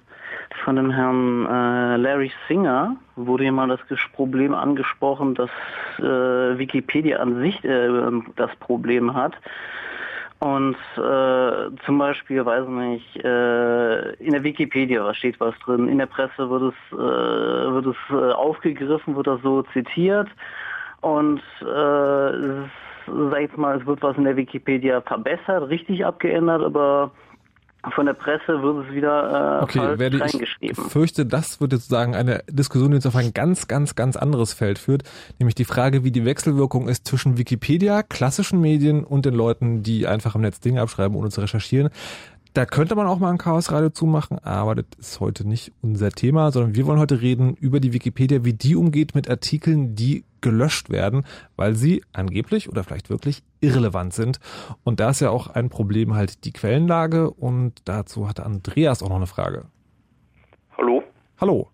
von 0.64 0.76
dem 0.76 0.90
Herrn 0.90 1.46
äh, 1.46 1.96
Larry 1.96 2.32
Singer 2.48 2.96
wurde 3.16 3.44
ja 3.44 3.52
mal 3.52 3.68
das 3.68 3.80
Problem 4.12 4.54
angesprochen, 4.54 5.34
dass 5.34 5.50
äh, 5.98 6.58
Wikipedia 6.58 7.18
an 7.18 7.40
sich 7.40 7.62
äh, 7.64 7.88
das 8.36 8.54
Problem 8.56 9.14
hat, 9.14 9.34
und 10.42 10.74
äh, 10.96 11.70
zum 11.86 11.98
Beispiel, 11.98 12.44
weiß 12.44 12.66
nicht, 12.66 13.16
äh, 13.24 14.12
in 14.14 14.32
der 14.32 14.42
Wikipedia 14.42 15.14
steht 15.14 15.38
was 15.38 15.56
drin, 15.60 15.86
in 15.86 15.98
der 15.98 16.06
Presse 16.06 16.50
wird 16.50 16.74
es, 16.74 16.98
äh, 16.98 17.72
wird 17.72 17.86
es 17.86 17.96
äh, 18.10 18.32
aufgegriffen, 18.32 19.14
wird 19.14 19.28
das 19.28 19.40
so 19.42 19.62
zitiert. 19.72 20.26
Und 21.00 21.40
äh, 21.60 22.64
sag 23.06 23.40
ich 23.40 23.56
mal, 23.56 23.78
es 23.78 23.86
wird 23.86 24.02
was 24.02 24.16
in 24.16 24.24
der 24.24 24.36
Wikipedia 24.36 25.00
verbessert, 25.02 25.68
richtig 25.68 26.04
abgeändert, 26.04 26.64
aber 26.64 27.12
von 27.90 28.06
der 28.06 28.14
Presse 28.14 28.62
wird 28.62 28.86
es 28.86 28.94
wieder 28.94 29.60
äh, 29.60 29.62
okay, 29.62 29.98
werde 29.98 30.20
reingeschrieben. 30.20 30.84
Ich 30.86 30.92
fürchte, 30.92 31.26
das 31.26 31.60
wird 31.60 31.72
jetzt 31.72 31.88
sagen 31.88 32.14
eine 32.14 32.44
Diskussion, 32.48 32.90
die 32.90 32.96
uns 32.96 33.06
auf 33.06 33.16
ein 33.16 33.32
ganz, 33.34 33.66
ganz, 33.66 33.96
ganz 33.96 34.16
anderes 34.16 34.52
Feld 34.52 34.78
führt, 34.78 35.02
nämlich 35.38 35.56
die 35.56 35.64
Frage, 35.64 36.04
wie 36.04 36.12
die 36.12 36.24
Wechselwirkung 36.24 36.88
ist 36.88 37.08
zwischen 37.08 37.38
Wikipedia, 37.38 38.02
klassischen 38.02 38.60
Medien 38.60 39.02
und 39.02 39.26
den 39.26 39.34
Leuten, 39.34 39.82
die 39.82 40.06
einfach 40.06 40.36
im 40.36 40.42
Netz 40.42 40.60
Dinge 40.60 40.80
abschreiben, 40.80 41.16
ohne 41.16 41.30
zu 41.30 41.40
recherchieren. 41.40 41.90
Da 42.54 42.66
könnte 42.66 42.94
man 42.96 43.06
auch 43.06 43.18
mal 43.18 43.30
ein 43.30 43.38
Chaosradio 43.38 43.88
zumachen, 43.88 44.38
aber 44.40 44.74
das 44.74 44.84
ist 44.98 45.20
heute 45.20 45.48
nicht 45.48 45.72
unser 45.80 46.10
Thema, 46.10 46.50
sondern 46.50 46.74
wir 46.74 46.86
wollen 46.86 46.98
heute 46.98 47.22
reden 47.22 47.56
über 47.58 47.80
die 47.80 47.94
Wikipedia, 47.94 48.44
wie 48.44 48.52
die 48.52 48.76
umgeht 48.76 49.14
mit 49.14 49.30
Artikeln, 49.30 49.94
die 49.94 50.24
gelöscht 50.42 50.90
werden, 50.90 51.24
weil 51.56 51.74
sie 51.74 52.02
angeblich 52.12 52.68
oder 52.68 52.84
vielleicht 52.84 53.08
wirklich 53.08 53.42
irrelevant 53.60 54.12
sind. 54.12 54.38
Und 54.84 55.00
da 55.00 55.10
ist 55.10 55.20
ja 55.20 55.30
auch 55.30 55.46
ein 55.46 55.70
Problem 55.70 56.14
halt 56.14 56.44
die 56.44 56.52
Quellenlage 56.52 57.30
und 57.30 57.88
dazu 57.88 58.28
hatte 58.28 58.44
Andreas 58.44 59.02
auch 59.02 59.08
noch 59.08 59.16
eine 59.16 59.26
Frage. 59.26 59.64
Hallo. 60.76 61.02
Hallo. 61.40 61.68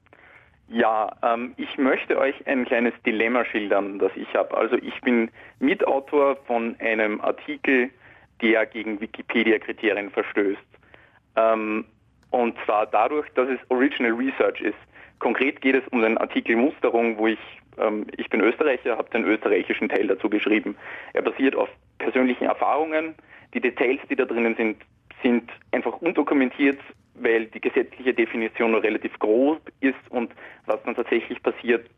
Ja, 0.68 1.10
ähm, 1.22 1.54
ich 1.56 1.76
möchte 1.78 2.18
euch 2.18 2.46
ein 2.46 2.66
kleines 2.66 2.92
Dilemma 3.04 3.44
schildern, 3.46 3.98
das 3.98 4.12
ich 4.14 4.32
habe. 4.34 4.56
Also 4.56 4.76
ich 4.76 5.00
bin 5.00 5.30
Mitautor 5.58 6.36
von 6.46 6.76
einem 6.78 7.20
Artikel, 7.20 7.90
der 8.40 8.66
gegen 8.66 9.00
Wikipedia-Kriterien 9.00 10.10
verstößt. 10.10 10.58
Ähm, 11.36 11.84
und 12.30 12.56
zwar 12.64 12.86
dadurch, 12.86 13.28
dass 13.34 13.48
es 13.48 13.58
Original 13.70 14.12
Research 14.12 14.60
ist. 14.60 14.76
Konkret 15.18 15.60
geht 15.60 15.74
es 15.74 15.88
um 15.88 16.02
den 16.02 16.18
Artikel 16.18 16.56
Musterung, 16.56 17.18
wo 17.18 17.26
ich, 17.26 17.38
ähm, 17.78 18.06
ich 18.16 18.28
bin 18.28 18.40
Österreicher, 18.40 18.96
habe 18.96 19.10
den 19.10 19.24
österreichischen 19.24 19.88
Teil 19.88 20.06
dazu 20.06 20.28
geschrieben. 20.28 20.76
Er 21.14 21.22
basiert 21.22 21.56
auf 21.56 21.68
persönlichen 21.98 22.44
Erfahrungen. 22.44 23.14
Die 23.54 23.60
Details, 23.60 24.00
die 24.10 24.16
da 24.16 24.24
drinnen 24.24 24.54
sind, 24.56 24.82
sind 25.22 25.50
einfach 25.72 26.00
undokumentiert, 26.00 26.78
weil 27.20 27.46
die 27.46 27.60
gesetzliche 27.60 28.14
Definition 28.14 28.72
nur 28.72 28.82
relativ 28.82 29.18
groß 29.18 29.58
ist 29.80 29.94
und 30.10 30.30
was 30.66 30.82
dann 30.84 30.94
tatsächlich 30.94 31.42
passiert, 31.42 31.88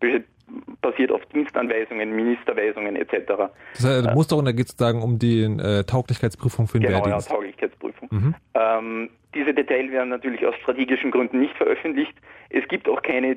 basiert 0.80 1.12
auf 1.12 1.24
Dienstanweisungen, 1.26 2.14
Ministerweisungen 2.14 2.96
etc. 2.96 3.52
Das 3.74 3.84
heißt, 3.84 4.06
äh, 4.06 4.14
Musterung, 4.14 4.44
da 4.44 4.52
geht 4.52 4.66
es 4.66 4.72
sozusagen 4.72 5.02
um 5.02 5.18
die 5.18 5.42
äh, 5.42 5.84
Tauglichkeitsprüfung 5.84 6.66
für 6.66 6.78
den 6.78 6.88
genau, 6.88 7.04
Wehrdienst. 7.04 7.28
Ja, 7.28 7.36
Tauglichkeitsprüfung. 7.36 8.08
Mhm. 8.10 8.34
Ähm, 8.54 9.10
diese 9.34 9.54
Details 9.54 9.90
werden 9.92 10.08
natürlich 10.08 10.44
aus 10.44 10.54
strategischen 10.56 11.10
Gründen 11.10 11.40
nicht 11.40 11.56
veröffentlicht. 11.56 12.14
Es 12.48 12.66
gibt 12.66 12.88
auch 12.88 13.00
keine 13.02 13.36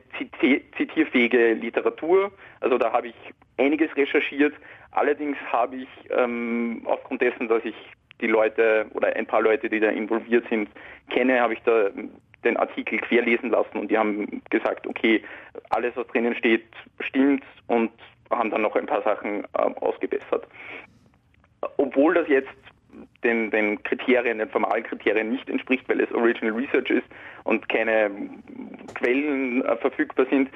zitierfähige 0.77 1.53
Literatur. 1.53 2.31
Also 2.61 2.79
da 2.79 2.91
habe 2.91 3.09
ich 3.09 3.15
einiges 3.57 3.95
recherchiert. 3.95 4.53
Allerdings 4.91 5.38
habe 5.51 5.75
ich 5.77 5.88
ähm, 6.09 6.81
aufgrund 6.86 7.21
dessen, 7.21 7.47
dass 7.47 7.63
ich 7.63 7.75
die 8.22 8.28
Leute 8.28 8.86
oder 8.93 9.16
ein 9.16 9.26
paar 9.26 9.41
Leute, 9.41 9.70
die 9.70 9.80
da 9.80 9.89
involviert 9.89 10.47
sind, 10.49 10.70
kenne, 11.09 11.41
habe 11.41 11.53
ich 11.53 11.61
da 11.64 11.89
den 12.43 12.57
Artikel 12.57 12.99
querlesen 12.99 13.49
lassen 13.49 13.78
und 13.78 13.89
die 13.89 13.97
haben 13.97 14.41
gesagt, 14.49 14.86
okay, 14.88 15.24
alles, 15.70 15.95
was 15.95 16.07
drinnen 16.07 16.36
steht, 16.36 16.66
stimmt 16.99 17.43
und 17.68 17.91
haben 18.30 18.51
dann 18.51 18.61
noch 18.61 18.76
ein 18.76 18.86
paar 18.86 19.01
Sachen 19.03 19.43
äh, 19.43 19.57
ausgebessert. 19.57 20.47
Obwohl 21.78 22.14
das 22.14 22.28
jetzt 22.28 22.49
den, 23.24 23.49
den 23.51 23.82
Kriterien, 23.84 24.38
den 24.39 24.49
formalen 24.49 24.84
Kriterien 24.84 25.32
nicht 25.32 25.49
entspricht, 25.49 25.88
weil 25.88 26.01
es 26.01 26.11
Original 26.11 26.53
Research 26.53 26.89
ist 26.89 27.07
und 27.43 27.68
keine 27.70 28.11
Quellen 28.95 29.64
äh, 29.64 29.76
verfügbar 29.78 30.26
sind. 30.30 30.49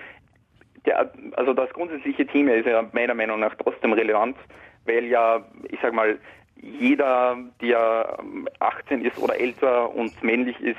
Der, 0.86 1.12
also 1.34 1.54
das 1.54 1.70
grundsätzliche 1.72 2.26
Thema 2.28 2.54
ist 2.54 2.68
ja 2.68 2.88
meiner 2.92 3.14
Meinung 3.14 3.40
nach 3.40 3.56
trotzdem 3.56 3.94
relevant, 3.94 4.38
weil 4.86 5.06
ja, 5.06 5.46
ich 5.70 5.80
sag 5.82 5.94
mal, 5.94 6.18
jeder, 6.62 7.38
der 7.62 8.18
18 8.60 9.06
ist 9.06 9.18
oder 9.18 9.40
älter 9.40 9.94
und 9.94 10.24
männlich 10.24 10.60
ist, 10.60 10.78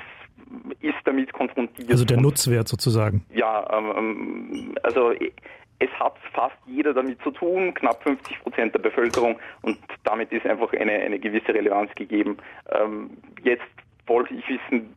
ist 0.81 0.95
damit 1.05 1.31
konfrontiert. 1.33 1.91
Also 1.91 2.05
der 2.05 2.17
Nutzwert 2.17 2.67
sozusagen. 2.67 3.25
Ja, 3.33 3.67
ähm, 3.71 4.75
also 4.83 5.13
es 5.79 5.89
hat 5.99 6.15
fast 6.33 6.57
jeder 6.65 6.93
damit 6.93 7.21
zu 7.21 7.31
tun, 7.31 7.73
knapp 7.73 8.03
50 8.03 8.39
Prozent 8.41 8.73
der 8.73 8.79
Bevölkerung 8.79 9.39
und 9.61 9.77
damit 10.03 10.31
ist 10.31 10.45
einfach 10.45 10.71
eine, 10.73 10.91
eine 10.91 11.19
gewisse 11.19 11.53
Relevanz 11.53 11.93
gegeben. 11.95 12.37
Ähm, 12.71 13.11
jetzt 13.43 13.63
wollte 14.07 14.33
ich 14.33 14.43
wissen, 14.49 14.93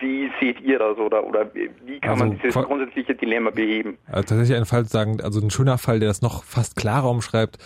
wie 0.00 0.30
seht 0.40 0.60
ihr 0.60 0.78
das 0.78 0.98
oder, 0.98 1.24
oder 1.24 1.50
wie 1.54 2.00
kann 2.00 2.12
also, 2.12 2.24
man 2.24 2.38
dieses 2.38 2.54
grundsätzliche 2.54 3.14
Dilemma 3.14 3.50
beheben? 3.50 3.98
Also 4.06 4.28
tatsächlich 4.28 4.56
ein 4.56 4.66
Fall 4.66 4.84
sagen, 4.86 5.20
also 5.20 5.40
ein 5.40 5.50
schöner 5.50 5.78
Fall, 5.78 6.00
der 6.00 6.08
das 6.08 6.22
noch 6.22 6.44
fast 6.44 6.76
klarer 6.76 7.10
umschreibt, 7.10 7.58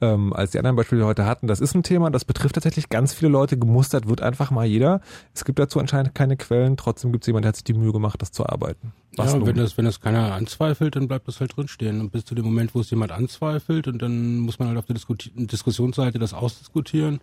ähm, 0.00 0.32
als 0.32 0.50
die 0.50 0.58
anderen 0.58 0.76
Beispiele, 0.76 1.00
die 1.00 1.04
wir 1.04 1.08
heute 1.08 1.26
hatten. 1.26 1.46
Das 1.46 1.60
ist 1.60 1.74
ein 1.74 1.82
Thema, 1.82 2.10
das 2.10 2.24
betrifft 2.24 2.54
tatsächlich 2.56 2.88
ganz 2.88 3.14
viele 3.14 3.30
Leute. 3.30 3.56
Gemustert 3.56 4.08
wird 4.08 4.20
einfach 4.20 4.50
mal 4.50 4.66
jeder. 4.66 5.00
Es 5.34 5.44
gibt 5.44 5.58
dazu 5.58 5.78
anscheinend 5.78 6.14
keine 6.14 6.36
Quellen. 6.36 6.76
Trotzdem 6.76 7.12
gibt 7.12 7.24
es 7.24 7.26
jemanden, 7.28 7.44
der 7.44 7.48
hat 7.50 7.56
sich 7.56 7.64
die 7.64 7.74
Mühe 7.74 7.92
gemacht, 7.92 8.20
das 8.20 8.32
zu 8.32 8.44
arbeiten. 8.44 8.92
Was 9.16 9.34
ja, 9.34 9.46
wenn 9.46 9.56
das, 9.56 9.76
wenn 9.76 9.84
das 9.84 10.00
keiner 10.00 10.32
anzweifelt, 10.32 10.96
dann 10.96 11.06
bleibt 11.06 11.28
das 11.28 11.40
halt 11.40 11.56
drinstehen. 11.56 12.00
Und 12.00 12.10
bis 12.10 12.24
zu 12.24 12.34
dem 12.34 12.44
Moment, 12.44 12.74
wo 12.74 12.80
es 12.80 12.90
jemand 12.90 13.12
anzweifelt, 13.12 13.86
und 13.86 14.02
dann 14.02 14.38
muss 14.38 14.58
man 14.58 14.68
halt 14.68 14.78
auf 14.78 14.86
der 14.86 14.94
Disku 14.94 15.14
Diskussionsseite 15.14 16.18
das 16.18 16.34
ausdiskutieren. 16.34 17.20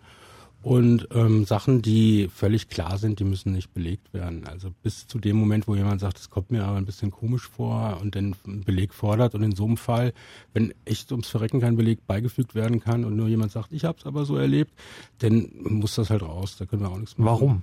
Und 0.62 1.08
ähm, 1.12 1.46
Sachen, 1.46 1.80
die 1.80 2.28
völlig 2.28 2.68
klar 2.68 2.98
sind, 2.98 3.18
die 3.18 3.24
müssen 3.24 3.52
nicht 3.52 3.72
belegt 3.72 4.12
werden. 4.12 4.46
Also 4.46 4.70
bis 4.82 5.06
zu 5.06 5.18
dem 5.18 5.36
Moment, 5.36 5.66
wo 5.66 5.74
jemand 5.74 6.02
sagt, 6.02 6.18
es 6.18 6.28
kommt 6.28 6.50
mir 6.50 6.64
aber 6.64 6.76
ein 6.76 6.84
bisschen 6.84 7.10
komisch 7.10 7.48
vor 7.48 7.98
und 8.02 8.14
den 8.14 8.36
Beleg 8.44 8.92
fordert 8.92 9.34
und 9.34 9.42
in 9.42 9.54
so 9.54 9.64
einem 9.64 9.78
Fall, 9.78 10.12
wenn 10.52 10.74
echt 10.84 11.12
ums 11.12 11.28
Verrecken 11.28 11.60
kein 11.60 11.76
Beleg 11.76 12.06
beigefügt 12.06 12.54
werden 12.54 12.80
kann 12.80 13.06
und 13.06 13.16
nur 13.16 13.28
jemand 13.28 13.52
sagt, 13.52 13.72
ich 13.72 13.84
habe 13.84 13.98
es 13.98 14.04
aber 14.04 14.26
so 14.26 14.36
erlebt, 14.36 14.72
dann 15.18 15.48
muss 15.62 15.94
das 15.94 16.10
halt 16.10 16.22
raus. 16.22 16.56
Da 16.58 16.66
können 16.66 16.82
wir 16.82 16.90
auch 16.90 16.98
nichts 16.98 17.16
machen. 17.16 17.26
Warum? 17.26 17.62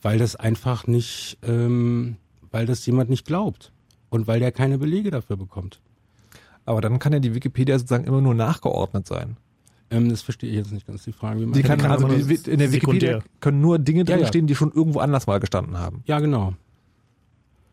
Weil 0.00 0.18
das 0.18 0.34
einfach 0.34 0.88
nicht, 0.88 1.38
ähm, 1.42 2.16
weil 2.50 2.66
das 2.66 2.84
jemand 2.86 3.08
nicht 3.08 3.24
glaubt 3.24 3.70
und 4.10 4.26
weil 4.26 4.40
der 4.40 4.50
keine 4.50 4.78
Belege 4.78 5.12
dafür 5.12 5.36
bekommt. 5.36 5.80
Aber 6.64 6.80
dann 6.80 6.98
kann 6.98 7.12
ja 7.12 7.20
die 7.20 7.36
Wikipedia 7.36 7.78
sozusagen 7.78 8.04
immer 8.04 8.20
nur 8.20 8.34
nachgeordnet 8.34 9.06
sein. 9.06 9.36
Ähm, 9.92 10.08
das 10.08 10.22
verstehe 10.22 10.50
ich 10.50 10.56
jetzt 10.56 10.72
nicht 10.72 10.86
ganz 10.86 11.04
die 11.04 11.12
Frage. 11.12 11.40
Wie 11.40 11.46
man 11.46 11.52
die 11.52 11.62
kann, 11.62 11.80
also 11.82 12.08
die, 12.08 12.50
in 12.50 12.58
der 12.58 12.72
Wikipedia 12.72 13.20
können 13.40 13.60
nur 13.60 13.78
Dinge 13.78 14.04
drin 14.04 14.16
ja, 14.16 14.22
ja. 14.22 14.28
stehen, 14.28 14.46
die 14.46 14.54
schon 14.54 14.72
irgendwo 14.72 15.00
anders 15.00 15.26
mal 15.26 15.38
gestanden 15.38 15.78
haben. 15.78 16.02
Ja, 16.06 16.18
genau. 16.20 16.54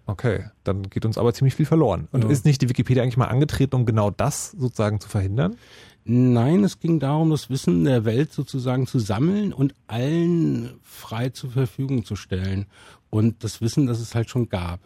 Okay, 0.06 0.46
dann 0.64 0.84
geht 0.90 1.06
uns 1.06 1.18
aber 1.18 1.34
ziemlich 1.34 1.56
viel 1.56 1.66
verloren. 1.68 2.08
Und 2.12 2.24
Ja. 2.24 2.30
ist 2.30 2.44
nicht 2.44 2.62
die 2.62 2.68
Wikipedia 2.68 3.04
eigentlich 3.04 3.18
mal 3.18 3.28
angetreten, 3.28 3.76
um 3.76 3.86
genau 3.86 4.10
das 4.10 4.52
sozusagen 4.52 5.00
zu 5.00 5.08
verhindern? 5.08 5.56
Nein, 6.04 6.64
es 6.64 6.80
ging 6.80 7.00
darum, 7.00 7.30
das 7.30 7.50
Wissen 7.52 7.84
der 7.84 8.06
Welt 8.06 8.34
sozusagen 8.34 8.88
zu 8.88 8.98
sammeln 9.00 9.54
und 9.54 9.76
allen 9.88 10.72
frei 10.82 11.30
zur 11.30 11.52
Verfügung 11.52 12.04
zu 12.04 12.16
stellen. 12.16 12.66
Und 13.12 13.44
das 13.44 13.62
Wissen, 13.62 13.86
das 13.86 14.00
es 14.00 14.16
halt 14.16 14.30
schon 14.30 14.50
gab. 14.50 14.80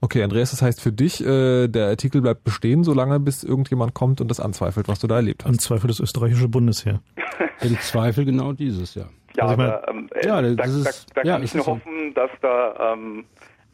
Okay, 0.00 0.22
Andreas, 0.22 0.50
das 0.50 0.62
heißt 0.62 0.80
für 0.80 0.92
dich, 0.92 1.24
äh, 1.24 1.68
der 1.68 1.86
Artikel 1.88 2.20
bleibt 2.20 2.44
bestehen, 2.44 2.84
solange 2.84 3.18
bis 3.18 3.42
irgendjemand 3.42 3.94
kommt 3.94 4.20
und 4.20 4.28
das 4.30 4.40
anzweifelt, 4.40 4.88
was 4.88 5.00
du 5.00 5.06
da 5.06 5.16
erlebt 5.16 5.44
hast. 5.44 5.50
Im 5.52 5.58
Zweifel 5.58 5.88
das 5.88 6.00
österreichische 6.00 6.48
Bundesheer. 6.48 7.00
Im 7.62 7.78
Zweifel 7.80 8.24
genau 8.24 8.52
dieses, 8.52 8.94
ja. 8.94 9.06
Ja, 9.36 9.42
Also 9.44 9.52
ich 9.54 9.58
mein- 9.58 9.70
aber 9.70 9.88
ähm, 9.88 10.08
äh, 10.14 10.26
Ja, 10.26 10.42
da, 10.42 10.48
das 10.54 10.82
da, 10.84 10.90
ist- 10.90 11.06
da 11.14 11.22
ja, 11.22 11.32
kann 11.34 11.42
ich 11.44 11.54
nur 11.54 11.64
so. 11.64 11.70
hoffen, 11.72 12.14
dass 12.14 12.30
da, 12.42 12.92
ähm, 12.92 13.24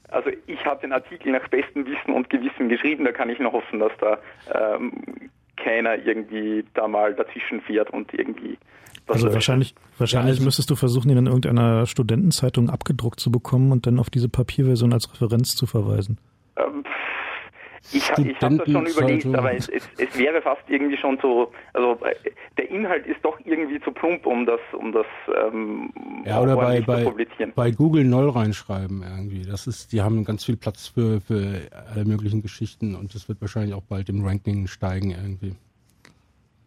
also 0.09 0.31
ich 0.47 0.65
habe 0.65 0.81
den 0.81 0.93
Artikel 0.93 1.33
nach 1.33 1.47
bestem 1.49 1.87
Wissen 1.87 2.13
und 2.15 2.31
Gewissen 2.31 2.69
geschrieben, 2.69 3.05
da 3.05 3.13
kann 3.13 3.29
ich 3.31 3.39
nur 3.39 3.53
hoffen, 3.53 3.81
dass 3.81 3.93
da 4.01 4.19
ähm, 4.55 4.93
keiner 5.57 5.97
irgendwie 6.05 6.65
da 6.75 6.87
mal 6.89 7.15
dazwischen 7.15 7.61
fährt 7.63 7.91
und 7.91 8.13
irgendwie 8.15 8.59
Also 9.09 9.33
wahrscheinlich, 9.33 9.75
wahrscheinlich 9.99 10.35
also- 10.37 10.45
müsstest 10.45 10.71
du 10.71 10.77
versuchen, 10.77 11.11
ihn 11.11 11.19
in 11.19 11.27
irgendeiner 11.27 11.87
Studentenzeitung 11.87 12.71
abgedruckt 12.71 13.21
zu 13.21 13.31
bekommen 13.31 13.73
und 13.73 13.87
dann 13.87 13.99
auf 13.99 14.11
diese 14.11 14.29
Papierversion 14.29 14.93
als 14.93 15.13
Referenz 15.13 15.55
zu 15.57 15.67
verweisen. 15.67 16.19
Ähm, 16.57 16.85
ich 17.93 18.11
ha- 18.11 18.15
ich 18.23 18.41
habe 18.41 18.57
das 18.59 18.71
schon 18.71 18.87
überlegt, 18.87 19.27
aber 19.35 19.55
es, 19.55 19.69
es, 19.69 19.89
es 19.99 20.17
wäre 20.17 20.41
fast 20.41 20.63
irgendwie 20.69 20.97
schon 20.97 21.19
so, 21.21 21.51
also 21.75 21.99
äh, 22.05 22.15
der 22.57 22.71
Inhalt 22.71 23.07
ist 23.07 23.19
doch 23.25 23.39
irgendwie 23.45 23.81
zu 23.81 23.91
plump, 23.91 24.25
um 24.25 24.47
das, 24.47 24.61
um 24.79 24.93
das 24.93 25.07
ähm, 25.37 25.93
Ja, 26.25 26.41
oder 26.41 26.55
bei, 26.55 26.81
bei, 26.81 27.03
publizieren. 27.05 27.53
bei 27.57 27.73
Google 27.73 28.05
Null 28.05 28.31
reinschreiben 28.31 29.03
irgendwie. 29.03 29.43
Das 29.43 29.67
ist, 29.67 29.93
die 29.93 30.01
haben 30.01 30.25
ganz 30.25 30.45
viel 30.45 30.57
Platz 30.57 30.87
für, 30.87 31.21
für 31.21 31.61
alle 31.93 32.05
möglichen 32.05 32.41
Geschichten 32.41 32.95
und 32.95 33.15
das 33.17 33.29
wird 33.29 33.41
wahrscheinlich 33.41 33.75
auch 33.75 33.83
bald 33.83 34.09
im 34.09 34.25
Ranking 34.25 34.69
steigen 34.69 35.11
irgendwie. 35.11 35.57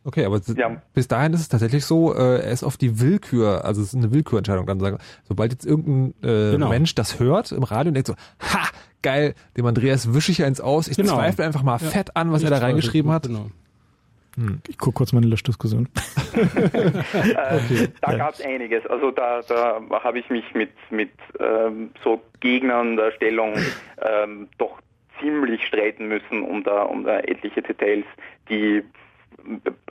Okay, 0.08 0.24
aber 0.24 0.40
Ja. 0.56 0.82
bis 0.94 1.08
dahin 1.08 1.34
ist 1.34 1.42
es 1.42 1.50
tatsächlich 1.50 1.84
so, 1.84 2.14
äh, 2.14 2.38
er 2.44 2.52
ist 2.52 2.64
auf 2.64 2.78
die 2.78 3.00
Willkür, 3.02 3.66
also 3.66 3.82
es 3.82 3.88
ist 3.88 3.96
eine 3.96 4.14
Willkürentscheidung 4.14 4.66
dann 4.68 4.80
sagen. 4.80 5.00
Sobald 5.24 5.52
jetzt 5.52 5.66
irgendein 5.66 6.14
äh, 6.24 6.52
Genau. 6.52 6.70
Mensch 6.70 6.94
das 6.96 7.20
hört 7.20 7.52
im 7.52 7.64
Radio 7.64 7.90
und 7.90 7.96
denkt 7.96 8.08
so, 8.08 8.16
ha, 8.40 8.70
geil, 9.02 9.34
dem 9.58 9.66
Andreas 9.66 10.14
wische 10.14 10.32
ich 10.32 10.44
eins 10.44 10.62
aus, 10.62 10.88
ich 10.88 10.96
Genau. 10.98 11.16
zweifle 11.16 11.44
einfach 11.44 11.64
mal 11.64 11.80
Ja. 11.82 11.90
fett 11.90 12.16
an, 12.16 12.32
was 12.32 12.42
Ich 12.44 12.46
er 12.46 12.52
da 12.52 12.60
reingeschrieben 12.64 13.12
hat. 13.12 13.24
Genau. 13.24 13.48
Ich 14.68 14.78
gucke 14.78 14.96
kurz 14.96 15.12
meine 15.14 15.28
Löschdiskussion. 15.28 15.90
Äh, 16.36 17.88
da 18.02 18.18
gab 18.18 18.34
es 18.34 18.42
einiges. 18.42 18.86
Also 18.88 19.10
da, 19.12 19.42
da 19.48 19.80
habe 20.04 20.20
ich 20.20 20.30
mich 20.30 20.44
mit, 20.54 20.72
mit 20.92 21.10
ähm, 21.40 21.92
so 22.04 22.22
Gegnern 22.42 22.98
der 22.98 23.12
Stellung 23.14 23.54
ähm, 24.02 24.48
doch 24.58 24.80
ziemlich 25.20 25.66
streiten 25.66 26.08
müssen, 26.10 26.44
um 26.44 26.64
da, 26.64 26.84
um 26.84 27.06
da 27.06 27.20
etliche 27.20 27.62
Details, 27.62 28.06
die 28.50 28.84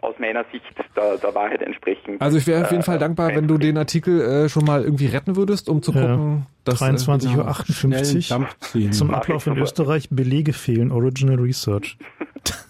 aus 0.02 0.14
meiner 0.18 0.44
Sicht 0.52 0.64
der, 0.96 1.16
der 1.18 1.34
Wahrheit 1.34 1.62
entsprechen. 1.62 2.16
Also 2.20 2.38
ich 2.38 2.46
wäre 2.46 2.64
auf 2.64 2.70
jeden 2.70 2.82
äh, 2.82 2.84
Fall 2.86 2.98
dankbar, 2.98 3.34
wenn 3.34 3.48
du 3.48 3.58
den 3.58 3.76
Artikel 3.78 4.20
äh, 4.20 4.48
schon 4.48 4.64
mal 4.64 4.82
irgendwie 4.82 5.06
retten 5.06 5.36
würdest, 5.36 5.68
um 5.68 5.82
zu 5.82 5.92
Ja. 5.92 6.00
gucken, 6.02 6.46
dass 6.64 6.80
äh, 6.80 6.84
23.58 6.84 7.72
Schnell 7.72 8.20
Dampf 8.28 8.58
ziehen. 8.60 8.92
Zum 8.92 9.12
Ablauf 9.14 9.46
in. 9.46 9.56
Österreich 9.56 10.08
Belege 10.10 10.52
fehlen, 10.52 10.92
Original 10.92 11.36
Research. 11.40 11.96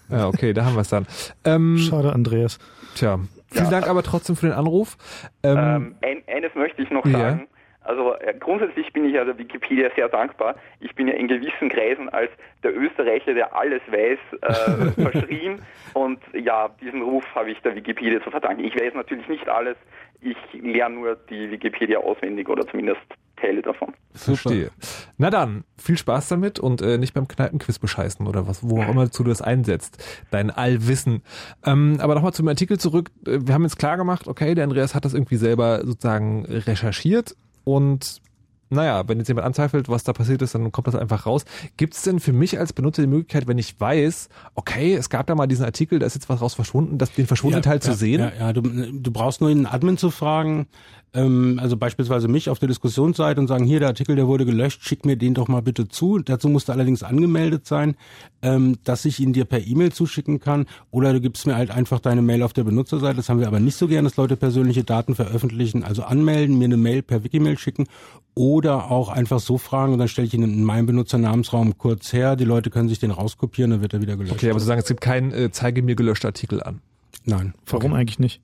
Ja, 0.07 0.27
okay, 0.27 0.53
da 0.53 0.65
haben 0.65 0.75
wir 0.75 0.81
es 0.81 0.89
dann. 0.89 1.07
Ähm, 1.43 1.79
Schade, 1.79 2.13
Andreas. 2.13 2.59
tja, 2.93 3.19
vielen 3.47 3.65
Ja. 3.65 3.71
Dank 3.71 3.87
aber 3.89 4.03
trotzdem 4.03 4.35
für 4.35 4.45
den 4.45 4.53
Anruf. 4.55 4.97
Ähm, 5.41 5.57
Ähm, 5.57 5.95
ein, 6.03 6.21
eines 6.33 6.53
möchte 6.53 6.83
ich 6.83 6.91
noch 6.91 7.03
Ja. 7.07 7.19
sagen. 7.19 7.47
Also 7.85 8.15
äh, 8.15 8.33
grundsätzlich 8.39 8.91
bin 8.93 9.05
ich 9.05 9.13
ja 9.13 9.23
der 9.23 9.37
Wikipedia 9.37 9.89
sehr 9.95 10.09
dankbar. 10.09 10.55
Ich 10.79 10.93
bin 10.95 11.07
ja 11.07 11.13
in 11.13 11.27
gewissen 11.27 11.69
Kreisen 11.69 12.09
als 12.09 12.31
der 12.63 12.75
Österreicher, 12.75 13.33
der 13.33 13.55
alles 13.55 13.81
weiß, 13.87 14.19
äh, 14.41 14.91
verschrien. 15.01 15.61
Und 15.93 16.19
ja, 16.33 16.69
diesen 16.81 17.01
Ruf 17.03 17.23
habe 17.35 17.51
ich 17.51 17.59
der 17.61 17.75
Wikipedia 17.75 18.21
zu 18.23 18.31
verdanken. 18.31 18.63
Ich 18.63 18.75
weiß 18.75 18.93
natürlich 18.95 19.27
nicht 19.27 19.47
alles. 19.47 19.77
Ich 20.21 20.37
lerne 20.53 20.95
nur 20.95 21.15
die 21.29 21.51
Wikipedia 21.51 21.99
auswendig 21.99 22.49
oder 22.49 22.67
zumindest 22.67 23.01
Teile 23.35 23.61
davon. 23.61 23.93
Verstehe. 24.13 24.71
Na 25.17 25.29
dann, 25.29 25.65
viel 25.77 25.97
Spaß 25.97 26.29
damit 26.29 26.59
und 26.59 26.81
äh, 26.81 26.97
nicht 26.97 27.13
beim 27.13 27.27
Kneipenquiz 27.27 27.79
bescheißen 27.79 28.25
oder 28.25 28.47
was, 28.47 28.67
wo 28.67 28.81
auch 28.81 28.89
immer 28.89 29.07
du 29.07 29.23
das 29.23 29.41
einsetzt. 29.41 30.03
Dein 30.31 30.49
Allwissen. 30.49 31.21
Ähm, 31.65 31.97
aber 31.99 32.15
nochmal 32.15 32.33
zum 32.33 32.47
Artikel 32.47 32.79
zurück. 32.79 33.11
Äh, 33.27 33.39
Wir 33.43 33.53
haben 33.53 33.63
jetzt 33.63 33.77
klar 33.77 33.97
gemacht, 33.97 34.27
okay, 34.27 34.55
der 34.55 34.63
Andreas 34.63 34.95
hat 34.95 35.05
das 35.05 35.13
irgendwie 35.13 35.35
selber 35.35 35.81
sozusagen 35.85 36.45
recherchiert 36.45 37.35
und 37.65 38.21
naja, 38.69 39.07
wenn 39.07 39.19
jetzt 39.19 39.27
jemand 39.27 39.45
anzweifelt, 39.45 39.89
was 39.89 40.03
da 40.03 40.13
passiert 40.13 40.41
ist, 40.41 40.55
dann 40.55 40.71
kommt 40.71 40.87
das 40.87 40.95
einfach 40.95 41.25
raus. 41.25 41.45
Gibt 41.77 41.93
es 41.93 42.01
denn 42.01 42.19
für 42.19 42.33
mich 42.33 42.57
als 42.57 42.73
Benutzer 42.73 43.03
die 43.03 43.07
Möglichkeit, 43.07 43.47
wenn 43.47 43.59
ich 43.59 43.79
weiß, 43.79 44.29
okay, 44.55 44.95
es 44.95 45.09
gab 45.09 45.27
da 45.27 45.35
mal 45.35 45.45
diesen 45.45 45.65
Artikel, 45.65 45.99
da 45.99 46.05
ist 46.05 46.15
jetzt 46.15 46.29
was 46.29 46.41
raus 46.41 46.55
verschwunden, 46.55 46.97
das, 46.97 47.11
den 47.11 47.27
verschwundenen 47.27 47.63
Teil 47.63 47.81
zu 47.81 47.91
ja, 47.91 47.95
sehen? 47.95 48.21
Ja, 48.21 48.31
ja 48.37 48.53
du, 48.53 48.61
du 48.61 49.11
brauchst 49.11 49.39
nur 49.39 49.51
einen 49.51 49.67
Admin 49.67 49.97
zu 49.97 50.09
fragen, 50.09 50.67
ähm, 51.15 51.59
also 51.61 51.77
beispielsweise 51.77 52.27
mich 52.27 52.49
auf 52.49 52.59
der 52.59 52.67
Diskussionsseite 52.67 53.39
und 53.39 53.47
sagen, 53.47 53.65
hier 53.65 53.79
der 53.79 53.87
Artikel, 53.87 54.15
der 54.15 54.27
wurde 54.27 54.45
gelöscht, 54.45 54.83
schick 54.83 55.05
mir 55.05 55.15
den 55.15 55.33
doch 55.33 55.47
mal 55.47 55.61
bitte 55.61 55.87
zu. 55.87 56.19
Dazu 56.19 56.49
musst 56.49 56.67
du 56.67 56.73
allerdings 56.73 57.01
angemeldet 57.03 57.65
sein, 57.65 57.95
ähm, 58.41 58.77
dass 58.83 59.05
ich 59.05 59.19
ihn 59.19 59.33
dir 59.33 59.45
per 59.45 59.65
E-Mail 59.65 59.91
zuschicken 59.91 60.39
kann. 60.39 60.65
Oder 60.91 61.13
du 61.13 61.21
gibst 61.21 61.47
mir 61.47 61.55
halt 61.55 61.71
einfach 61.71 61.99
deine 61.99 62.21
Mail 62.21 62.43
auf 62.43 62.53
der 62.53 62.65
Benutzerseite. 62.65 63.15
Das 63.15 63.29
haben 63.29 63.39
wir 63.39 63.47
aber 63.47 63.59
nicht 63.59 63.77
so 63.77 63.87
gern, 63.87 64.03
dass 64.03 64.17
Leute 64.17 64.35
persönliche 64.35 64.83
Daten 64.83 65.15
veröffentlichen. 65.15 65.83
Also 65.83 66.03
anmelden, 66.03 66.57
mir 66.57 66.65
eine 66.65 66.77
Mail 66.77 67.01
per 67.01 67.23
Wikimail 67.23 67.57
schicken 67.57 67.87
oder 68.35 68.91
auch 68.91 69.07
einfach 69.09 69.39
so 69.39 69.57
fragen 69.57 69.93
und 69.93 69.99
dann 69.99 70.09
stelle 70.09 70.27
ich 70.27 70.33
ihn 70.33 70.43
in 70.43 70.63
meinem 70.63 70.85
Benutzernamensraum 70.85 71.77
kurz 71.77 72.11
her. 72.11 72.35
Die 72.35 72.43
Leute 72.43 72.69
können 72.69 72.89
sich 72.89 72.99
den 72.99 73.11
rauskopieren, 73.11 73.71
dann 73.71 73.81
wird 73.81 73.93
er 73.93 74.01
wieder 74.01 74.17
gelöscht. 74.17 74.33
Okay, 74.33 74.49
aber 74.49 74.59
sozusagen, 74.59 74.81
es 74.81 74.87
gibt 74.87 75.01
keinen 75.01 75.31
äh, 75.31 75.51
Zeige 75.51 75.81
mir 75.81 75.95
gelöschte 75.95 76.27
Artikel 76.27 76.61
an. 76.61 76.81
Nein. 77.23 77.53
Warum 77.65 77.93
eigentlich 77.93 78.19
nicht? 78.19 78.41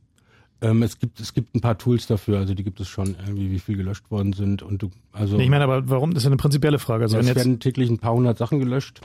Ähm, 0.62 0.84
es 0.84 1.00
gibt 1.00 1.20
es 1.20 1.34
gibt 1.34 1.56
ein 1.56 1.62
paar 1.62 1.78
Tools 1.78 2.06
dafür, 2.06 2.38
also 2.38 2.54
die 2.54 2.64
gibt 2.64 2.80
es 2.80 2.88
schon 2.88 3.16
irgendwie, 3.26 3.50
wie 3.50 3.60
viel 3.60 3.76
gelöscht 3.78 4.12
worden 4.12 4.34
sind 4.34 4.62
und 4.62 4.84
du 4.84 4.92
also 5.12 5.36
Nee, 5.38 5.46
ich 5.46 5.50
meine, 5.50 5.64
aber 5.64 5.90
warum? 5.90 6.14
Das 6.14 6.22
ist 6.22 6.26
ja 6.26 6.30
eine 6.30 6.38
prinzipielle 6.38 6.78
Frage. 6.78 7.04
Also 7.04 7.16
ja, 7.16 7.20
wenn 7.20 7.24
es 7.26 7.30
jetzt, 7.30 7.38
werden 7.38 7.60
täglich 7.60 7.90
ein 7.90 7.98
paar 7.98 8.14
hundert 8.14 8.38
Sachen 8.38 8.60
gelöscht. 8.60 9.02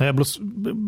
Naja, 0.00 0.12
bloß, 0.12 0.40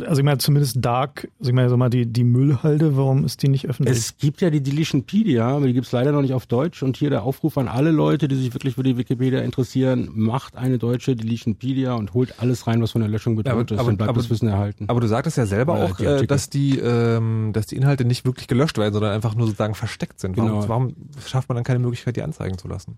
also 0.07 0.21
ich 0.21 0.25
meine, 0.25 0.39
zumindest 0.39 0.79
Dark, 0.81 1.29
also 1.39 1.51
ich 1.51 1.55
meine, 1.55 1.69
sag 1.69 1.77
mal, 1.77 1.91
die, 1.91 2.07
die 2.07 2.25
Müllhalde, 2.25 2.97
warum 2.97 3.27
ist 3.27 3.43
die 3.43 3.49
nicht 3.49 3.69
öffentlich? 3.69 3.95
Es 3.99 4.17
gibt 4.17 4.41
ja 4.41 4.49
die 4.49 4.63
Deletionpedia, 4.63 5.47
aber 5.47 5.67
die 5.67 5.75
gibt 5.75 5.85
es 5.85 5.93
leider 5.93 6.13
noch 6.13 6.23
nicht 6.23 6.33
auf 6.33 6.47
Deutsch. 6.47 6.83
Und 6.83 6.97
hier 6.97 7.11
der 7.11 7.23
Aufruf 7.23 7.59
an 7.59 7.69
alle 7.69 7.91
Leute, 7.91 8.27
die 8.27 8.37
sich 8.37 8.55
wirklich 8.55 8.77
für 8.77 8.83
die 8.83 8.97
Wikipedia 8.97 9.41
interessieren, 9.41 10.09
macht 10.15 10.57
eine 10.57 10.79
deutsche 10.79 11.15
Deletionpedia 11.15 11.93
und 11.93 12.15
holt 12.15 12.41
alles 12.41 12.67
rein, 12.67 12.81
was 12.81 12.93
von 12.93 13.03
der 13.03 13.11
Löschung 13.11 13.37
bedroht 13.37 13.71
ist 13.71 13.83
und 13.83 13.99
bleibt 13.99 14.17
das 14.17 14.31
Wissen 14.31 14.49
erhalten. 14.49 14.87
Aber 14.89 15.01
du 15.01 15.09
sagtest 15.09 15.37
ja 15.37 15.45
selber 15.45 15.75
auch, 15.75 15.99
die 15.99 16.05
äh, 16.07 16.27
dass 16.27 16.49
die, 16.49 16.79
ähm, 16.79 17.51
dass 17.53 17.67
die 17.67 17.77
Inhalte 17.77 18.07
nicht 18.07 18.25
wirklich 18.25 18.49
gelöscht 18.49 18.79
werden, 18.79 18.95
sondern 18.95 19.13
einfach 19.13 19.35
nur 19.35 19.45
sozusagen 19.45 19.75
versteckt 19.75 20.21
sind. 20.21 20.39
Warum, 20.39 20.53
Genau. 20.53 20.69
warum 20.71 20.95
schafft 21.27 21.51
man 21.51 21.57
dann 21.57 21.65
keine 21.65 21.81
Möglichkeit, 21.81 22.17
die 22.17 22.23
anzeigen 22.23 22.57
zu 22.57 22.67
lassen? 22.67 22.97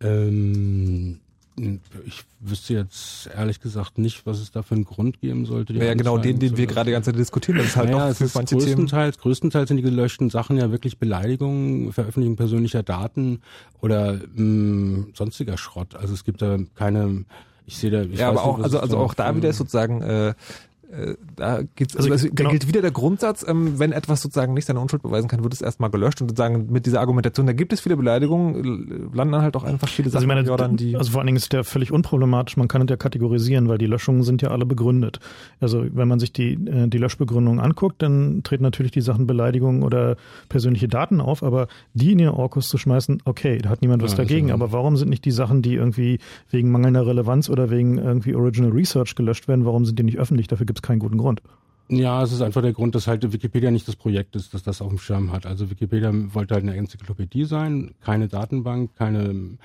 Ähm, 0.00 1.20
ich 1.58 2.24
wüsste 2.40 2.74
jetzt 2.74 3.30
ehrlich 3.34 3.60
gesagt 3.60 3.96
nicht, 3.96 4.26
was 4.26 4.40
es 4.40 4.50
da 4.50 4.62
für 4.62 4.74
einen 4.74 4.84
Grund 4.84 5.20
geben 5.20 5.46
sollte. 5.46 5.72
Ja, 5.72 5.94
genau 5.94 6.18
den, 6.18 6.38
den 6.38 6.56
wir 6.56 6.66
gerade 6.66 6.90
die 6.90 6.92
ganze 6.92 7.12
Zeit 7.12 7.18
diskutieren. 7.18 7.58
Das 7.58 7.68
ist 7.68 7.76
halt 7.76 7.90
naja, 7.90 8.10
es 8.10 8.18
für 8.18 8.24
manche 8.34 8.56
Themen. 8.56 8.60
größtenteils, 8.60 9.18
größtenteils 9.18 9.68
sind 9.68 9.78
die 9.78 9.82
gelöschten 9.82 10.28
Sachen 10.28 10.58
ja 10.58 10.70
wirklich 10.70 10.98
Beleidigungen, 10.98 11.92
Veröffentlichung 11.92 12.36
persönlicher 12.36 12.82
Daten 12.82 13.40
oder 13.80 14.20
mh, 14.34 15.06
sonstiger 15.14 15.56
Schrott. 15.56 15.94
Also 15.94 16.12
es 16.12 16.24
gibt 16.24 16.42
da 16.42 16.58
keine, 16.74 17.24
ich 17.64 17.78
sehe 17.78 17.90
da, 17.90 18.02
ich 18.02 18.18
Ja, 18.18 18.28
aber 18.28 18.44
auch, 18.44 18.58
nicht, 18.58 18.64
also, 18.64 18.80
also 18.80 18.98
auch 18.98 19.14
da 19.14 19.34
wieder 19.34 19.48
ist 19.48 19.56
sozusagen, 19.56 20.02
äh, 20.02 20.34
da 21.36 21.62
gibt's, 21.74 21.96
also, 21.96 22.10
Also, 22.10 22.26
also, 22.26 22.34
genau. 22.34 22.50
da 22.50 22.52
gilt 22.56 22.68
wieder 22.68 22.80
der 22.80 22.90
Grundsatz, 22.90 23.44
ähm, 23.46 23.78
wenn 23.78 23.92
etwas 23.92 24.22
sozusagen 24.22 24.54
nicht 24.54 24.66
seine 24.66 24.80
Unschuld 24.80 25.02
beweisen 25.02 25.28
kann, 25.28 25.42
wird 25.42 25.52
es 25.52 25.60
erstmal 25.60 25.90
gelöscht 25.90 26.20
und 26.20 26.28
sozusagen 26.28 26.70
mit 26.70 26.86
dieser 26.86 27.00
Argumentation, 27.00 27.46
da 27.46 27.52
gibt 27.52 27.72
es 27.72 27.80
viele 27.80 27.96
Beleidigungen, 27.96 29.10
äh, 29.12 29.16
landen 29.16 29.32
dann 29.32 29.42
halt 29.42 29.56
auch 29.56 29.64
einfach 29.64 29.88
viele 29.88 30.06
Also 30.06 30.18
Sachen, 30.18 30.24
ich 30.24 30.46
meine, 30.46 30.56
dann 30.56 30.76
die, 30.76 30.96
also 30.96 31.10
vor 31.10 31.20
allen 31.20 31.26
Dingen 31.26 31.36
ist 31.36 31.52
der 31.52 31.64
völlig 31.64 31.92
unproblematisch. 31.92 32.56
Man 32.56 32.68
kann 32.68 32.82
es 32.82 32.88
ja 32.90 32.96
kategorisieren, 32.96 33.68
weil 33.68 33.78
die 33.78 33.86
Löschungen 33.86 34.22
sind 34.22 34.42
ja 34.42 34.50
alle 34.50 34.66
begründet. 34.66 35.20
Also 35.60 35.84
wenn 35.92 36.08
man 36.08 36.18
sich 36.18 36.32
die, 36.32 36.54
äh, 36.54 36.88
die 36.88 36.98
Löschbegründung 36.98 37.60
anguckt, 37.60 38.02
dann 38.02 38.42
treten 38.44 38.62
natürlich 38.62 38.92
die 38.92 39.00
Sachen 39.00 39.26
Beleidigungen 39.26 39.82
oder 39.82 40.16
persönliche 40.48 40.88
Daten 40.88 41.20
auf, 41.20 41.42
aber 41.42 41.68
die 41.94 42.12
in 42.12 42.18
den 42.18 42.28
Orkus 42.28 42.68
zu 42.68 42.78
schmeißen, 42.78 43.22
okay, 43.24 43.58
da 43.58 43.70
hat 43.70 43.82
niemand 43.82 44.02
was 44.02 44.12
Ja, 44.12 44.18
dagegen. 44.18 44.52
Aber 44.52 44.72
warum 44.72 44.96
sind 44.96 45.08
nicht 45.08 45.24
die 45.24 45.30
Sachen, 45.30 45.62
die 45.62 45.74
irgendwie 45.74 46.18
wegen 46.50 46.70
mangelnder 46.70 47.06
Relevanz 47.06 47.50
oder 47.50 47.70
wegen 47.70 47.98
irgendwie 47.98 48.34
Original 48.34 48.70
Research 48.70 49.14
gelöscht 49.14 49.48
werden, 49.48 49.64
warum 49.64 49.84
sind 49.84 49.98
die 49.98 50.04
nicht 50.04 50.18
öffentlich? 50.18 50.46
Dafür 50.46 50.66
gibt 50.66 50.75
es 50.78 50.82
keinen 50.82 50.98
guten 50.98 51.18
Grund. 51.18 51.42
Ja, 51.88 52.22
es 52.22 52.32
ist 52.32 52.42
einfach 52.42 52.62
der 52.62 52.72
Grund, 52.72 52.94
dass 52.94 53.06
halt 53.06 53.32
Wikipedia 53.32 53.70
nicht 53.70 53.86
das 53.86 53.94
Projekt 53.94 54.34
ist, 54.34 54.54
dass 54.54 54.64
das 54.64 54.82
auf 54.82 54.88
dem 54.88 54.98
Schirm 54.98 55.30
hat. 55.30 55.46
Also 55.46 55.70
Wikipedia 55.70 56.10
wollte 56.34 56.54
halt 56.54 56.64
eine 56.64 56.74
Enzyklopädie 56.76 57.44
sein, 57.44 57.94
keine 58.00 58.26
Datenbank, 58.26 58.96
keine 58.96 59.58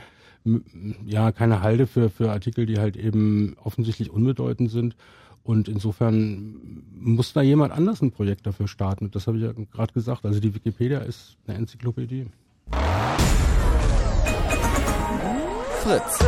ja, 1.06 1.32
keine 1.32 1.62
Halde 1.62 1.88
für, 1.88 2.10
für 2.10 2.32
Artikel, 2.32 2.66
die 2.66 2.80
halt 2.80 2.98
eben 2.98 3.56
offensichtlich 3.64 4.10
unbedeutend 4.10 4.72
sind. 4.72 4.96
Und 5.44 5.68
insofern 5.68 6.84
muss 7.00 7.34
da 7.34 7.42
jemand 7.42 7.74
anders 7.74 8.02
ein 8.02 8.12
Projekt 8.12 8.46
dafür 8.46 8.68
starten. 8.68 9.06
Und 9.06 9.16
das 9.16 9.28
habe 9.28 9.38
ich 9.38 9.44
ja 9.44 9.52
gerade 9.52 9.94
gesagt. 9.94 10.26
Also 10.26 10.40
die 10.40 10.54
Wikipedia 10.54 11.00
ist 11.00 11.38
eine 11.48 11.58
Enzyklopädie. 11.58 12.28
Fritz. 15.84 16.20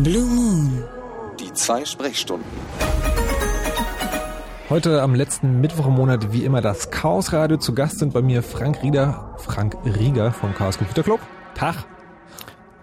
Blue 0.00 0.22
Moon. 0.22 0.84
Die 1.40 1.52
zwei 1.54 1.84
Sprechstunden. 1.84 2.46
Heute 4.70 5.02
am 5.02 5.16
letzten 5.16 5.60
Mittwoch 5.60 5.86
im 5.86 5.94
Monat 5.94 6.32
wie 6.32 6.44
immer 6.44 6.60
das 6.60 6.92
Chaos 6.92 7.32
Radio. 7.32 7.56
Zu 7.56 7.74
Gast 7.74 7.98
sind 7.98 8.12
bei 8.12 8.22
mir 8.22 8.44
Frank 8.44 8.80
Rieder, 8.84 9.34
Frank 9.38 9.76
Rieger 9.84 10.30
vom 10.30 10.54
Chaos 10.54 10.78
Computer 10.78 11.02
Club. 11.02 11.18
Tag. 11.56 11.84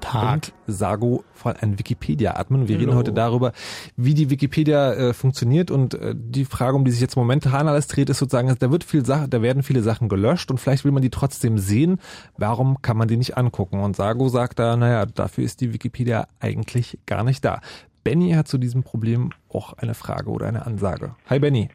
Tag. 0.05 0.33
Und 0.33 0.53
Sago 0.67 1.23
von 1.33 1.55
einem 1.55 1.79
Wikipedia-Admin. 1.79 2.67
Wir 2.67 2.75
Hallo. 2.75 2.85
reden 2.85 2.97
heute 2.97 3.13
darüber, 3.13 3.51
wie 3.97 4.13
die 4.13 4.29
Wikipedia 4.29 4.93
äh, 4.93 5.13
funktioniert 5.13 5.71
und 5.71 5.93
äh, 5.95 6.13
die 6.15 6.45
Frage, 6.45 6.75
um 6.75 6.85
die 6.85 6.91
sich 6.91 7.01
jetzt 7.01 7.15
momentan 7.15 7.67
alles 7.67 7.87
dreht, 7.87 8.09
ist 8.09 8.19
sozusagen, 8.19 8.53
da 8.57 8.71
wird 8.71 8.83
viel 8.83 9.05
Sache, 9.05 9.27
da 9.27 9.41
werden 9.41 9.63
viele 9.63 9.81
Sachen 9.81 10.09
gelöscht 10.09 10.51
und 10.51 10.59
vielleicht 10.59 10.85
will 10.85 10.91
man 10.91 11.01
die 11.01 11.09
trotzdem 11.09 11.57
sehen. 11.57 11.99
Warum 12.37 12.81
kann 12.81 12.97
man 12.97 13.07
die 13.07 13.17
nicht 13.17 13.37
angucken? 13.37 13.79
Und 13.79 13.95
Sago 13.95 14.29
sagt 14.29 14.59
da, 14.59 14.77
naja, 14.77 15.05
dafür 15.05 15.43
ist 15.43 15.61
die 15.61 15.73
Wikipedia 15.73 16.27
eigentlich 16.39 16.99
gar 17.05 17.23
nicht 17.23 17.43
da. 17.43 17.61
Benny 18.03 18.31
hat 18.33 18.47
zu 18.47 18.59
diesem 18.59 18.83
Problem 18.83 19.31
auch 19.49 19.73
eine 19.73 19.95
Frage 19.95 20.29
oder 20.29 20.47
eine 20.47 20.67
Ansage. 20.67 21.15
Hi 21.27 21.39
Benny. 21.39 21.69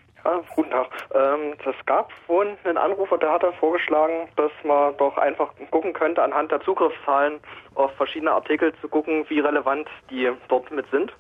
Guten 0.61 0.73
Tag. 0.73 0.89
Ähm, 1.15 1.55
gab 1.87 2.13
vorhin 2.27 2.55
einen 2.65 2.77
Anrufer, 2.77 3.17
der 3.17 3.33
hat 3.33 3.43
vorgeschlagen, 3.61 4.29
dass 4.37 4.53
man 4.63 4.95
doch 4.99 5.17
einfach 5.17 5.55
gucken 5.71 5.95
könnte, 5.95 6.23
anhand 6.23 6.53
der 6.53 6.61
Zugriffszahlen 6.61 7.41
auf 7.77 7.91
verschiedene 7.95 8.33
Artikel 8.33 8.75
zu 8.83 8.89
gucken, 8.91 9.25
wie 9.31 9.41
relevant 9.41 9.89
die 10.11 10.31
dort 10.49 10.71
mit 10.71 10.85
sind. 10.91 11.15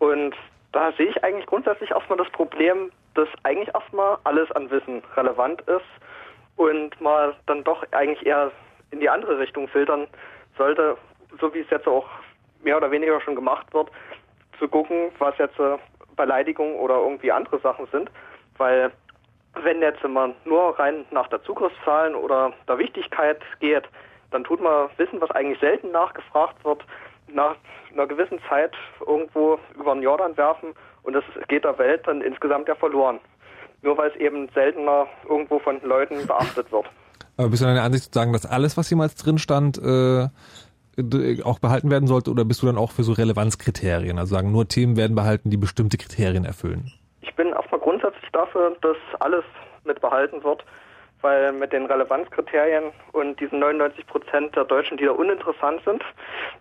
Und 0.00 0.34
da 0.72 0.92
sehe 0.92 1.06
ich 1.06 1.24
eigentlich 1.24 1.46
grundsätzlich 1.46 1.92
erstmal 1.92 2.18
das 2.18 2.28
Problem, 2.32 2.92
dass 3.14 3.26
eigentlich 3.44 3.74
erstmal 3.74 4.18
alles 4.24 4.52
an 4.52 4.70
Wissen 4.70 5.02
relevant 5.16 5.62
ist 5.62 5.86
und 6.56 7.00
man 7.00 7.32
dann 7.46 7.64
doch 7.64 7.86
eigentlich 7.92 8.26
eher 8.26 8.52
in 8.90 9.00
die 9.00 9.08
andere 9.08 9.38
Richtung 9.38 9.66
filtern 9.68 10.08
sollte, 10.58 10.98
so 11.40 11.54
wie 11.54 11.60
es 11.60 11.70
jetzt 11.70 11.88
auch 11.88 12.06
mehr 12.62 12.76
oder 12.76 12.90
weniger 12.90 13.18
schon 13.22 13.34
gemacht 13.34 13.72
wird, 13.72 13.90
zu 14.58 14.68
gucken, 14.68 15.10
was 15.18 15.38
jetzt 15.38 15.58
äh, 15.58 15.78
Beleidigungen 16.16 16.76
oder 16.76 16.96
irgendwie 16.96 17.32
andere 17.32 17.58
Sachen 17.60 17.86
sind, 17.90 18.10
weil 18.58 18.90
wenn 19.62 19.80
jetzt 19.80 20.02
man 20.02 20.34
nur 20.44 20.78
rein 20.78 21.04
nach 21.10 21.28
der 21.28 21.42
Zugriffszahlen 21.42 22.14
oder 22.14 22.52
der 22.68 22.78
Wichtigkeit 22.78 23.40
geht, 23.60 23.84
dann 24.30 24.44
tut 24.44 24.60
man 24.60 24.88
Wissen, 24.96 25.20
was 25.20 25.30
eigentlich 25.30 25.60
selten 25.60 25.92
nachgefragt 25.92 26.64
wird, 26.64 26.84
nach 27.28 27.56
einer 27.92 28.06
gewissen 28.06 28.40
Zeit 28.48 28.72
irgendwo 29.06 29.58
über 29.78 29.94
den 29.94 30.02
Jordan 30.02 30.36
werfen 30.36 30.74
und 31.02 31.12
das 31.12 31.24
geht 31.48 31.64
der 31.64 31.78
Welt 31.78 32.06
dann 32.06 32.20
insgesamt 32.20 32.68
ja 32.68 32.74
verloren. 32.74 33.20
Nur 33.82 33.96
weil 33.96 34.10
es 34.10 34.16
eben 34.16 34.48
seltener 34.54 35.06
irgendwo 35.28 35.58
von 35.58 35.80
Leuten 35.82 36.26
beachtet 36.26 36.70
wird. 36.72 36.86
Aber 37.36 37.48
bist 37.48 37.62
du 37.62 37.66
deiner 37.66 37.82
Ansicht 37.82 38.12
zu 38.12 38.18
sagen, 38.18 38.32
dass 38.32 38.46
alles, 38.46 38.76
was 38.76 38.88
jemals 38.90 39.14
drin 39.16 39.38
stand, 39.38 39.78
äh, 39.78 40.28
auch 41.42 41.58
behalten 41.58 41.90
werden 41.90 42.06
sollte 42.06 42.30
oder 42.30 42.44
bist 42.44 42.62
du 42.62 42.66
dann 42.66 42.78
auch 42.78 42.92
für 42.92 43.02
so 43.02 43.12
Relevanzkriterien? 43.12 44.18
Also 44.18 44.34
sagen, 44.34 44.52
nur 44.52 44.68
Themen 44.68 44.96
werden 44.96 45.16
behalten, 45.16 45.50
die 45.50 45.56
bestimmte 45.56 45.96
Kriterien 45.96 46.44
erfüllen. 46.44 46.92
Ich 47.20 47.34
bin 47.34 47.48
erstmal 47.48 47.80
grundsätzlich 47.80 48.23
dafür, 48.34 48.76
dass 48.80 48.96
alles 49.20 49.44
mit 49.84 50.00
behalten 50.00 50.42
wird, 50.42 50.64
weil 51.20 51.52
mit 51.52 51.72
den 51.72 51.86
Relevanzkriterien 51.86 52.92
und 53.12 53.40
diesen 53.40 53.58
99 53.58 54.06
Prozent 54.06 54.54
der 54.56 54.64
Deutschen, 54.64 54.96
die 54.96 55.04
da 55.04 55.12
uninteressant 55.12 55.80
sind, 55.84 56.02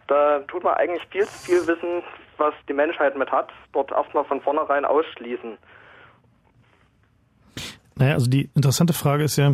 da 0.07 0.39
tut 0.47 0.63
man 0.63 0.76
eigentlich 0.76 1.03
viel 1.11 1.26
zu 1.26 1.39
viel 1.45 1.67
Wissen, 1.67 2.03
was 2.38 2.53
die 2.67 2.74
Menschheit 2.74 3.17
mit 3.17 3.32
hat, 3.32 3.51
dort 3.74 3.91
erstmal 3.91 4.26
von 4.26 4.41
vornherein 4.41 4.86
ausschließen. 4.86 5.57
Naja, 7.95 8.13
also 8.13 8.30
die 8.30 8.49
interessante 8.55 8.93
Frage 8.93 9.24
ist 9.24 9.38
ja, 9.38 9.53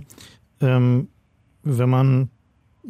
ähm, 0.62 1.10
wenn 1.64 1.90
man 1.90 2.30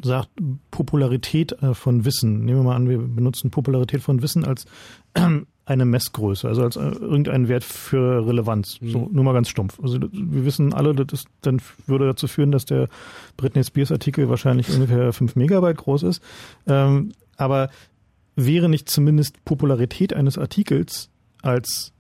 sagt 0.03 0.29
Popularität 0.71 1.51
äh, 1.61 1.73
von 1.73 2.05
Wissen, 2.05 2.45
nehmen 2.45 2.59
wir 2.59 2.63
mal 2.63 2.75
an, 2.75 2.89
wir 2.89 2.97
benutzen 2.97 3.51
Popularität 3.51 4.01
von 4.01 4.21
Wissen 4.21 4.45
als 4.45 4.65
eine 5.65 5.85
Messgröße, 5.85 6.47
also 6.47 6.63
als 6.63 6.75
äh, 6.75 6.81
irgendeinen 6.81 7.47
Wert 7.47 7.63
für 7.63 8.25
Relevanz. 8.25 8.79
So, 8.81 9.07
nur 9.11 9.23
mal 9.23 9.33
ganz 9.33 9.49
stumpf. 9.49 9.79
Also 9.81 9.99
wir 9.99 10.45
wissen 10.45 10.73
alle, 10.73 10.95
das 10.95 11.21
ist, 11.21 11.27
dann 11.41 11.61
würde 11.85 12.07
dazu 12.07 12.27
führen, 12.27 12.51
dass 12.51 12.65
der 12.65 12.89
Britney 13.37 13.63
Spears 13.63 13.91
Artikel 13.91 14.29
wahrscheinlich 14.29 14.69
ungefähr 14.69 15.13
5 15.13 15.35
Megabyte 15.35 15.77
groß 15.77 16.03
ist. 16.03 16.23
Ähm, 16.67 17.11
aber 17.37 17.69
wäre 18.35 18.69
nicht 18.69 18.89
zumindest 18.89 19.43
Popularität 19.45 20.13
eines 20.13 20.37
Artikels 20.37 21.09
als 21.41 21.93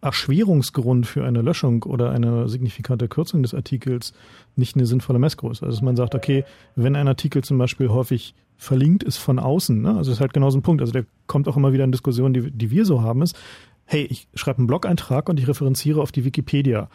Erschwerungsgrund 0.00 1.06
für 1.06 1.24
eine 1.24 1.42
Löschung 1.42 1.84
oder 1.84 2.10
eine 2.10 2.48
signifikante 2.48 3.08
Kürzung 3.08 3.42
des 3.42 3.54
Artikels 3.54 4.12
nicht 4.56 4.76
eine 4.76 4.86
sinnvolle 4.86 5.18
Messgröße. 5.18 5.64
Also 5.64 5.76
dass 5.76 5.82
man 5.82 5.96
sagt, 5.96 6.14
okay, 6.14 6.44
wenn 6.74 6.96
ein 6.96 7.08
Artikel 7.08 7.44
zum 7.44 7.58
Beispiel 7.58 7.88
häufig 7.88 8.34
verlinkt 8.56 9.02
ist 9.02 9.18
von 9.18 9.38
außen, 9.38 9.82
ne, 9.82 9.90
also 9.90 10.10
das 10.10 10.18
ist 10.18 10.20
halt 10.20 10.32
genau 10.32 10.50
so 10.50 10.58
ein 10.58 10.62
Punkt, 10.62 10.80
also 10.80 10.92
der 10.92 11.06
kommt 11.26 11.48
auch 11.48 11.56
immer 11.56 11.72
wieder 11.72 11.84
in 11.84 11.92
Diskussionen, 11.92 12.34
die, 12.34 12.50
die 12.50 12.70
wir 12.70 12.84
so 12.84 13.02
haben, 13.02 13.22
ist, 13.22 13.36
hey, 13.84 14.04
ich 14.10 14.28
schreibe 14.34 14.58
einen 14.58 14.66
Blog-Eintrag 14.66 15.28
und 15.28 15.38
ich 15.38 15.46
referenziere 15.46 16.00
auf 16.00 16.10
die 16.10 16.24
Wikipedia. 16.24 16.88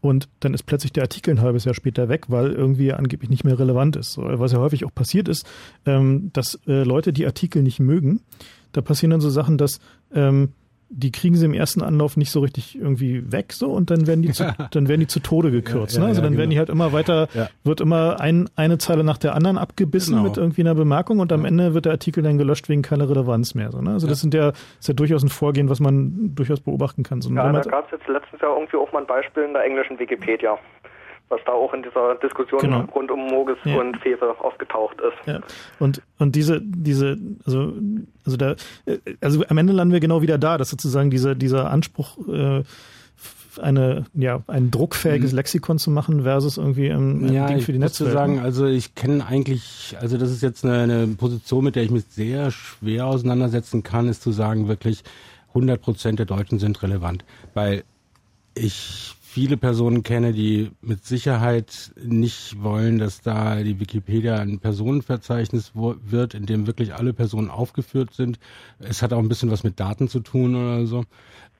Und 0.00 0.28
dann 0.40 0.54
ist 0.54 0.64
plötzlich 0.64 0.92
der 0.92 1.04
Artikel 1.04 1.34
ein 1.34 1.40
halbes 1.40 1.64
Jahr 1.64 1.74
später 1.74 2.08
weg, 2.08 2.26
weil 2.28 2.52
irgendwie 2.52 2.92
angeblich 2.92 3.30
nicht 3.30 3.44
mehr 3.44 3.58
relevant 3.58 3.96
ist. 3.96 4.18
Was 4.18 4.52
ja 4.52 4.58
häufig 4.58 4.84
auch 4.84 4.94
passiert 4.94 5.26
ist, 5.26 5.46
ähm, 5.84 6.30
dass 6.32 6.60
äh, 6.66 6.84
Leute 6.84 7.12
die 7.12 7.26
Artikel 7.26 7.62
nicht 7.62 7.80
mögen. 7.80 8.20
Da 8.72 8.82
passieren 8.82 9.10
dann 9.10 9.20
so 9.20 9.30
Sachen, 9.30 9.58
dass 9.58 9.80
ähm, 10.14 10.52
die 10.88 11.10
kriegen 11.10 11.34
sie 11.34 11.44
im 11.46 11.52
ersten 11.54 11.82
Anlauf 11.82 12.16
nicht 12.16 12.30
so 12.30 12.40
richtig 12.40 12.78
irgendwie 12.78 13.32
weg, 13.32 13.52
so 13.52 13.70
und 13.72 13.90
dann 13.90 14.06
werden 14.06 14.22
die 14.22 14.30
zu, 14.32 14.44
dann 14.70 14.88
werden 14.88 15.00
die 15.00 15.06
zu 15.06 15.20
Tode 15.20 15.50
gekürzt. 15.50 15.94
Ja, 15.96 16.00
ja, 16.00 16.04
ne? 16.04 16.08
Also 16.10 16.20
ja, 16.22 16.28
dann 16.28 16.36
werden 16.38 16.50
die 16.50 16.56
genau. 16.56 16.68
halt 16.68 16.70
immer 16.70 16.92
weiter, 16.92 17.28
Ja. 17.34 17.48
wird 17.64 17.80
immer 17.80 18.20
ein, 18.20 18.48
eine 18.56 18.78
Zeile 18.78 19.02
nach 19.04 19.18
der 19.18 19.34
anderen 19.34 19.58
abgebissen 19.58 20.14
Genau. 20.16 20.28
mit 20.28 20.36
irgendwie 20.36 20.60
einer 20.62 20.74
Bemerkung 20.74 21.18
und 21.18 21.32
am 21.32 21.44
Ende 21.44 21.74
wird 21.74 21.84
der 21.86 21.92
Artikel 21.92 22.22
dann 22.22 22.38
gelöscht 22.38 22.68
wegen 22.68 22.82
keiner 22.82 23.08
Relevanz 23.08 23.54
mehr. 23.54 23.72
So, 23.72 23.80
ne? 23.80 23.90
Also 23.90 24.06
das 24.06 24.20
sind 24.20 24.32
ja, 24.34 24.50
ist 24.78 24.86
ja 24.88 24.94
durchaus 24.94 25.22
ein 25.22 25.28
Vorgehen, 25.28 25.68
was 25.68 25.80
man 25.80 26.34
durchaus 26.34 26.60
beobachten 26.60 27.02
kann. 27.02 27.20
So, 27.20 27.30
Ja, 27.34 27.50
da 27.52 27.60
gab 27.60 27.86
es 27.86 27.90
jetzt 27.98 28.06
letztens 28.08 28.40
ja 28.40 28.48
irgendwie 28.56 28.76
auch 28.76 28.92
mal 28.92 29.00
ein 29.00 29.06
Beispiel 29.06 29.42
in 29.42 29.52
der 29.54 29.64
englischen 29.64 29.98
Wikipedia, 29.98 30.56
was 31.28 31.40
da 31.44 31.52
auch 31.52 31.74
in 31.74 31.82
dieser 31.82 32.14
Diskussion 32.16 32.60
Genau. 32.60 32.80
rund 32.94 33.10
um 33.10 33.26
Mogis 33.26 33.56
Ja. 33.64 33.78
und 33.80 33.96
Fefe 33.98 34.34
aufgetaucht 34.40 34.96
ist. 35.00 35.26
Ja. 35.26 35.40
Und, 35.80 36.00
und 36.18 36.36
diese, 36.36 36.60
diese, 36.62 37.18
also, 37.44 37.72
also 38.24 38.36
da, 38.36 38.54
äh, 38.86 38.98
also 39.20 39.42
am 39.48 39.58
Ende 39.58 39.72
landen 39.72 39.92
wir 39.92 40.00
genau 40.00 40.22
wieder 40.22 40.38
da, 40.38 40.56
dass 40.58 40.70
sozusagen 40.70 41.10
dieser, 41.10 41.34
dieser 41.34 41.70
Anspruch, 41.70 42.16
äh, 42.28 42.62
eine, 43.60 44.04
ja, 44.12 44.42
ein 44.48 44.70
druckfähiges 44.70 45.32
Lexikon 45.32 45.78
zu 45.78 45.90
machen 45.90 46.24
versus 46.24 46.58
irgendwie 46.58 46.90
ein, 46.90 46.96
ein 46.98 47.20
Mhm. 47.28 47.32
Ja, 47.32 47.46
Ding 47.46 47.56
ich 47.56 47.64
für 47.64 47.72
die 47.72 47.78
muss 47.78 47.94
dir 47.94 48.04
Netzwelt. 48.04 48.12
sagen, 48.12 48.34
ne? 48.36 48.42
also 48.42 48.66
ich 48.66 48.94
kenne 48.94 49.26
eigentlich, 49.26 49.96
also 49.98 50.18
das 50.18 50.30
ist 50.30 50.42
jetzt 50.42 50.62
eine, 50.64 50.80
eine 50.82 51.06
Position, 51.16 51.64
mit 51.64 51.74
der 51.74 51.82
ich 51.82 51.90
mich 51.90 52.04
sehr 52.10 52.50
schwer 52.50 53.06
auseinandersetzen 53.06 53.82
kann, 53.82 54.08
ist 54.08 54.20
zu 54.22 54.30
sagen, 54.30 54.68
wirklich 54.68 55.04
100 55.48 55.80
Prozent 55.80 56.18
der 56.18 56.26
Deutschen 56.26 56.58
sind 56.58 56.82
relevant, 56.82 57.24
weil 57.54 57.82
ich 58.54 59.15
viele 59.36 59.58
Personen 59.58 60.02
kenne, 60.02 60.32
die 60.32 60.70
mit 60.80 61.04
Sicherheit 61.04 61.92
nicht 62.02 62.62
wollen, 62.62 62.96
dass 62.96 63.20
da 63.20 63.62
die 63.62 63.78
Wikipedia 63.78 64.36
ein 64.36 64.60
Personenverzeichnis 64.60 65.72
wird, 65.74 66.32
in 66.32 66.46
dem 66.46 66.66
wirklich 66.66 66.94
alle 66.94 67.12
Personen 67.12 67.50
aufgeführt 67.50 68.14
sind. 68.14 68.38
Es 68.78 69.02
hat 69.02 69.12
auch 69.12 69.18
ein 69.18 69.28
bisschen 69.28 69.50
was 69.50 69.62
mit 69.62 69.78
Daten 69.78 70.08
zu 70.08 70.20
tun 70.20 70.54
oder 70.54 70.86
so. 70.86 71.04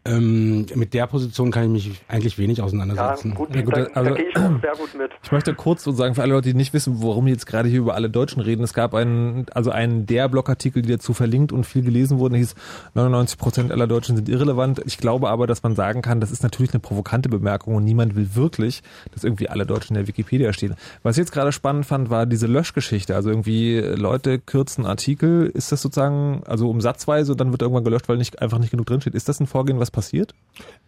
Ähm, 0.07 0.67
mit 0.75 0.95
der 0.95 1.07
Position 1.07 1.51
kann 1.51 1.65
ich 1.65 1.71
mich 1.89 2.01
eigentlich 2.09 2.39
wenig 2.39 2.63
auseinandersetzen. 2.63 3.31
Ja, 3.31 3.35
gut, 3.35 3.55
Ja, 3.55 3.63
gut, 3.63 3.77
da, 3.77 3.85
also- 3.95 4.11
da 4.11 4.17
gehe 4.17 4.29
ich 4.29 4.37
auch 4.37 4.61
sehr 4.61 4.73
gut 4.77 4.95
mit. 4.97 5.11
Ich 5.23 5.33
möchte 5.33 5.55
kurz 5.55 5.83
sozusagen 5.85 6.15
für 6.15 6.23
alle 6.23 6.33
Leute, 6.33 6.49
die 6.51 6.55
nicht 6.55 6.73
wissen, 6.73 7.03
warum 7.03 7.27
wir 7.27 7.33
jetzt 7.33 7.47
gerade 7.47 7.69
hier 7.69 7.81
über 7.81 7.95
alle 7.95 8.09
Deutschen 8.11 8.41
reden. 8.41 8.63
Es 8.63 8.75
gab 8.75 8.95
einen, 8.95 9.47
also 9.53 9.71
einen 9.71 10.07
der 10.07 10.29
Blogartikel, 10.29 10.83
die 10.83 10.91
dazu 10.91 11.13
verlinkt 11.15 11.53
und 11.53 11.65
viel 11.65 11.83
gelesen 11.83 12.19
wurden, 12.19 12.35
hieß 12.35 12.55
99 12.95 13.39
Prozent 13.39 13.73
aller 13.73 13.87
Deutschen 13.87 14.17
sind 14.17 14.29
irrelevant. 14.29 14.81
Ich 14.85 14.99
glaube 14.99 15.29
aber, 15.29 15.47
dass 15.47 15.63
man 15.63 15.75
sagen 15.75 16.03
kann, 16.03 16.21
das 16.21 16.31
ist 16.31 16.43
natürlich 16.43 16.73
eine 16.73 16.81
provokante 16.81 17.29
Bemerkung 17.29 17.75
und 17.75 17.85
niemand 17.85 18.15
will 18.17 18.35
wirklich, 18.35 18.83
dass 19.13 19.25
irgendwie 19.25 19.49
alle 19.49 19.67
Deutschen 19.67 19.97
in 19.97 20.03
der 20.03 20.09
Wikipedia 20.09 20.53
stehen. 20.53 20.75
Was 21.03 21.17
ich 21.17 21.23
jetzt 21.23 21.33
gerade 21.33 21.53
spannend 21.53 21.87
fand, 21.87 22.11
war 22.11 22.27
diese 22.27 22.47
Löschgeschichte. 22.47 23.15
Also 23.15 23.31
irgendwie 23.31 23.79
Leute 23.79 24.39
kürzen 24.39 24.87
Artikel. 24.87 25.47
Ist 25.53 25.73
das 25.73 25.83
sozusagen, 25.83 26.43
also 26.47 26.69
umsatzweise 26.71 27.33
und 27.33 27.41
dann 27.41 27.51
wird 27.53 27.63
irgendwann 27.63 27.85
gelöscht, 27.85 28.09
weil 28.09 28.17
nicht, 28.19 28.41
einfach 28.43 28.59
nicht 28.59 28.71
genug 28.71 28.87
drinsteht. 28.87 29.15
Ist 29.15 29.29
das 29.29 29.41
ein 29.41 29.47
Vorgehen, 29.47 29.79
was 29.79 29.91
passiert? 29.97 30.35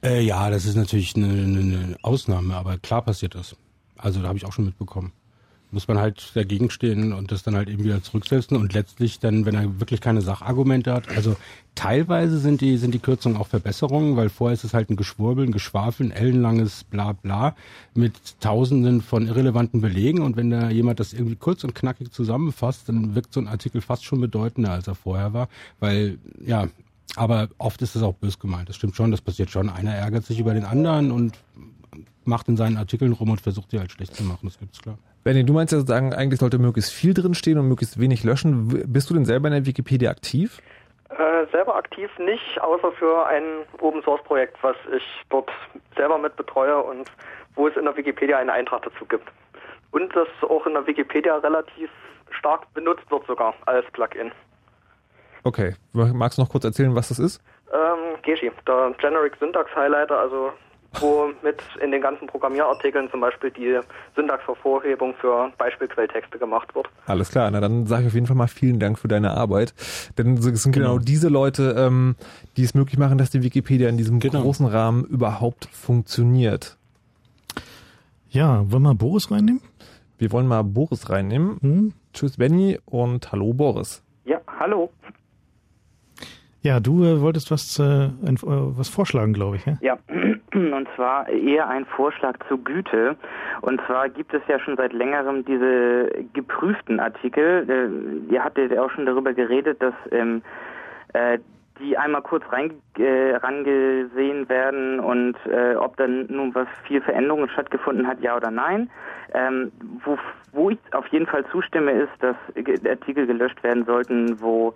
Äh, 0.05 0.21
ja, 0.21 0.51
das 0.51 0.67
ist 0.67 0.77
natürlich 0.77 1.17
eine, 1.17 1.29
eine, 1.29 1.97
Ausnahme, 2.03 2.55
aber 2.55 2.77
klar 2.77 3.03
passiert 3.03 3.35
das. 3.35 3.57
Also 3.97 4.21
da 4.21 4.29
habe 4.29 4.37
ich 4.37 4.45
auch 4.45 4.53
schon 4.53 4.67
mitbekommen. 4.67 5.13
Muss 5.71 5.89
man 5.89 5.99
halt 5.99 6.31
dagegen 6.35 6.71
stehen 6.71 7.13
und 7.13 7.33
das 7.33 7.43
dann 7.43 7.55
halt 7.55 7.69
eben 7.69 7.85
wieder 7.85 8.03
zurücksetzen 8.03 8.57
und 8.57 8.73
letztlich 8.73 9.19
dann, 9.19 9.45
wenn 9.45 9.55
er 9.55 9.81
wirklich 9.81 10.01
keine 10.01 10.23
Sachargumente 10.23 10.95
hat, 10.95 11.09
also 11.11 11.37
teilweise 11.75 12.39
sind 12.39 12.63
die, 12.63 12.79
sind 12.79 12.95
die 12.95 13.01
Kürzungen 13.01 13.37
auch 13.39 13.49
Verbesserungen, 13.49 14.17
weil 14.17 14.31
vorher 14.31 14.55
ist 14.55 14.65
es 14.65 14.73
halt 14.73 14.89
ein 14.89 14.97
Geschwurbel, 14.97 15.45
ein 15.45 15.53
Geschwafel, 15.53 16.07
ein 16.07 16.11
ellenlanges 16.11 16.85
Bla 16.85 17.13
bla 17.13 17.55
mit 17.95 18.41
tausenden 18.41 19.03
von 19.03 19.27
irrelevanten 19.27 19.83
Belegen 19.83 20.23
und 20.23 20.37
wenn 20.37 20.51
da 20.51 20.71
jemand 20.71 21.01
das 21.01 21.13
irgendwie 21.13 21.37
kurz 21.37 21.65
und 21.65 21.75
knackig 21.75 22.13
zusammenfasst, 22.13 22.89
dann 22.89 23.15
wirkt 23.15 23.35
so 23.35 23.41
ein 23.41 23.49
Artikel 23.49 23.81
fast 23.83 24.05
schon 24.05 24.21
bedeutender, 24.21 24.73
als 24.73 24.87
er 24.87 24.95
vorher 24.95 25.35
war, 25.35 25.49
weil, 25.81 26.19
ja, 26.47 26.69
aber 27.17 27.49
oft 27.59 27.81
ist 27.83 27.97
es 27.97 28.03
auch 28.03 28.15
bös 28.15 28.39
gemeint. 28.39 28.69
Das 28.69 28.77
stimmt 28.77 28.97
schon, 28.97 29.11
das 29.11 29.21
passiert 29.21 29.51
schon. 29.51 29.71
Einer 29.71 29.95
ärgert 29.95 30.25
sich 30.25 30.39
über 30.39 30.55
den 30.55 30.65
anderen 30.65 31.11
und 31.11 31.39
macht 32.25 32.49
in 32.49 32.57
seinen 32.57 32.77
Artikeln 32.77 33.13
rum 33.13 33.31
und 33.31 33.41
versucht 33.41 33.73
die 33.73 33.79
halt 33.79 33.91
schlecht 33.91 34.15
zu 34.15 34.23
machen. 34.23 34.41
Das 34.45 34.59
gibt's 34.59 34.81
klar. 34.81 34.99
Benny, 35.25 35.45
du 35.45 35.53
meinst 35.53 35.73
ja 35.73 35.79
sozusagen, 35.79 36.15
eigentlich 36.15 36.41
sollte 36.41 36.59
möglichst 36.59 36.93
viel 36.93 37.15
drinstehen 37.15 37.59
und 37.59 37.69
möglichst 37.69 37.99
wenig 37.99 38.23
löschen. 38.25 38.69
Bist 38.87 39.11
du 39.11 39.15
denn 39.15 39.25
selber 39.25 39.49
in 39.49 39.55
der 39.55 39.67
Wikipedia 39.67 40.11
aktiv? 40.11 40.61
Äh, 41.11 41.47
selber 41.51 41.75
aktiv 41.75 42.11
nicht, 42.19 42.61
außer 42.61 42.93
für 42.93 43.27
ein 43.27 43.43
Open 43.81 44.03
Source 44.03 44.23
Projekt, 44.25 44.57
was 44.63 44.77
ich 44.95 45.03
dort 45.31 45.51
selber 45.97 46.19
mit 46.19 46.37
betreue 46.37 46.77
und 46.77 47.11
wo 47.55 47.67
es 47.67 47.77
in 47.77 47.85
der 47.85 47.97
Wikipedia 47.97 48.39
eine 48.39 48.53
Eintrag 48.53 48.83
dazu 48.83 49.05
gibt. 49.07 49.29
Und 49.91 50.15
das 50.15 50.29
auch 50.43 50.67
in 50.67 50.75
der 50.75 50.87
Wikipedia 50.87 51.37
relativ 51.39 51.91
stark 52.31 52.73
benutzt 52.75 53.11
wird 53.11 53.27
sogar 53.27 53.55
als 53.67 53.87
Plugin. 53.93 54.31
Okay, 55.43 55.75
magst 55.93 56.39
du 56.39 56.43
noch 56.43 56.51
kurz 56.51 56.65
erzählen, 56.65 56.95
was 56.95 57.09
das 57.09 57.19
ist? 57.19 57.41
Ähm, 57.73 58.21
Geshi, 58.23 58.51
der 58.67 58.95
Generic 58.99 59.35
Syntax 59.39 59.75
Highlighter, 59.75 60.19
also 60.19 60.53
wo 61.01 61.31
mit 61.43 61.63
in 61.83 61.91
den 61.91 62.01
ganzen 62.01 62.27
Programmierartikeln 62.27 63.11
zum 63.11 63.21
Beispiel 63.21 63.51
die 63.51 63.79
Syntaxhervorhebung 64.17 65.15
für 65.21 65.53
Beispielquelltexte 65.59 66.39
gemacht 66.39 66.75
wird. 66.75 66.89
Alles 67.07 67.31
klar, 67.31 67.51
na 67.51 67.61
dann 67.61 67.87
sage 67.87 68.03
ich 68.03 68.09
auf 68.09 68.15
jeden 68.15 68.27
Fall 68.27 68.37
mal 68.37 68.49
vielen 68.49 68.81
Dank 68.81 68.99
für 68.99 69.09
deine 69.09 69.33
Arbeit. 69.33 69.75
Denn 70.17 70.35
es 70.39 70.45
sind 70.45 70.73
genau, 70.73 70.95
genau 70.95 70.99
diese 70.99 71.29
Leute, 71.29 71.75
ähm, 71.77 72.17
die 72.57 72.65
es 72.65 72.75
möglich 72.75 72.99
machen, 72.99 73.19
dass 73.19 73.31
die 73.31 73.43
Wikipedia 73.43 73.89
in 73.89 73.97
diesem 73.97 74.19
genau. 74.19 74.43
großen 74.43 74.67
Rahmen 74.67 75.05
überhaupt 75.05 75.67
funktioniert. 75.67 76.79
Ja, 78.31 78.71
wollen 78.71 78.83
wir 78.83 78.95
Boris 78.95 79.31
reinnehmen? 79.31 79.61
Wir 80.19 80.33
wollen 80.33 80.47
mal 80.47 80.63
Boris 80.63 81.11
reinnehmen. 81.11 81.59
Hm? 81.61 81.93
Tschüss 82.13 82.37
Benny 82.37 82.79
und 82.87 83.31
hallo 83.31 83.53
Boris. 83.53 84.03
Ja, 84.25 84.41
hallo. 84.59 84.91
Ja, 86.63 86.81
du 86.81 87.05
äh, 87.05 87.21
wolltest 87.21 87.51
was, 87.51 87.79
äh, 87.79 87.83
ein, 87.83 88.35
äh, 88.35 88.79
was 88.79 88.89
vorschlagen, 88.89 89.33
glaube 89.33 89.57
ich. 89.57 89.67
Ja? 89.67 89.75
ja, 89.81 89.99
und 90.53 90.89
zwar 90.97 91.29
eher 91.29 91.69
ein 91.69 91.85
Vorschlag 91.87 92.37
zur 92.49 92.59
Güte. 92.65 93.17
Und 93.61 93.81
zwar 93.87 94.09
gibt 94.09 94.35
es 94.35 94.43
ja 94.49 94.59
schon 94.59 94.77
seit 94.77 94.93
längerem 94.93 95.45
diese 95.45 96.11
geprüften 96.33 96.99
Artikel. 96.99 97.65
Äh, 97.69 98.33
ihr 98.33 98.43
hattet 98.43 98.73
ja 98.73 98.83
auch 98.83 98.91
schon 98.91 99.07
darüber 99.07 99.33
geredet, 99.33 99.81
dass 99.81 99.95
ähm, 100.11 100.43
äh, 101.13 101.39
die 101.79 101.97
einmal 101.97 102.23
kurz 102.23 102.43
rein, 102.51 102.73
äh, 102.99 103.37
rangesehen 103.37 104.49
werden 104.49 104.99
und 104.99 105.37
ob 105.79 105.97
dann 105.97 106.27
nun 106.27 106.53
was 106.53 106.67
viel 106.89 107.01
Veränderungen 107.01 107.49
stattgefunden 107.51 108.09
hat, 108.09 108.21
ja 108.21 108.37
oder 108.37 108.51
nein. 108.51 108.91
Ähm, 109.33 109.71
wo, 110.05 110.19
wo 110.53 110.71
ich 110.71 110.79
auf 110.91 111.07
jeden 111.09 111.27
Fall 111.27 111.47
zustimme, 111.53 111.93
ist, 111.93 112.11
dass 112.19 112.35
Artikel 112.85 113.29
gelöscht 113.29 113.63
werden 113.63 113.85
sollten, 113.85 114.41
wo 114.41 114.75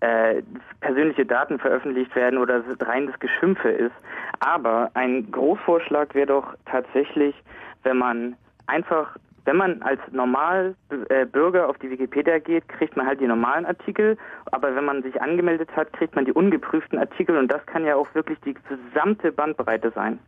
äh, 0.00 0.42
persönliche 0.80 1.26
Daten 1.26 1.58
veröffentlicht 1.58 2.14
werden 2.14 2.38
oder 2.38 2.62
rein 2.80 3.06
das 3.06 3.18
Geschimpfe 3.20 3.68
ist. 3.68 3.94
Aber 4.40 4.90
ein 4.94 5.30
Großvorschlag 5.30 6.14
wäre 6.14 6.26
doch 6.26 6.54
tatsächlich, 6.66 7.34
wenn 7.82 7.98
man 7.98 8.36
einfach 8.66 9.16
wenn 9.46 9.56
man 9.56 9.82
als 9.82 10.00
Normalbürger 10.12 11.68
auf 11.68 11.78
die 11.78 11.90
Wikipedia 11.90 12.38
geht, 12.38 12.68
kriegt 12.68 12.96
man 12.96 13.06
halt 13.06 13.20
die 13.20 13.26
normalen 13.26 13.64
Artikel, 13.64 14.16
aber 14.52 14.76
wenn 14.76 14.84
man 14.84 15.02
sich 15.02 15.20
angemeldet 15.20 15.70
hat, 15.74 15.92
kriegt 15.94 16.14
man 16.14 16.24
die 16.24 16.32
ungeprüften 16.32 16.98
Artikel 16.98 17.36
und 17.36 17.48
das 17.48 17.64
kann 17.66 17.84
ja 17.84 17.96
auch 17.96 18.14
wirklich 18.14 18.38
die 18.44 18.54
gesamte 18.54 19.32
Bandbreite 19.32 19.92
sein. 19.94 20.18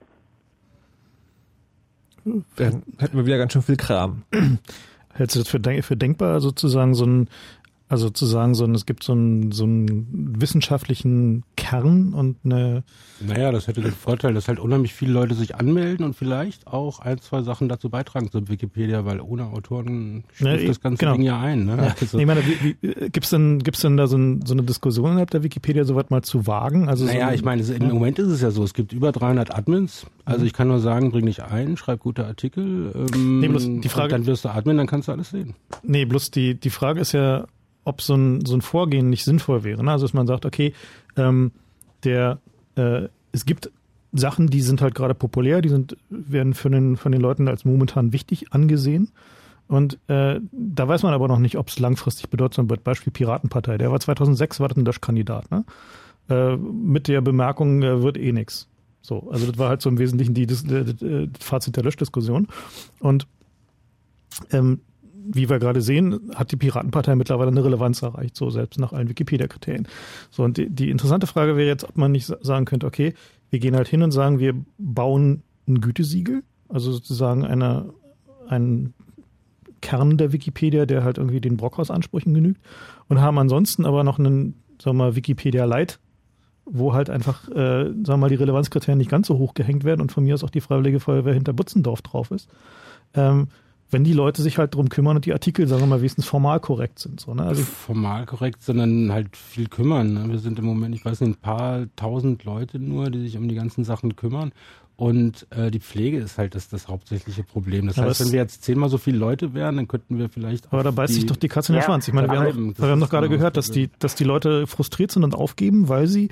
Dann 2.24 2.82
hätten 2.99 3.16
wir 3.16 3.27
wieder 3.27 3.39
ganz 3.39 3.53
schön 3.53 3.62
viel 3.62 3.77
Kram. 3.77 4.23
Hältst 5.15 5.36
du 5.36 5.40
das 5.40 5.49
für, 5.49 5.82
für 5.82 5.97
denkbar, 5.97 6.40
sozusagen 6.40 6.94
so 6.94 7.05
ein 7.05 7.28
also 7.93 8.09
zu 8.09 8.24
sagen, 8.24 8.55
so, 8.55 8.64
es 8.73 8.86
gibt 8.86 9.02
so 9.05 9.12
einen, 9.12 9.52
so 9.52 9.64
einen 9.64 10.40
wissenschaftlichen 10.40 11.44
Kern 11.56 12.14
und 12.14 12.39
eine. 12.43 12.85
Naja, 13.20 13.52
das 13.52 13.66
hätte 13.66 13.82
den 13.82 13.93
Vorteil, 13.93 14.32
dass 14.32 14.48
halt 14.48 14.59
unheimlich 14.59 14.94
viele 14.94 15.12
Leute 15.12 15.35
sich 15.35 15.56
anmelden 15.56 16.06
und 16.06 16.16
vielleicht 16.16 16.66
auch 16.69 17.01
ein, 17.01 17.20
zwei 17.20 17.43
Sachen 17.43 17.69
dazu 17.69 17.90
beitragen 17.90 18.31
zur 18.31 18.48
Wikipedia, 18.48 19.05
weil 19.05 19.20
ohne 19.20 19.44
Autoren 19.44 20.24
stimmt 20.32 20.70
das 20.70 20.81
ganze 20.81 21.01
genau. 21.01 21.12
Ding 21.12 21.23
ja 21.23 21.39
ein. 21.39 21.66
Ne? 21.66 21.77
Ja. 21.77 21.94
Also, 22.01 22.19
ich 22.19 22.24
meine, 22.24 22.40
wie, 22.47 22.77
wie, 22.81 23.10
gibt's 23.10 23.28
denn, 23.28 23.59
gibt's 23.59 23.82
denn 23.82 23.98
da 23.98 24.06
so, 24.06 24.16
ein, 24.16 24.40
so 24.47 24.55
eine 24.55 24.62
Diskussion 24.62 25.10
innerhalb 25.10 25.28
der 25.28 25.43
Wikipedia, 25.43 25.85
soweit 25.85 26.10
mal 26.10 26.23
zu 26.23 26.47
wagen? 26.47 26.89
Also 26.89 27.05
naja, 27.05 27.28
so, 27.28 27.35
ich 27.35 27.44
meine, 27.44 27.62
im 27.62 27.82
ja. 27.82 27.93
Moment 27.93 28.19
ist 28.19 28.28
es 28.28 28.40
ja 28.40 28.51
so, 28.51 28.64
es 28.64 28.73
gibt 28.73 28.94
über 28.94 29.12
300 29.12 29.55
Admins. 29.55 30.06
Also 30.24 30.40
mhm. 30.40 30.47
ich 30.47 30.52
kann 30.55 30.69
nur 30.69 30.81
sagen, 30.81 31.10
bring 31.10 31.27
dich 31.27 31.43
ein, 31.43 31.77
schreib 31.77 32.01
gute 32.01 32.24
Artikel. 32.24 32.90
Ähm, 33.14 33.40
nee, 33.40 33.48
bloß 33.48 33.66
die 33.66 33.89
Frage, 33.90 34.12
dann 34.12 34.24
wirst 34.24 34.47
du 34.47 34.48
Admin, 34.48 34.78
dann 34.78 34.86
kannst 34.86 35.09
du 35.09 35.12
alles 35.12 35.28
sehen. 35.28 35.52
Nee, 35.82 36.06
bloß 36.06 36.31
die, 36.31 36.55
die 36.55 36.70
Frage 36.70 36.98
ist 36.98 37.12
ja, 37.12 37.44
ob 37.85 38.03
so 38.03 38.15
ein, 38.15 38.45
so 38.45 38.55
ein 38.55 38.63
Vorgehen 38.63 39.11
nicht 39.11 39.25
sinnvoll 39.25 39.65
wäre. 39.65 39.83
Ne? 39.85 39.91
Also 39.91 40.07
dass 40.07 40.15
man 40.15 40.27
sagt, 40.27 40.47
okay, 40.47 40.73
ähm, 41.17 41.53
der, 42.05 42.39
äh, 42.77 43.09
es 43.33 43.45
gibt 43.45 43.71
Sachen, 44.13 44.49
die 44.49 44.61
sind 44.61 44.83
halt 44.83 44.95
gerade 44.95 45.15
populär, 45.15 45.63
die 45.63 45.71
sind, 45.71 45.97
werden 46.11 46.55
von 46.55 46.73
den, 46.73 46.97
von 46.97 47.13
den 47.13 47.21
Leuten 47.21 47.49
als 47.49 47.65
momentan 47.65 48.13
wichtig 48.13 48.53
angesehen. 48.53 49.11
Und 49.69 49.99
äh, 50.09 50.39
da 50.53 50.87
weiß 50.87 51.03
man 51.03 51.15
aber 51.15 51.29
noch 51.29 51.39
nicht, 51.39 51.57
ob 51.57 51.69
es 51.69 51.79
langfristig 51.79 52.29
bedeutsam 52.29 52.69
wird. 52.69 52.85
Beispiel 52.85 53.13
Piratenpartei. 53.13 53.79
Der 53.79 53.91
war 53.91 53.99
2006, 53.99 54.61
war 54.61 54.69
das 54.69 54.77
ein 54.77 54.85
Löschkandidat. 54.85 55.51
Ne? 55.51 55.65
Äh, 56.29 56.57
mit 56.57 57.09
der 57.09 57.23
Bemerkung, 57.23 57.83
äh, 57.83 58.03
wird 58.03 58.19
eh 58.19 58.33
nix. 58.33 58.69
So, 59.01 59.31
also 59.31 59.47
das 59.47 59.59
war 59.59 59.71
halt 59.71 59.81
so 59.81 59.89
im 59.89 59.99
Wesentlichen 59.99 60.35
die, 60.35 60.47
das, 60.47 60.65
das, 60.65 60.95
das 60.99 61.29
Fazit 61.41 61.77
der 61.77 61.85
Löschdiskussion. 61.85 62.49
Und 63.01 63.27
ähm, 64.51 64.81
wie 65.24 65.49
wir 65.49 65.59
gerade 65.59 65.81
sehen, 65.81 66.31
hat 66.35 66.53
die 66.53 66.57
Piratenpartei 66.57 67.15
mittlerweile 67.15 67.51
eine 67.51 67.65
Relevanz 67.65 68.03
erreicht, 68.03 68.36
so 68.36 68.51
selbst 68.51 68.78
nach 68.78 68.93
allen 68.93 69.09
Wikipedia-Kriterien. 69.09 69.89
So, 70.31 70.43
und 70.43 70.57
die, 70.57 70.69
die 70.69 70.90
interessante 70.90 71.27
Frage 71.27 71.57
wäre 71.57 71.69
jetzt, 71.69 71.85
ob 71.85 71.97
man 71.97 72.12
nicht 72.12 72.27
sagen 72.40 72.65
könnte, 72.65 72.86
okay, 72.86 73.15
wir 73.51 73.59
gehen 73.59 73.77
halt 73.77 73.89
hin 73.89 74.03
und 74.03 74.12
sagen, 74.12 74.39
wir 74.39 74.55
bauen 74.78 75.43
ein 75.69 75.81
Gütesiegel, 75.81 76.43
also 76.69 76.93
sozusagen 76.93 77.44
eine, 77.44 77.93
ein 78.49 78.94
Kern 79.81 80.16
der 80.16 80.32
Wikipedia, 80.32 80.86
der 80.86 81.05
halt 81.05 81.19
irgendwie 81.19 81.40
den 81.40 81.57
Brockhaus-Ansprüchen 81.57 82.32
genügt 82.32 82.61
und 83.09 83.20
haben 83.20 83.39
ansonsten 83.39 83.85
aber 83.85 84.05
noch 84.05 84.19
einen, 84.19 84.62
sagen 84.81 84.97
wir 84.97 85.05
mal, 85.05 85.16
Wikipedia 85.16 85.65
Lite, 85.65 85.97
wo 86.65 86.94
halt 86.94 87.11
einfach, 87.11 87.49
äh, 87.49 87.85
sagen 87.85 88.07
wir 88.07 88.16
mal, 88.16 88.28
die 88.31 88.36
Relevanzkriterien 88.36 88.99
nicht 88.99 89.11
ganz 89.11 89.27
so 89.27 89.36
hoch 89.39 89.55
gehängt 89.55 89.85
werden 89.85 90.01
und 90.01 90.12
von 90.12 90.24
mir 90.24 90.35
aus 90.35 90.44
auch 90.44 90.51
die 90.51 90.61
Freiwillige 90.61 91.01
Feuerwehr 91.01 91.35
hinter 91.35 91.53
Butzendorf 91.53 92.03
drauf 92.03 92.31
ist. 92.31 92.49
Ähm, 93.15 93.49
wenn 93.93 94.05
die 94.05 94.14
Leute 94.14 94.43
sich 94.43 94.59
halt 94.59 94.74
drum 94.74 94.89
kümmern 94.89 95.16
und 95.16 95.27
die 95.27 95.32
Artikel, 95.32 95.69
sagen 95.69 95.82
wir 95.82 95.86
mal, 95.86 96.01
wenigstens 96.01 96.24
formal 96.24 96.60
korrekt 96.60 96.98
sind. 96.98 97.20
So, 97.20 97.35
ne? 97.35 97.44
also 97.44 97.62
formal 97.62 98.24
korrekt, 98.24 98.62
sondern 98.62 99.12
halt 99.12 99.36
viel 99.36 99.69
kümmern. 99.69 100.14
Ne? 100.14 100.28
Wir 100.31 100.39
sind 100.39 100.59
im 100.59 100.64
Moment, 100.64 100.94
ich 100.94 101.05
weiß 101.05 101.20
nicht, 101.20 101.31
ein 101.31 101.40
paar 101.40 101.86
tausend 101.94 102.44
Leute 102.44 102.78
nur, 102.78 103.10
die 103.10 103.20
sich 103.20 103.36
um 103.36 103.48
die 103.48 103.55
ganzen 103.55 103.85
Sachen 103.85 104.16
kümmern. 104.16 104.52
Und 104.97 105.47
äh, 105.51 105.70
die 105.70 105.81
Pflege 105.81 106.19
ist 106.19 106.39
halt 106.39 106.55
das, 106.55 106.69
das 106.69 106.89
hauptsächliche 106.89 107.43
Problem. 107.43 107.86
Das 107.86 107.97
ja, 107.97 108.05
heißt, 108.05 108.24
wenn 108.24 108.32
wir 108.32 108.40
jetzt 108.40 108.62
zehnmal 108.62 108.89
so 108.89 108.98
viele 108.98 109.19
Leute 109.19 109.52
wären, 109.52 109.77
dann 109.77 109.89
könnten 109.89 110.19
wir 110.19 110.28
vielleicht. 110.28 110.73
Aber 110.73 110.82
da 110.82 110.90
beißt 110.90 111.14
sich 111.14 111.27
doch 111.27 111.36
die 111.36 111.48
Katze 111.48 111.73
in 111.73 111.74
den 111.74 111.81
ja, 111.81 111.86
Schwanz. 111.86 112.09
Ich 112.09 112.14
meine, 112.14 112.28
wir 112.31 112.39
haben, 112.39 112.74
doch, 112.74 112.82
wir 112.82 112.90
haben 112.90 113.01
doch 113.01 113.10
gerade 113.10 113.28
genau 113.28 113.39
gehört, 113.39 113.56
dass 113.56 113.70
die, 113.70 113.90
dass 113.98 114.14
die 114.14 114.24
Leute 114.24 114.66
frustriert 114.66 115.10
sind 115.10 115.24
und 115.24 115.35
aufgeben, 115.35 115.89
weil 115.89 116.06
sie 116.06 116.28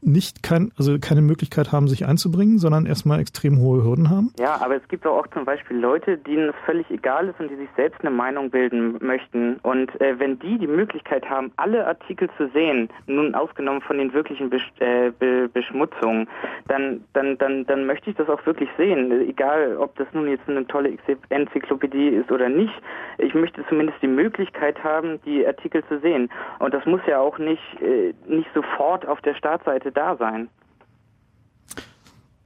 nicht 0.00 0.42
kein, 0.42 0.70
also 0.78 0.98
keine 0.98 1.22
Möglichkeit 1.22 1.72
haben, 1.72 1.88
sich 1.88 2.06
einzubringen, 2.06 2.58
sondern 2.58 2.86
erstmal 2.86 3.20
extrem 3.20 3.58
hohe 3.60 3.82
Hürden 3.82 4.10
haben? 4.10 4.32
Ja, 4.38 4.60
aber 4.60 4.76
es 4.76 4.86
gibt 4.88 5.06
auch 5.06 5.26
zum 5.28 5.44
Beispiel 5.44 5.76
Leute, 5.76 6.18
denen 6.18 6.50
es 6.50 6.54
völlig 6.64 6.88
egal 6.90 7.28
ist 7.28 7.40
und 7.40 7.50
die 7.50 7.56
sich 7.56 7.68
selbst 7.76 8.00
eine 8.00 8.10
Meinung 8.10 8.50
bilden 8.50 8.96
möchten. 9.00 9.56
Und 9.62 10.00
äh, 10.00 10.18
wenn 10.18 10.38
die 10.38 10.58
die 10.58 10.66
Möglichkeit 10.66 11.28
haben, 11.28 11.52
alle 11.56 11.86
Artikel 11.86 12.28
zu 12.36 12.48
sehen, 12.50 12.88
nun 13.06 13.34
ausgenommen 13.34 13.82
von 13.82 13.98
den 13.98 14.12
wirklichen 14.12 14.50
Besch 14.50 14.70
äh, 14.78 15.10
Be 15.18 15.48
Beschmutzungen, 15.52 16.28
dann, 16.68 17.04
dann, 17.12 17.38
dann, 17.38 17.66
dann 17.66 17.86
möchte 17.86 18.10
ich 18.10 18.16
das 18.16 18.28
auch 18.28 18.44
wirklich 18.46 18.68
sehen. 18.76 19.10
Egal, 19.28 19.76
ob 19.76 19.96
das 19.96 20.06
nun 20.12 20.28
jetzt 20.28 20.48
eine 20.48 20.66
tolle 20.66 20.96
Enzyklopädie 21.28 22.08
ist 22.08 22.30
oder 22.30 22.48
nicht. 22.48 22.74
Ich 23.18 23.34
möchte 23.34 23.64
zumindest 23.68 24.00
die 24.02 24.08
Möglichkeit 24.08 24.82
haben, 24.84 25.20
die 25.24 25.46
Artikel 25.46 25.84
zu 25.88 25.98
sehen. 26.00 26.30
Und 26.58 26.74
das 26.74 26.84
muss 26.86 27.00
ja 27.06 27.18
auch 27.18 27.38
nicht, 27.38 27.62
äh, 27.82 28.14
nicht 28.26 28.48
sofort 28.54 29.06
auf 29.06 29.20
der 29.22 29.34
Startseite 29.34 29.87
sollte 29.88 29.92
da 29.92 30.16
sein. 30.16 30.48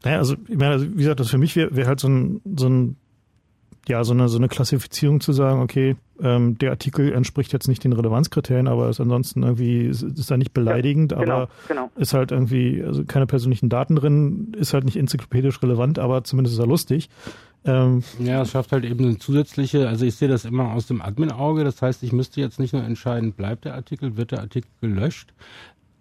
Naja, 0.05 0.19
also, 0.19 0.35
ich 0.49 0.57
meine, 0.57 0.73
also, 0.73 0.87
wie 0.91 0.97
gesagt, 0.97 1.21
das 1.21 1.31
für 1.31 1.39
mich 1.39 1.55
wäre 1.55 1.75
wär 1.77 1.87
halt 1.87 2.01
so 2.01 2.09
ein, 2.09 2.41
so 2.57 2.69
ein, 2.69 2.97
ja, 3.89 4.03
so 4.05 4.13
eine, 4.13 4.29
so 4.29 4.39
eine 4.39 4.49
Klassifizierung 4.49 5.21
zu 5.21 5.33
sagen, 5.33 5.61
okay, 5.61 5.97
ähm, 6.21 6.57
der 6.59 6.71
Artikel 6.71 7.13
entspricht 7.13 7.53
jetzt 7.53 7.69
nicht 7.69 7.83
den 7.83 7.93
Relevanzkriterien, 7.93 8.69
aber 8.69 8.89
ist 8.89 9.01
ansonsten 9.01 9.43
irgendwie, 9.43 9.87
ist, 9.87 10.03
ist 10.03 10.31
da 10.31 10.37
nicht 10.37 10.53
beleidigend, 10.53 11.13
ja, 11.13 11.19
genau, 11.19 11.35
aber 11.35 11.49
genau. 11.69 11.91
ist 11.97 12.15
halt 12.15 12.31
irgendwie, 12.31 12.83
also 12.83 13.05
keine 13.05 13.27
persönlichen 13.27 13.69
Daten 13.69 13.97
drin, 13.97 14.55
ist 14.57 14.73
halt 14.73 14.85
nicht 14.85 14.97
enzyklopädisch 14.97 15.63
relevant, 15.63 15.99
aber 15.99 16.23
zumindest 16.25 16.55
ist 16.55 16.61
er 16.61 16.67
lustig. 16.67 17.09
Ähm, 17.65 18.03
ja, 18.19 18.43
es 18.43 18.51
schafft 18.51 18.73
halt 18.73 18.85
eben 18.85 19.05
eine 19.05 19.19
zusätzliche, 19.19 19.89
also 19.89 20.05
ich 20.05 20.17
sehe 20.17 20.29
das 20.29 20.45
immer 20.45 20.73
aus 20.73 20.87
dem 20.87 21.01
Admin-Auge, 21.01 21.63
das 21.63 21.81
heißt, 21.81 22.03
ich 22.03 22.13
müsste 22.13 22.41
jetzt 22.41 22.59
nicht 22.59 22.73
nur 22.73 22.83
entscheiden, 22.83 23.33
bleibt 23.33 23.65
der 23.65 23.75
Artikel, 23.75 24.17
wird 24.17 24.33
der 24.33 24.41
Artikel 24.41 24.69
gelöscht, 24.81 25.33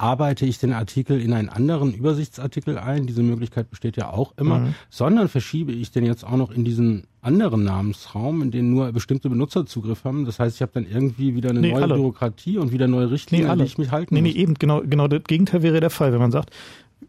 arbeite 0.01 0.45
ich 0.45 0.57
den 0.57 0.73
Artikel 0.73 1.21
in 1.21 1.31
einen 1.31 1.47
anderen 1.47 1.93
Übersichtsartikel 1.93 2.79
ein, 2.79 3.05
diese 3.05 3.21
Möglichkeit 3.21 3.69
besteht 3.69 3.97
ja 3.97 4.09
auch 4.09 4.33
immer, 4.37 4.59
mhm. 4.59 4.75
sondern 4.89 5.27
verschiebe 5.27 5.71
ich 5.71 5.91
den 5.91 6.05
jetzt 6.05 6.23
auch 6.23 6.37
noch 6.37 6.49
in 6.51 6.65
diesen 6.65 7.05
anderen 7.21 7.63
Namensraum, 7.63 8.41
in 8.41 8.49
den 8.49 8.71
nur 8.71 8.91
bestimmte 8.93 9.29
Benutzer 9.29 9.67
Zugriff 9.67 10.03
haben. 10.03 10.25
Das 10.25 10.39
heißt, 10.39 10.55
ich 10.55 10.61
habe 10.63 10.71
dann 10.73 10.87
irgendwie 10.87 11.35
wieder 11.35 11.51
eine 11.51 11.59
nee, 11.59 11.71
neue 11.71 11.83
alle. 11.83 11.95
Bürokratie 11.95 12.57
und 12.57 12.71
wieder 12.71 12.87
neue 12.87 13.11
Richtlinien, 13.11 13.47
nee, 13.47 13.51
an 13.51 13.59
die 13.59 13.65
ich 13.65 13.77
mich 13.77 13.91
halten 13.91 14.15
nee, 14.15 14.21
muss. 14.21 14.33
Nee, 14.33 14.39
eben, 14.39 14.55
genau, 14.55 14.81
genau 14.81 15.07
das 15.07 15.23
Gegenteil 15.25 15.61
wäre 15.61 15.79
der 15.79 15.91
Fall, 15.91 16.11
wenn 16.13 16.19
man 16.19 16.31
sagt, 16.31 16.49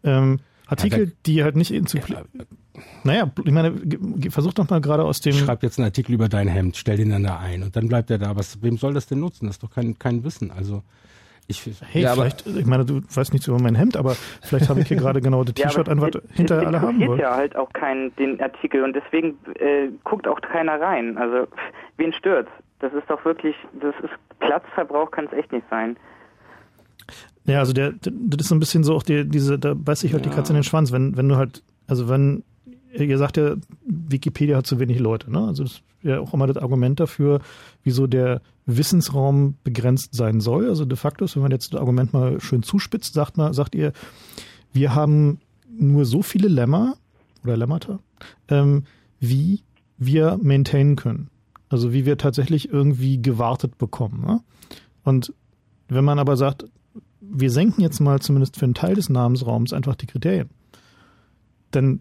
ähm, 0.05 0.41
Artikel, 0.67 1.07
ja, 1.07 1.13
die 1.25 1.45
halt 1.45 1.57
nicht 1.57 1.71
in 1.71 1.87
zu 1.87 1.97
ja, 1.97 2.25
naja, 3.05 3.31
ich 3.45 3.53
meine, 3.53 3.75
versuch 4.29 4.53
doch 4.53 4.69
mal 4.69 4.81
gerade 4.81 5.05
aus 5.05 5.21
dem. 5.21 5.35
Schreib 5.35 5.63
jetzt 5.63 5.79
einen 5.79 5.87
Artikel 5.87 6.13
über 6.13 6.29
dein 6.29 6.49
Hemd, 6.49 6.77
stell 6.77 6.97
den 6.97 7.11
dann 7.11 7.25
da 7.25 7.39
ein 7.39 7.63
und 7.63 7.77
dann 7.77 7.89
bleibt 7.89 8.11
er 8.11 8.19
da. 8.19 8.37
Was, 8.37 8.63
wem 8.63 8.79
soll 8.79 8.95
das 8.95 9.07
denn 9.07 9.21
nutzen? 9.21 9.47
Das 9.47 9.57
ist 9.57 9.63
doch 9.63 9.71
kein, 9.71 9.99
kein 9.99 10.25
Wissen. 10.25 10.51
Also 10.51 10.83
Ich, 11.49 11.69
hey, 11.81 12.03
ja, 12.03 12.15
vielleicht, 12.15 12.47
ich 12.47 12.67
meine, 12.67 12.85
du 12.85 13.03
weißt 13.15 13.33
nichts 13.33 13.49
über 13.49 13.61
mein 13.61 13.75
Hemd, 13.75 13.97
aber 13.97 14.15
vielleicht 14.43 14.69
habe 14.69 14.81
ich 14.81 14.89
hier 14.89 14.97
gerade 14.97 15.21
genau 15.21 15.45
das 15.45 15.55
T-Shirt 15.55 15.89
an, 15.89 16.01
was 16.01 16.11
hinter 16.33 16.67
alle 16.67 16.81
haben 16.81 17.05
wollen. 17.07 17.21
ja 17.21 17.35
halt 17.35 17.57
auch 17.57 17.73
keinen 17.73 18.15
den 18.17 18.41
Artikel 18.41 18.85
und 18.85 18.95
deswegen 18.95 19.37
äh, 19.59 19.89
guckt 20.05 20.27
auch 20.29 20.41
keiner 20.41 20.81
rein. 20.81 21.19
Also 21.19 21.49
wen 21.97 22.13
stört? 22.13 22.49
Das 22.79 22.93
ist 22.95 23.09
doch 23.09 23.25
wirklich, 23.25 23.55
das 23.81 23.95
ist 24.03 24.13
Platzverbrauch 24.39 25.11
kann 25.11 25.27
es 25.27 25.33
echt 25.33 25.53
nicht 25.53 25.67
sein. 25.69 25.97
Ja, 27.45 27.59
also 27.59 27.73
der, 27.73 27.93
das 28.01 28.41
ist 28.41 28.49
so 28.49 28.55
ein 28.55 28.61
bisschen 28.61 28.85
so 28.85 28.95
auch 28.95 29.03
die, 29.03 29.29
diese, 29.29 29.59
da 29.59 29.75
beißt 29.75 30.03
sich 30.03 30.13
halt 30.13 30.25
ja. 30.25 30.31
die 30.31 30.37
Katze 30.37 30.53
in 30.53 30.59
den 30.59 30.65
Schwanz, 30.65 30.93
wenn, 30.93 31.17
wenn 31.17 31.29
du 31.29 31.37
halt, 31.37 31.63
also 31.89 32.09
wenn, 32.09 32.45
ihr 32.93 33.19
sagt 33.19 33.37
ja, 33.37 33.57
Wikipedia 33.85 34.57
hat 34.57 34.67
zu 34.67 34.79
wenig 34.79 35.01
Leute, 35.01 35.31
ne? 35.31 35.47
Also 35.47 35.65
das 35.65 35.73
ist 35.73 35.83
ja 36.03 36.21
auch 36.21 36.35
immer 36.35 36.47
das 36.47 36.57
Argument 36.57 37.01
dafür, 37.01 37.41
wieso 37.83 38.07
der 38.07 38.41
Wissensraum 38.67 39.57
begrenzt 39.65 40.15
sein 40.15 40.41
soll. 40.41 40.69
Also 40.69 40.85
de 40.85 40.97
facto 40.97 41.25
ist, 41.25 41.37
wenn 41.37 41.43
man 41.43 41.53
jetzt 41.53 41.73
das 41.73 41.81
Argument 41.81 42.13
mal 42.13 42.41
schön 42.41 42.63
zuspitzt, 42.63 43.15
sagt 43.15 43.37
mal, 43.37 43.55
sagt 43.55 43.75
ihr, 43.75 43.93
wir 44.73 44.95
haben 44.95 45.41
nur 45.69 46.05
so 46.05 46.23
viele 46.23 46.49
Lemma 46.49 46.95
oder 47.45 47.57
Lemmata, 47.57 47.99
ähm, 48.49 48.85
wie 49.19 49.63
wir 49.99 50.39
maintainen 50.43 50.97
können. 50.97 51.29
Also 51.69 51.93
wie 51.93 52.05
wir 52.05 52.19
tatsächlich 52.19 52.71
irgendwie 52.71 53.21
gewartet 53.21 53.79
bekommen. 53.79 54.25
Ne? 54.27 54.41
Und 55.05 55.33
wenn 55.89 56.05
man 56.05 56.19
aber 56.19 56.37
sagt, 56.37 56.67
wir 57.21 57.51
senken 57.51 57.81
jetzt 57.81 58.01
mal 58.01 58.21
zumindest 58.21 58.59
für 58.59 58.65
einen 58.67 58.75
Teil 58.75 58.95
des 58.95 59.09
Namensraums 59.09 59.73
einfach 59.73 59.95
die 59.97 60.07
Kriterien, 60.07 60.51
dann 61.71 62.01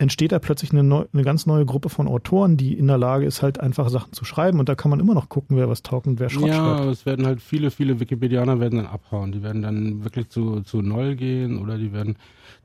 entsteht 0.00 0.32
da 0.32 0.38
plötzlich 0.38 0.72
eine, 0.72 0.82
neu, 0.82 1.04
eine 1.12 1.22
ganz 1.22 1.44
neue 1.44 1.66
Gruppe 1.66 1.90
von 1.90 2.08
Autoren, 2.08 2.56
die 2.56 2.72
in 2.72 2.86
der 2.86 2.96
Lage 2.96 3.26
ist, 3.26 3.42
halt 3.42 3.60
einfach 3.60 3.90
Sachen 3.90 4.14
zu 4.14 4.24
schreiben. 4.24 4.58
Und 4.58 4.70
da 4.70 4.74
kann 4.74 4.90
man 4.90 4.98
immer 4.98 5.12
noch 5.12 5.28
gucken, 5.28 5.58
wer 5.58 5.68
was 5.68 5.82
taugt 5.82 6.06
und 6.06 6.18
wer 6.18 6.30
Schrott 6.30 6.48
ja, 6.48 6.54
schreibt. 6.54 6.84
Ja, 6.84 6.90
es 6.90 7.04
werden 7.04 7.26
halt 7.26 7.42
viele, 7.42 7.70
viele 7.70 8.00
Wikipedianer 8.00 8.60
werden 8.60 8.78
dann 8.78 8.86
abhauen. 8.86 9.30
Die 9.30 9.42
werden 9.42 9.60
dann 9.60 10.02
wirklich 10.02 10.30
zu, 10.30 10.62
zu 10.62 10.80
Null 10.80 11.16
gehen 11.16 11.58
oder 11.58 11.76
die 11.76 11.92
werden 11.92 12.16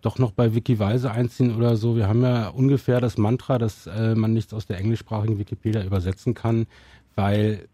doch 0.02 0.18
noch 0.18 0.32
bei 0.32 0.56
Wikiweise 0.56 1.12
einziehen 1.12 1.53
oder 1.53 1.76
so. 1.76 1.98
Wir 1.98 2.07
haben 2.07 2.22
ja 2.22 2.48
ungefähr 2.48 3.02
das 3.02 3.18
Mantra, 3.18 3.57
dass 3.57 3.86
äh, 3.88 4.16
man 4.16 4.34
nichts 4.34 4.53
aus 4.53 4.66
der 4.66 4.80
englischsprachigen 4.80 5.38
Wikipedia 5.38 5.84
übersetzen 5.84 6.36
kann, 6.36 6.68
weil 7.16 7.68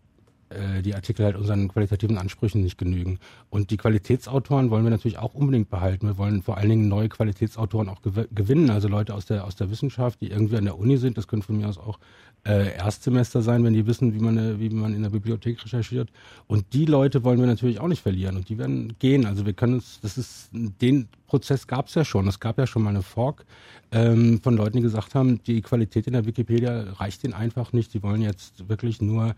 äh, 0.52 0.82
die 0.82 0.96
Artikel 0.96 1.26
halt 1.26 1.36
unseren 1.36 1.68
qualitativen 1.68 2.18
Ansprüchen 2.18 2.62
nicht 2.62 2.78
genügen. 2.78 3.20
Und 3.50 3.72
die 3.72 3.78
Qualitätsautoren 3.78 4.70
wollen 4.70 4.84
wir 4.84 4.92
natürlich 4.92 5.18
auch 5.18 5.34
unbedingt 5.34 5.70
behalten. 5.70 6.08
Wir 6.08 6.18
wollen 6.18 6.42
vor 6.42 6.58
allen 6.58 6.70
Dingen 6.70 6.88
neue 6.88 7.10
Qualitätsautoren 7.10 7.90
auch 7.90 8.02
gew 8.02 8.26
gewinnen, 8.32 8.70
also 8.70 8.88
Leute 8.88 9.14
aus 9.14 9.26
der 9.26 9.46
aus 9.46 9.56
der 9.56 9.70
Wissenschaft, 9.70 10.22
die 10.22 10.32
irgendwie 10.32 10.58
an 10.58 10.66
der 10.66 10.78
Uni 10.78 10.98
sind. 10.98 11.18
Das 11.18 11.28
können 11.28 11.42
von 11.42 11.58
mir 11.58 11.68
aus 11.68 11.78
auch 11.78 12.00
äh, 12.46 12.76
Erstsemester 12.76 13.42
sein, 13.42 13.64
wenn 13.64 13.74
die 13.74 13.86
wissen, 13.86 14.14
wie 14.14 14.20
man 14.20 14.60
wie 14.60 14.70
man 14.70 14.94
in 14.94 15.04
der 15.04 15.10
Bibliothek 15.10 15.64
recherchiert. 15.64 16.10
Und 16.48 16.74
die 16.74 16.86
Leute 16.86 17.24
wollen 17.24 17.40
wir 17.40 17.48
natürlich 17.48 17.80
auch 17.80 17.88
nicht 17.88 18.02
verlieren 18.02 18.36
und 18.36 18.50
die 18.50 18.58
werden 18.58 18.96
gehen. 19.00 19.26
Also 19.26 19.46
wir 19.46 19.54
können 19.54 19.76
uns, 19.76 20.00
das 20.02 20.18
ist 20.18 20.50
den 20.52 21.08
Prozess 21.28 21.68
gab 21.68 21.88
es 21.88 21.96
ja 21.96 22.04
schon. 22.04 22.28
Es 22.28 22.40
gab 22.40 22.58
ja 22.58 22.68
schon 22.68 22.84
mal 22.84 22.90
eine 22.90 23.04
Fork 23.04 23.46
ähm, 23.92 24.42
von 24.42 24.58
Leuten, 24.58 24.78
die 24.78 24.84
gesagt 24.84 25.16
haben, 25.16 25.42
die 25.44 25.62
Qualität 25.62 26.08
in 26.08 26.14
der 26.14 26.26
Wikipedia 26.26 26.92
reicht 26.94 27.24
ihnen 27.24 27.34
einfach 27.34 27.74
nicht. 27.74 27.94
Die 27.94 28.04
wollen 28.04 28.22
jetzt 28.22 28.68
wirklich 28.68 29.02
nur 29.02 29.36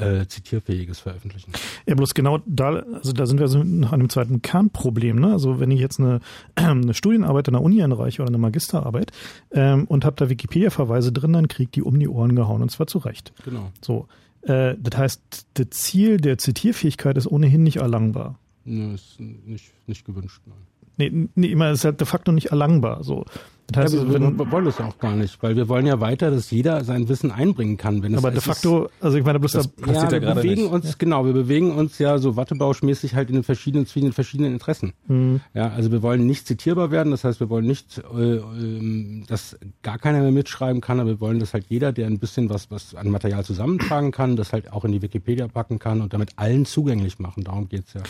äh, 0.00 0.26
zitierfähiges 0.26 1.00
veröffentlichen. 1.00 1.52
Ja, 1.86 1.94
bloß 1.94 2.14
genau 2.14 2.38
da, 2.46 2.82
also 2.92 3.12
da 3.12 3.26
sind 3.26 3.40
wir 3.40 3.48
so 3.48 3.62
nach 3.62 3.92
einem 3.92 4.08
zweiten 4.08 4.42
Kernproblem. 4.42 5.18
Ne? 5.18 5.32
Also 5.32 5.60
wenn 5.60 5.70
ich 5.70 5.80
jetzt 5.80 6.00
eine, 6.00 6.20
eine 6.54 6.94
Studienarbeit 6.94 7.48
an 7.48 7.54
der 7.54 7.62
Uni 7.62 7.82
einreiche 7.82 8.22
oder 8.22 8.30
eine 8.30 8.38
Magisterarbeit 8.38 9.12
ähm, 9.52 9.84
und 9.84 10.04
habe 10.04 10.16
da 10.16 10.28
Wikipedia-Verweise 10.28 11.12
drin, 11.12 11.32
dann 11.32 11.48
kriegt 11.48 11.76
die 11.76 11.82
um 11.82 11.98
die 11.98 12.08
Ohren 12.08 12.36
gehauen 12.36 12.62
und 12.62 12.70
zwar 12.70 12.86
zu 12.86 12.98
Recht. 12.98 13.32
Genau. 13.44 13.70
So, 13.80 14.08
äh, 14.42 14.74
das 14.78 14.98
heißt, 14.98 15.46
das 15.54 15.70
Ziel 15.70 16.16
der 16.16 16.38
Zitierfähigkeit 16.38 17.16
ist 17.16 17.26
ohnehin 17.26 17.62
nicht 17.62 17.76
erlangbar. 17.76 18.38
Ne, 18.64 18.94
ist 18.94 19.18
nicht, 19.20 19.72
nicht 19.86 20.04
gewünscht. 20.04 20.42
Nein. 20.46 20.56
Nee, 20.96 21.28
nee, 21.34 21.46
immer 21.46 21.70
ist 21.70 21.84
halt 21.84 22.00
de 22.00 22.06
facto 22.06 22.30
nicht 22.30 22.48
erlangbar. 22.48 23.02
So. 23.04 23.24
Das 23.72 23.84
heißt, 23.84 23.94
ja, 23.94 24.06
wir, 24.06 24.14
wenn, 24.14 24.38
wir 24.38 24.50
wollen 24.50 24.64
das 24.64 24.78
ja 24.78 24.86
auch 24.86 24.98
gar 24.98 25.14
nicht, 25.14 25.42
weil 25.42 25.56
wir 25.56 25.68
wollen 25.68 25.86
ja 25.86 26.00
weiter, 26.00 26.30
dass 26.30 26.50
jeder 26.50 26.84
sein 26.84 27.08
Wissen 27.08 27.30
einbringen 27.30 27.76
kann. 27.76 28.02
Wenn 28.02 28.12
es, 28.12 28.18
aber 28.18 28.30
de 28.30 28.40
facto, 28.40 28.86
ist, 28.86 28.92
also 29.00 29.16
ich 29.16 29.24
meine, 29.24 29.38
bloß 29.38 29.52
das 29.52 29.74
da 29.74 29.86
passiert 29.86 30.12
ja, 30.12 30.18
ja 30.18 30.26
wir 30.28 30.34
bewegen 30.34 30.62
nicht. 30.62 30.72
uns 30.72 30.86
ja. 30.86 30.94
genau, 30.98 31.24
wir 31.24 31.32
bewegen 31.32 31.72
uns 31.72 31.98
ja 31.98 32.18
so 32.18 32.36
wattebauschmäßig 32.36 33.14
halt 33.14 33.28
in 33.28 33.36
den 33.36 33.44
verschiedenen 33.44 33.86
zwischen 33.86 34.06
den 34.06 34.12
verschiedenen 34.12 34.52
Interessen. 34.52 34.92
Mhm. 35.06 35.40
Ja, 35.54 35.70
also 35.70 35.92
wir 35.92 36.02
wollen 36.02 36.26
nicht 36.26 36.46
zitierbar 36.46 36.90
werden, 36.90 37.10
das 37.10 37.24
heißt, 37.24 37.40
wir 37.40 37.50
wollen 37.50 37.66
nicht, 37.66 38.02
äh, 38.14 38.36
äh, 38.36 39.24
dass 39.26 39.58
gar 39.82 39.98
keiner 39.98 40.20
mehr 40.20 40.32
mitschreiben 40.32 40.80
kann, 40.80 41.00
aber 41.00 41.10
wir 41.10 41.20
wollen, 41.20 41.38
dass 41.38 41.54
halt 41.54 41.66
jeder, 41.68 41.92
der 41.92 42.06
ein 42.06 42.18
bisschen 42.18 42.50
was 42.50 42.70
was 42.70 42.94
an 42.94 43.10
Material 43.10 43.44
zusammentragen 43.44 44.10
kann, 44.10 44.36
das 44.36 44.52
halt 44.52 44.72
auch 44.72 44.84
in 44.84 44.92
die 44.92 45.02
Wikipedia 45.02 45.48
packen 45.48 45.78
kann 45.78 46.00
und 46.00 46.12
damit 46.12 46.32
allen 46.36 46.64
zugänglich 46.64 47.18
machen. 47.18 47.44
Darum 47.44 47.68
geht's 47.68 47.94
ja. 47.94 48.02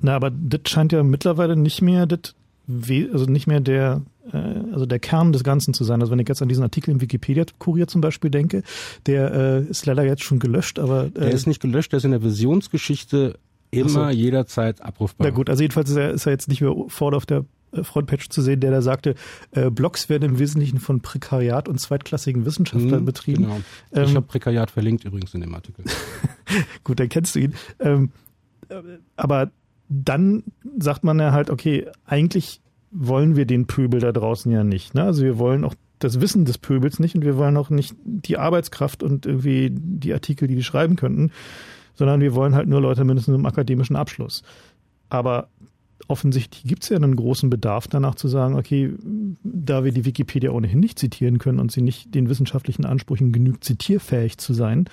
Na, 0.00 0.16
aber 0.16 0.30
das 0.30 0.60
scheint 0.66 0.92
ja 0.92 1.02
mittlerweile 1.02 1.56
nicht 1.56 1.82
mehr 1.82 2.06
das 2.06 2.34
also 3.12 3.26
nicht 3.26 3.46
mehr 3.46 3.60
der, 3.60 4.02
äh, 4.32 4.36
also 4.72 4.86
der 4.86 4.98
Kern 4.98 5.32
des 5.32 5.44
Ganzen 5.44 5.74
zu 5.74 5.84
sein. 5.84 6.00
Also 6.00 6.12
wenn 6.12 6.18
ich 6.18 6.28
jetzt 6.28 6.42
an 6.42 6.48
diesen 6.48 6.62
Artikel 6.62 6.90
im 6.90 7.00
Wikipedia-Kurier 7.00 7.86
zum 7.86 8.00
Beispiel 8.00 8.30
denke, 8.30 8.62
der 9.06 9.32
äh, 9.32 9.62
ist 9.64 9.86
leider 9.86 10.04
jetzt 10.04 10.22
schon 10.22 10.38
gelöscht, 10.38 10.78
aber 10.78 11.06
äh, 11.06 11.10
der 11.10 11.30
ist 11.30 11.46
nicht 11.46 11.60
gelöscht, 11.60 11.92
der 11.92 11.98
ist 11.98 12.04
in 12.04 12.12
der 12.12 12.22
Visionsgeschichte 12.22 13.38
immer 13.70 14.12
so. 14.12 14.18
jederzeit 14.18 14.82
abrufbar. 14.82 15.26
Na 15.26 15.34
gut, 15.34 15.48
also 15.48 15.62
jedenfalls 15.62 15.90
ist 15.90 15.96
er, 15.96 16.10
ist 16.10 16.26
er 16.26 16.32
jetzt 16.32 16.48
nicht 16.48 16.60
mehr 16.60 16.74
vorne 16.88 17.16
auf 17.16 17.26
der 17.26 17.44
äh, 17.72 17.82
Frontpage 17.82 18.28
zu 18.28 18.42
sehen, 18.42 18.60
der 18.60 18.70
da 18.70 18.82
sagte, 18.82 19.14
äh, 19.52 19.70
Blogs 19.70 20.08
werden 20.08 20.30
im 20.30 20.38
Wesentlichen 20.38 20.78
von 20.78 21.00
Prekariat 21.00 21.68
und 21.68 21.80
zweitklassigen 21.80 22.44
Wissenschaftlern 22.44 23.00
mhm, 23.00 23.06
betrieben. 23.06 23.42
Genau. 23.44 23.60
Ähm, 23.92 24.04
ich 24.04 24.14
habe 24.14 24.26
Prekariat 24.26 24.70
verlinkt 24.70 25.04
übrigens 25.04 25.34
in 25.34 25.40
dem 25.40 25.54
Artikel. 25.54 25.84
gut, 26.84 27.00
dann 27.00 27.08
kennst 27.08 27.34
du 27.34 27.40
ihn. 27.40 27.54
Ähm, 27.80 28.10
äh, 28.68 28.76
aber 29.16 29.50
dann 29.88 30.44
sagt 30.78 31.04
man 31.04 31.18
ja 31.18 31.32
halt, 31.32 31.50
okay, 31.50 31.86
eigentlich 32.06 32.61
wollen 32.92 33.36
wir 33.36 33.46
den 33.46 33.66
Pöbel 33.66 34.00
da 34.00 34.12
draußen 34.12 34.52
ja 34.52 34.64
nicht. 34.64 34.94
Ne? 34.94 35.02
Also 35.02 35.22
wir 35.22 35.38
wollen 35.38 35.64
auch 35.64 35.74
das 35.98 36.20
Wissen 36.20 36.44
des 36.44 36.58
Pöbels 36.58 36.98
nicht 36.98 37.14
und 37.14 37.24
wir 37.24 37.36
wollen 37.36 37.56
auch 37.56 37.70
nicht 37.70 37.94
die 38.04 38.36
Arbeitskraft 38.36 39.02
und 39.02 39.24
irgendwie 39.26 39.70
die 39.72 40.12
Artikel, 40.12 40.48
die 40.48 40.56
die 40.56 40.64
schreiben 40.64 40.96
könnten, 40.96 41.30
sondern 41.94 42.20
wir 42.20 42.34
wollen 42.34 42.54
halt 42.54 42.68
nur 42.68 42.80
Leute 42.80 43.04
mindestens 43.04 43.34
im 43.34 43.46
akademischen 43.46 43.96
Abschluss. 43.96 44.42
Aber 45.08 45.48
offensichtlich 46.08 46.64
gibt 46.64 46.82
es 46.82 46.88
ja 46.88 46.96
einen 46.96 47.16
großen 47.16 47.48
Bedarf 47.48 47.86
danach 47.86 48.14
zu 48.14 48.28
sagen, 48.28 48.56
okay, 48.56 48.94
da 49.42 49.84
wir 49.84 49.92
die 49.92 50.04
Wikipedia 50.04 50.50
ohnehin 50.50 50.80
nicht 50.80 50.98
zitieren 50.98 51.38
können 51.38 51.60
und 51.60 51.70
sie 51.70 51.82
nicht 51.82 52.14
den 52.14 52.28
wissenschaftlichen 52.28 52.84
Ansprüchen 52.84 53.32
genügt, 53.32 53.64
zitierfähig 53.64 54.38
zu 54.38 54.52
sein, 54.52 54.86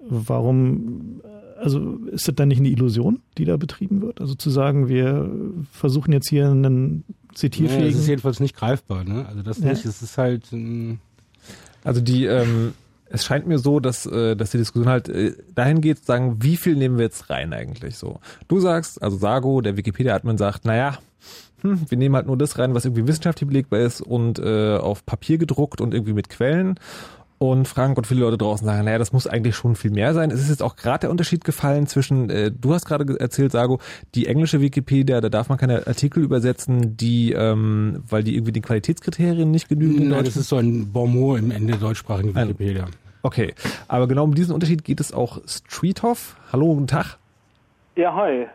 warum 0.00 1.22
also 1.62 1.96
ist 2.10 2.26
das 2.26 2.34
dann 2.34 2.48
nicht 2.48 2.58
eine 2.58 2.68
Illusion, 2.68 3.20
die 3.38 3.44
da 3.44 3.56
betrieben 3.56 4.02
wird? 4.02 4.20
Also 4.20 4.34
zu 4.34 4.50
sagen, 4.50 4.88
wir 4.88 5.30
versuchen 5.70 6.12
jetzt 6.12 6.28
hier 6.28 6.50
einen 6.50 7.04
zitierfähigen... 7.34 7.86
Ja, 7.86 7.90
das 7.92 8.00
ist 8.00 8.08
jedenfalls 8.08 8.40
nicht 8.40 8.56
greifbar, 8.56 9.04
ne? 9.04 9.26
Also 9.26 9.42
das 9.42 9.58
ja. 9.58 9.70
nicht, 9.70 9.84
es 9.84 10.02
ist 10.02 10.18
halt... 10.18 10.52
Ähm 10.52 10.98
also 11.84 12.00
die, 12.00 12.26
ähm, 12.26 12.74
es 13.06 13.24
scheint 13.24 13.46
mir 13.46 13.58
so, 13.58 13.80
dass, 13.80 14.06
äh, 14.06 14.36
dass 14.36 14.50
die 14.50 14.58
Diskussion 14.58 14.88
halt 14.88 15.08
äh, 15.08 15.34
dahin 15.54 15.80
geht, 15.80 15.98
zu 15.98 16.04
sagen, 16.04 16.36
wie 16.40 16.56
viel 16.56 16.76
nehmen 16.76 16.96
wir 16.96 17.04
jetzt 17.04 17.30
rein 17.30 17.52
eigentlich 17.52 17.96
so? 17.96 18.20
Du 18.48 18.60
sagst, 18.60 19.02
also 19.02 19.16
Sago, 19.16 19.60
der 19.60 19.76
Wikipedia-Admin 19.76 20.38
sagt, 20.38 20.64
naja, 20.64 20.98
hm, 21.60 21.86
wir 21.88 21.98
nehmen 21.98 22.14
halt 22.14 22.26
nur 22.26 22.38
das 22.38 22.58
rein, 22.58 22.74
was 22.74 22.84
irgendwie 22.84 23.06
wissenschaftlich 23.06 23.48
belegbar 23.48 23.80
ist 23.80 24.00
und 24.00 24.38
äh, 24.38 24.76
auf 24.76 25.04
Papier 25.06 25.38
gedruckt 25.38 25.80
und 25.80 25.94
irgendwie 25.94 26.14
mit 26.14 26.28
Quellen 26.28 26.78
und 27.42 27.66
Frank 27.66 27.98
und 27.98 28.06
viele 28.06 28.20
Leute 28.20 28.38
draußen 28.38 28.64
sagen, 28.64 28.84
naja, 28.84 28.98
das 28.98 29.12
muss 29.12 29.26
eigentlich 29.26 29.56
schon 29.56 29.74
viel 29.74 29.90
mehr 29.90 30.14
sein. 30.14 30.30
Es 30.30 30.38
ist 30.40 30.48
jetzt 30.48 30.62
auch 30.62 30.76
gerade 30.76 31.00
der 31.00 31.10
Unterschied 31.10 31.42
gefallen 31.44 31.88
zwischen, 31.88 32.30
äh, 32.30 32.52
du 32.52 32.72
hast 32.72 32.84
gerade 32.84 33.18
erzählt, 33.18 33.50
Sago, 33.50 33.80
die 34.14 34.28
englische 34.28 34.60
Wikipedia, 34.60 35.20
da 35.20 35.28
darf 35.28 35.48
man 35.48 35.58
keine 35.58 35.84
Artikel 35.88 36.22
übersetzen, 36.22 36.96
die, 36.96 37.32
ähm, 37.32 38.04
weil 38.08 38.22
die 38.22 38.36
irgendwie 38.36 38.52
den 38.52 38.62
Qualitätskriterien 38.62 39.50
nicht 39.50 39.68
genügen. 39.68 40.10
Nein, 40.10 40.24
das 40.24 40.36
ist 40.36 40.50
so 40.50 40.56
ein 40.56 40.92
Bonmot 40.92 41.40
im 41.40 41.50
Ende 41.50 41.76
deutschsprachigen 41.78 42.32
Wikipedia. 42.32 42.86
Okay, 43.24 43.54
aber 43.88 44.06
genau 44.06 44.22
um 44.22 44.36
diesen 44.36 44.54
Unterschied 44.54 44.84
geht 44.84 45.00
es 45.00 45.12
auch 45.12 45.40
Streethoff. 45.44 46.36
Hallo, 46.52 46.74
guten 46.74 46.86
Tag. 46.86 47.18
Ja, 47.96 48.14
hi. 48.14 48.46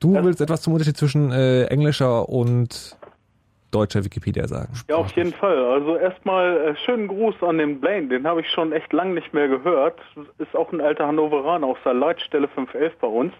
Du 0.00 0.14
willst 0.14 0.40
etwas 0.40 0.62
zum 0.62 0.72
Unterschied 0.72 0.96
zwischen 0.96 1.30
äh, 1.30 1.64
englischer 1.66 2.26
und 2.26 2.96
deutscher 3.72 4.04
Wikipedia 4.04 4.46
sagen. 4.46 4.72
Ja, 4.88 4.96
auf 4.96 5.10
jeden 5.12 5.32
Fall. 5.32 5.58
Also 5.64 5.96
erstmal 5.96 6.56
äh, 6.56 6.76
schönen 6.84 7.08
Gruß 7.08 7.42
an 7.42 7.58
den 7.58 7.80
Blaine, 7.80 8.08
den 8.08 8.26
habe 8.26 8.42
ich 8.42 8.48
schon 8.50 8.72
echt 8.72 8.92
lang 8.92 9.14
nicht 9.14 9.34
mehr 9.34 9.48
gehört. 9.48 10.00
Ist 10.38 10.54
auch 10.54 10.72
ein 10.72 10.80
alter 10.80 11.06
Hannoveraner 11.06 11.66
aus 11.66 11.78
der 11.84 11.94
Leitstelle 11.94 12.48
511 12.48 12.96
bei 13.00 13.06
uns. 13.08 13.32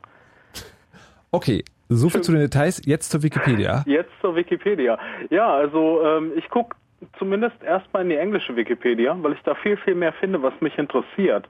Okay, 1.31 1.65
so 1.89 2.09
viel 2.09 2.19
Schön. 2.19 2.23
zu 2.23 2.33
den 2.33 2.41
Details. 2.43 2.83
Jetzt 2.85 3.11
zur 3.11 3.23
Wikipedia. 3.23 3.85
Jetzt 3.87 4.11
zur 4.21 4.35
Wikipedia. 4.35 4.99
Ja, 5.31 5.53
also 5.55 6.03
ähm, 6.05 6.33
ich 6.37 6.49
gucke 6.49 6.77
zumindest 7.19 7.63
erstmal 7.63 8.03
in 8.03 8.11
die 8.11 8.17
englische 8.17 8.57
Wikipedia, 8.57 9.17
weil 9.21 9.33
ich 9.33 9.43
da 9.45 9.55
viel, 9.55 9.77
viel 9.77 9.95
mehr 9.95 10.13
finde, 10.13 10.43
was 10.43 10.53
mich 10.61 10.77
interessiert. 10.79 11.49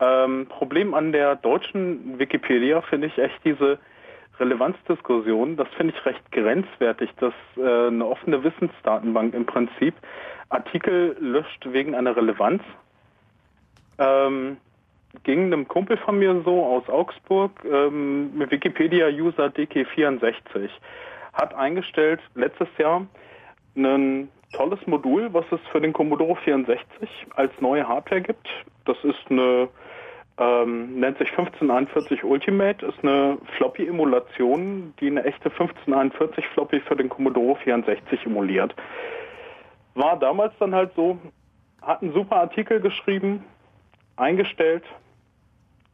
Ähm, 0.00 0.46
Problem 0.48 0.94
an 0.94 1.12
der 1.12 1.36
deutschen 1.36 2.18
Wikipedia 2.18 2.80
finde 2.82 3.06
ich 3.06 3.18
echt 3.18 3.38
diese 3.44 3.78
Relevanzdiskussion, 4.38 5.56
das 5.56 5.68
finde 5.76 5.94
ich 5.96 6.06
recht 6.06 6.32
grenzwertig, 6.32 7.10
dass 7.18 7.34
äh, 7.56 7.86
eine 7.88 8.06
offene 8.06 8.42
Wissensdatenbank 8.42 9.34
im 9.34 9.46
Prinzip 9.46 9.94
Artikel 10.48 11.16
löscht 11.20 11.66
wegen 11.66 11.94
einer 11.94 12.16
Relevanz. 12.16 12.62
Ähm, 13.98 14.56
ging 15.22 15.46
einem 15.46 15.68
Kumpel 15.68 15.96
von 15.98 16.18
mir 16.18 16.42
so 16.44 16.64
aus 16.64 16.88
Augsburg, 16.88 17.52
ähm, 17.64 18.32
Wikipedia-User 18.34 19.46
DK64, 19.46 20.68
hat 21.32 21.54
eingestellt 21.54 22.20
letztes 22.34 22.68
Jahr 22.78 23.06
ein 23.76 24.28
tolles 24.52 24.84
Modul, 24.86 25.32
was 25.32 25.44
es 25.50 25.60
für 25.70 25.80
den 25.80 25.92
Commodore 25.92 26.36
64 26.36 27.26
als 27.34 27.52
neue 27.60 27.86
Hardware 27.86 28.20
gibt. 28.20 28.48
Das 28.84 28.96
ist 29.04 29.30
eine 29.30 29.68
ähm, 30.38 30.98
nennt 30.98 31.18
sich 31.18 31.30
1541 31.30 32.24
Ultimate, 32.24 32.84
ist 32.86 32.98
eine 33.02 33.38
Floppy-Emulation, 33.56 34.94
die 35.00 35.06
eine 35.06 35.24
echte 35.24 35.50
1541 35.50 36.44
Floppy 36.48 36.80
für 36.80 36.96
den 36.96 37.08
Commodore 37.08 37.56
64 37.62 38.26
emuliert. 38.26 38.74
War 39.94 40.18
damals 40.18 40.52
dann 40.58 40.74
halt 40.74 40.90
so, 40.96 41.18
hat 41.82 42.02
einen 42.02 42.12
super 42.12 42.36
Artikel 42.36 42.80
geschrieben, 42.80 43.44
eingestellt, 44.16 44.82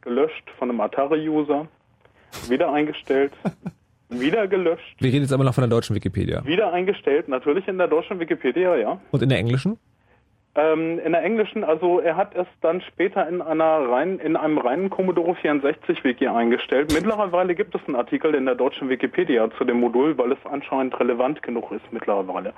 gelöscht 0.01 0.49
von 0.57 0.69
einem 0.69 0.81
Atari-User, 0.81 1.67
wieder 2.49 2.73
eingestellt, 2.73 3.33
wieder 4.09 4.47
gelöscht. 4.47 4.95
Wir 4.99 5.11
reden 5.11 5.23
jetzt 5.23 5.33
aber 5.33 5.43
noch 5.43 5.53
von 5.53 5.61
der 5.61 5.69
deutschen 5.69 5.95
Wikipedia. 5.95 6.43
Wieder 6.45 6.73
eingestellt, 6.73 7.27
natürlich 7.27 7.67
in 7.67 7.77
der 7.77 7.87
deutschen 7.87 8.19
Wikipedia, 8.19 8.75
ja. 8.75 8.99
Und 9.11 9.21
in 9.21 9.29
der 9.29 9.37
englischen? 9.37 9.77
Ähm, 10.53 10.99
in 10.99 11.13
der 11.13 11.23
englischen, 11.23 11.63
also 11.63 12.01
er 12.01 12.17
hat 12.17 12.35
es 12.35 12.47
dann 12.59 12.81
später 12.81 13.25
in 13.27 13.41
einer 13.41 13.89
rein, 13.89 14.19
in 14.19 14.35
einem 14.35 14.57
reinen 14.57 14.89
Commodore 14.89 15.33
64 15.35 16.03
Wiki 16.03 16.27
eingestellt. 16.27 16.91
Mittlerweile 16.93 17.55
gibt 17.55 17.73
es 17.73 17.81
einen 17.87 17.95
Artikel 17.95 18.35
in 18.35 18.45
der 18.45 18.55
deutschen 18.55 18.89
Wikipedia 18.89 19.49
zu 19.57 19.63
dem 19.63 19.79
Modul, 19.79 20.17
weil 20.17 20.33
es 20.33 20.39
anscheinend 20.43 20.99
relevant 20.99 21.41
genug 21.41 21.71
ist 21.71 21.85
mittlerweile. 21.91 22.53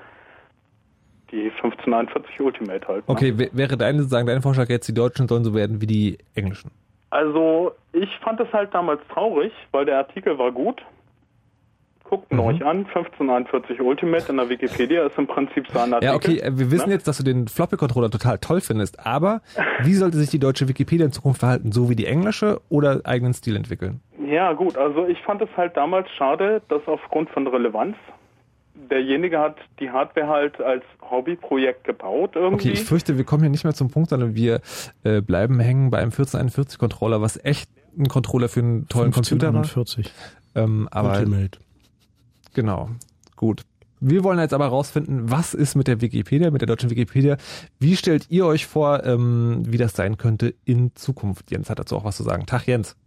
Die 1.29 1.51
1541 1.51 2.39
Ultimate 2.39 2.87
halt. 2.87 3.07
Ne? 3.07 3.13
Okay, 3.13 3.49
wäre 3.51 3.77
dein, 3.77 4.01
sagen, 4.01 4.25
dein 4.25 4.41
Vorschlag 4.41 4.69
jetzt, 4.69 4.87
die 4.87 4.93
Deutschen 4.95 5.27
sollen 5.27 5.43
so 5.43 5.53
werden 5.53 5.79
wie 5.79 5.87
die 5.87 6.17
Englischen? 6.33 6.71
Also 7.11 7.73
ich 7.91 8.09
fand 8.23 8.39
es 8.39 8.51
halt 8.51 8.73
damals 8.73 9.01
traurig, 9.13 9.53
weil 9.71 9.85
der 9.85 9.99
Artikel 9.99 10.39
war 10.39 10.51
gut 10.51 10.83
guckt 12.13 12.31
mhm. 12.31 12.39
euch 12.41 12.63
an. 12.63 12.85
1541 12.85 13.81
Ultimate 13.81 14.29
in 14.29 14.37
der 14.37 14.47
Wikipedia 14.47 15.05
ist 15.05 15.17
im 15.17 15.25
Prinzip 15.25 15.67
sein 15.69 15.93
Artikel. 15.93 16.05
Ja, 16.05 16.15
okay, 16.15 16.39
äh, 16.39 16.57
wir 16.57 16.69
wissen 16.69 16.89
ne? 16.89 16.95
jetzt, 16.95 17.07
dass 17.07 17.17
du 17.17 17.23
den 17.23 17.47
Floppy-Controller 17.47 18.11
total 18.11 18.37
toll 18.37 18.61
findest, 18.61 19.03
aber 19.03 19.41
wie 19.81 19.93
sollte 19.93 20.17
sich 20.17 20.29
die 20.29 20.39
deutsche 20.39 20.67
Wikipedia 20.67 21.07
in 21.07 21.11
Zukunft 21.11 21.39
verhalten? 21.39 21.71
So 21.71 21.89
wie 21.89 21.95
die 21.95 22.05
englische 22.05 22.61
oder 22.69 23.01
eigenen 23.03 23.33
Stil 23.33 23.55
entwickeln? 23.55 24.01
Ja, 24.23 24.53
gut, 24.53 24.77
also 24.77 25.07
ich 25.07 25.19
fand 25.23 25.41
es 25.41 25.49
halt 25.57 25.75
damals 25.75 26.07
schade, 26.11 26.61
dass 26.69 26.81
aufgrund 26.85 27.31
von 27.31 27.47
Relevanz 27.47 27.95
derjenige 28.91 29.39
hat 29.39 29.55
die 29.79 29.89
Hardware 29.89 30.27
halt 30.27 30.61
als 30.61 30.83
Hobbyprojekt 31.09 31.83
gebaut 31.83 32.35
irgendwie. 32.35 32.69
Okay, 32.69 32.73
ich 32.73 32.83
fürchte, 32.83 33.17
wir 33.17 33.23
kommen 33.23 33.41
hier 33.41 33.49
nicht 33.49 33.63
mehr 33.63 33.73
zum 33.73 33.89
Punkt, 33.89 34.09
sondern 34.09 34.35
wir 34.35 34.61
äh, 35.03 35.21
bleiben 35.21 35.59
hängen 35.59 35.89
bei 35.89 35.97
einem 35.97 36.11
1441 36.11 36.77
Controller, 36.77 37.21
was 37.21 37.43
echt 37.43 37.69
ein 37.97 38.07
Controller 38.07 38.49
für 38.49 38.59
einen 38.59 38.87
tollen 38.87 39.11
Computer 39.11 39.53
war. 39.53 39.63
1541. 39.63 40.11
Ähm, 40.55 40.87
aber 40.91 41.17
Ultimate. 41.17 41.59
Genau, 42.53 42.89
gut. 43.35 43.63
Wir 44.05 44.25
wollen 44.25 44.37
jetzt 44.37 44.53
aber 44.53 44.67
rausfinden, 44.67 45.31
was 45.31 45.53
ist 45.53 45.75
mit 45.75 45.87
der 45.87 46.01
Wikipedia, 46.01 46.51
mit 46.51 46.59
der 46.59 46.67
deutschen 46.67 46.89
Wikipedia. 46.89 47.37
Wie 47.79 47.95
stellt 47.95 48.29
ihr 48.29 48.45
euch 48.45 48.67
vor, 48.67 49.05
ähm, 49.05 49.63
wie 49.65 49.77
das 49.77 49.93
sein 49.93 50.17
könnte 50.17 50.53
in 50.65 50.93
Zukunft? 50.93 51.49
Jens 51.51 51.69
hat 51.69 51.79
dazu 51.79 51.95
auch 51.95 52.03
was 52.03 52.17
zu 52.17 52.23
sagen. 52.23 52.45
Tag 52.45 52.67
Jens. 52.67 52.97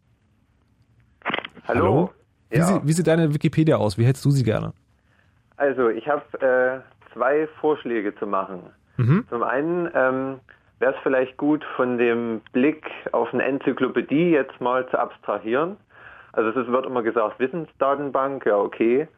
Hallo. 1.68 1.82
Hallo? 1.82 2.10
Wie, 2.48 2.59
ja. 2.59 2.64
sie, 2.64 2.81
wie 2.82 2.93
sieht 2.93 3.06
deine 3.06 3.35
Wikipedia 3.35 3.77
aus? 3.77 3.98
Wie 3.98 4.06
hättest 4.06 4.24
du 4.24 4.31
sie 4.31 4.43
gerne? 4.43 4.73
Also 5.59 5.90
ich 5.90 6.09
habe 6.09 6.23
äh, 6.40 7.12
zwei 7.12 7.47
Vorschläge 7.60 8.14
zu 8.14 8.27
machen. 8.27 8.62
Mhm. 8.97 9.27
Zum 9.28 9.43
einen 9.43 9.90
ähm, 9.94 10.40
wäre 10.78 10.94
es 10.94 10.98
vielleicht 11.02 11.36
gut, 11.36 11.62
von 11.77 11.98
dem 11.98 12.40
Blick 12.52 12.86
auf 13.12 13.35
eine 13.35 13.44
Enzyklopädie 13.44 14.31
jetzt 14.31 14.59
mal 14.62 14.89
zu 14.89 14.98
abstrahieren. 14.98 15.77
Also 16.32 16.59
es 16.59 16.68
wird 16.68 16.86
immer 16.86 17.02
gesagt, 17.02 17.39
Wissensdatenbank, 17.39 18.47
ja 18.47 18.56
okay 18.56 19.09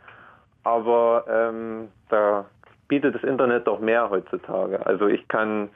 aber 0.69 1.25
ähm, 1.31 1.89
da 2.11 2.45
bietet 2.89 3.15
das 3.15 3.23
Internet 3.23 3.67
doch 3.67 3.81
mehr 3.81 4.11
heutzutage. 4.11 4.85
Also 4.85 5.07
ich 5.07 5.27
kann 5.29 5.71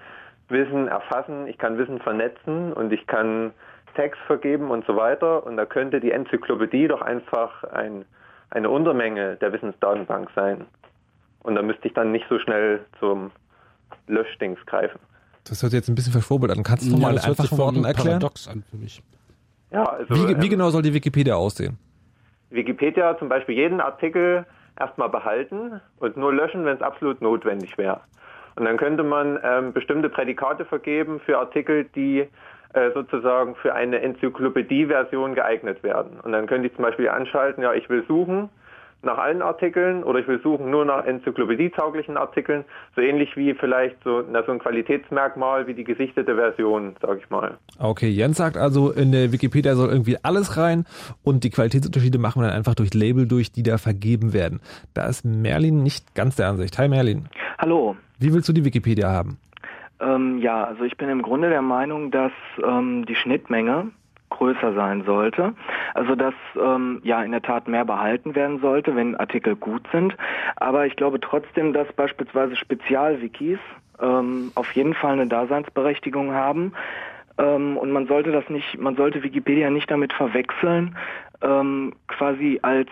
Wissen 0.48 0.86
erfassen, 0.86 1.47
ich 1.47 1.56
kann 1.56 1.78
Wissen 1.78 1.98
vernetzen 1.98 2.74
und 2.74 2.93
ich 2.93 3.06
kann 3.06 3.52
Text 3.94 4.20
vergeben 4.27 4.70
und 4.70 4.85
so 4.85 4.94
weiter. 4.94 5.47
Und 5.47 5.56
da 5.56 5.64
könnte 5.64 5.98
die 5.98 6.10
Enzyklopädie 6.10 6.89
doch 6.89 7.01
einfach 7.01 7.64
ein, 7.64 8.05
eine 8.51 8.69
Untermenge 8.69 9.36
der 9.36 9.55
Wissensdatenbank 9.55 10.28
sein. 10.35 10.66
Und 11.43 11.55
da 11.55 11.62
müsste 11.62 11.89
ich 11.89 11.94
dann 11.94 12.12
nicht 12.12 12.27
so 12.28 12.39
schnell 12.39 12.85
zum 13.01 13.31
Löschdings 14.09 14.60
greifen. 14.66 15.01
Das 15.48 15.62
hört 15.62 15.73
sich 15.73 15.78
jetzt 15.78 15.89
ein 15.89 15.94
bisschen 15.94 16.12
verschwurbelt 16.12 16.52
an. 16.52 16.62
Kannst 16.62 16.86
du 16.86 16.97
ja, 16.97 16.98
mal 17.01 17.19
einfach 17.19 17.51
Worten 17.56 17.86
erklären? 17.86 18.20
Paradox 18.20 18.47
an 18.47 18.62
für 18.70 18.77
mich. 18.77 19.02
Ja, 19.70 19.85
also, 19.85 20.14
wie, 20.14 20.28
wie 20.28 20.44
ähm, 20.44 20.51
genau 20.51 20.69
soll 20.69 20.82
die 20.82 20.93
Wikipedia 20.93 21.35
aussehen? 21.35 21.78
Wikipedia 22.51 23.19
zum 23.19 23.31
Beispiel 23.31 23.56
jeden 23.56 23.81
Artikel 23.81 24.44
erstmal 24.82 25.09
behalten 25.09 25.80
und 25.98 26.16
nur 26.16 26.32
löschen, 26.32 26.64
wenn 26.64 26.76
es 26.76 26.82
absolut 26.82 27.20
notwendig 27.20 27.78
wäre. 27.78 28.00
Und 28.56 28.64
dann 28.66 28.76
könnte 28.76 29.02
man 29.02 29.38
ähm, 29.42 29.72
bestimmte 29.72 30.09
Prädikate 30.09 30.64
vergeben 30.64 31.20
für 31.20 31.38
Artikel, 31.38 31.84
die 31.94 32.28
äh, 32.74 32.90
sozusagen 32.92 33.54
für 33.56 33.74
eine 33.74 34.00
Enzyklopädie-Version 34.00 35.34
geeignet 35.34 35.82
werden. 35.82 36.20
Und 36.22 36.32
dann 36.32 36.46
könnte 36.46 36.68
ich 36.68 36.74
zum 36.74 36.84
Beispiel 36.84 37.09
anschalten, 37.09 37.62
ja, 37.62 37.72
ich 37.72 37.88
will 37.88 38.04
suchen 38.06 38.50
nach 39.02 39.18
allen 39.18 39.42
Artikeln 39.42 40.04
oder 40.04 40.20
ich 40.20 40.28
will 40.28 40.40
suchen 40.42 40.70
nur 40.70 40.84
nach 40.84 41.04
enzyklopädietauglichen 41.04 42.16
Artikeln, 42.16 42.64
so 42.94 43.02
ähnlich 43.02 43.36
wie 43.36 43.54
vielleicht 43.54 43.96
so, 44.04 44.22
na, 44.30 44.42
so 44.44 44.52
ein 44.52 44.58
Qualitätsmerkmal 44.58 45.66
wie 45.66 45.74
die 45.74 45.84
gesichtete 45.84 46.34
Version, 46.36 46.94
sage 47.00 47.20
ich 47.22 47.30
mal. 47.30 47.58
Okay, 47.78 48.08
Jens 48.08 48.36
sagt 48.36 48.56
also, 48.56 48.90
in 48.90 49.12
der 49.12 49.32
Wikipedia 49.32 49.74
soll 49.74 49.90
irgendwie 49.90 50.16
alles 50.22 50.56
rein 50.56 50.84
und 51.22 51.44
die 51.44 51.50
Qualitätsunterschiede 51.50 52.18
machen 52.18 52.42
wir 52.42 52.48
dann 52.48 52.56
einfach 52.56 52.74
durch 52.74 52.94
Label 52.94 53.26
durch, 53.26 53.52
die 53.52 53.62
da 53.62 53.78
vergeben 53.78 54.32
werden. 54.32 54.60
Da 54.94 55.06
ist 55.06 55.24
Merlin 55.24 55.82
nicht 55.82 56.14
ganz 56.14 56.36
der 56.36 56.48
Ansicht. 56.48 56.78
Hi 56.78 56.88
Merlin. 56.88 57.28
Hallo. 57.58 57.96
Wie 58.18 58.32
willst 58.32 58.48
du 58.48 58.52
die 58.52 58.64
Wikipedia 58.64 59.10
haben? 59.10 59.38
Ähm, 60.00 60.38
ja, 60.38 60.64
also 60.64 60.84
ich 60.84 60.96
bin 60.96 61.08
im 61.08 61.22
Grunde 61.22 61.48
der 61.48 61.62
Meinung, 61.62 62.10
dass 62.10 62.32
ähm, 62.62 63.04
die 63.06 63.14
Schnittmenge 63.14 63.90
größer 64.32 64.74
sein 64.74 65.04
sollte. 65.04 65.54
Also 65.94 66.14
dass 66.14 66.34
ähm, 66.60 67.00
ja 67.04 67.22
in 67.22 67.32
der 67.32 67.42
Tat 67.42 67.68
mehr 67.68 67.84
behalten 67.84 68.34
werden 68.34 68.60
sollte, 68.60 68.96
wenn 68.96 69.16
Artikel 69.16 69.56
gut 69.56 69.86
sind. 69.92 70.16
Aber 70.56 70.86
ich 70.86 70.96
glaube 70.96 71.20
trotzdem, 71.20 71.72
dass 71.72 71.90
beispielsweise 71.92 72.56
Spezialwikis 72.56 73.59
ähm, 74.00 74.52
auf 74.54 74.72
jeden 74.72 74.94
Fall 74.94 75.12
eine 75.12 75.26
Daseinsberechtigung 75.26 76.32
haben. 76.32 76.72
Ähm, 77.38 77.76
und 77.76 77.90
man 77.92 78.06
sollte 78.06 78.32
das 78.32 78.48
nicht, 78.48 78.78
man 78.78 78.96
sollte 78.96 79.22
Wikipedia 79.22 79.70
nicht 79.70 79.90
damit 79.90 80.12
verwechseln, 80.12 80.96
ähm, 81.42 81.94
quasi 82.09 82.59
als 82.62 82.90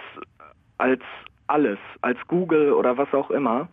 als 0.79 1.03
alles, 1.47 1.79
als 2.01 2.19
Google 2.29 2.73
oder 2.73 2.97
was 2.97 3.13
auch 3.13 3.31
immer. 3.31 3.69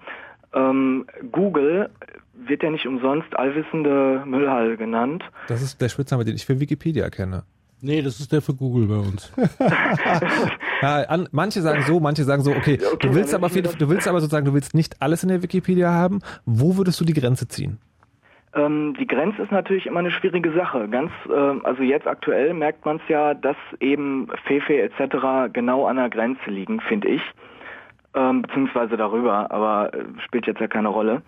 Ähm, 0.54 1.06
Google 1.32 1.90
wird 2.34 2.64
ja 2.64 2.70
nicht 2.70 2.88
umsonst 2.88 3.38
allwissende 3.38 4.24
Müllhalde 4.26 4.78
genannt. 4.78 5.24
Das 5.48 5.62
ist 5.62 5.82
der 5.82 5.90
Spitzname, 5.90 6.26
den 6.26 6.36
ich 6.36 6.46
für 6.46 6.60
Wikipedia 6.60 7.10
kenne. 7.10 7.44
Nee, 7.88 8.02
das 8.02 8.20
ist 8.20 8.34
der 8.34 8.42
für 8.42 8.54
Google 8.54 8.86
bei 8.88 8.98
uns. 8.98 9.32
ja, 10.82 11.04
an, 11.04 11.30
manche 11.32 11.62
sagen 11.62 11.84
so, 11.84 12.02
manche 12.02 12.26
sagen 12.26 12.44
so, 12.44 12.52
okay, 12.52 12.78
okay 12.94 13.08
du 13.08 13.16
willst 13.16 13.34
aber 13.34 13.50
viel, 13.50 13.62
du 13.64 13.90
willst 13.90 14.10
aber 14.10 14.20
sozusagen, 14.20 14.46
du 14.46 14.54
willst 14.54 14.76
nicht 14.76 15.02
alles 15.02 15.24
in 15.24 15.30
der 15.30 15.42
Wikipedia 15.42 15.90
haben. 15.90 16.20
Wo 16.46 16.76
würdest 16.76 17.00
du 17.00 17.06
die 17.06 17.14
Grenze 17.14 17.48
ziehen? 17.48 17.78
Ähm, 18.54 18.94
die 19.00 19.08
Grenze 19.08 19.42
ist 19.42 19.54
natürlich 19.54 19.86
immer 19.86 20.00
eine 20.00 20.12
schwierige 20.12 20.52
Sache. 20.52 20.90
Ganz, 20.90 21.12
äh, 21.30 21.66
also 21.66 21.82
jetzt 21.82 22.08
aktuell 22.08 22.54
merkt 22.54 22.84
man 22.84 22.98
es 22.98 23.04
ja, 23.08 23.34
dass 23.34 23.56
eben 23.80 24.28
Fefe 24.46 24.82
etc. 24.82 25.54
genau 25.54 25.86
an 25.86 25.96
der 25.96 26.10
Grenze 26.10 26.50
liegen, 26.50 26.82
finde 26.82 27.08
ich, 27.08 27.22
ähm, 28.16 28.42
beziehungsweise 28.42 28.98
darüber, 28.98 29.50
aber 29.50 29.94
äh, 29.94 30.04
spielt 30.26 30.46
jetzt 30.46 30.60
ja 30.60 30.68
keine 30.68 30.90
Rolle. 30.90 31.22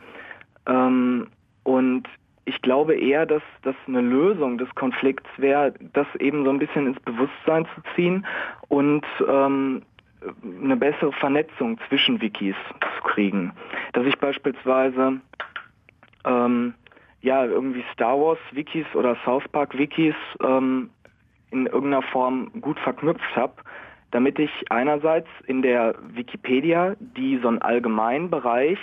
Ähm, 0.67 1.27
und 1.63 2.03
ich 2.49 2.61
glaube 2.63 2.95
eher, 2.95 3.27
dass 3.27 3.43
das 3.61 3.75
eine 3.87 4.01
Lösung 4.01 4.57
des 4.57 4.73
Konflikts 4.73 5.29
wäre, 5.37 5.73
das 5.93 6.07
eben 6.19 6.43
so 6.43 6.49
ein 6.49 6.57
bisschen 6.57 6.87
ins 6.87 6.99
Bewusstsein 7.01 7.65
zu 7.75 7.81
ziehen 7.95 8.25
und 8.67 9.05
ähm, 9.27 9.83
eine 10.63 10.75
bessere 10.75 11.13
Vernetzung 11.13 11.79
zwischen 11.87 12.19
Wikis 12.21 12.55
zu 12.81 13.03
kriegen. 13.07 13.53
Dass 13.93 14.05
ich 14.05 14.17
beispielsweise 14.17 15.21
ähm, 16.25 16.73
ja 17.21 17.45
irgendwie 17.45 17.85
Star 17.93 18.19
Wars 18.19 18.39
Wikis 18.51 18.87
oder 18.95 19.15
South 19.23 19.47
Park 19.49 19.77
Wikis 19.77 20.15
ähm, 20.43 20.89
in 21.51 21.67
irgendeiner 21.67 22.01
Form 22.01 22.51
gut 22.61 22.79
verknüpft 22.79 23.35
habe, 23.35 23.53
damit 24.11 24.39
ich 24.39 24.51
einerseits 24.71 25.29
in 25.45 25.61
der 25.61 25.95
Wikipedia, 26.13 26.95
die 26.99 27.37
so 27.37 27.47
einen 27.47 27.61
allgemeinen 27.61 28.31
Bereich 28.31 28.79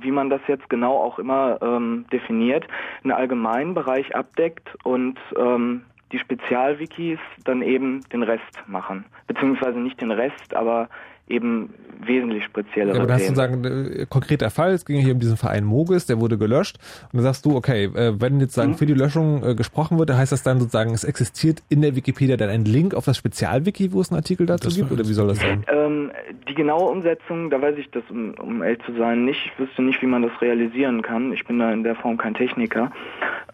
wie 0.00 0.10
man 0.10 0.30
das 0.30 0.40
jetzt 0.46 0.68
genau 0.68 0.96
auch 0.96 1.18
immer 1.18 1.58
ähm, 1.62 2.06
definiert, 2.12 2.66
einen 3.02 3.12
allgemeinen 3.12 3.74
Bereich 3.74 4.14
abdeckt 4.14 4.76
und 4.84 5.18
ähm, 5.36 5.82
die 6.12 6.18
Spezialwikis 6.18 7.18
dann 7.44 7.62
eben 7.62 8.02
den 8.12 8.22
Rest 8.22 8.62
machen. 8.66 9.04
Beziehungsweise 9.26 9.78
nicht 9.78 10.00
den 10.00 10.10
Rest, 10.10 10.54
aber 10.54 10.88
eben 11.30 11.70
wesentlich 12.02 12.44
speziellere 12.44 12.94
Ja, 12.96 13.00
aber 13.02 13.08
da 13.08 13.14
hast 13.14 13.28
du 13.28 13.34
Themen. 13.34 13.62
sagen, 13.62 13.64
äh, 14.00 14.06
konkreter 14.08 14.48
Fall, 14.48 14.72
es 14.72 14.86
ging 14.86 15.00
hier 15.02 15.12
um 15.12 15.20
diesen 15.20 15.36
Verein 15.36 15.64
Mogis, 15.64 16.06
der 16.06 16.18
wurde 16.18 16.38
gelöscht. 16.38 16.78
Und 17.12 17.18
dann 17.18 17.24
sagst 17.24 17.44
du, 17.44 17.54
okay, 17.56 17.84
äh, 17.94 18.18
wenn 18.18 18.40
jetzt 18.40 18.56
Mhm. 18.56 18.60
sagen 18.62 18.74
für 18.74 18.86
die 18.86 18.94
Löschung 18.94 19.44
äh, 19.44 19.54
gesprochen 19.54 19.98
wird, 19.98 20.08
dann 20.08 20.16
heißt 20.16 20.32
das 20.32 20.42
dann 20.42 20.58
sozusagen, 20.60 20.94
es 20.94 21.04
existiert 21.04 21.62
in 21.68 21.82
der 21.82 21.94
Wikipedia 21.96 22.38
dann 22.38 22.48
ein 22.48 22.64
Link 22.64 22.94
auf 22.94 23.04
das 23.04 23.18
Spezialwiki, 23.18 23.92
wo 23.92 24.00
es 24.00 24.10
einen 24.10 24.16
Artikel 24.16 24.46
dazu 24.46 24.70
gibt? 24.70 24.90
Oder 24.90 25.06
wie 25.06 25.12
soll 25.12 25.28
das 25.28 25.40
sein? 25.40 25.62
Ähm, 25.70 26.10
die 26.48 26.54
genaue 26.54 26.88
Umsetzung, 26.90 27.50
da 27.50 27.60
weiß 27.60 27.76
ich 27.76 27.90
das, 27.90 28.02
um, 28.08 28.32
um 28.40 28.62
ehrlich 28.62 28.80
zu 28.86 28.92
sein, 28.96 29.26
nicht. 29.26 29.50
Ich 29.52 29.58
wüsste 29.58 29.82
nicht, 29.82 30.00
wie 30.00 30.06
man 30.06 30.22
das 30.22 30.32
realisieren 30.40 31.02
kann. 31.02 31.32
Ich 31.34 31.44
bin 31.44 31.58
da 31.58 31.70
in 31.70 31.84
der 31.84 31.96
Form 31.96 32.16
kein 32.16 32.32
Techniker. 32.32 32.90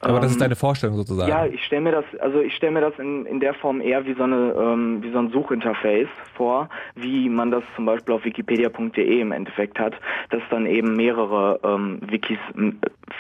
Aber 0.01 0.21
das 0.21 0.31
ist 0.31 0.37
Ähm, 0.37 0.41
deine 0.41 0.57
Vorstellung 0.57 0.97
sozusagen. 0.97 1.29
Ja, 1.31 1.47
ich 1.47 1.65
stelle 1.65 1.83
mir 1.83 1.93
das, 1.93 2.05
also 2.21 2.41
ich 2.41 2.55
stelle 2.55 2.73
mir 2.73 2.81
das 2.81 2.99
in, 2.99 3.27
in 3.27 3.41
der 3.41 3.55
Form 3.55 3.81
eher 3.81 4.05
wie 4.07 4.15
so 4.15 4.23
eine, 4.23 4.55
ähm, 4.59 5.03
wie 5.03 5.11
so 5.11 5.19
ein 5.19 5.31
Suchinterface 5.31 6.09
vor, 6.35 6.69
wie 6.95 7.29
man 7.29 7.51
das 7.51 7.65
zum 7.75 7.87
Beispiel 7.87 8.15
auf 8.15 8.25
wikipedia.de 8.25 9.21
im 9.21 9.33
Endeffekt 9.33 9.79
hat, 9.79 9.95
das 10.31 10.43
dann 10.51 10.67
eben 10.67 10.95
mehrere 10.97 11.61
ähm, 11.63 12.01
Wikis, 12.09 12.39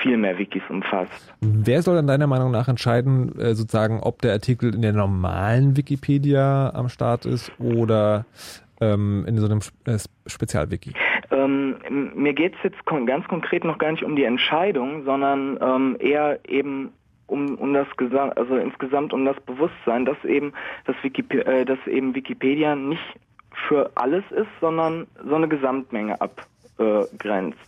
viel 0.02 0.16
mehr 0.16 0.38
Wikis 0.38 0.62
umfasst. 0.68 1.34
Wer 1.40 1.82
soll 1.82 1.96
dann 1.96 2.06
deiner 2.06 2.26
Meinung 2.26 2.50
nach 2.50 2.68
entscheiden, 2.68 3.38
äh, 3.38 3.54
sozusagen, 3.54 4.00
ob 4.00 4.22
der 4.22 4.32
Artikel 4.32 4.74
in 4.74 4.82
der 4.82 4.92
normalen 4.92 5.76
Wikipedia 5.76 6.72
am 6.74 6.88
Start 6.88 7.26
ist 7.26 7.50
oder 7.58 8.26
ähm, 8.80 9.24
in 9.26 9.38
so 9.38 9.46
einem 9.46 9.60
äh, 9.86 9.98
Spezialwiki? 10.26 10.92
Ähm, 11.30 11.76
mir 12.14 12.32
geht's 12.32 12.58
jetzt 12.62 12.84
kon 12.84 13.06
ganz 13.06 13.26
konkret 13.28 13.64
noch 13.64 13.78
gar 13.78 13.90
nicht 13.90 14.04
um 14.04 14.16
die 14.16 14.24
Entscheidung, 14.24 15.04
sondern 15.04 15.58
ähm, 15.60 15.96
eher 15.98 16.38
eben 16.48 16.92
um, 17.26 17.56
um 17.56 17.74
das 17.74 17.88
Gesam 17.96 18.32
also 18.36 18.56
insgesamt 18.56 19.12
um 19.12 19.24
das 19.24 19.40
Bewusstsein, 19.40 20.04
dass 20.04 20.22
eben 20.24 20.52
das 20.84 20.96
Wikipe 21.02 21.44
äh, 21.46 21.64
dass 21.64 21.84
eben 21.86 22.14
Wikipedia 22.14 22.76
nicht 22.76 23.02
für 23.68 23.90
alles 23.94 24.24
ist, 24.30 24.48
sondern 24.60 25.06
so 25.24 25.34
eine 25.34 25.48
Gesamtmenge 25.48 26.20
abgrenzt. 26.20 27.58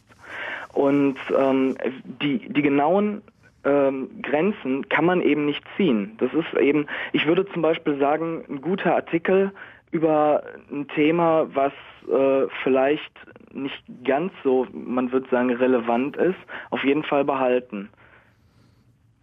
Und 0.74 1.16
ähm, 1.36 1.76
die, 2.22 2.48
die 2.48 2.62
genauen 2.62 3.22
ähm, 3.64 4.10
Grenzen 4.22 4.89
kann 4.89 5.06
man 5.06 5.22
eben 5.22 5.47
nicht 5.47 5.64
ziehen. 5.76 6.16
Das 6.18 6.32
ist 6.32 6.59
eben, 6.60 6.86
ich 7.12 7.26
würde 7.26 7.47
zum 7.52 7.62
Beispiel 7.62 7.98
sagen, 7.98 8.44
ein 8.48 8.60
guter 8.60 8.94
Artikel 8.94 9.52
über 9.90 10.43
ein 10.70 10.86
Thema, 10.89 11.47
was 11.55 11.72
äh, 12.10 12.47
vielleicht 12.62 13.12
nicht 13.52 13.82
ganz 14.05 14.32
so, 14.44 14.66
man 14.72 15.12
würde 15.12 15.28
sagen, 15.30 15.51
relevant 15.52 16.16
ist, 16.16 16.39
auf 16.70 16.85
jeden 16.85 17.02
Fall 17.02 17.24
behalten. 17.24 17.89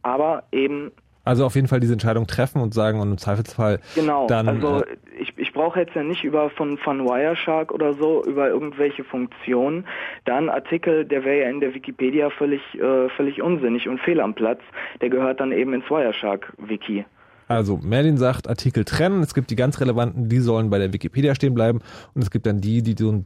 Aber 0.01 0.43
eben 0.51 0.91
Also 1.23 1.45
auf 1.45 1.55
jeden 1.55 1.67
Fall 1.67 1.79
diese 1.79 1.93
Entscheidung 1.93 2.27
treffen 2.27 2.61
und 2.61 2.73
sagen 2.73 2.99
und 2.99 3.11
im 3.11 3.17
Zweifelsfall 3.17 3.79
Genau, 3.95 4.27
dann 4.27 4.47
also 4.47 4.83
äh, 4.83 4.97
ich, 5.19 5.33
ich 5.37 5.53
brauche 5.53 5.79
jetzt 5.79 5.95
ja 5.95 6.03
nicht 6.03 6.23
über 6.23 6.49
von, 6.51 6.77
von 6.77 7.03
Wireshark 7.05 7.71
oder 7.71 7.93
so, 7.93 8.23
über 8.25 8.49
irgendwelche 8.49 9.03
Funktionen. 9.03 9.85
Da 10.25 10.37
ein 10.37 10.49
Artikel, 10.49 11.05
der 11.05 11.23
wäre 11.23 11.43
ja 11.43 11.49
in 11.49 11.59
der 11.59 11.73
Wikipedia 11.73 12.29
völlig, 12.29 12.61
äh, 12.75 13.09
völlig 13.09 13.41
unsinnig 13.41 13.87
und 13.87 13.99
fehl 14.01 14.19
am 14.19 14.33
Platz. 14.33 14.61
Der 15.01 15.09
gehört 15.09 15.39
dann 15.39 15.51
eben 15.51 15.73
ins 15.73 15.89
Wireshark-Wiki. 15.89 17.05
Also, 17.47 17.77
Merlin 17.77 18.17
sagt, 18.17 18.49
Artikel 18.49 18.85
trennen. 18.85 19.21
Es 19.21 19.33
gibt 19.35 19.51
die 19.51 19.55
ganz 19.55 19.79
relevanten, 19.79 20.29
die 20.29 20.39
sollen 20.39 20.69
bei 20.69 20.79
der 20.79 20.93
Wikipedia 20.93 21.35
stehen 21.35 21.53
bleiben. 21.53 21.81
Und 22.13 22.21
es 22.23 22.31
gibt 22.31 22.45
dann 22.45 22.59
die, 22.59 22.81
die 22.81 22.95
so 22.97 23.11
ein 23.11 23.25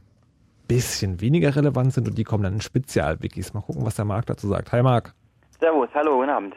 bisschen 0.68 1.20
weniger 1.20 1.56
relevant 1.56 1.92
sind 1.92 2.06
und 2.06 2.16
die 2.16 2.22
kommen 2.22 2.44
dann 2.44 2.54
in 2.54 2.60
Spezialwikis. 2.60 3.54
Mal 3.54 3.60
gucken, 3.62 3.84
was 3.84 3.96
der 3.96 4.04
Marc 4.04 4.26
dazu 4.26 4.46
sagt. 4.46 4.70
Hi 4.70 4.82
Marc. 4.82 5.14
Servus, 5.58 5.88
hallo, 5.94 6.18
guten 6.18 6.30
Abend. 6.30 6.54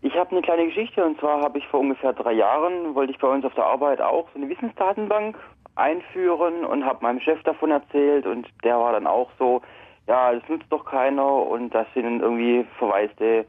Ich 0.00 0.14
habe 0.14 0.30
eine 0.30 0.40
kleine 0.40 0.66
Geschichte 0.66 1.04
und 1.04 1.18
zwar 1.20 1.42
habe 1.42 1.58
ich 1.58 1.66
vor 1.68 1.80
ungefähr 1.80 2.12
drei 2.14 2.32
Jahren, 2.32 2.94
wollte 2.94 3.12
ich 3.12 3.18
bei 3.18 3.28
uns 3.28 3.44
auf 3.44 3.54
der 3.54 3.64
Arbeit 3.64 4.00
auch 4.00 4.28
so 4.32 4.38
eine 4.38 4.48
Wissensdatenbank 4.48 5.36
einführen 5.76 6.64
und 6.64 6.84
habe 6.84 7.02
meinem 7.02 7.20
Chef 7.20 7.42
davon 7.42 7.70
erzählt 7.70 8.26
und 8.26 8.48
der 8.64 8.78
war 8.78 8.92
dann 8.92 9.06
auch 9.06 9.30
so, 9.38 9.60
ja, 10.06 10.32
das 10.32 10.42
nutzt 10.48 10.66
doch 10.70 10.84
keiner 10.84 11.26
und 11.26 11.74
das 11.74 11.86
sind 11.94 12.20
irgendwie 12.20 12.66
verwaiste 12.78 13.46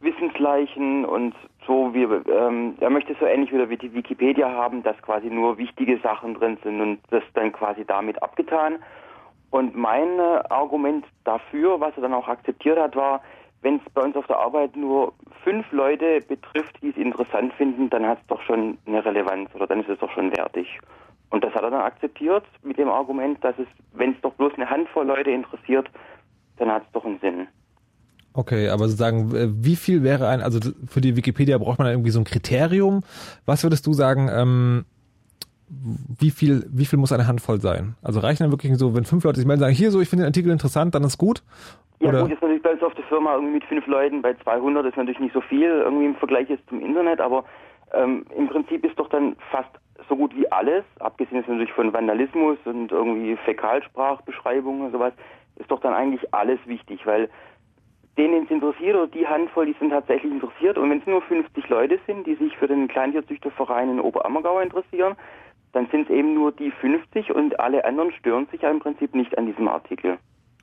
Wissensleichen 0.00 1.04
und 1.04 1.34
so, 1.66 1.94
wie, 1.94 2.02
ähm, 2.02 2.76
er 2.80 2.90
möchte 2.90 3.16
so 3.18 3.26
ähnlich 3.26 3.52
wieder 3.52 3.70
wie 3.70 3.76
die 3.76 3.94
Wikipedia 3.94 4.50
haben, 4.50 4.82
dass 4.82 5.00
quasi 5.02 5.28
nur 5.28 5.56
wichtige 5.56 5.98
Sachen 5.98 6.34
drin 6.34 6.58
sind 6.62 6.80
und 6.80 6.98
das 7.10 7.22
dann 7.34 7.52
quasi 7.52 7.84
damit 7.84 8.22
abgetan. 8.22 8.76
Und 9.50 9.76
mein 9.76 10.18
äh, 10.18 10.42
Argument 10.50 11.06
dafür, 11.24 11.80
was 11.80 11.96
er 11.96 12.02
dann 12.02 12.14
auch 12.14 12.28
akzeptiert 12.28 12.78
hat, 12.78 12.96
war, 12.96 13.22
wenn 13.62 13.76
es 13.76 13.92
bei 13.94 14.02
uns 14.02 14.14
auf 14.14 14.26
der 14.26 14.38
Arbeit 14.38 14.76
nur 14.76 15.14
fünf 15.42 15.70
Leute 15.72 16.20
betrifft, 16.28 16.76
die 16.82 16.90
es 16.90 16.96
interessant 16.96 17.52
finden, 17.54 17.88
dann 17.88 18.06
hat 18.06 18.18
es 18.20 18.26
doch 18.26 18.42
schon 18.42 18.76
eine 18.86 19.02
Relevanz 19.02 19.48
oder 19.54 19.66
dann 19.66 19.80
ist 19.80 19.88
es 19.88 19.98
doch 20.00 20.10
schon 20.10 20.36
wertig. 20.36 20.80
Und 21.30 21.42
das 21.42 21.54
hat 21.54 21.62
er 21.62 21.70
dann 21.70 21.80
akzeptiert 21.80 22.44
mit 22.62 22.78
dem 22.78 22.88
Argument, 22.88 23.42
dass 23.42 23.58
es, 23.58 23.66
wenn 23.92 24.12
es 24.12 24.20
doch 24.20 24.34
bloß 24.34 24.52
eine 24.54 24.68
Handvoll 24.68 25.06
Leute 25.06 25.30
interessiert, 25.30 25.88
dann 26.58 26.70
hat 26.70 26.82
es 26.84 26.92
doch 26.92 27.04
einen 27.04 27.18
Sinn. 27.20 27.48
Okay, 28.36 28.68
aber 28.68 28.88
sozusagen, 28.88 29.30
wie 29.64 29.76
viel 29.76 30.02
wäre 30.02 30.28
ein, 30.28 30.42
also 30.42 30.58
für 30.88 31.00
die 31.00 31.16
Wikipedia 31.16 31.56
braucht 31.56 31.78
man 31.78 31.88
irgendwie 31.88 32.10
so 32.10 32.18
ein 32.18 32.24
Kriterium. 32.24 33.02
Was 33.46 33.62
würdest 33.62 33.86
du 33.86 33.92
sagen, 33.92 34.28
ähm, 34.28 34.84
wie 35.68 36.30
viel, 36.30 36.66
wie 36.68 36.84
viel 36.84 36.98
muss 36.98 37.12
eine 37.12 37.26
Handvoll 37.28 37.60
sein? 37.60 37.94
Also 38.02 38.20
reichen 38.20 38.42
dann 38.42 38.50
wirklich 38.50 38.76
so, 38.76 38.94
wenn 38.94 39.04
fünf 39.04 39.22
Leute 39.24 39.38
sich 39.38 39.46
melden 39.46 39.62
und 39.62 39.66
sagen, 39.66 39.76
hier 39.76 39.90
so, 39.92 40.00
ich 40.00 40.08
finde 40.08 40.24
den 40.24 40.30
Artikel 40.30 40.50
interessant, 40.50 40.94
dann 40.96 41.04
ist 41.04 41.16
gut? 41.16 41.42
Ja 42.00 42.08
Oder? 42.08 42.22
gut, 42.22 42.32
ist 42.32 42.42
natürlich 42.42 42.62
bei 42.62 42.72
uns 42.72 42.82
auf 42.82 42.94
der 42.94 43.04
Firma 43.04 43.34
irgendwie 43.34 43.54
mit 43.54 43.64
fünf 43.64 43.86
Leuten, 43.86 44.20
bei 44.20 44.34
200 44.34 44.86
ist 44.86 44.96
natürlich 44.96 45.20
nicht 45.20 45.32
so 45.32 45.40
viel 45.40 45.68
irgendwie 45.68 46.06
im 46.06 46.16
Vergleich 46.16 46.48
jetzt 46.48 46.68
zum 46.68 46.80
Internet, 46.80 47.20
aber 47.20 47.44
ähm, 47.92 48.26
im 48.36 48.48
Prinzip 48.48 48.84
ist 48.84 48.98
doch 48.98 49.08
dann 49.08 49.36
fast 49.50 49.70
so 50.08 50.16
gut 50.16 50.34
wie 50.36 50.50
alles, 50.50 50.84
abgesehen 50.98 51.38
jetzt 51.38 51.48
natürlich 51.48 51.72
von 51.72 51.92
Vandalismus 51.92 52.58
und 52.64 52.90
irgendwie 52.90 53.36
Fäkalsprachbeschreibungen 53.44 54.86
und 54.86 54.92
sowas, 54.92 55.12
ist 55.56 55.70
doch 55.70 55.80
dann 55.80 55.94
eigentlich 55.94 56.34
alles 56.34 56.58
wichtig, 56.66 57.06
weil 57.06 57.28
denen 58.16 58.44
es 58.44 58.50
interessiert 58.50 58.94
oder 58.94 59.08
die 59.08 59.26
Handvoll, 59.26 59.66
die 59.66 59.76
sind 59.78 59.90
tatsächlich 59.90 60.32
interessiert 60.32 60.78
und 60.78 60.90
wenn 60.90 61.00
es 61.00 61.06
nur 61.06 61.22
50 61.22 61.68
Leute 61.68 61.98
sind, 62.06 62.26
die 62.26 62.36
sich 62.36 62.56
für 62.56 62.68
den 62.68 62.88
Kleintierzüchterverein 62.88 63.90
in 63.90 64.00
Oberammergau 64.00 64.60
interessieren, 64.60 65.16
dann 65.72 65.88
sind 65.90 66.08
es 66.08 66.10
eben 66.14 66.34
nur 66.34 66.52
die 66.52 66.70
50 66.70 67.34
und 67.34 67.58
alle 67.58 67.84
anderen 67.84 68.12
stören 68.12 68.46
sich 68.50 68.62
ja 68.62 68.70
im 68.70 68.78
Prinzip 68.78 69.14
nicht 69.14 69.36
an 69.36 69.46
diesem 69.46 69.66
Artikel. 69.66 70.18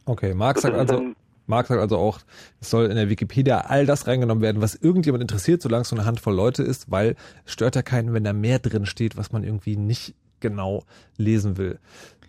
Okay, 0.06 0.34
Marc 0.34 0.60
sagt 0.60 0.76
also, 0.76 1.04
Marc 1.48 1.68
sagt 1.68 1.82
also 1.82 1.98
auch, 1.98 2.20
es 2.62 2.70
soll 2.70 2.86
in 2.86 2.96
der 2.96 3.10
Wikipedia 3.10 3.66
all 3.68 3.86
das 3.86 4.08
reingenommen 4.08 4.42
werden, 4.42 4.62
was 4.62 4.76
irgendjemand 4.76 5.22
interessiert, 5.22 5.62
solange 5.62 5.82
es 5.82 5.90
so 5.90 5.96
eine 5.96 6.06
Handvoll 6.06 6.34
Leute 6.34 6.64
ist, 6.64 6.90
weil 6.90 7.16
es 7.46 7.52
stört 7.52 7.76
ja 7.76 7.82
keinen, 7.82 8.14
wenn 8.14 8.24
da 8.24 8.32
mehr 8.32 8.60
drin 8.60 8.86
steht, 8.86 9.18
was 9.18 9.34
man 9.34 9.44
irgendwie 9.44 9.76
nicht 9.76 10.16
genau 10.42 10.84
lesen 11.18 11.58
will. 11.58 11.80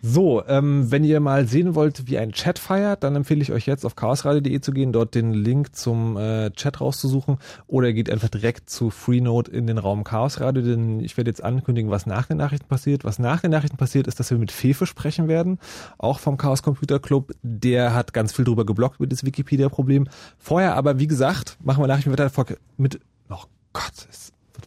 So, 0.05 0.45
ähm, 0.47 0.91
wenn 0.91 1.05
ihr 1.05 1.21
mal 1.21 1.47
sehen 1.47 1.75
wollt, 1.75 2.07
wie 2.07 2.17
ein 2.17 2.33
Chat 2.33 2.59
feiert, 2.59 3.05
dann 3.05 3.15
empfehle 3.15 3.41
ich 3.41 3.53
euch 3.53 3.65
jetzt 3.65 3.85
auf 3.85 3.95
chaosradio.de 3.95 4.59
zu 4.59 4.73
gehen, 4.73 4.91
dort 4.91 5.15
den 5.15 5.31
Link 5.31 5.77
zum 5.77 6.17
äh, 6.17 6.51
Chat 6.51 6.81
rauszusuchen 6.81 7.37
oder 7.67 7.87
ihr 7.87 7.93
geht 7.93 8.09
einfach 8.09 8.27
direkt 8.27 8.69
zu 8.69 8.89
Freenode 8.89 9.51
in 9.51 9.65
den 9.65 9.77
Raum 9.77 10.03
Chaosradio, 10.03 10.61
denn 10.61 10.99
ich 10.99 11.15
werde 11.15 11.29
jetzt 11.29 11.41
ankündigen, 11.41 11.89
was 11.89 12.05
nach 12.05 12.27
den 12.27 12.35
Nachrichten 12.35 12.67
passiert. 12.67 13.05
Was 13.05 13.17
nach 13.17 13.39
den 13.39 13.51
Nachrichten 13.51 13.77
passiert, 13.77 14.07
ist, 14.07 14.19
dass 14.19 14.29
wir 14.29 14.37
mit 14.37 14.51
Fefe 14.51 14.85
sprechen 14.85 15.29
werden, 15.29 15.57
auch 15.97 16.19
vom 16.19 16.35
Chaos 16.35 16.63
Computer 16.63 16.99
Club. 16.99 17.31
Der 17.41 17.93
hat 17.93 18.11
ganz 18.11 18.33
viel 18.33 18.43
drüber 18.43 18.65
geblockt 18.65 18.99
mit 18.99 19.13
das 19.13 19.23
Wikipedia-Problem. 19.23 20.09
Vorher 20.37 20.75
aber, 20.75 20.99
wie 20.99 21.07
gesagt, 21.07 21.57
machen 21.63 21.81
wir 21.81 21.87
Nachrichten 21.87 22.11
weiter 22.11 22.29
mit, 22.75 22.99
oh 23.29 23.45
Gott, 23.71 24.07
wird 24.09 24.22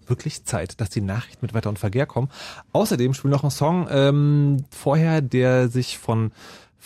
wirklich 0.09 0.45
Zeit, 0.45 0.81
dass 0.81 0.91
die 0.91 1.01
Nachrichten 1.01 1.45
mit 1.45 1.55
Wetter 1.55 1.69
und 1.69 1.79
Verkehr 1.79 2.07
kommen. 2.07 2.29
Außerdem 2.73 3.15
spielen 3.15 3.33
wir 3.33 3.37
noch 3.37 3.45
einen 3.45 3.51
Song 3.51 3.87
ähm, 3.91 4.65
vorher, 4.71 5.21
der 5.21 5.69
sich 5.69 5.99
von 5.99 6.33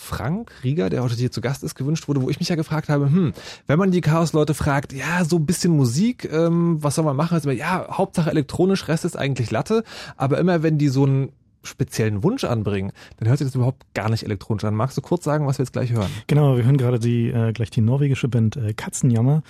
Frank 0.00 0.50
Rieger, 0.64 0.88
der 0.88 1.02
heute 1.02 1.14
hier 1.14 1.30
zu 1.30 1.40
Gast 1.40 1.62
ist, 1.62 1.74
gewünscht 1.74 2.08
wurde, 2.08 2.22
wo 2.22 2.30
ich 2.30 2.40
mich 2.40 2.48
ja 2.48 2.56
gefragt 2.56 2.88
habe, 2.88 3.06
hm, 3.06 3.32
wenn 3.66 3.78
man 3.78 3.90
die 3.90 4.00
Chaos-Leute 4.00 4.54
fragt, 4.54 4.92
ja, 4.92 5.24
so 5.24 5.36
ein 5.36 5.46
bisschen 5.46 5.76
Musik, 5.76 6.28
ähm, 6.32 6.82
was 6.82 6.94
soll 6.94 7.04
man 7.04 7.16
machen? 7.16 7.34
Also, 7.34 7.50
ja, 7.50 7.86
Hauptsache 7.90 8.30
elektronisch, 8.30 8.88
Rest 8.88 9.04
ist 9.04 9.16
eigentlich 9.16 9.50
Latte, 9.50 9.84
aber 10.16 10.38
immer 10.38 10.62
wenn 10.62 10.78
die 10.78 10.88
so 10.88 11.04
einen 11.04 11.32
speziellen 11.62 12.22
Wunsch 12.22 12.44
anbringen, 12.44 12.92
dann 13.18 13.28
hört 13.28 13.38
sich 13.38 13.46
das 13.46 13.54
überhaupt 13.54 13.82
gar 13.94 14.08
nicht 14.08 14.22
elektronisch 14.22 14.64
an. 14.64 14.74
Magst 14.74 14.96
du 14.96 15.02
kurz 15.02 15.24
sagen, 15.24 15.46
was 15.46 15.58
wir 15.58 15.64
jetzt 15.64 15.72
gleich 15.72 15.92
hören? 15.92 16.10
Genau, 16.26 16.56
wir 16.56 16.64
hören 16.64 16.78
gerade 16.78 16.98
die 16.98 17.28
äh, 17.28 17.52
gleich 17.52 17.70
die 17.70 17.82
norwegische 17.82 18.28
Band 18.28 18.56
äh, 18.56 18.72
Katzenjammer, 18.72 19.42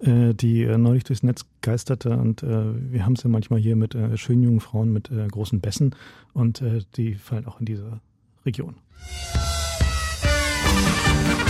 äh, 0.00 0.34
die 0.34 0.62
äh, 0.62 0.78
neulich 0.78 1.04
durchs 1.04 1.22
Netz 1.22 1.44
geisterte 1.60 2.16
und 2.16 2.42
äh, 2.42 2.92
wir 2.92 3.04
haben 3.04 3.14
es 3.14 3.22
ja 3.22 3.30
manchmal 3.30 3.60
hier 3.60 3.76
mit 3.76 3.94
äh, 3.94 4.16
schönen 4.16 4.42
jungen 4.42 4.60
Frauen 4.60 4.92
mit 4.92 5.10
großen 5.10 5.60
Bässen 5.60 5.94
und 6.32 6.62
die 6.96 7.14
fallen 7.14 7.46
auch 7.46 7.60
in 7.60 7.66
diese 7.66 8.00
Region. 8.44 8.76
Nine 10.78 11.47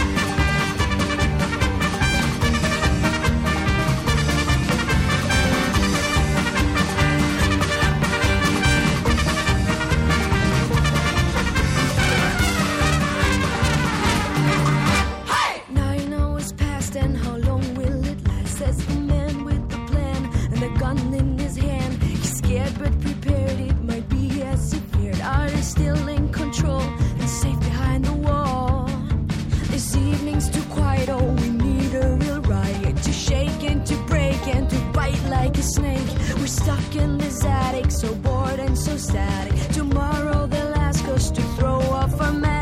lock 36.89 36.97
in 36.97 37.19
this 37.19 37.45
attic, 37.45 37.91
so 37.91 38.15
bored 38.15 38.61
and 38.61 38.79
so 38.79 38.97
static. 38.97 39.55
Tomorrow 39.73 40.47
they'll 40.47 40.75
ask 40.75 41.05
us 41.09 41.31
to 41.31 41.43
throw 41.57 41.81
off 41.81 42.21
our 42.21 42.33
mask. 42.33 42.55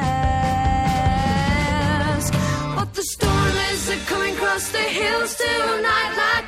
But 2.76 2.94
the 2.94 3.02
storm 3.02 3.56
is 3.72 3.90
coming 4.06 4.34
across 4.34 4.70
the 4.70 4.78
hills 4.78 5.36
tonight 5.36 6.14
like 6.24 6.45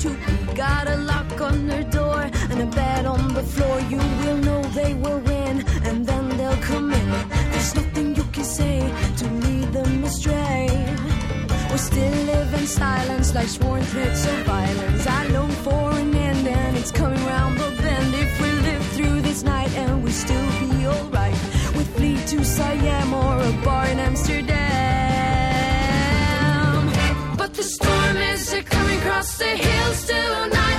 too. 0.00 0.16
Got 0.54 0.88
a 0.88 0.96
lock 0.96 1.40
on 1.40 1.68
her 1.68 1.84
door 1.84 2.22
and 2.50 2.60
a 2.62 2.66
bed 2.66 3.06
on 3.06 3.34
the 3.34 3.42
floor. 3.42 3.80
You 3.92 3.98
will 4.20 4.38
know 4.38 4.62
they 4.80 4.94
will 4.94 5.20
win, 5.20 5.64
and 5.84 6.06
then 6.06 6.28
they'll 6.36 6.62
come 6.70 6.92
in. 6.92 7.08
There's 7.52 7.74
nothing 7.74 8.16
you 8.16 8.24
can 8.32 8.44
say 8.44 8.78
to 9.18 9.24
lead 9.44 9.72
them 9.72 10.04
astray. 10.04 10.68
We 11.70 11.78
still 11.78 12.18
live 12.32 12.54
in 12.54 12.66
silence 12.66 13.34
like 13.34 13.48
sworn 13.48 13.82
threats 13.82 14.26
of 14.26 14.38
violence. 14.54 15.06
I 15.06 15.26
long 15.28 15.52
for 15.66 15.92
an 15.92 16.14
end, 16.14 16.46
and 16.48 16.76
it's 16.76 16.92
coming 16.92 17.24
round 17.26 17.58
the 17.58 17.70
bend. 17.82 18.14
If 18.14 18.40
we 18.42 18.50
live 18.68 18.86
through 18.94 19.20
this 19.20 19.42
night 19.42 19.72
and 19.76 20.02
we 20.02 20.10
still 20.10 20.50
be 20.60 20.86
alright, 20.86 21.38
we 21.76 21.84
flee 21.96 22.18
to 22.32 22.44
Siam 22.44 23.14
or 23.14 23.40
a 23.42 23.52
bar 23.64 23.86
in 23.86 23.98
Amsterdam. 24.00 24.60
But 27.36 27.54
the 27.54 27.62
storm 27.62 28.16
is 28.16 28.52
a 28.52 28.62
across 29.20 29.36
the 29.36 29.44
hills 29.44 30.04
tonight 30.06 30.69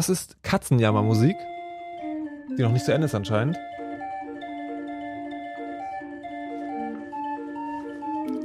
Das 0.00 0.08
ist 0.08 0.42
Katzenjammermusik, 0.42 1.36
die 2.56 2.62
noch 2.62 2.72
nicht 2.72 2.86
zu 2.86 2.94
Ende 2.94 3.04
ist 3.04 3.14
anscheinend. 3.14 3.58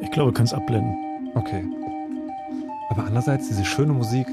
Ich 0.02 0.12
glaube, 0.12 0.34
du 0.34 0.38
kannst 0.38 0.54
abblenden. 0.54 0.94
Okay. 1.34 1.64
Aber 2.90 3.06
andererseits 3.06 3.48
diese 3.48 3.64
schöne 3.64 3.94
Musik, 3.94 4.28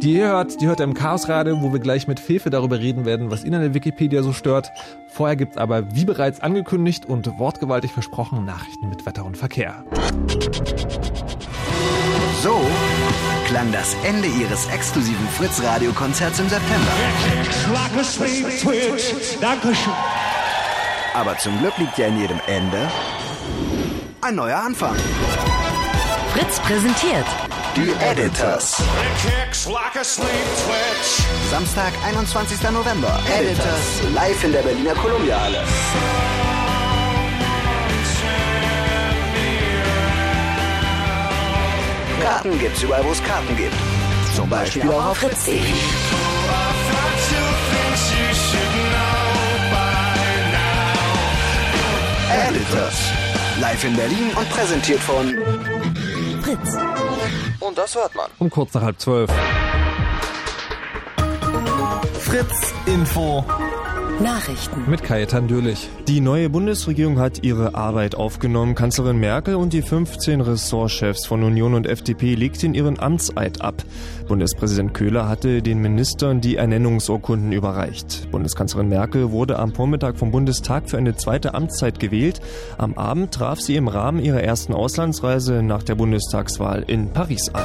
die 0.00 0.14
ihr 0.14 0.28
hört, 0.28 0.58
die 0.62 0.68
hört 0.68 0.80
ihr 0.80 0.84
im 0.84 0.94
Chaosradio, 0.94 1.60
wo 1.60 1.70
wir 1.70 1.80
gleich 1.80 2.08
mit 2.08 2.18
Fefe 2.18 2.48
darüber 2.48 2.78
reden 2.78 3.04
werden, 3.04 3.30
was 3.30 3.44
ihn 3.44 3.54
an 3.54 3.60
der 3.60 3.74
Wikipedia 3.74 4.22
so 4.22 4.32
stört. 4.32 4.72
Vorher 5.08 5.36
gibt's 5.36 5.58
aber, 5.58 5.94
wie 5.94 6.06
bereits 6.06 6.40
angekündigt 6.40 7.04
und 7.04 7.26
wortgewaltig 7.38 7.92
versprochen, 7.92 8.46
Nachrichten 8.46 8.88
mit 8.88 9.04
Wetter 9.04 9.26
und 9.26 9.36
Verkehr. 9.36 9.84
So 12.42 12.58
klang 13.52 13.70
das 13.70 13.94
Ende 14.02 14.28
ihres 14.28 14.66
exklusiven 14.68 15.28
Fritz-Radio-Konzerts 15.28 16.40
im 16.40 16.48
September. 16.48 16.90
Dankeschön. 19.42 19.92
Aber 21.12 21.36
zum 21.36 21.58
Glück 21.58 21.76
liegt 21.76 21.98
ja 21.98 22.06
in 22.06 22.18
jedem 22.18 22.40
Ende 22.46 22.90
ein 24.22 24.36
neuer 24.36 24.56
Anfang. 24.56 24.96
Fritz 26.32 26.60
präsentiert 26.60 27.26
Die 27.76 27.92
Editors. 28.02 28.82
Samstag, 31.50 31.92
21. 32.06 32.58
November. 32.70 33.20
Editors 33.38 34.02
live 34.14 34.44
in 34.44 34.52
der 34.52 34.62
Berliner 34.62 34.94
Columbia 34.94 35.36
Karten 42.22 42.58
gibt's 42.58 42.82
überall, 42.82 43.04
wo 43.04 43.10
es 43.10 43.22
Karten 43.24 43.56
gibt. 43.56 43.74
Zum 44.34 44.48
Beispiel 44.48 44.82
auch 44.88 45.06
auf 45.06 45.18
fritz.de. 45.18 45.60
Editors. 52.30 53.12
Live 53.60 53.84
in 53.84 53.96
Berlin 53.96 54.30
und 54.36 54.48
präsentiert 54.50 55.00
von 55.00 55.36
Fritz. 56.42 56.76
Und 57.60 57.76
das 57.76 57.94
hört 57.94 58.14
man. 58.14 58.30
Um 58.38 58.48
kurz 58.48 58.72
nach 58.74 58.82
halb 58.82 59.00
zwölf. 59.00 59.30
Fritz 62.20 62.72
Info. 62.86 63.44
Nachrichten. 64.20 64.88
Mit 64.88 65.02
Kajetan 65.02 65.48
Dölich. 65.48 65.88
Die 66.06 66.20
neue 66.20 66.50
Bundesregierung 66.50 67.18
hat 67.18 67.42
ihre 67.42 67.74
Arbeit 67.74 68.14
aufgenommen. 68.14 68.74
Kanzlerin 68.74 69.18
Merkel 69.18 69.54
und 69.54 69.72
die 69.72 69.82
15 69.82 70.40
Ressortchefs 70.40 71.26
von 71.26 71.42
Union 71.42 71.74
und 71.74 71.86
FDP 71.86 72.34
legten 72.34 72.74
ihren 72.74 73.00
Amtseid 73.00 73.60
ab. 73.60 73.82
Bundespräsident 74.28 74.94
Köhler 74.94 75.28
hatte 75.28 75.62
den 75.62 75.80
Ministern 75.80 76.40
die 76.40 76.56
Ernennungsurkunden 76.56 77.52
überreicht. 77.52 78.30
Bundeskanzlerin 78.30 78.88
Merkel 78.88 79.30
wurde 79.30 79.58
am 79.58 79.74
Vormittag 79.74 80.16
vom 80.16 80.30
Bundestag 80.30 80.88
für 80.88 80.98
eine 80.98 81.16
zweite 81.16 81.54
Amtszeit 81.54 81.98
gewählt. 81.98 82.40
Am 82.78 82.94
Abend 82.94 83.32
traf 83.32 83.60
sie 83.60 83.76
im 83.76 83.88
Rahmen 83.88 84.20
ihrer 84.20 84.42
ersten 84.42 84.74
Auslandsreise 84.74 85.62
nach 85.62 85.82
der 85.82 85.94
Bundestagswahl 85.94 86.84
in 86.86 87.10
Paris 87.10 87.48
an. 87.52 87.62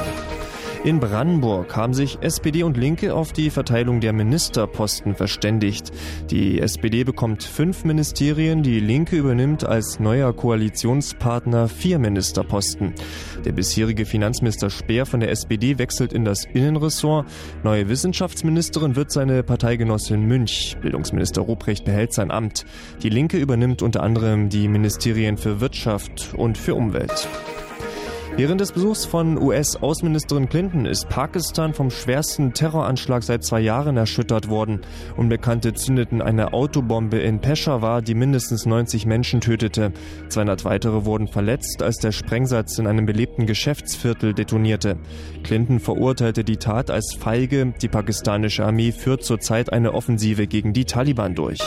In 0.87 1.01
Brandenburg 1.01 1.75
haben 1.75 1.93
sich 1.93 2.17
SPD 2.21 2.63
und 2.63 2.77
Linke 2.77 3.13
auf 3.13 3.33
die 3.33 3.49
Verteilung 3.49 3.99
der 3.99 4.13
Ministerposten 4.13 5.15
verständigt. 5.15 5.91
Die 6.31 6.61
SPD 6.61 7.03
bekommt 7.03 7.43
fünf 7.43 7.83
Ministerien, 7.83 8.63
die 8.63 8.79
Linke 8.79 9.17
übernimmt 9.17 9.65
als 9.65 9.99
neuer 9.99 10.31
Koalitionspartner 10.31 11.67
vier 11.67 11.99
Ministerposten. 11.99 12.93
Der 13.43 13.51
bisherige 13.51 14.05
Finanzminister 14.05 14.69
Speer 14.69 15.05
von 15.05 15.19
der 15.19 15.31
SPD 15.31 15.77
wechselt 15.77 16.13
in 16.13 16.23
das 16.23 16.45
Innenressort. 16.45 17.27
Neue 17.65 17.89
Wissenschaftsministerin 17.89 18.95
wird 18.95 19.11
seine 19.11 19.43
Parteigenossin 19.43 20.21
Münch. 20.21 20.77
Bildungsminister 20.81 21.41
Ruprecht 21.41 21.83
behält 21.83 22.13
sein 22.13 22.31
Amt. 22.31 22.63
Die 23.03 23.09
Linke 23.09 23.35
übernimmt 23.35 23.81
unter 23.81 24.03
anderem 24.03 24.47
die 24.47 24.69
Ministerien 24.69 25.35
für 25.35 25.59
Wirtschaft 25.59 26.33
und 26.37 26.57
für 26.57 26.75
Umwelt. 26.75 27.27
Während 28.37 28.61
des 28.61 28.71
Besuchs 28.71 29.03
von 29.03 29.41
US-Außenministerin 29.41 30.47
Clinton 30.47 30.85
ist 30.85 31.09
Pakistan 31.09 31.73
vom 31.73 31.89
schwersten 31.89 32.53
Terroranschlag 32.53 33.23
seit 33.23 33.43
zwei 33.43 33.61
Jahren 33.61 33.97
erschüttert 33.97 34.47
worden. 34.47 34.81
Unbekannte 35.15 35.73
zündeten 35.73 36.21
eine 36.21 36.53
Autobombe 36.53 37.17
in 37.17 37.41
Peshawar, 37.41 38.03
die 38.03 38.13
mindestens 38.13 38.67
90 38.67 39.07
Menschen 39.07 39.41
tötete. 39.41 39.91
200 40.29 40.65
weitere 40.65 41.03
wurden 41.03 41.27
verletzt, 41.27 41.81
als 41.81 41.97
der 41.97 42.11
Sprengsatz 42.11 42.77
in 42.77 42.85
einem 42.85 43.07
belebten 43.07 43.47
Geschäftsviertel 43.47 44.35
detonierte. 44.35 44.97
Clinton 45.41 45.79
verurteilte 45.79 46.43
die 46.43 46.57
Tat 46.57 46.91
als 46.91 47.15
feige. 47.19 47.73
Die 47.81 47.87
pakistanische 47.87 48.63
Armee 48.63 48.91
führt 48.91 49.23
zurzeit 49.23 49.73
eine 49.73 49.95
Offensive 49.95 50.45
gegen 50.45 50.73
die 50.73 50.85
Taliban 50.85 51.33
durch. 51.33 51.57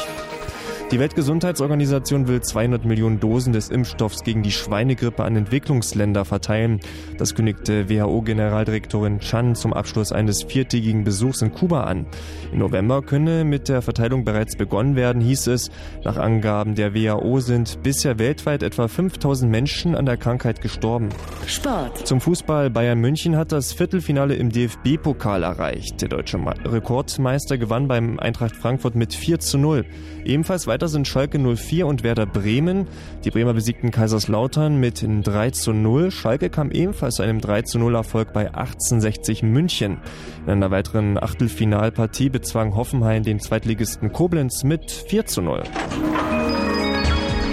Die 0.91 0.99
Weltgesundheitsorganisation 0.99 2.27
will 2.27 2.41
200 2.41 2.85
Millionen 2.85 3.21
Dosen 3.21 3.53
des 3.53 3.69
Impfstoffs 3.69 4.25
gegen 4.25 4.43
die 4.43 4.51
Schweinegrippe 4.51 5.23
an 5.23 5.37
Entwicklungsländer 5.37 6.25
verteilen. 6.25 6.81
Das 7.17 7.37
kündigte 7.37 7.89
WHO-Generaldirektorin 7.89 9.21
Chan 9.21 9.55
zum 9.55 9.73
Abschluss 9.73 10.11
eines 10.11 10.43
viertägigen 10.43 11.05
Besuchs 11.05 11.43
in 11.43 11.53
Kuba 11.53 11.85
an. 11.85 12.07
Im 12.51 12.59
November 12.59 13.03
könne 13.03 13.45
mit 13.45 13.69
der 13.69 13.83
Verteilung 13.83 14.25
bereits 14.25 14.57
begonnen 14.57 14.97
werden, 14.97 15.23
hieß 15.23 15.47
es. 15.47 15.71
Nach 16.03 16.17
Angaben 16.17 16.75
der 16.75 16.93
WHO 16.93 17.39
sind 17.39 17.85
bisher 17.85 18.19
weltweit 18.19 18.65
etwa 18.65 18.89
5000 18.89 19.49
Menschen 19.49 19.95
an 19.95 20.07
der 20.07 20.17
Krankheit 20.17 20.61
gestorben. 20.61 21.11
Sport. 21.47 22.05
Zum 22.05 22.21
Fußball 22.21 22.69
Bayern 22.69 22.99
München 22.99 23.37
hat 23.37 23.53
das 23.53 23.73
Viertelfinale 23.73 24.35
im 24.35 24.51
DFB-Pokal 24.51 25.45
erreicht. 25.45 26.03
Der 26.03 26.09
deutsche 26.09 26.41
Rekordmeister 26.65 27.59
gewann 27.59 27.87
beim 27.87 28.19
Eintracht 28.19 28.57
Frankfurt 28.57 28.97
mit 28.97 29.15
4 29.15 29.39
zu 29.39 29.57
0. 29.57 29.85
Ebenfalls 30.25 30.67
weiter 30.67 30.80
sind 30.89 31.09
Schalke 31.09 31.39
04 31.39 31.87
und 31.87 32.03
Werder 32.03 32.27
Bremen. 32.27 32.87
Die 33.25 33.31
Bremer 33.31 33.55
besiegten 33.55 33.91
Kaiserslautern 33.91 34.79
mit 34.79 35.05
3 35.07 35.51
zu 35.51 35.73
0. 35.73 36.11
Schalke 36.11 36.51
kam 36.51 36.71
ebenfalls 36.71 37.17
zu 37.17 37.23
einem 37.23 37.41
3 37.41 37.63
zu 37.63 37.79
0 37.79 37.95
Erfolg 37.95 38.33
bei 38.33 38.55
1860 38.55 39.43
München. 39.43 39.99
In 40.47 40.53
einer 40.53 40.71
weiteren 40.71 41.23
Achtelfinalpartie 41.23 42.31
bezwang 42.31 42.75
Hoffenheim 42.75 43.23
den 43.23 43.41
Zweitligisten 43.41 44.13
Koblenz 44.13 44.65
mit 44.65 44.91
4 44.91 45.27
zu 45.27 45.43
0. 45.43 45.63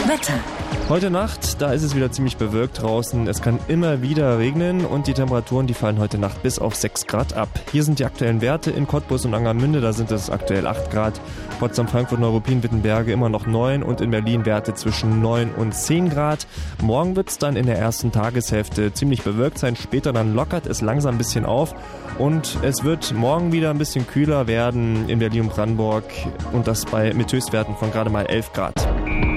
Wetter. 0.07 0.66
Heute 0.89 1.09
Nacht, 1.09 1.61
da 1.61 1.73
ist 1.73 1.83
es 1.83 1.97
wieder 1.97 2.13
ziemlich 2.13 2.37
bewölkt 2.37 2.81
draußen. 2.81 3.27
Es 3.27 3.41
kann 3.41 3.59
immer 3.67 4.01
wieder 4.01 4.39
regnen 4.39 4.85
und 4.85 5.07
die 5.07 5.13
Temperaturen, 5.13 5.67
die 5.67 5.73
fallen 5.73 5.99
heute 5.99 6.17
Nacht 6.17 6.41
bis 6.43 6.59
auf 6.59 6.75
6 6.75 7.07
Grad 7.07 7.33
ab. 7.33 7.49
Hier 7.73 7.83
sind 7.83 7.99
die 7.99 8.05
aktuellen 8.05 8.39
Werte 8.39 8.71
in 8.71 8.87
Cottbus 8.87 9.25
und 9.25 9.33
Angermünde, 9.33 9.81
da 9.81 9.91
sind 9.91 10.11
es 10.11 10.29
aktuell 10.29 10.65
8 10.65 10.89
Grad. 10.89 11.19
Potsdam, 11.59 11.89
Frankfurt, 11.89 12.21
Neuruppin, 12.21 12.63
Wittenberge 12.63 13.11
immer 13.11 13.27
noch 13.27 13.45
9 13.45 13.83
und 13.83 13.99
in 13.99 14.11
Berlin 14.11 14.45
Werte 14.45 14.75
zwischen 14.75 15.21
9 15.21 15.55
und 15.55 15.75
10 15.75 16.09
Grad. 16.09 16.47
Morgen 16.81 17.17
wird 17.17 17.27
es 17.27 17.37
dann 17.37 17.57
in 17.57 17.65
der 17.65 17.77
ersten 17.77 18.13
Tageshälfte 18.13 18.93
ziemlich 18.93 19.23
bewölkt 19.23 19.59
sein. 19.59 19.75
Später 19.75 20.13
dann 20.13 20.35
lockert 20.35 20.67
es 20.67 20.79
langsam 20.79 21.15
ein 21.15 21.17
bisschen 21.17 21.43
auf 21.45 21.73
und 22.17 22.59
es 22.61 22.85
wird 22.85 23.13
morgen 23.13 23.51
wieder 23.51 23.71
ein 23.71 23.77
bisschen 23.77 24.07
kühler 24.07 24.47
werden 24.47 25.09
in 25.09 25.19
Berlin 25.19 25.41
und 25.41 25.49
Brandenburg 25.49 26.05
und 26.53 26.65
das 26.65 26.85
bei 26.85 27.13
mit 27.13 27.33
Höchstwerten 27.33 27.75
von 27.75 27.91
gerade 27.91 28.09
mal 28.09 28.25
11 28.25 28.53
Grad. 28.53 29.36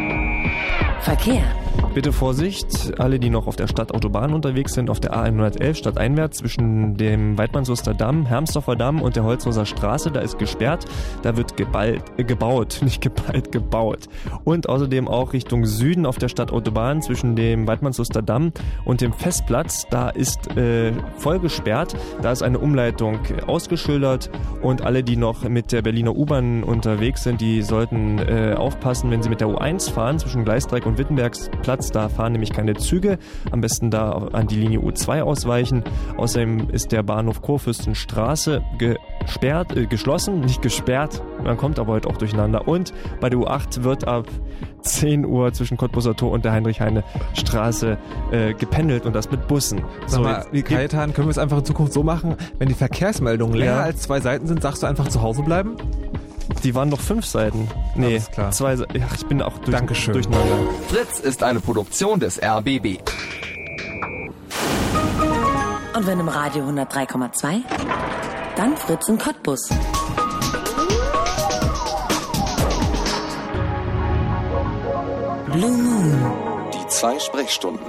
Verkehr. 1.02 1.44
Bitte 1.92 2.12
Vorsicht, 2.12 3.00
alle, 3.00 3.18
die 3.18 3.30
noch 3.30 3.48
auf 3.48 3.56
der 3.56 3.66
Stadtautobahn 3.66 4.32
unterwegs 4.32 4.74
sind, 4.74 4.90
auf 4.90 5.00
der 5.00 5.12
A111 5.12 5.74
stadteinwärts 5.74 6.38
zwischen 6.38 6.96
dem 6.96 7.36
Weidmannshuster 7.36 7.94
Damm, 7.94 8.26
Hermsdorfer 8.26 8.76
Damm 8.76 9.02
und 9.02 9.16
der 9.16 9.24
Holzhauser 9.24 9.66
Straße, 9.66 10.12
da 10.12 10.20
ist 10.20 10.38
gesperrt, 10.38 10.84
da 11.22 11.36
wird 11.36 11.56
geballt, 11.56 12.04
äh, 12.16 12.22
gebaut, 12.22 12.78
nicht 12.84 13.00
geballt, 13.00 13.50
gebaut. 13.50 14.08
Und 14.44 14.68
außerdem 14.68 15.08
auch 15.08 15.32
Richtung 15.32 15.66
Süden 15.66 16.06
auf 16.06 16.18
der 16.18 16.28
Stadtautobahn 16.28 17.02
zwischen 17.02 17.34
dem 17.34 17.66
Weidmannshuster 17.66 18.22
Damm 18.22 18.52
und 18.84 19.00
dem 19.00 19.12
Festplatz, 19.12 19.88
da 19.90 20.10
ist 20.10 20.56
äh, 20.56 20.92
voll 21.16 21.40
gesperrt, 21.40 21.96
da 22.22 22.30
ist 22.30 22.42
eine 22.42 22.60
Umleitung 22.60 23.18
ausgeschildert 23.48 24.30
und 24.62 24.82
alle, 24.82 25.02
die 25.02 25.16
noch 25.16 25.42
mit 25.48 25.72
der 25.72 25.82
Berliner 25.82 26.14
U-Bahn 26.14 26.62
unterwegs 26.62 27.24
sind, 27.24 27.40
die 27.40 27.62
sollten 27.62 28.20
äh, 28.20 28.54
aufpassen, 28.56 29.10
wenn 29.10 29.24
sie 29.24 29.28
mit 29.28 29.40
der 29.40 29.48
U1 29.48 29.90
fahren, 29.90 30.20
zwischen 30.20 30.44
Gleisdreieck 30.44 30.86
und 30.86 30.96
Wittenbergsplatz, 30.96 31.80
da 31.89 32.09
fahren 32.09 32.32
nämlich 32.32 32.52
keine 32.52 32.74
Züge. 32.74 33.19
Am 33.51 33.61
besten 33.61 33.90
da 33.90 34.11
an 34.32 34.47
die 34.47 34.57
Linie 34.57 34.81
U2 34.81 35.23
ausweichen. 35.23 35.82
Außerdem 36.16 36.69
ist 36.70 36.93
der 36.93 37.02
Bahnhof 37.02 37.40
Kurfürstenstraße 37.43 38.62
gesperrt, 38.78 39.77
äh, 39.77 39.86
geschlossen, 39.86 40.40
nicht 40.40 40.62
gesperrt. 40.62 41.23
Man 41.43 41.57
kommt 41.57 41.78
aber 41.78 41.94
heute 41.94 42.09
auch 42.09 42.16
durcheinander. 42.16 42.69
Und 42.69 42.93
bei 43.20 43.31
der 43.31 43.39
U8 43.39 43.82
wird 43.82 44.07
ab 44.07 44.27
10 44.82 45.24
Uhr 45.27 45.52
zwischen 45.52 45.77
Cottbuser 45.77 46.15
Tor 46.16 46.31
und 46.32 46.44
der 46.44 46.52
Heinrich-Heine-Straße 46.52 47.98
äh, 48.32 48.55
gependelt 48.55 49.05
und 49.07 49.15
das 49.15 49.31
mit 49.31 49.47
Bussen. 49.48 49.82
Sag 50.07 50.23
mal, 50.23 50.36
jetzt 50.36 50.52
wie 50.52 50.62
Kajetan, 50.62 51.12
können 51.12 51.27
wir 51.28 51.32
es 51.32 51.39
einfach 51.39 51.59
in 51.59 51.65
Zukunft 51.65 51.93
so 51.93 52.02
machen, 52.02 52.36
wenn 52.59 52.69
die 52.69 52.74
Verkehrsmeldungen 52.74 53.57
länger 53.57 53.73
Ja. 53.73 53.81
als 53.82 54.02
zwei 54.02 54.20
Seiten 54.20 54.47
sind, 54.47 54.62
sagst 54.62 54.82
du 54.82 54.86
einfach 54.86 55.09
zu 55.09 55.20
Hause 55.23 55.43
bleiben? 55.43 55.77
Die 56.62 56.74
waren 56.74 56.90
doch 56.90 57.01
fünf 57.01 57.24
Seiten. 57.27 57.68
Nee, 57.94 58.06
Alles 58.06 58.31
klar. 58.31 58.51
zwei 58.51 58.77
Seiten. 58.77 58.98
Ja, 58.98 59.06
ich 59.14 59.27
bin 59.27 59.40
auch 59.43 59.56
durch, 59.59 59.77
Dankeschön. 59.77 60.12
durcheinander. 60.14 60.56
Fritz 60.89 61.20
ist 61.20 61.43
eine 61.43 61.60
Produktion 61.60 62.20
des 62.20 62.40
RBB. 62.43 62.98
Und 65.97 66.06
wenn 66.06 66.20
im 66.20 66.28
Radio 66.28 66.64
103,2, 66.64 67.62
dann 68.56 68.77
Fritz 68.77 69.09
in 69.09 69.18
Cottbus. 69.18 69.68
Blue 75.52 75.70
Moon. 75.70 76.18
Die 76.72 76.86
zwei 76.89 77.18
Sprechstunden. 77.18 77.85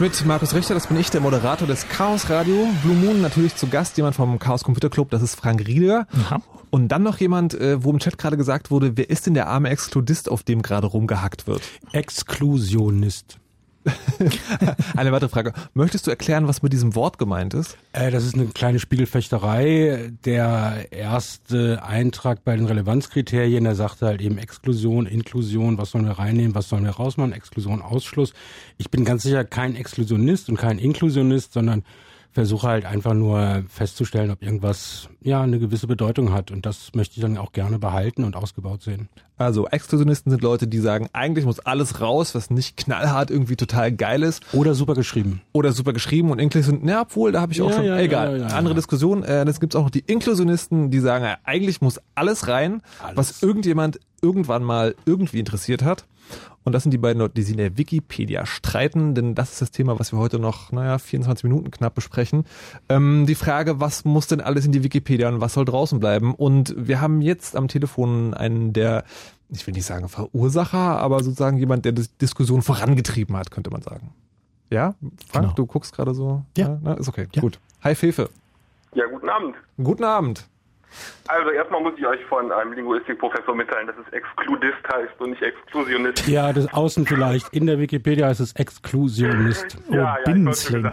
Mit 0.00 0.24
Markus 0.24 0.54
Richter, 0.54 0.72
das 0.72 0.86
bin 0.86 0.96
ich, 0.96 1.10
der 1.10 1.20
Moderator 1.20 1.68
des 1.68 1.86
Chaos 1.90 2.30
Radio. 2.30 2.66
Blue 2.82 2.94
Moon 2.94 3.20
natürlich 3.20 3.54
zu 3.54 3.66
Gast, 3.66 3.98
jemand 3.98 4.16
vom 4.16 4.38
Chaos 4.38 4.64
Computer 4.64 4.88
Club, 4.88 5.10
das 5.10 5.20
ist 5.20 5.34
Frank 5.34 5.66
Rieder. 5.66 6.06
Und 6.70 6.88
dann 6.88 7.02
noch 7.02 7.18
jemand, 7.18 7.52
äh, 7.52 7.84
wo 7.84 7.90
im 7.90 7.98
Chat 7.98 8.16
gerade 8.16 8.38
gesagt 8.38 8.70
wurde, 8.70 8.96
wer 8.96 9.10
ist 9.10 9.26
denn 9.26 9.34
der 9.34 9.48
arme 9.48 9.68
Exkludist, 9.68 10.30
auf 10.30 10.42
dem 10.42 10.62
gerade 10.62 10.86
rumgehackt 10.86 11.46
wird? 11.46 11.60
Exklusionist. 11.92 13.40
Eine 14.96 15.12
weitere 15.12 15.30
Frage. 15.30 15.52
Möchtest 15.72 16.06
du 16.06 16.10
erklären, 16.10 16.46
was 16.48 16.62
mit 16.62 16.72
diesem 16.72 16.94
Wort 16.94 17.18
gemeint 17.18 17.54
ist? 17.54 17.78
Äh, 17.92 18.10
das 18.10 18.24
ist 18.24 18.34
eine 18.34 18.46
kleine 18.46 18.78
Spiegelfechterei. 18.78 20.12
Der 20.24 20.86
erste 20.90 21.82
Eintrag 21.82 22.44
bei 22.44 22.56
den 22.56 22.66
Relevanzkriterien, 22.66 23.64
der 23.64 23.74
sagte 23.74 24.06
halt 24.06 24.20
eben 24.20 24.38
Exklusion, 24.38 25.06
Inklusion, 25.06 25.78
was 25.78 25.90
sollen 25.90 26.06
wir 26.06 26.18
reinnehmen, 26.18 26.54
was 26.54 26.68
sollen 26.68 26.84
wir 26.84 26.90
rausmachen, 26.90 27.32
Exklusion, 27.32 27.80
Ausschluss. 27.80 28.34
Ich 28.76 28.90
bin 28.90 29.04
ganz 29.04 29.22
sicher 29.22 29.44
kein 29.44 29.74
Exklusionist 29.74 30.50
und 30.50 30.56
kein 30.56 30.78
Inklusionist, 30.78 31.54
sondern 31.54 31.84
versuche 32.32 32.68
halt 32.68 32.84
einfach 32.84 33.14
nur 33.14 33.64
festzustellen, 33.68 34.30
ob 34.30 34.42
irgendwas 34.42 35.08
ja 35.20 35.42
eine 35.42 35.58
gewisse 35.58 35.86
Bedeutung 35.86 36.32
hat. 36.32 36.50
Und 36.50 36.64
das 36.66 36.92
möchte 36.94 37.16
ich 37.16 37.22
dann 37.22 37.36
auch 37.36 37.52
gerne 37.52 37.78
behalten 37.78 38.24
und 38.24 38.36
ausgebaut 38.36 38.82
sehen. 38.82 39.08
Also 39.36 39.66
Exklusionisten 39.66 40.30
sind 40.30 40.42
Leute, 40.42 40.68
die 40.68 40.78
sagen, 40.78 41.08
eigentlich 41.12 41.44
muss 41.44 41.60
alles 41.60 42.00
raus, 42.00 42.34
was 42.34 42.50
nicht 42.50 42.76
knallhart 42.76 43.30
irgendwie 43.30 43.56
total 43.56 43.90
geil 43.90 44.22
ist. 44.22 44.42
Oder 44.52 44.74
super 44.74 44.94
geschrieben. 44.94 45.40
Oder 45.52 45.72
super 45.72 45.92
geschrieben 45.92 46.30
und 46.30 46.38
Inklusion, 46.38 46.80
na 46.82 47.02
obwohl, 47.02 47.32
da 47.32 47.40
habe 47.40 47.52
ich 47.52 47.62
auch 47.62 47.70
Ja, 47.70 47.76
schon, 47.76 47.84
ja, 47.84 47.98
egal, 47.98 48.38
ja, 48.38 48.48
ja, 48.48 48.54
andere 48.56 48.74
ja. 48.74 48.76
Diskussion. 48.76 49.22
Äh, 49.22 49.44
das 49.44 49.58
gibt's 49.58 49.74
auch 49.76 49.84
noch 49.84 49.90
die 49.90 50.04
Inklusionisten, 50.06 50.90
die 50.90 51.00
sagen, 51.00 51.24
äh, 51.24 51.36
eigentlich 51.44 51.80
muss 51.80 52.00
alles 52.14 52.48
rein, 52.48 52.82
was 53.14 53.42
irgendjemand 53.42 53.98
irgendwann 54.22 54.62
mal 54.62 54.94
irgendwie 55.06 55.38
interessiert 55.38 55.82
hat. 55.82 56.04
Und 56.62 56.72
das 56.74 56.82
sind 56.82 56.92
die 56.92 56.98
beiden 56.98 57.18
Leute, 57.20 57.34
die 57.34 57.42
sich 57.42 57.52
in 57.52 57.58
der 57.58 57.78
Wikipedia 57.78 58.44
streiten, 58.44 59.14
denn 59.14 59.34
das 59.34 59.52
ist 59.52 59.62
das 59.62 59.70
Thema, 59.70 59.98
was 59.98 60.12
wir 60.12 60.18
heute 60.18 60.38
noch, 60.38 60.72
naja, 60.72 60.98
24 60.98 61.44
Minuten 61.44 61.70
knapp 61.70 61.94
besprechen. 61.94 62.44
Ähm, 62.90 63.24
die 63.26 63.34
Frage, 63.34 63.80
was 63.80 64.04
muss 64.04 64.26
denn 64.26 64.42
alles 64.42 64.66
in 64.66 64.72
die 64.72 64.82
Wikipedia 64.84 65.28
und 65.30 65.40
was 65.40 65.54
soll 65.54 65.64
draußen 65.64 66.00
bleiben? 66.00 66.34
Und 66.34 66.74
wir 66.76 67.00
haben 67.00 67.22
jetzt 67.22 67.56
am 67.56 67.68
Telefon 67.68 68.34
einen 68.34 68.74
der, 68.74 69.04
ich 69.48 69.66
will 69.66 69.72
nicht 69.72 69.86
sagen 69.86 70.08
Verursacher, 70.10 70.98
aber 71.00 71.22
sozusagen 71.22 71.56
jemand, 71.56 71.86
der 71.86 71.92
die 71.92 72.06
Diskussion 72.20 72.60
vorangetrieben 72.60 73.36
hat, 73.36 73.50
könnte 73.50 73.70
man 73.70 73.80
sagen. 73.80 74.12
Ja, 74.68 74.94
Frank, 75.28 75.46
Genau. 75.46 75.54
du 75.54 75.66
guckst 75.66 75.94
gerade 75.94 76.14
so. 76.14 76.44
Ja. 76.58 76.78
na, 76.82 76.92
ist 76.94 77.08
okay, 77.08 77.26
gut. 77.40 77.58
Hi 77.82 77.94
Fefe. 77.94 78.28
Ja, 78.94 79.04
guten 79.10 79.28
Abend. 79.28 79.54
Guten 79.82 80.04
Abend. 80.04 80.46
Also 81.28 81.50
erstmal 81.50 81.80
muss 81.82 81.94
ich 81.96 82.06
euch 82.06 82.24
von 82.26 82.50
einem 82.50 82.72
Linguistikprofessor 82.72 83.54
mitteilen, 83.54 83.86
dass 83.86 83.96
es 84.04 84.12
Exkludist 84.12 84.76
heißt 84.92 85.20
und 85.20 85.30
nicht 85.30 85.42
Exklusionist. 85.42 86.26
Ja, 86.28 86.52
das 86.52 86.72
Außen 86.72 87.06
vielleicht. 87.06 87.48
In 87.54 87.66
der 87.66 87.78
Wikipedia 87.78 88.30
ist 88.30 88.40
es 88.40 88.52
Exklusionist. 88.54 89.78
ja, 89.90 89.96
ja, 89.96 90.16
ich 90.26 90.72
haben. 90.74 90.90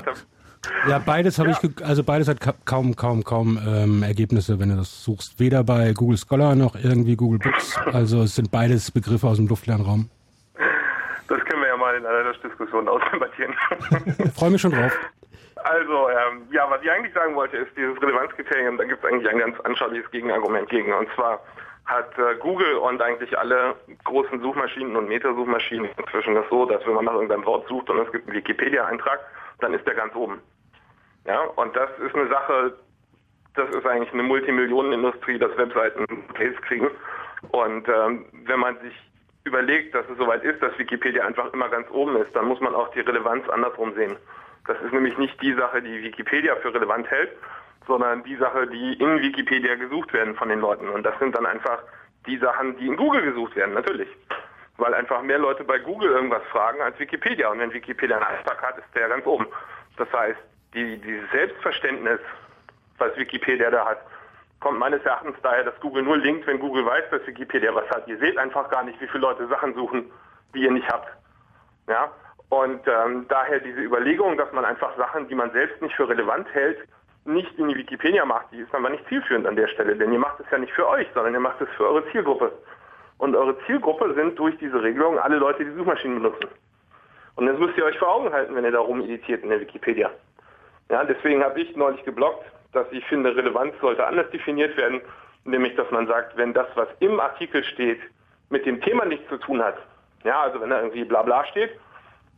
Ja, 0.90 0.99
beides 0.99 1.40
habe 1.40 1.52
ich, 1.52 1.60
ge- 1.60 1.72
also 1.84 2.03
beides 2.03 2.28
hat 2.28 2.40
ka 2.41 2.53
kaum, 2.65 2.95
kaum, 2.95 3.24
kaum 3.24 3.57
ähm, 3.65 4.03
Ergebnisse, 4.03 4.60
wenn 4.60 4.69
du 4.69 4.76
das 4.76 5.03
suchst. 5.03 5.40
Weder 5.40 5.64
bei 5.64 5.94
Google 5.94 6.18
Scholar 6.18 6.56
noch 6.56 6.76
irgendwie 6.76 7.15
Google 7.15 7.40
Books. 7.40 7.78
Also 7.86 8.24
es 8.24 8.36
sind 8.36 8.52
beides 8.52 8.91
Begriffe 8.91 9.28
aus 9.28 9.38
dem 9.38 9.48
luftleeren 9.48 9.84
Raum. 9.84 10.10
Das 11.30 11.40
können 11.45 11.61
wir 11.61 11.68
ja 11.69 11.78
mal 11.78 11.95
in 11.95 12.06
einer 12.06 12.34
Diskussion 12.34 12.88
ausdebattieren. 12.88 13.53
Freue 14.36 14.49
mich 14.52 14.61
schon 14.61 14.72
drauf. 14.72 14.91
Also, 15.69 16.10
ähm, 16.10 16.48
ja, 16.52 16.69
was 16.69 16.81
ich 16.81 16.89
eigentlich 16.89 17.14
sagen 17.14 17.35
wollte, 17.35 17.57
ist 17.57 17.76
dieses 17.76 18.02
Relevanzkriterium, 18.02 18.77
da 18.77 18.85
gibt 18.85 19.03
es 19.03 19.11
eigentlich 19.11 19.30
ein 19.30 19.39
ganz 19.39 19.60
anschauliches 19.61 20.10
Gegenargument 20.11 20.69
gegen. 20.69 20.94
Und 20.94 21.10
zwar 21.14 21.41
hat 21.85 22.18
äh, 22.18 22.35
Google 22.39 22.76
und 22.76 23.02
eigentlich 23.02 23.38
alle 23.38 23.76
großen 24.06 24.39
Suchmaschinen 24.41 24.95
und 24.95 25.10
Metasuchmaschinen 25.10 25.89
inzwischen 25.98 26.35
das 26.35 26.45
so, 26.49 26.65
dass 26.65 26.85
wenn 26.85 26.94
man 26.94 27.06
nach 27.06 27.15
irgendeinem 27.15 27.45
Wort 27.45 27.68
sucht 27.68 27.89
und 27.89 27.99
es 27.99 28.10
gibt 28.14 28.27
einen 28.27 28.38
Wikipedia-Eintrag, 28.38 29.19
dann 29.60 29.73
ist 29.73 29.85
der 29.85 29.95
ganz 29.95 30.15
oben. 30.15 30.41
Ja, 31.26 31.41
und 31.41 31.76
das 31.76 31.89
ist 31.99 32.15
eine 32.15 32.30
Sache, 32.30 32.73
das 33.56 33.69
ist 33.72 33.85
eigentlich 33.85 34.14
eine 34.14 34.23
Multimillionenindustrie, 34.23 35.38
dass 35.38 35.57
Webseiten 35.57 36.06
Plays 36.34 36.56
kriegen. 36.61 36.89
Und 37.52 37.89
ähm, 37.89 38.26
wenn 38.45 38.60
man 38.61 38.80
sich 38.80 38.94
überlegt, 39.44 39.94
dass 39.95 40.07
es 40.10 40.18
soweit 40.18 40.45
ist, 40.45 40.61
dass 40.61 40.77
Wikipedia 40.80 41.26
einfach 41.26 41.52
immer 41.52 41.68
ganz 41.68 41.89
oben 41.91 42.15
ist, 42.15 42.34
dann 42.34 42.45
muss 42.45 42.61
man 42.61 42.73
auch 42.73 42.89
die 42.91 43.02
Relevanz 43.02 43.48
andersrum 43.49 43.94
sehen. 43.95 44.15
Das 44.68 44.80
ist 44.81 44.91
nämlich 44.94 45.18
nicht 45.18 45.41
die 45.41 45.53
Sache, 45.53 45.81
die 45.81 46.03
Wikipedia 46.03 46.56
für 46.57 46.73
relevant 46.73 47.10
hält, 47.10 47.31
sondern 47.88 48.23
die 48.23 48.35
Sache, 48.35 48.68
die 48.68 48.94
in 48.94 49.22
Wikipedia 49.22 49.76
gesucht 49.76 50.11
werden 50.14 50.35
von 50.35 50.49
den 50.49 50.60
Leuten. 50.60 50.89
Und 50.89 51.03
das 51.03 51.18
sind 51.19 51.35
dann 51.35 51.45
einfach 51.45 51.80
die 52.26 52.38
Sachen, 52.38 52.77
die 52.77 52.88
in 52.88 52.98
Google 52.98 53.22
gesucht 53.22 53.56
werden, 53.56 53.73
natürlich. 53.73 54.10
Weil 54.76 54.94
einfach 54.94 55.22
mehr 55.22 55.39
Leute 55.39 55.64
bei 55.64 55.80
Google 55.80 56.11
irgendwas 56.11 56.44
fragen 56.52 56.81
als 56.81 56.99
Wikipedia. 56.99 57.49
Und 57.49 57.60
wenn 57.60 57.73
Wikipedia 57.73 58.18
einen 58.18 58.26
Eintrag 58.26 58.61
hat, 58.61 58.77
ist 58.77 58.94
der 58.94 59.07
ganz 59.07 59.26
oben. 59.26 59.48
Das 59.95 60.11
heißt, 60.11 60.39
die, 60.73 60.98
dieses 60.98 61.31
Selbstverständnis, 61.31 62.19
was 62.98 63.15
Wikipedia 63.18 63.72
da 63.72 63.85
hat, 63.85 63.99
kommt 64.60 64.80
meines 64.80 65.03
Erachtens 65.03 65.35
daher, 65.41 65.64
dass 65.64 65.80
Google 65.80 66.03
nur 66.03 66.18
linkt, 66.18 66.45
wenn 66.45 66.60
Google 66.60 66.85
weiß, 66.85 67.06
dass 67.11 67.26
Wikipedia 67.26 67.73
was 67.73 67.89
hat. 67.89 68.07
Ihr 68.07 68.18
seht 68.18 68.38
einfach 68.38 68.69
gar 68.69 68.84
nicht, 68.84 68.99
wie 68.99 69.07
viele 69.07 69.22
Leute 69.22 69.48
Sachen 69.48 69.73
suchen, 69.73 70.11
die 70.53 70.64
ihr 70.64 70.72
nicht 70.72 70.88
habt. 70.89 71.07
Ja? 71.88 72.11
Und 72.49 72.82
ähm, 72.88 73.26
daher 73.28 73.60
diese 73.60 73.82
Überlegung, 73.82 74.38
dass 74.38 74.52
man 74.53 74.64
einfach 74.64 74.95
Sachen, 74.98 75.28
die 75.28 75.36
man 75.36 75.52
selbst 75.52 75.82
nicht 75.82 75.95
für 75.95 76.07
relevant 76.07 76.48
hält, 76.53 76.80
nicht 77.26 77.57
in 77.60 77.68
die 77.68 77.76
Wikipedia 77.76 78.24
macht, 78.26 78.48
die 78.52 78.60
ist 78.60 78.74
aber 78.74 78.90
nicht 78.90 79.06
zielführend 79.10 79.45
an 79.45 79.57
der 79.57 79.68
Stelle, 79.68 79.95
denn 79.98 80.14
ihr 80.14 80.19
macht 80.19 80.40
es 80.40 80.45
ja 80.49 80.57
nicht 80.57 80.72
für 80.72 80.88
euch, 80.88 81.07
sondern 81.14 81.34
ihr 81.34 81.41
macht 81.41 81.60
es 81.60 81.68
für 81.76 81.86
eure 81.86 82.10
Zielgruppe. 82.11 82.52
Und 83.18 83.36
eure 83.36 83.57
Zielgruppe 83.65 84.14
sind 84.14 84.40
durch 84.40 84.57
diese 84.60 84.82
Regelung 84.82 85.19
alle 85.19 85.38
Leute, 85.38 85.65
die 85.65 85.72
Suchmaschinen 85.72 86.22
benutzen. 86.22 86.48
Und 87.36 87.48
das 87.48 87.57
müsst 87.60 87.78
ihr 87.78 87.86
euch 87.86 87.98
vor 87.99 88.10
Augen 88.10 88.32
halten, 88.32 88.56
wenn 88.56 88.64
ihr 88.64 88.72
da 88.72 88.80
rumeditiert 88.80 89.44
in 89.44 89.49
der 89.49 89.60
Wikipedia. 89.60 90.10
Ja, 90.90 91.03
deswegen 91.03 91.44
habe 91.44 91.60
ich 91.60 91.76
neulich 91.76 92.03
geblockt, 92.06 92.45
dass 92.72 92.88
ich 92.91 93.06
finde, 93.06 93.36
Relevanz 93.36 93.74
sollte 93.82 94.06
anders 94.06 94.30
definiert 94.32 94.78
werden, 94.78 95.02
nämlich 95.44 95.76
dass 95.76 95.90
man 95.91 96.07
sagt, 96.07 96.38
wenn 96.38 96.53
das, 96.53 96.68
was 96.76 96.88
im 96.99 97.19
Artikel 97.19 97.64
steht, 97.64 97.99
mit 98.49 98.65
dem 98.65 98.80
Thema 98.82 99.06
nichts 99.06 99.28
zu 99.28 99.38
tun 99.38 99.61
hat, 99.61 99.78
ja, 100.24 100.41
also 100.41 100.61
wenn 100.61 100.69
da 100.69 100.78
irgendwie 100.80 101.03
bla 101.03 101.24
bla 101.24 101.45
steht, 101.45 101.72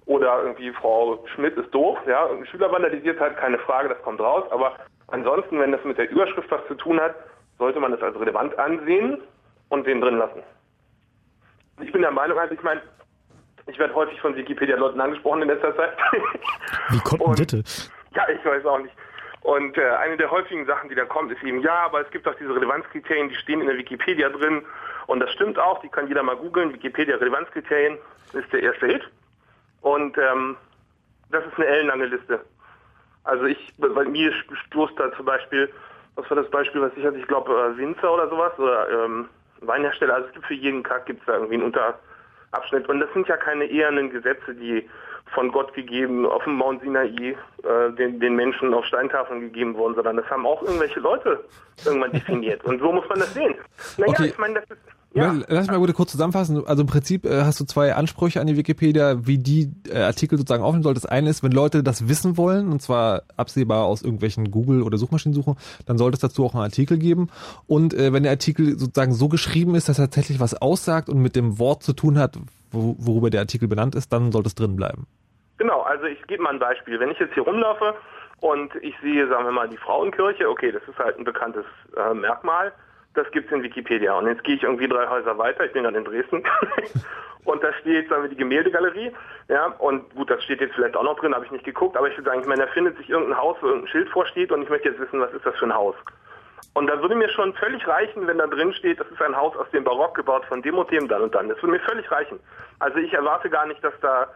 oder 0.10 0.42
irgendwie 0.42 0.72
Frau 0.72 1.24
Schmidt 1.36 1.56
ist 1.56 1.70
doof, 1.70 2.00
ja, 2.08 2.26
ein 2.26 2.44
Schüler 2.48 2.72
vandalisiert 2.72 3.20
hat, 3.20 3.38
keine 3.38 3.60
Frage, 3.60 3.90
das 3.90 4.02
kommt 4.02 4.20
raus, 4.20 4.44
aber 4.50 4.76
ansonsten, 5.08 5.60
wenn 5.60 5.72
das 5.72 5.84
mit 5.84 6.00
der 6.00 6.10
Überschrift 6.10 6.50
was 6.50 6.66
zu 6.68 6.74
tun 6.74 7.00
hat, 7.00 7.14
sollte 7.60 7.80
man 7.80 7.92
das 7.92 8.02
als 8.02 8.20
relevant 8.20 8.58
ansehen 8.58 9.22
und 9.70 9.86
den 9.86 10.02
drin 10.02 10.18
lassen. 10.18 10.42
Ich 11.80 11.92
bin 11.92 12.02
der 12.02 12.10
Meinung, 12.10 12.40
also 12.40 12.56
ich 12.56 12.64
meine, 12.64 12.82
ich 13.68 13.78
werde 13.78 13.94
häufig 13.94 14.20
von 14.20 14.36
Wikipedia-Leuten 14.36 15.00
angesprochen 15.00 15.44
in 15.44 15.50
letzter 15.50 15.76
Zeit. 15.76 15.96
Wie 16.90 17.00
kommt 17.02 17.22
denn 17.22 17.36
bitte? 17.36 17.64
Ja, 18.16 18.28
ich 18.30 18.44
weiß 18.44 18.66
auch 18.66 18.80
nicht. 18.80 18.96
Und 19.42 19.78
äh, 19.78 19.90
eine 19.92 20.18
der 20.18 20.32
häufigen 20.32 20.66
Sachen, 20.66 20.90
die 20.90 20.96
da 20.96 21.06
kommt, 21.06 21.32
ist 21.32 21.44
eben, 21.44 21.62
ja, 21.62 21.86
aber 21.86 22.02
es 22.02 22.10
gibt 22.10 22.28
auch 22.28 22.36
diese 22.36 22.56
Relevanzkriterien, 22.56 23.30
die 23.30 23.36
stehen 23.36 23.62
in 23.62 23.68
der 23.68 23.78
Wikipedia 23.78 24.30
drin. 24.30 24.66
Und 25.06 25.20
das 25.20 25.32
stimmt 25.34 25.60
auch, 25.60 25.80
die 25.82 25.90
kann 25.90 26.08
jeder 26.08 26.24
mal 26.24 26.36
googeln. 26.36 26.74
Wikipedia 26.74 27.18
Relevanzkriterien 27.18 28.00
ist 28.34 28.52
der 28.52 28.64
erste 28.64 28.88
Hit. 28.88 29.08
Und 29.82 30.18
ähm, 30.18 30.58
das 31.32 31.46
ist 31.46 31.56
eine 31.56 31.68
ellenlange 31.68 32.06
Liste. 32.06 32.42
Also 33.24 33.46
ich, 33.46 33.74
bei 33.78 34.06
mir 34.06 34.34
stoßt 34.68 34.94
da 34.98 35.12
zum 35.14 35.26
Beispiel, 35.26 35.70
was 36.16 36.30
war 36.30 36.38
das 36.38 36.50
Beispiel, 36.50 36.82
was 36.82 36.92
ich 36.96 37.06
hatte, 37.06 37.18
ich 37.18 37.28
glaube 37.28 37.52
äh, 37.52 37.78
Winzer 37.78 38.12
oder 38.14 38.30
sowas 38.30 38.58
oder 38.58 38.90
ähm, 38.90 39.30
Weinhersteller. 39.62 40.16
Also 40.16 40.28
es 40.28 40.34
gibt 40.34 40.46
für 40.48 40.54
jeden 40.54 40.84
Kack 40.84 41.06
gibt 41.06 41.22
es 41.22 41.26
da 41.26 41.34
irgendwie 41.34 41.56
einen 41.56 41.64
Unterabschnitt. 41.64 42.88
Und 42.90 43.00
das 43.00 43.12
sind 43.14 43.28
ja 43.28 43.38
keine 43.38 43.66
ehernen 43.66 44.10
Gesetze, 44.10 44.56
die 44.56 44.90
von 45.34 45.52
Gott 45.52 45.74
gegeben 45.74 46.26
auf 46.26 46.44
dem 46.44 46.56
Mount 46.56 46.82
Sinai 46.82 47.08
äh, 47.08 47.36
den, 47.98 48.20
den 48.20 48.36
Menschen 48.36 48.74
auf 48.74 48.86
Steintafeln 48.86 49.42
gegeben 49.42 49.76
wurden, 49.76 49.96
sondern 49.96 50.18
das 50.18 50.26
haben 50.30 50.46
auch 50.46 50.62
irgendwelche 50.64 51.00
Leute 51.00 51.44
irgendwann 51.86 52.12
definiert. 52.12 52.64
Und 52.66 52.80
so 52.80 52.92
muss 52.92 53.08
man 53.10 53.20
das 53.20 53.34
sehen. 53.34 53.56
Naja, 53.98 54.12
Okay. 54.12 54.28
ich 54.28 54.38
meine, 54.38 54.56
das 54.56 54.64
ist 54.66 54.80
ja. 55.14 55.36
Lass 55.48 55.66
mich 55.66 55.72
mal 55.72 55.80
gut 55.80 55.94
kurz 55.96 56.12
zusammenfassen. 56.12 56.64
Also 56.68 56.82
im 56.84 56.88
Prinzip 56.88 57.26
äh, 57.26 57.42
hast 57.42 57.60
du 57.60 57.66
zwei 57.66 57.96
Ansprüche 57.96 58.42
an 58.42 58.48
die 58.48 58.58
Wikipedia, 58.58 59.26
wie 59.26 59.40
die 59.40 59.72
äh, 59.90 59.98
Artikel 60.02 60.38
sozusagen 60.38 60.62
aufnehmen 60.64 60.84
soll. 60.84 60.94
Das 60.94 61.08
eine 61.08 61.30
ist, 61.32 61.42
wenn 61.42 61.52
Leute 61.52 61.82
das 61.82 62.08
wissen 62.08 62.38
wollen, 62.38 62.72
und 62.72 62.82
zwar 62.82 63.24
absehbar 63.36 63.86
aus 63.86 64.04
irgendwelchen 64.04 64.52
Google- 64.52 64.84
oder 64.84 65.00
Suchmaschinensuchen, 65.00 65.56
dann 65.88 65.98
sollte 65.98 66.16
es 66.16 66.22
dazu 66.22 66.46
auch 66.46 66.54
einen 66.54 66.64
Artikel 66.64 67.00
geben. 67.00 67.30
Und 67.66 67.96
äh, 67.96 68.14
wenn 68.14 68.22
der 68.22 68.34
Artikel 68.34 68.78
sozusagen 68.78 69.14
so 69.14 69.30
geschrieben 69.30 69.74
ist, 69.74 69.90
dass 69.90 69.98
er 69.98 70.06
tatsächlich 70.06 70.40
was 70.40 70.54
aussagt 70.54 71.10
und 71.10 71.20
mit 71.20 71.36
dem 71.36 71.58
Wort 71.58 71.82
zu 71.82 71.94
tun 71.94 72.20
hat, 72.20 72.38
wo, 72.72 72.96
worüber 73.00 73.30
der 73.30 73.42
Artikel 73.42 73.68
benannt 73.68 73.96
ist, 73.96 74.12
dann 74.12 74.32
sollte 74.32 74.48
es 74.48 74.56
drin 74.56 74.76
bleiben. 74.76 75.08
Genau, 75.58 75.82
also 75.82 76.06
ich 76.06 76.22
gebe 76.28 76.44
mal 76.44 76.54
ein 76.54 76.60
Beispiel. 76.60 77.00
Wenn 77.00 77.12
ich 77.12 77.20
jetzt 77.20 77.34
hier 77.34 77.44
rumlaufe 77.44 77.94
und 78.40 78.74
ich 78.82 78.96
sehe, 79.02 79.28
sagen 79.28 79.46
wir 79.46 79.52
mal, 79.52 79.68
die 79.68 79.78
Frauenkirche, 79.78 80.50
okay, 80.50 80.72
das 80.72 80.82
ist 80.88 80.98
halt 80.98 81.18
ein 81.18 81.26
bekanntes 81.26 81.66
äh, 81.98 82.14
Merkmal, 82.14 82.72
das 83.14 83.30
gibt's 83.32 83.52
in 83.52 83.64
Wikipedia. 83.64 84.18
Und 84.18 84.28
jetzt 84.28 84.44
gehe 84.44 84.56
ich 84.56 84.64
irgendwie 84.64 84.88
drei 84.88 85.08
Häuser 85.08 85.38
weiter, 85.38 85.66
ich 85.66 85.74
bin 85.74 85.84
gerade 85.84 85.98
in 85.98 86.06
Dresden, 86.06 86.44
und 87.44 87.64
da 87.64 87.74
steht, 87.74 88.08
sagen 88.08 88.24
wir, 88.24 88.30
die 88.30 88.38
Gemäldegalerie, 88.38 89.12
ja, 89.50 89.68
und 89.80 90.14
gut, 90.16 90.30
das 90.30 90.44
steht 90.44 90.62
jetzt 90.62 90.76
vielleicht 90.76 90.96
auch 90.96 91.04
noch 91.04 91.20
drin, 91.20 91.36
habe 91.36 91.46
ich 91.46 91.52
nicht 91.52 91.66
geguckt, 91.66 91.98
aber 91.98 92.08
ich 92.08 92.18
würde 92.18 92.30
sagen, 92.30 92.42
ich 92.42 92.48
meine, 92.48 92.66
da 92.66 92.72
findet 92.72 92.98
sich 92.98 93.10
irgendein 93.10 93.38
Haus, 93.38 93.58
wo 93.62 93.68
irgendein 93.68 93.90
Schild 93.90 94.10
vorsteht 94.10 94.52
und 94.52 94.62
ich 94.62 94.70
möchte 94.70 94.90
jetzt 94.90 95.00
wissen, 95.00 95.20
was 95.20 95.34
ist 95.34 95.46
das 95.46 95.58
für 95.58 95.66
ein 95.66 95.76
Haus. 95.76 95.96
Und 96.74 96.88
da 96.88 97.02
würde 97.02 97.16
mir 97.16 97.30
schon 97.30 97.54
völlig 97.56 97.86
reichen, 97.88 98.28
wenn 98.28 98.38
da 98.38 98.48
drin 98.48 98.74
steht, 98.74 99.00
das 99.00 99.08
ist 99.08 99.22
ein 99.22 99.36
Haus 99.36 99.56
aus 99.56 99.70
dem 99.72 99.84
Barock 99.84 100.16
gebaut 100.16 100.46
von 100.46 100.62
dem 100.62 100.78
und 100.78 100.92
dem 100.92 101.08
dann 101.08 101.24
und 101.24 101.36
dann. 101.36 101.50
Das 101.50 101.58
würde 101.58 101.74
mir 101.74 101.80
völlig 101.80 102.10
reichen. 102.12 102.40
Also 102.80 102.98
ich 103.00 103.14
erwarte 103.14 103.50
gar 103.50 103.66
nicht, 103.66 103.84
dass 103.84 103.94
da 104.02 104.28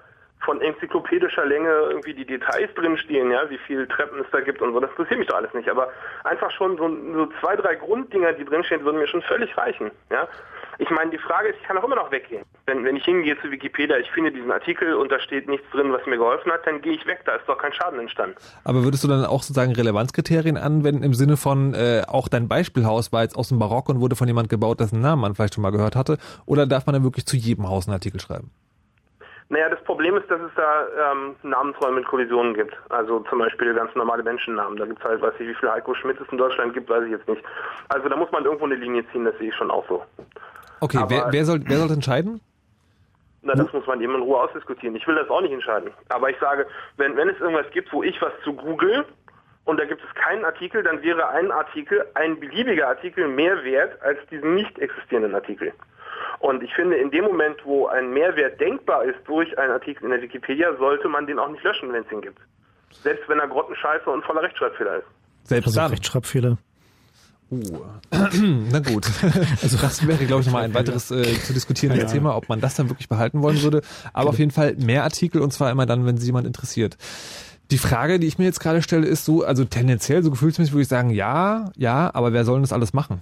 von 0.43 0.61
enzyklopädischer 0.61 1.45
Länge 1.45 1.69
irgendwie 1.69 2.13
die 2.13 2.25
Details 2.25 2.73
drinstehen, 2.75 3.31
ja, 3.31 3.49
wie 3.49 3.57
viel 3.59 3.87
Treppen 3.87 4.19
es 4.19 4.29
da 4.31 4.41
gibt 4.41 4.61
und 4.61 4.73
so. 4.73 4.79
Das 4.79 4.89
interessiert 4.91 5.19
mich 5.19 5.29
doch 5.29 5.37
alles 5.37 5.53
nicht. 5.53 5.69
Aber 5.69 5.89
einfach 6.25 6.51
schon 6.51 6.77
so, 6.77 6.89
so 7.13 7.31
zwei, 7.39 7.55
drei 7.55 7.75
Grunddinger, 7.75 8.33
die 8.33 8.45
drinstehen, 8.45 8.83
würden 8.83 8.97
mir 8.99 9.07
schon 9.07 9.21
völlig 9.21 9.55
reichen. 9.57 9.91
Ja. 10.11 10.27
Ich 10.79 10.89
meine, 10.89 11.11
die 11.11 11.17
Frage 11.17 11.49
ist, 11.49 11.57
ich 11.61 11.67
kann 11.67 11.77
auch 11.77 11.83
immer 11.83 11.95
noch 11.95 12.11
weggehen. 12.11 12.43
Wenn, 12.65 12.83
wenn 12.83 12.95
ich 12.95 13.05
hingehe 13.05 13.39
zu 13.41 13.51
Wikipedia, 13.51 13.97
ich 13.97 14.09
finde 14.11 14.31
diesen 14.31 14.51
Artikel 14.51 14.95
und 14.95 15.11
da 15.11 15.19
steht 15.19 15.47
nichts 15.47 15.69
drin, 15.71 15.91
was 15.91 16.05
mir 16.05 16.17
geholfen 16.17 16.51
hat, 16.51 16.65
dann 16.65 16.81
gehe 16.81 16.93
ich 16.93 17.05
weg. 17.05 17.21
Da 17.25 17.35
ist 17.35 17.47
doch 17.47 17.57
kein 17.57 17.73
Schaden 17.73 17.99
entstanden. 17.99 18.35
Aber 18.63 18.83
würdest 18.83 19.03
du 19.03 19.07
dann 19.07 19.25
auch 19.25 19.43
sozusagen 19.43 19.73
Relevanzkriterien 19.73 20.57
anwenden 20.57 21.03
im 21.03 21.13
Sinne 21.13 21.37
von, 21.37 21.73
äh, 21.73 22.03
auch 22.07 22.27
dein 22.27 22.47
Beispielhaus 22.47 23.11
war 23.11 23.23
jetzt 23.23 23.35
aus 23.35 23.49
dem 23.49 23.59
Barock 23.59 23.89
und 23.89 23.99
wurde 23.99 24.15
von 24.15 24.27
jemand 24.27 24.49
gebaut, 24.49 24.79
dessen 24.79 25.01
Namen 25.01 25.21
man 25.21 25.35
vielleicht 25.35 25.55
schon 25.55 25.61
mal 25.61 25.71
gehört 25.71 25.95
hatte? 25.95 26.17
Oder 26.45 26.65
darf 26.65 26.85
man 26.85 26.93
dann 26.93 27.03
wirklich 27.03 27.25
zu 27.25 27.37
jedem 27.37 27.69
Haus 27.69 27.87
einen 27.87 27.93
Artikel 27.93 28.19
schreiben? 28.19 28.51
Naja, 29.49 29.69
das 29.69 29.83
Problem 29.83 30.17
ist, 30.17 30.29
dass 30.31 30.41
es 30.41 30.51
da 30.55 31.11
ähm, 31.11 31.35
Namensräume 31.43 31.97
mit 31.97 32.07
Kollisionen 32.07 32.55
gibt. 32.55 32.75
Also 32.89 33.19
zum 33.29 33.37
Beispiel 33.37 33.73
ganz 33.75 33.93
normale 33.93 34.23
Menschennamen. 34.23 34.77
Da 34.77 34.85
gibt 34.85 34.97
es 34.97 35.05
halt, 35.05 35.21
weiß 35.21 35.33
ich, 35.37 35.47
wie 35.47 35.53
viele 35.53 35.71
Heiko 35.71 35.93
Schmidt 35.93 36.19
es 36.19 36.27
in 36.31 36.39
Deutschland 36.39 36.73
gibt, 36.73 36.89
weiß 36.89 37.03
ich 37.03 37.11
jetzt 37.11 37.27
nicht. 37.27 37.43
Also 37.89 38.09
da 38.09 38.15
muss 38.15 38.31
man 38.31 38.45
irgendwo 38.45 38.65
eine 38.65 38.75
Linie 38.75 39.05
ziehen, 39.11 39.25
das 39.25 39.37
sehe 39.37 39.49
ich 39.49 39.55
schon 39.55 39.69
auch 39.69 39.87
so. 39.87 40.03
Okay, 40.83 40.97
Aber- 40.97 41.09
wer, 41.09 41.27
wer, 41.31 41.45
soll, 41.45 41.61
wer 41.65 41.77
soll 41.77 41.91
entscheiden? 41.91 42.41
Na, 43.41 43.53
das 43.55 43.71
muss 43.73 43.85
man 43.87 43.99
eben 44.01 44.15
in 44.15 44.21
Ruhe 44.21 44.39
ausdiskutieren. 44.41 44.95
Ich 44.95 45.05
will 45.07 45.15
das 45.15 45.29
auch 45.29 45.41
nicht 45.41 45.51
entscheiden. 45.53 45.91
Aber 46.09 46.29
ich 46.29 46.37
sage, 46.39 46.65
wenn, 46.97 47.15
wenn 47.17 47.29
es 47.29 47.39
irgendwas 47.39 47.69
gibt, 47.71 47.91
wo 47.91 48.01
ich 48.03 48.21
was 48.21 48.31
zu 48.43 48.53
google 48.53 49.05
und 49.65 49.79
da 49.79 49.85
gibt 49.85 50.01
es 50.01 50.13
keinen 50.15 50.45
Artikel, 50.45 50.81
dann 50.83 51.01
wäre 51.03 51.27
ein 51.29 51.51
Artikel, 51.51 52.05
ein 52.15 52.39
beliebiger 52.39 52.87
Artikel 52.87 53.27
mehr 53.27 53.63
wert 53.63 54.01
als 54.01 54.17
diesen 54.31 54.55
nicht 54.55 54.77
existierenden 54.79 55.35
Artikel. 55.35 55.73
Und 56.39 56.63
ich 56.63 56.73
finde, 56.73 56.95
in 56.97 57.11
dem 57.11 57.25
Moment, 57.25 57.57
wo 57.65 57.87
ein 57.87 58.11
Mehrwert 58.13 58.59
denkbar 58.61 59.03
ist 59.05 59.19
durch 59.25 59.57
einen 59.57 59.71
Artikel 59.71 60.05
in 60.05 60.11
der 60.11 60.21
Wikipedia, 60.21 60.75
sollte 60.77 61.07
man 61.09 61.27
den 61.27 61.39
auch 61.39 61.49
nicht 61.49 61.63
löschen, 61.63 61.91
wenn 61.93 62.03
es 62.03 62.11
ihn 62.11 62.21
gibt. 62.21 62.39
Selbst 62.91 63.27
wenn 63.27 63.39
er 63.39 63.47
grottenscheiße 63.47 64.09
und 64.09 64.23
voller 64.25 64.41
Rechtschreibfehler 64.43 64.97
ist. 64.97 65.07
Selbst 65.43 65.67
Also 65.67 65.79
dann. 65.81 65.91
Rechtschreibfehler. 65.91 66.57
Oh. 67.49 67.57
Na 68.71 68.79
gut. 68.79 69.07
Also 69.61 69.77
das 69.77 70.05
wäre, 70.07 70.25
glaube 70.25 70.41
ich, 70.41 70.47
nochmal 70.47 70.63
ein 70.63 70.73
weiteres 70.75 71.11
äh, 71.11 71.23
zu 71.23 71.53
diskutierendes 71.53 72.05
Ja. 72.05 72.09
Thema, 72.09 72.35
ob 72.35 72.49
man 72.49 72.59
das 72.61 72.75
dann 72.75 72.89
wirklich 72.89 73.09
behalten 73.09 73.41
wollen 73.41 73.61
würde. 73.61 73.81
Aber 74.13 74.29
auf 74.29 74.39
jeden 74.39 74.51
Fall 74.51 74.75
mehr 74.77 75.03
Artikel 75.03 75.41
und 75.41 75.51
zwar 75.51 75.71
immer 75.71 75.85
dann, 75.85 76.05
wenn 76.05 76.17
sie 76.17 76.25
jemand 76.25 76.47
interessiert. 76.47 76.97
Die 77.71 77.77
Frage, 77.77 78.19
die 78.19 78.27
ich 78.27 78.37
mir 78.37 78.45
jetzt 78.45 78.59
gerade 78.59 78.81
stelle, 78.81 79.07
ist 79.07 79.25
so, 79.25 79.43
also 79.43 79.65
tendenziell, 79.65 80.21
so 80.21 80.31
gefühlsmäßig 80.31 80.73
würde 80.73 80.83
ich 80.83 80.87
sagen, 80.87 81.09
ja, 81.09 81.71
ja, 81.75 82.11
aber 82.13 82.33
wer 82.33 82.43
soll 82.43 82.55
denn 82.55 82.63
das 82.63 82.73
alles 82.73 82.93
machen? 82.93 83.21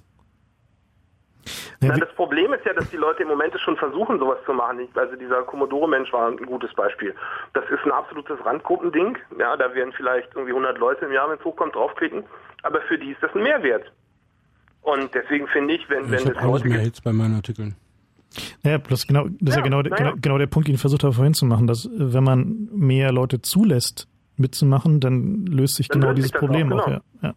Na, 1.80 1.98
das 1.98 2.14
Problem 2.15 2.53
ist 2.53 2.64
ja, 2.65 2.73
dass 2.73 2.89
die 2.91 2.98
Leute 2.98 3.23
im 3.23 3.30
Moment 3.30 3.60
schon 3.60 3.76
versuchen, 3.76 4.19
sowas 4.19 4.38
zu 4.45 4.53
machen. 4.53 4.88
Also 4.93 5.15
dieser 5.15 5.41
Commodore-Mensch 5.43 6.14
war 6.14 6.27
ein 6.27 6.38
gutes 6.38 6.72
Beispiel. 6.76 7.15
Das 7.53 7.64
ist 7.72 7.84
ein 7.84 7.91
absolutes 7.91 8.38
Randgruppending. 8.45 9.18
Ja, 9.39 9.57
da 9.57 9.73
werden 9.73 9.91
vielleicht 9.95 10.30
irgendwie 10.35 10.52
100 10.52 10.77
Leute 10.77 11.06
im 11.06 11.11
Jahr, 11.11 11.30
wenn 11.30 11.39
es 11.39 11.43
hochkommt, 11.43 11.73
draufklicken. 11.73 12.23
Aber 12.61 12.81
für 12.81 12.98
die 12.99 13.11
ist 13.11 13.23
das 13.23 13.34
ein 13.34 13.41
Mehrwert. 13.41 13.91
Und 14.82 15.14
deswegen 15.14 15.48
finde 15.48 15.76
ich, 15.76 15.90
wenn, 15.90 16.06
Ich 16.06 16.12
wenn 16.12 16.20
auch 16.20 16.26
nicht 16.26 16.44
Leute 16.44 16.68
mehr 16.68 16.80
Hits 16.80 17.02
bei 17.02 17.14
meinen 17.14 17.36
Artikeln. 17.36 17.76
Ja, 18.64 18.78
bloß 18.78 19.08
genau, 19.08 19.28
das 19.40 19.49
ist 19.49 19.56
ja 19.58 19.62
genau, 19.62 19.82
der- 19.82 19.91
na 19.91 19.98
ja. 19.98 20.03
genau, 20.12 20.18
genau 20.22 20.38
der 20.38 20.48
Punkt, 20.48 20.68
den 20.68 20.76
ich 20.76 20.82
versucht 20.82 21.03
habe 21.03 21.14
vorhin 21.14 21.34
zu 21.34 21.45
machen, 21.45 21.68
dass 21.68 21.86
äh, 21.86 21.90
wenn 21.94 22.24
man 22.24 22.70
mehr 22.74 23.12
Leute 23.12 23.41
zulässt, 23.41 24.08
mitzumachen, 24.38 24.99
dann 25.02 25.45
löst 25.45 25.76
sich 25.76 25.88
Dann 25.90 25.99
genau 25.99 26.12
löst 26.12 26.18
dieses 26.18 26.30
sich 26.32 26.40
das 26.40 26.40
Problem 26.40 26.72
auch, 26.74 26.80
auch. 26.80 26.86
genau. 26.86 26.98
Ja. 27.22 27.30
Ja. 27.30 27.34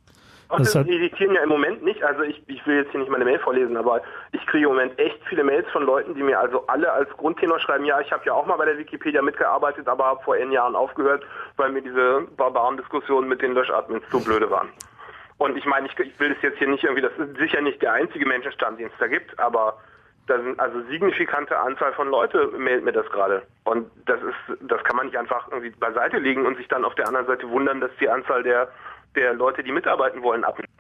Ach, 0.49 0.59
Das 0.59 0.59
das 0.59 0.69
ist 0.69 0.75
halt, 0.77 0.89
editieren 0.89 1.35
ja 1.35 1.43
im 1.43 1.49
Moment 1.49 1.83
nicht. 1.83 2.03
Also 2.05 2.23
ich, 2.23 2.41
ich 2.47 2.65
will 2.67 2.77
jetzt 2.77 2.93
hier 2.93 3.01
nicht 3.01 3.11
meine 3.11 3.25
Mail 3.25 3.41
vorlesen, 3.41 3.77
aber 3.77 4.01
ich 4.33 4.47
kriege 4.47 4.65
im 4.67 4.71
Moment 4.71 4.97
echt 4.99 5.19
viele 5.29 5.43
Mails 5.43 5.67
von 5.73 5.85
Leuten, 5.85 6.15
die 6.15 6.23
mir 6.23 6.39
also 6.39 6.65
alle 6.69 6.93
als 6.93 7.11
Grundtenor 7.17 7.59
schreiben, 7.59 7.85
ja, 7.85 8.01
ich 8.01 8.13
habe 8.13 8.23
ja 8.27 8.33
auch 8.35 8.47
mal 8.47 8.57
bei 8.57 8.67
der 8.67 8.79
Wikipedia 8.79 9.21
mitgearbeitet, 9.21 9.89
aber 9.89 10.05
habe 10.05 10.23
vor 10.23 10.37
N 10.37 10.53
Jahren 10.53 10.77
aufgehört, 10.77 11.25
weil 11.57 11.73
mir 11.73 11.83
diese 11.83 12.27
barbaren 12.37 12.77
Diskussionen 12.77 13.29
mit 13.29 13.43
den 13.43 13.53
Löschadmins 13.55 14.05
zu 14.11 14.23
blöde 14.23 14.49
waren. 14.51 14.69
Und 15.39 15.57
ich 15.57 15.65
meine, 15.65 15.87
ich, 15.87 15.99
ich 15.99 16.19
will 16.21 16.33
das 16.33 16.43
jetzt 16.43 16.59
hier 16.59 16.69
nicht 16.69 16.85
irgendwie, 16.85 17.03
das 17.03 17.13
ist 17.19 17.37
sicher 17.37 17.61
nicht 17.61 17.83
der 17.83 17.93
einzige 17.93 18.27
Menschenstand, 18.27 18.79
den 18.79 18.87
es 18.87 18.99
da 18.99 19.09
gibt, 19.09 19.39
aber 19.39 19.79
da 20.27 20.41
sind 20.41 20.59
also 20.59 20.81
signifikante 20.89 21.59
Anzahl 21.59 21.93
von 21.93 22.09
Leute 22.09 22.47
meldet 22.57 22.85
mir 22.85 22.93
das 22.93 23.07
gerade. 23.11 23.43
Und 23.65 23.91
das 24.07 24.23
ist, 24.23 24.59
das 24.63 24.83
kann 24.85 24.97
man 24.97 25.07
nicht 25.07 25.19
einfach 25.19 25.49
irgendwie 25.49 25.71
beiseite 25.71 26.19
legen 26.19 26.47
und 26.47 26.57
sich 26.57 26.69
dann 26.69 26.85
auf 26.85 26.95
der 26.95 27.09
anderen 27.09 27.27
Seite 27.27 27.49
wundern, 27.51 27.81
dass 27.81 27.91
die 28.01 28.09
Anzahl 28.09 28.43
der, 28.43 28.69
der 29.17 29.35
Leute, 29.35 29.63
die 29.63 29.73
mitarbeiten 29.73 30.23
wollen, 30.23 30.45
abnimmt. 30.45 30.71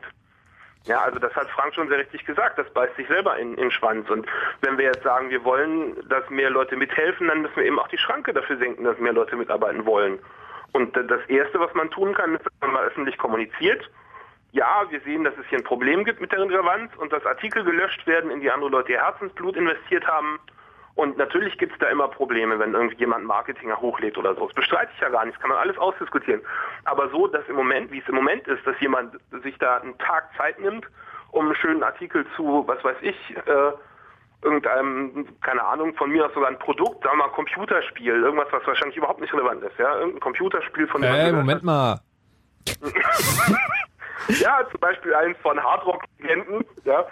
Ja, 0.86 1.00
also 1.00 1.18
das 1.18 1.34
hat 1.34 1.48
Frank 1.48 1.74
schon 1.74 1.88
sehr 1.88 1.98
richtig 1.98 2.26
gesagt, 2.26 2.58
das 2.58 2.70
beißt 2.70 2.96
sich 2.96 3.08
selber 3.08 3.38
in, 3.38 3.52
in 3.52 3.56
den 3.56 3.70
Schwanz. 3.70 4.08
Und 4.10 4.26
wenn 4.60 4.76
wir 4.76 4.84
jetzt 4.84 5.02
sagen, 5.02 5.30
wir 5.30 5.42
wollen, 5.44 5.96
dass 6.08 6.28
mehr 6.28 6.50
Leute 6.50 6.76
mithelfen, 6.76 7.28
dann 7.28 7.42
müssen 7.42 7.56
wir 7.56 7.64
eben 7.64 7.78
auch 7.78 7.88
die 7.88 7.98
Schranke 7.98 8.34
dafür 8.34 8.58
senken, 8.58 8.84
dass 8.84 8.98
mehr 8.98 9.14
Leute 9.14 9.36
mitarbeiten 9.36 9.86
wollen. 9.86 10.18
Und 10.72 10.94
das 10.94 11.24
Erste, 11.28 11.58
was 11.60 11.72
man 11.74 11.90
tun 11.90 12.14
kann, 12.14 12.34
ist, 12.34 12.44
dass 12.44 12.52
man 12.60 12.72
mal 12.72 12.84
öffentlich 12.84 13.16
kommuniziert. 13.16 13.88
Ja, 14.54 14.84
wir 14.88 15.00
sehen, 15.00 15.24
dass 15.24 15.34
es 15.36 15.44
hier 15.48 15.58
ein 15.58 15.64
Problem 15.64 16.04
gibt 16.04 16.20
mit 16.20 16.30
der 16.30 16.38
Relevanz 16.38 16.92
und 16.98 17.12
dass 17.12 17.26
Artikel 17.26 17.64
gelöscht 17.64 18.06
werden, 18.06 18.30
in 18.30 18.40
die 18.40 18.52
andere 18.52 18.70
Leute 18.70 18.92
ihr 18.92 19.00
Herzensblut 19.00 19.56
investiert 19.56 20.06
haben. 20.06 20.38
Und 20.94 21.18
natürlich 21.18 21.58
gibt 21.58 21.72
es 21.72 21.78
da 21.80 21.88
immer 21.88 22.06
Probleme, 22.06 22.56
wenn 22.60 22.72
irgendjemand 22.72 23.24
Marketinger 23.24 23.80
hochlädt 23.80 24.16
oder 24.16 24.36
so. 24.36 24.46
Das 24.46 24.54
bestreite 24.54 24.92
ich 24.94 25.00
ja 25.00 25.08
gar 25.08 25.24
nicht, 25.24 25.34
das 25.34 25.42
kann 25.42 25.50
man 25.50 25.58
alles 25.58 25.76
ausdiskutieren. 25.76 26.40
Aber 26.84 27.10
so, 27.10 27.26
dass 27.26 27.44
im 27.48 27.56
Moment, 27.56 27.90
wie 27.90 27.98
es 27.98 28.08
im 28.08 28.14
Moment 28.14 28.46
ist, 28.46 28.64
dass 28.64 28.78
jemand 28.78 29.18
sich 29.42 29.58
da 29.58 29.78
einen 29.78 29.98
Tag 29.98 30.30
Zeit 30.36 30.60
nimmt, 30.60 30.86
um 31.32 31.46
einen 31.46 31.56
schönen 31.56 31.82
Artikel 31.82 32.24
zu, 32.36 32.62
was 32.68 32.82
weiß 32.84 32.98
ich, 33.00 33.16
äh, 33.36 33.72
irgendeinem, 34.40 35.26
keine 35.40 35.64
Ahnung, 35.64 35.96
von 35.96 36.10
mir 36.10 36.26
aus 36.26 36.32
sogar 36.32 36.50
ein 36.50 36.60
Produkt, 36.60 37.02
sagen 37.02 37.18
wir 37.18 37.26
mal 37.26 37.32
Computerspiel, 37.32 38.22
irgendwas, 38.22 38.46
was 38.52 38.64
wahrscheinlich 38.64 38.96
überhaupt 38.96 39.20
nicht 39.20 39.34
relevant 39.34 39.64
ist, 39.64 39.76
ja, 39.80 39.96
irgendein 39.96 40.20
Computerspiel 40.20 40.86
von 40.86 41.02
dem 41.02 41.12
Äh, 41.12 41.32
Moment 41.32 41.64
mal. 41.64 41.98
ja, 44.28 44.66
zum 44.70 44.80
Beispiel 44.80 45.14
eins 45.14 45.36
von 45.38 45.62
Hardrock-Legenden, 45.62 46.64
ja. 46.84 47.06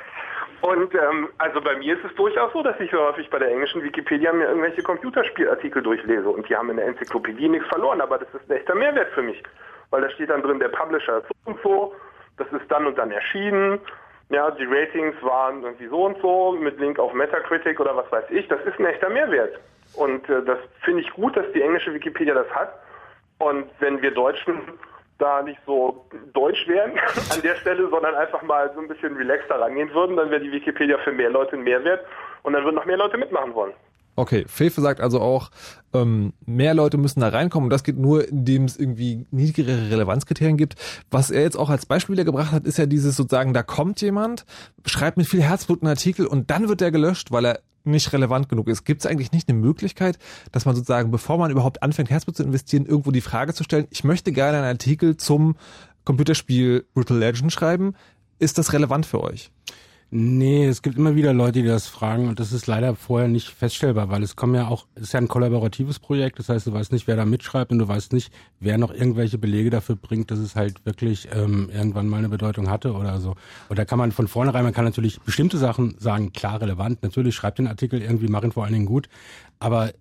Und 0.63 0.95
ähm, 0.95 1.29
also 1.39 1.61
bei 1.61 1.77
mir 1.77 1.97
ist 1.97 2.05
es 2.05 2.15
durchaus 2.15 2.53
so, 2.53 2.63
dass 2.63 2.79
ich 2.79 2.93
häufig 2.93 3.29
bei 3.31 3.41
der 3.41 3.51
englischen 3.51 3.83
Wikipedia 3.83 4.33
mir 4.33 4.47
irgendwelche 4.47 4.83
Computerspielartikel 4.83 5.83
durchlese 5.83 6.29
und 6.29 6.49
die 6.49 6.57
haben 6.57 6.71
in 6.71 6.77
der 6.77 6.87
Enzyklopädie 6.87 7.49
nichts 7.49 7.67
verloren, 7.69 8.01
aber 8.01 8.19
das 8.19 8.29
ist 8.33 8.49
ein 8.49 8.59
echter 8.59 8.77
Mehrwert 8.77 9.13
für 9.13 9.23
mich, 9.23 9.43
weil 9.91 10.03
da 10.03 10.11
steht 10.11 10.31
dann 10.31 10.43
drin, 10.43 10.61
der 10.61 10.69
Publisher 10.69 11.19
ist 11.19 11.27
so 11.27 11.51
und 11.51 11.61
so, 11.63 11.95
das 12.39 12.47
ist 12.53 12.71
dann 12.71 12.87
und 12.87 12.97
dann 12.97 13.11
erschienen, 13.11 13.81
ja, 14.29 14.53
die 14.53 14.65
Ratings 14.65 15.17
waren 15.23 15.65
irgendwie 15.65 15.89
so 15.89 16.05
und 16.05 16.19
so 16.23 16.53
mit 16.53 16.79
Link 16.79 17.01
auf 17.01 17.13
Metacritic 17.13 17.81
oder 17.81 17.97
was 17.97 18.11
weiß 18.13 18.25
ich, 18.31 18.47
das 18.47 18.61
ist 18.65 18.79
ein 18.79 18.87
echter 18.87 19.11
Mehrwert 19.11 19.59
und 19.97 20.29
äh, 20.31 20.45
das 20.45 20.59
finde 20.83 21.01
ich 21.01 21.11
gut, 21.11 21.37
dass 21.37 21.51
die 21.55 21.63
englische 21.63 21.93
Wikipedia 21.93 22.35
das 22.35 22.49
hat 22.55 22.73
und 23.39 23.67
wenn 23.81 24.01
wir 24.01 24.13
Deutschen 24.13 24.61
da 25.23 25.43
nicht 25.43 25.61
so 25.65 26.05
deutsch 26.33 26.67
wären 26.67 26.93
an 27.31 27.43
der 27.43 27.57
Stelle, 27.57 27.89
sondern 27.89 28.15
einfach 28.15 28.43
mal 28.43 28.71
so 28.75 28.81
ein 28.81 28.89
bisschen 28.89 29.17
relaxter 29.17 29.61
rangehen 29.61 29.93
würden, 29.95 30.17
dann 30.17 30.31
wäre 30.31 30.41
die 30.41 30.53
Wikipedia 30.53 30.99
für 30.99 31.13
mehr 31.13 31.31
Leute 31.31 31.57
ein 31.57 31.63
Mehrwert 31.63 32.05
und 32.43 32.53
dann 32.53 32.65
würden 32.65 32.77
noch 32.77 32.87
mehr 32.87 32.97
Leute 32.97 33.17
mitmachen 33.17 33.55
wollen. 33.55 33.73
Okay, 34.15 34.45
Fefe 34.47 34.83
sagt 34.83 35.01
also 35.01 35.21
auch, 35.21 35.51
ähm, 35.95 36.35
mehr 36.45 36.75
Leute 36.75 36.99
müssen 36.99 37.21
da 37.21 37.29
reinkommen 37.29 37.67
und 37.67 37.71
das 37.71 37.83
geht 37.83 37.97
nur, 37.97 38.29
indem 38.29 38.65
es 38.65 38.79
irgendwie 38.79 39.27
niedrigere 39.31 39.91
Relevanzkriterien 39.91 40.59
gibt. 40.59 40.75
Was 41.11 41.31
er 41.31 41.43
jetzt 41.43 41.57
auch 41.57 41.71
als 41.71 41.87
Beispiel 41.87 42.23
gebracht 42.23 42.53
hat, 42.53 42.67
ist 42.67 42.77
ja 42.77 42.85
dieses 42.85 43.17
sozusagen, 43.17 43.55
da 43.55 43.63
kommt 43.63 44.03
jemand, 44.03 44.45
schreibt 44.85 45.17
mit 45.17 45.27
viel 45.27 45.43
Herzblut 45.43 45.81
einen 45.81 45.89
Artikel 45.89 46.27
und 46.27 46.51
dann 46.51 46.69
wird 46.69 46.83
der 46.83 46.91
gelöscht, 46.91 47.33
weil 47.33 47.47
er 47.47 47.61
nicht 47.85 48.13
relevant 48.13 48.49
genug 48.49 48.69
ist. 48.69 48.85
Gibt 48.85 49.03
es 49.03 49.07
eigentlich 49.07 49.33
nicht 49.33 49.49
eine 49.49 49.59
Möglichkeit, 49.59 50.19
dass 50.53 50.65
man 50.65 50.75
sozusagen, 50.75 51.11
bevor 51.11 51.39
man 51.39 51.51
überhaupt 51.51 51.83
anfängt, 51.83 52.11
Herzblut 52.11 52.37
zu 52.37 52.43
investieren, 52.43 52.87
irgendwo 52.87 53.11
die 53.11 53.21
Frage 53.21 53.55
zu 53.55 53.65
stellen, 53.65 53.87
ich 53.91 54.05
möchte 54.05 54.33
gerne 54.33 54.59
einen 54.59 54.67
Artikel 54.67 55.17
zum 55.17 55.57
Computerspiel 56.05 56.85
Brutal 56.95 57.19
Legend 57.19 57.53
schreiben. 57.53 57.95
Ist 58.39 58.59
das 58.59 58.73
relevant 58.73 59.07
für 59.07 59.21
euch? 59.21 59.51
Nee, 60.15 60.67
es 60.67 60.83
gibt 60.83 60.99
immer 60.99 61.17
wieder 61.17 61.33
Leute, 61.33 61.63
die 61.63 61.67
das 61.67 61.87
fragen 61.87 62.29
und 62.29 62.39
das 62.39 62.53
ist 62.53 62.67
leider 62.67 62.95
vorher 62.97 63.29
nicht 63.29 63.49
feststellbar, 63.49 64.11
weil 64.11 64.23
es 64.23 64.37
kommen 64.37 64.55
ja 64.55 64.69
auch, 64.69 64.87
es 64.95 65.05
ist 65.05 65.13
ja 65.15 65.21
ein 65.21 65.27
kollaboratives 65.27 66.01
Projekt, 66.01 66.39
das 66.39 66.51
heißt, 66.51 66.67
du 66.67 66.73
weißt 66.75 66.93
nicht, 66.93 67.07
wer 67.07 67.17
da 67.17 67.25
mitschreibt 67.25 67.73
und 67.73 67.79
du 67.79 67.89
weißt 67.89 68.13
nicht, 68.13 68.31
wer 68.61 68.77
noch 68.77 68.93
irgendwelche 68.93 69.39
Belege 69.39 69.71
dafür 69.71 69.97
bringt, 69.97 70.31
dass 70.31 70.39
es 70.39 70.55
halt 70.55 70.85
wirklich 70.85 71.29
ähm, 71.33 71.71
irgendwann 71.73 72.09
mal 72.09 72.19
eine 72.19 72.29
Bedeutung 72.29 72.69
hatte 72.69 72.93
oder 72.93 73.21
so. 73.21 73.37
Und 73.71 73.79
da 73.79 73.87
kann 73.87 73.99
man 73.99 74.13
von 74.13 74.29
vornherein, 74.29 74.65
man 74.65 74.75
kann 74.75 74.85
natürlich 74.85 75.19
bestimmte 75.23 75.57
Sachen 75.57 75.97
sagen, 75.99 76.35
klar 76.35 76.61
relevant, 76.61 77.03
natürlich 77.03 77.35
schreibt 77.35 77.59
den 77.59 77.67
Artikel 77.67 78.03
irgendwie, 78.03 78.29
mach 78.29 78.45
ihn 78.45 78.53
vor 78.53 78.65
allen 78.65 78.75
Dingen 78.75 78.85
gut, 78.85 79.09
aber 79.61 79.93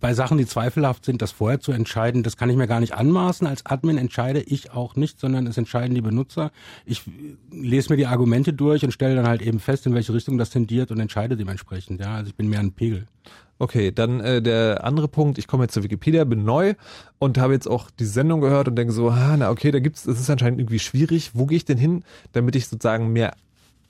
bei 0.00 0.14
Sachen, 0.14 0.38
die 0.38 0.46
zweifelhaft 0.46 1.04
sind, 1.04 1.22
das 1.22 1.32
vorher 1.32 1.60
zu 1.60 1.72
entscheiden, 1.72 2.22
das 2.22 2.36
kann 2.36 2.50
ich 2.50 2.56
mir 2.56 2.66
gar 2.66 2.80
nicht 2.80 2.94
anmaßen. 2.94 3.46
Als 3.46 3.66
Admin 3.66 3.98
entscheide 3.98 4.40
ich 4.40 4.72
auch 4.72 4.96
nicht, 4.96 5.20
sondern 5.20 5.46
es 5.46 5.56
entscheiden 5.56 5.94
die 5.94 6.00
Benutzer. 6.00 6.50
Ich 6.84 7.02
lese 7.50 7.92
mir 7.92 7.96
die 7.96 8.06
Argumente 8.06 8.52
durch 8.52 8.84
und 8.84 8.92
stelle 8.92 9.16
dann 9.16 9.28
halt 9.28 9.42
eben 9.42 9.60
fest, 9.60 9.86
in 9.86 9.94
welche 9.94 10.14
Richtung 10.14 10.38
das 10.38 10.50
tendiert 10.50 10.90
und 10.90 11.00
entscheide 11.00 11.36
dementsprechend. 11.36 12.00
Ja, 12.00 12.16
also 12.16 12.28
ich 12.28 12.34
bin 12.34 12.48
mehr 12.48 12.60
ein 12.60 12.72
Pegel. 12.72 13.06
Okay, 13.58 13.92
dann 13.92 14.20
äh, 14.20 14.42
der 14.42 14.82
andere 14.82 15.06
Punkt, 15.06 15.38
ich 15.38 15.46
komme 15.46 15.64
jetzt 15.64 15.74
zur 15.74 15.84
Wikipedia, 15.84 16.24
bin 16.24 16.44
neu 16.44 16.74
und 17.20 17.38
habe 17.38 17.52
jetzt 17.52 17.68
auch 17.68 17.88
die 17.90 18.04
Sendung 18.04 18.40
gehört 18.40 18.66
und 18.66 18.74
denke 18.74 18.92
so, 18.92 19.10
ah, 19.10 19.36
na 19.36 19.50
okay, 19.50 19.70
da 19.70 19.78
gibt's, 19.78 20.02
das 20.02 20.18
ist 20.18 20.28
anscheinend 20.28 20.58
irgendwie 20.58 20.80
schwierig. 20.80 21.30
Wo 21.34 21.46
gehe 21.46 21.56
ich 21.56 21.64
denn 21.64 21.78
hin, 21.78 22.02
damit 22.32 22.56
ich 22.56 22.66
sozusagen 22.66 23.12
mehr 23.12 23.34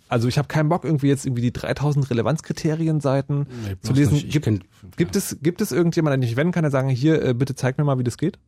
also 0.08 0.28
ich 0.28 0.38
habe 0.38 0.48
keinen 0.48 0.68
Bock 0.68 0.84
irgendwie 0.84 1.08
jetzt 1.08 1.26
irgendwie 1.26 1.42
die 1.42 1.52
3000 1.52 2.10
Relevanzkriterien-Seiten 2.10 3.46
nee, 3.66 3.76
zu 3.80 3.92
lesen. 3.92 4.18
Gibt, 4.28 4.48
gibt 4.96 5.16
es 5.16 5.38
gibt 5.42 5.60
es 5.60 5.72
irgendjemand, 5.72 6.14
den 6.14 6.22
ich 6.22 6.36
wenden 6.36 6.52
kann, 6.52 6.62
der 6.62 6.70
sagen, 6.70 6.88
hier 6.88 7.22
äh, 7.22 7.34
bitte 7.34 7.54
zeig 7.54 7.78
mir 7.78 7.84
mal, 7.84 7.98
wie 7.98 8.04
das 8.04 8.18
geht? 8.18 8.38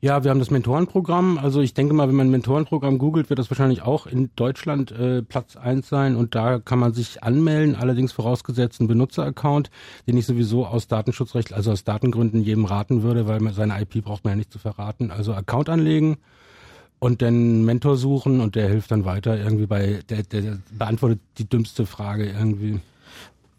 Ja, 0.00 0.24
wir 0.24 0.30
haben 0.30 0.38
das 0.38 0.50
Mentorenprogramm. 0.50 1.38
Also 1.38 1.62
ich 1.62 1.72
denke 1.72 1.94
mal, 1.94 2.08
wenn 2.08 2.16
man 2.16 2.26
ein 2.26 2.30
Mentorenprogramm 2.30 2.98
googelt, 2.98 3.30
wird 3.30 3.38
das 3.38 3.50
wahrscheinlich 3.50 3.82
auch 3.82 4.06
in 4.06 4.30
Deutschland 4.36 4.92
äh, 4.92 5.22
Platz 5.22 5.56
eins 5.56 5.88
sein 5.88 6.16
und 6.16 6.34
da 6.34 6.58
kann 6.58 6.78
man 6.78 6.92
sich 6.92 7.22
anmelden, 7.22 7.74
allerdings 7.74 8.12
vorausgesetzt 8.12 8.80
ein 8.80 8.88
Benutzeraccount, 8.88 9.70
den 10.06 10.16
ich 10.18 10.26
sowieso 10.26 10.66
aus 10.66 10.86
Datenschutzrecht, 10.86 11.52
also 11.52 11.72
aus 11.72 11.84
Datengründen 11.84 12.42
jedem 12.42 12.66
raten 12.66 13.02
würde, 13.02 13.26
weil 13.26 13.40
man 13.40 13.54
seine 13.54 13.80
IP 13.80 14.04
braucht 14.04 14.24
man 14.24 14.32
ja 14.32 14.36
nicht 14.36 14.52
zu 14.52 14.58
verraten. 14.58 15.10
Also 15.10 15.32
Account 15.32 15.68
anlegen 15.68 16.18
und 16.98 17.22
dann 17.22 17.64
Mentor 17.64 17.96
suchen 17.96 18.40
und 18.40 18.54
der 18.54 18.68
hilft 18.68 18.90
dann 18.90 19.04
weiter 19.04 19.38
irgendwie 19.38 19.66
bei, 19.66 20.00
der, 20.08 20.22
der 20.22 20.58
beantwortet 20.70 21.20
die 21.38 21.48
dümmste 21.48 21.86
Frage 21.86 22.26
irgendwie. 22.26 22.80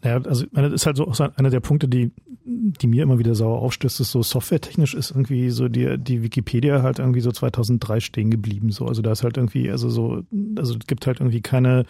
Naja, 0.02 0.20
also 0.24 0.46
das 0.52 0.72
ist 0.72 0.86
halt 0.86 0.96
so 0.96 1.06
auch 1.06 1.18
einer 1.36 1.50
der 1.50 1.60
Punkte, 1.60 1.88
die, 1.88 2.10
die 2.44 2.86
mir 2.86 3.02
immer 3.02 3.18
wieder 3.18 3.34
sauer 3.34 3.60
aufstößt, 3.60 4.00
ist 4.00 4.12
so 4.12 4.22
softwaretechnisch 4.22 4.94
ist 4.94 5.10
irgendwie 5.10 5.50
so 5.50 5.68
die, 5.68 5.98
die 5.98 6.22
Wikipedia 6.22 6.82
halt 6.82 6.98
irgendwie 6.98 7.20
so 7.20 7.32
2003 7.32 8.00
stehen 8.00 8.30
geblieben, 8.30 8.70
so. 8.70 8.86
Also 8.86 9.02
da 9.02 9.12
ist 9.12 9.24
halt 9.24 9.36
irgendwie, 9.36 9.70
also 9.70 9.90
so, 9.90 10.22
also 10.56 10.74
es 10.74 10.86
gibt 10.86 11.06
halt 11.06 11.20
irgendwie 11.20 11.40
keine, 11.40 11.84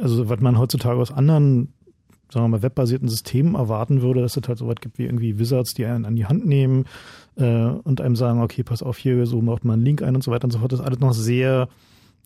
also 0.00 0.28
was 0.28 0.40
man 0.40 0.58
heutzutage 0.58 1.00
aus 1.00 1.12
anderen 1.12 1.72
sagen 2.34 2.44
wir 2.44 2.48
mal, 2.58 2.62
webbasierten 2.62 3.08
Systemen 3.08 3.54
erwarten 3.54 4.02
würde, 4.02 4.20
dass 4.20 4.36
es 4.36 4.46
halt 4.46 4.58
so 4.58 4.66
was 4.66 4.76
gibt 4.76 4.98
wie 4.98 5.04
irgendwie 5.04 5.38
Wizards, 5.38 5.72
die 5.74 5.86
einen 5.86 6.04
an 6.04 6.16
die 6.16 6.26
Hand 6.26 6.44
nehmen 6.44 6.84
äh, 7.36 7.66
und 7.66 8.00
einem 8.00 8.16
sagen, 8.16 8.42
okay, 8.42 8.62
pass 8.62 8.82
auf, 8.82 8.98
hier, 8.98 9.24
so 9.26 9.40
macht 9.40 9.64
man 9.64 9.74
einen 9.74 9.84
Link 9.84 10.02
ein 10.02 10.14
und 10.14 10.22
so 10.22 10.30
weiter 10.30 10.44
und 10.44 10.50
so 10.50 10.58
fort. 10.58 10.72
Das 10.72 10.80
ist 10.80 10.86
alles 10.86 11.00
noch 11.00 11.14
sehr 11.14 11.68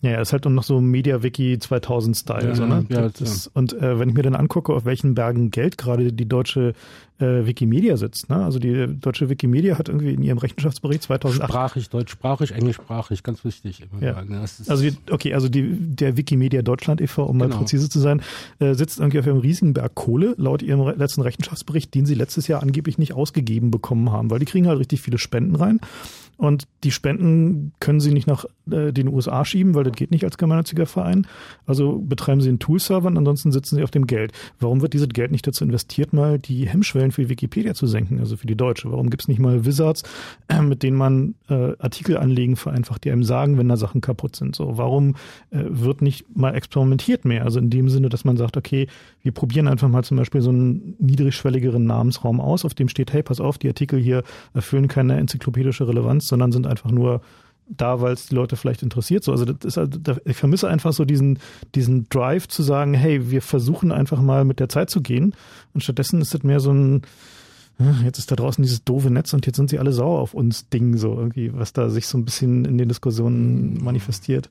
ja, 0.00 0.10
ja, 0.12 0.20
ist 0.20 0.32
halt 0.32 0.44
noch 0.44 0.62
so 0.62 0.80
MediaWiki 0.80 1.58
2000 1.58 2.16
Style, 2.16 2.48
Ja, 2.48 2.54
so, 2.54 2.66
ne? 2.66 2.86
ja, 2.88 3.08
das 3.08 3.20
ist, 3.20 3.46
und 3.54 3.72
äh, 3.72 3.98
wenn 3.98 4.08
ich 4.10 4.14
mir 4.14 4.22
dann 4.22 4.36
angucke, 4.36 4.72
auf 4.72 4.84
welchen 4.84 5.14
Bergen 5.14 5.50
Geld 5.50 5.76
gerade 5.78 6.12
die 6.12 6.28
deutsche 6.28 6.74
äh, 7.18 7.46
Wikimedia 7.46 7.96
sitzt, 7.96 8.30
ne? 8.30 8.36
Also 8.44 8.60
die 8.60 8.86
deutsche 9.00 9.28
Wikimedia 9.28 9.76
hat 9.76 9.88
irgendwie 9.88 10.12
in 10.14 10.22
ihrem 10.22 10.38
Rechenschaftsbericht 10.38 11.02
2008 11.02 11.50
Sprachig, 11.50 11.88
deutschsprachig, 11.90 12.52
englischsprachig, 12.52 13.24
ganz 13.24 13.44
wichtig. 13.44 13.82
Ja. 14.00 14.14
sagen. 14.14 14.38
Das 14.40 14.60
ist 14.60 14.70
Also 14.70 14.84
die, 14.88 14.96
okay, 15.10 15.34
also 15.34 15.48
die, 15.48 15.74
der 15.76 16.16
Wikimedia 16.16 16.62
Deutschland 16.62 17.00
e.V., 17.00 17.24
um 17.24 17.36
mal 17.38 17.46
Genau. 17.48 17.58
präzise 17.58 17.88
zu 17.88 17.98
sein, 17.98 18.22
äh, 18.60 18.74
sitzt 18.74 19.00
irgendwie 19.00 19.18
auf 19.18 19.26
einem 19.26 19.38
riesigen 19.38 19.72
Berg 19.72 19.96
Kohle, 19.96 20.34
laut 20.38 20.62
ihrem 20.62 20.80
re- 20.82 20.94
letzten 20.96 21.22
Rechenschaftsbericht, 21.22 21.92
den 21.92 22.06
sie 22.06 22.14
letztes 22.14 22.46
Jahr 22.46 22.62
angeblich 22.62 22.98
nicht 22.98 23.14
ausgegeben 23.14 23.72
bekommen 23.72 24.12
haben, 24.12 24.30
weil 24.30 24.38
die 24.38 24.44
kriegen 24.46 24.68
halt 24.68 24.78
richtig 24.78 25.00
viele 25.02 25.18
Spenden 25.18 25.56
rein. 25.56 25.80
Und 26.38 26.68
die 26.84 26.92
Spenden 26.92 27.72
können 27.80 27.98
sie 27.98 28.12
nicht 28.12 28.28
nach 28.28 28.44
äh, 28.70 28.92
den 28.92 29.08
USA 29.08 29.44
schieben, 29.44 29.74
weil 29.74 29.82
das 29.82 29.94
geht 29.94 30.12
nicht 30.12 30.22
als 30.22 30.38
gemeinnütziger 30.38 30.86
Verein. 30.86 31.26
Also 31.66 31.98
betreiben 31.98 32.40
sie 32.40 32.48
einen 32.48 32.60
Tool-Server 32.60 33.08
und 33.08 33.18
ansonsten 33.18 33.50
sitzen 33.50 33.74
sie 33.74 33.82
auf 33.82 33.90
dem 33.90 34.06
Geld. 34.06 34.32
Warum 34.60 34.80
wird 34.80 34.92
dieses 34.92 35.08
Geld 35.08 35.32
nicht 35.32 35.48
dazu 35.48 35.64
investiert, 35.64 36.12
mal 36.12 36.38
die 36.38 36.68
Hemmschwellen 36.68 37.10
für 37.10 37.28
Wikipedia 37.28 37.74
zu 37.74 37.88
senken, 37.88 38.20
also 38.20 38.36
für 38.36 38.46
die 38.46 38.54
Deutsche? 38.54 38.88
Warum 38.92 39.10
gibt 39.10 39.22
es 39.22 39.28
nicht 39.28 39.40
mal 39.40 39.64
Wizards, 39.64 40.04
äh, 40.48 40.62
mit 40.62 40.84
denen 40.84 40.96
man 40.96 41.34
äh, 41.48 41.72
Artikel 41.80 42.16
anlegen 42.16 42.54
vereinfacht, 42.54 43.02
die 43.02 43.10
einem 43.10 43.24
sagen, 43.24 43.58
wenn 43.58 43.68
da 43.68 43.76
Sachen 43.76 44.00
kaputt 44.00 44.36
sind? 44.36 44.54
So, 44.54 44.78
warum 44.78 45.16
äh, 45.50 45.64
wird 45.68 46.02
nicht 46.02 46.36
mal 46.36 46.54
experimentiert 46.54 47.24
mehr? 47.24 47.42
Also 47.42 47.58
in 47.58 47.68
dem 47.68 47.88
Sinne, 47.88 48.10
dass 48.10 48.24
man 48.24 48.36
sagt, 48.36 48.56
okay, 48.56 48.86
wir 49.28 49.34
probieren 49.34 49.68
einfach 49.68 49.88
mal 49.90 50.02
zum 50.04 50.16
Beispiel 50.16 50.40
so 50.40 50.48
einen 50.48 50.96
niedrigschwelligeren 51.00 51.84
Namensraum 51.84 52.40
aus, 52.40 52.64
auf 52.64 52.72
dem 52.72 52.88
steht, 52.88 53.12
hey, 53.12 53.22
pass 53.22 53.40
auf, 53.40 53.58
die 53.58 53.68
Artikel 53.68 54.00
hier 54.00 54.22
erfüllen 54.54 54.88
keine 54.88 55.18
enzyklopädische 55.18 55.86
Relevanz, 55.86 56.28
sondern 56.28 56.50
sind 56.50 56.66
einfach 56.66 56.90
nur 56.90 57.20
da, 57.68 58.00
weil 58.00 58.14
es 58.14 58.28
die 58.28 58.34
Leute 58.34 58.56
vielleicht 58.56 58.82
interessiert. 58.82 59.22
So, 59.24 59.32
also 59.32 59.44
das 59.44 59.76
ist 59.76 59.90
da- 60.02 60.16
ich 60.24 60.38
vermisse 60.38 60.66
einfach 60.66 60.94
so 60.94 61.04
diesen 61.04 61.40
diesen 61.74 62.08
Drive 62.08 62.48
zu 62.48 62.62
sagen, 62.62 62.94
hey, 62.94 63.30
wir 63.30 63.42
versuchen 63.42 63.92
einfach 63.92 64.22
mal 64.22 64.46
mit 64.46 64.60
der 64.60 64.70
Zeit 64.70 64.88
zu 64.88 65.02
gehen. 65.02 65.34
Und 65.74 65.82
stattdessen 65.84 66.22
ist 66.22 66.32
das 66.32 66.42
mehr 66.42 66.60
so 66.60 66.72
ein 66.72 67.02
äh, 67.78 68.04
Jetzt 68.04 68.18
ist 68.18 68.30
da 68.30 68.36
draußen 68.36 68.62
dieses 68.62 68.82
doofe 68.82 69.10
Netz 69.10 69.34
und 69.34 69.44
jetzt 69.44 69.56
sind 69.56 69.68
sie 69.68 69.78
alle 69.78 69.92
sauer 69.92 70.20
auf 70.20 70.32
uns 70.32 70.70
Ding, 70.70 70.96
so 70.96 71.12
irgendwie, 71.18 71.52
was 71.52 71.74
da 71.74 71.90
sich 71.90 72.06
so 72.06 72.16
ein 72.16 72.24
bisschen 72.24 72.64
in 72.64 72.78
den 72.78 72.88
Diskussionen 72.88 73.76
manifestiert. 73.84 74.48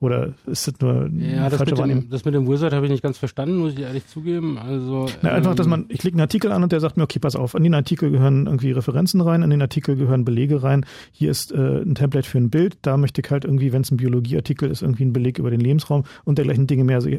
Oder 0.00 0.32
ist 0.46 0.68
das 0.68 0.74
nur 0.80 1.08
ja, 1.18 1.48
das 1.48 1.58
falsche 1.58 1.72
mit, 1.72 1.80
Wahrnehmung? 1.80 2.04
dem, 2.04 2.10
das 2.10 2.24
mit 2.24 2.34
dem 2.34 2.48
Wizard 2.48 2.72
habe 2.72 2.86
ich 2.86 2.92
nicht 2.92 3.02
ganz 3.02 3.18
verstanden, 3.18 3.56
muss 3.56 3.72
ich 3.72 3.80
ehrlich 3.80 4.06
zugeben. 4.06 4.56
Also 4.58 5.06
Na, 5.22 5.30
einfach, 5.32 5.54
dass 5.56 5.66
ähm, 5.66 5.70
man, 5.70 5.84
ich 5.88 5.98
klicke 5.98 6.14
einen 6.14 6.20
Artikel 6.20 6.52
an 6.52 6.62
und 6.62 6.70
der 6.70 6.78
sagt 6.80 6.96
mir, 6.96 7.02
okay, 7.02 7.18
pass 7.18 7.34
auf, 7.34 7.54
an 7.56 7.64
den 7.64 7.74
Artikel 7.74 8.10
gehören 8.10 8.46
irgendwie 8.46 8.70
Referenzen 8.70 9.20
rein, 9.20 9.42
an 9.42 9.50
den 9.50 9.60
Artikel 9.60 9.96
gehören 9.96 10.24
Belege 10.24 10.62
rein. 10.62 10.86
Hier 11.10 11.30
ist 11.30 11.50
äh, 11.50 11.82
ein 11.82 11.96
Template 11.96 12.28
für 12.28 12.38
ein 12.38 12.50
Bild, 12.50 12.78
da 12.82 12.96
möchte 12.96 13.20
ich 13.20 13.30
halt 13.30 13.44
irgendwie, 13.44 13.72
wenn 13.72 13.82
es 13.82 13.90
ein 13.90 13.96
Biologieartikel 13.96 14.70
ist, 14.70 14.82
irgendwie 14.82 15.04
ein 15.04 15.12
Beleg 15.12 15.38
über 15.38 15.50
den 15.50 15.60
Lebensraum 15.60 16.04
und 16.24 16.38
dergleichen 16.38 16.68
Dinge 16.68 16.84
mehr. 16.84 16.96
Also 16.96 17.10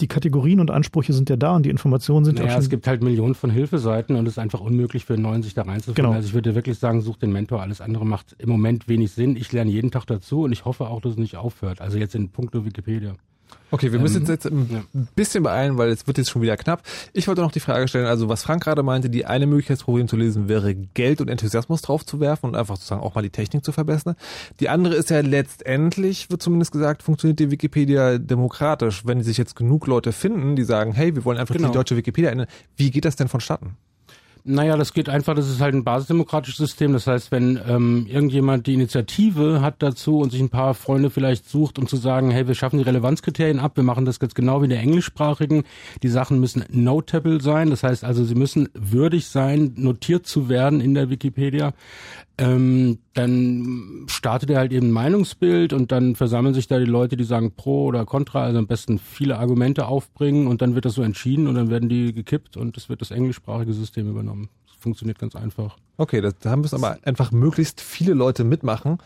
die 0.00 0.06
Kategorien 0.06 0.60
und 0.60 0.70
Ansprüche 0.70 1.14
sind 1.14 1.30
ja 1.30 1.36
da 1.36 1.56
und 1.56 1.64
die 1.64 1.70
Informationen 1.70 2.26
sind 2.26 2.38
Naja, 2.38 2.48
auch 2.48 2.52
schon. 2.52 2.62
es 2.62 2.68
gibt 2.68 2.86
halt 2.86 3.02
Millionen 3.02 3.34
von 3.34 3.50
Hilfeseiten 3.50 4.16
und 4.16 4.26
es 4.26 4.34
ist 4.34 4.38
einfach 4.38 4.60
unmöglich 4.60 5.06
für 5.06 5.14
einen 5.14 5.22
Neuen, 5.22 5.42
sich 5.42 5.54
da 5.54 5.62
reinzufinden. 5.62 6.04
Genau. 6.04 6.14
Also 6.14 6.28
ich 6.28 6.34
würde 6.34 6.54
wirklich 6.54 6.78
sagen, 6.78 7.00
such 7.00 7.16
den 7.16 7.32
Mentor. 7.32 7.62
Alles 7.62 7.80
andere 7.80 8.04
macht 8.04 8.36
im 8.38 8.50
Moment 8.50 8.86
wenig 8.86 9.12
Sinn. 9.12 9.36
Ich 9.36 9.50
lerne 9.52 9.70
jeden 9.70 9.90
Tag 9.90 10.04
dazu 10.06 10.42
und 10.42 10.52
ich 10.52 10.64
hoffe 10.66 10.88
auch, 10.88 11.00
dass 11.00 11.12
es 11.12 11.18
nicht 11.18 11.36
aufhört. 11.36 11.80
Also 11.80 11.96
jetzt 11.96 12.14
in 12.18 12.28
puncto 12.30 12.64
Wikipedia. 12.64 13.14
Okay, 13.70 13.92
wir 13.92 13.98
müssen 13.98 14.16
Ähm, 14.16 14.22
uns 14.22 14.28
jetzt 14.28 14.46
ein 14.46 15.08
bisschen 15.14 15.42
beeilen, 15.42 15.78
weil 15.78 15.88
es 15.90 16.06
wird 16.06 16.18
jetzt 16.18 16.28
schon 16.30 16.42
wieder 16.42 16.56
knapp. 16.58 16.82
Ich 17.14 17.28
wollte 17.28 17.40
noch 17.40 17.52
die 17.52 17.60
Frage 17.60 17.88
stellen, 17.88 18.04
also 18.06 18.28
was 18.28 18.42
Frank 18.42 18.62
gerade 18.62 18.82
meinte, 18.82 19.08
die 19.08 19.24
eine 19.24 19.46
Möglichkeit, 19.46 19.78
das 19.78 19.84
Problem 19.84 20.06
zu 20.08 20.16
lösen, 20.16 20.48
wäre 20.48 20.74
Geld 20.74 21.20
und 21.22 21.28
Enthusiasmus 21.28 21.80
draufzuwerfen 21.82 22.48
und 22.48 22.56
einfach 22.56 22.76
sozusagen 22.76 23.00
auch 23.02 23.14
mal 23.14 23.22
die 23.22 23.30
Technik 23.30 23.64
zu 23.64 23.72
verbessern. 23.72 24.16
Die 24.60 24.68
andere 24.68 24.94
ist 24.96 25.08
ja 25.10 25.20
letztendlich, 25.20 26.30
wird 26.30 26.42
zumindest 26.42 26.72
gesagt, 26.72 27.02
funktioniert 27.02 27.38
die 27.40 27.50
Wikipedia 27.50 28.18
demokratisch. 28.18 29.06
Wenn 29.06 29.22
sich 29.22 29.38
jetzt 29.38 29.56
genug 29.56 29.86
Leute 29.86 30.12
finden, 30.12 30.56
die 30.56 30.64
sagen, 30.64 30.92
hey, 30.92 31.14
wir 31.14 31.24
wollen 31.24 31.38
einfach 31.38 31.54
Genau. 31.54 31.68
die 31.68 31.74
deutsche 31.74 31.96
Wikipedia 31.96 32.30
ändern, 32.30 32.48
wie 32.76 32.90
geht 32.90 33.04
das 33.04 33.16
denn 33.16 33.28
vonstatten? 33.28 33.76
Naja, 34.44 34.76
das 34.76 34.92
geht 34.92 35.08
einfach, 35.08 35.34
das 35.34 35.48
ist 35.48 35.60
halt 35.60 35.74
ein 35.74 35.84
basisdemokratisches 35.84 36.58
System. 36.58 36.92
Das 36.92 37.06
heißt, 37.06 37.30
wenn 37.30 37.60
ähm, 37.68 38.06
irgendjemand 38.08 38.66
die 38.66 38.74
Initiative 38.74 39.60
hat 39.60 39.76
dazu 39.82 40.18
und 40.18 40.30
sich 40.30 40.40
ein 40.40 40.48
paar 40.48 40.74
Freunde 40.74 41.10
vielleicht 41.10 41.48
sucht, 41.48 41.78
um 41.78 41.86
zu 41.86 41.96
sagen, 41.96 42.30
hey, 42.30 42.46
wir 42.46 42.54
schaffen 42.54 42.78
die 42.78 42.84
Relevanzkriterien 42.84 43.58
ab, 43.58 43.76
wir 43.76 43.84
machen 43.84 44.04
das 44.04 44.18
jetzt 44.20 44.34
genau 44.34 44.60
wie 44.60 44.64
in 44.64 44.70
der 44.70 44.80
englischsprachigen. 44.80 45.64
Die 46.02 46.08
Sachen 46.08 46.40
müssen 46.40 46.64
notable 46.70 47.40
sein, 47.40 47.70
das 47.70 47.82
heißt 47.82 48.04
also, 48.04 48.24
sie 48.24 48.34
müssen 48.34 48.68
würdig 48.74 49.26
sein, 49.26 49.72
notiert 49.76 50.26
zu 50.26 50.48
werden 50.48 50.80
in 50.80 50.94
der 50.94 51.10
Wikipedia. 51.10 51.72
Ähm, 52.40 52.98
dann 53.14 54.06
startet 54.08 54.50
er 54.50 54.58
halt 54.58 54.72
eben 54.72 54.88
ein 54.88 54.92
Meinungsbild 54.92 55.72
und 55.72 55.90
dann 55.90 56.14
versammeln 56.14 56.54
sich 56.54 56.68
da 56.68 56.78
die 56.78 56.84
Leute, 56.84 57.16
die 57.16 57.24
sagen 57.24 57.52
pro 57.56 57.86
oder 57.86 58.04
contra, 58.04 58.44
also 58.44 58.60
am 58.60 58.68
besten 58.68 59.00
viele 59.00 59.38
Argumente 59.38 59.86
aufbringen 59.86 60.46
und 60.46 60.62
dann 60.62 60.76
wird 60.76 60.84
das 60.84 60.94
so 60.94 61.02
entschieden 61.02 61.48
und 61.48 61.56
dann 61.56 61.68
werden 61.68 61.88
die 61.88 62.12
gekippt 62.12 62.56
und 62.56 62.76
es 62.76 62.88
wird 62.88 63.00
das 63.00 63.10
englischsprachige 63.10 63.72
System 63.72 64.08
übernommen. 64.08 64.48
Das 64.68 64.76
funktioniert 64.76 65.18
ganz 65.18 65.34
einfach. 65.34 65.76
Okay, 65.96 66.22
da 66.40 66.56
müssen 66.56 66.76
aber 66.76 66.98
einfach 67.02 67.32
möglichst 67.32 67.80
viele 67.80 68.14
Leute 68.14 68.44
mitmachen. 68.44 68.98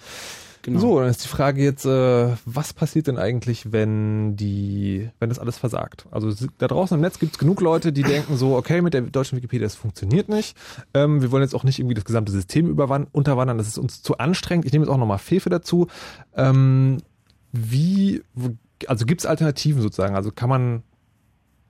Genau. 0.62 0.78
So, 0.78 1.00
dann 1.00 1.08
ist 1.08 1.24
die 1.24 1.28
Frage 1.28 1.60
jetzt, 1.60 1.84
äh, 1.84 2.36
was 2.44 2.72
passiert 2.72 3.08
denn 3.08 3.18
eigentlich, 3.18 3.72
wenn 3.72 4.36
die, 4.36 5.10
wenn 5.18 5.28
das 5.28 5.40
alles 5.40 5.58
versagt? 5.58 6.06
Also 6.12 6.32
da 6.58 6.68
draußen 6.68 6.94
im 6.94 7.00
Netz 7.00 7.18
gibt 7.18 7.32
es 7.32 7.38
genug 7.38 7.60
Leute, 7.60 7.92
die 7.92 8.04
denken 8.04 8.36
so, 8.36 8.56
okay, 8.56 8.80
mit 8.80 8.94
der 8.94 9.00
deutschen 9.00 9.36
Wikipedia, 9.36 9.66
das 9.66 9.74
funktioniert 9.74 10.28
nicht. 10.28 10.56
Ähm, 10.94 11.20
wir 11.20 11.32
wollen 11.32 11.42
jetzt 11.42 11.54
auch 11.54 11.64
nicht 11.64 11.80
irgendwie 11.80 11.94
das 11.94 12.04
gesamte 12.04 12.30
System 12.30 12.78
unterwandern, 12.78 13.58
das 13.58 13.66
ist 13.66 13.76
uns 13.76 14.02
zu 14.02 14.18
anstrengend. 14.18 14.64
Ich 14.64 14.72
nehme 14.72 14.84
jetzt 14.84 14.92
auch 14.92 14.98
nochmal 14.98 15.18
Fefe 15.18 15.50
dazu. 15.50 15.88
Ähm, 16.36 16.98
wie, 17.50 18.22
also 18.86 19.04
gibt 19.04 19.22
es 19.22 19.26
Alternativen 19.26 19.82
sozusagen? 19.82 20.14
Also 20.14 20.30
kann 20.30 20.48
man 20.48 20.84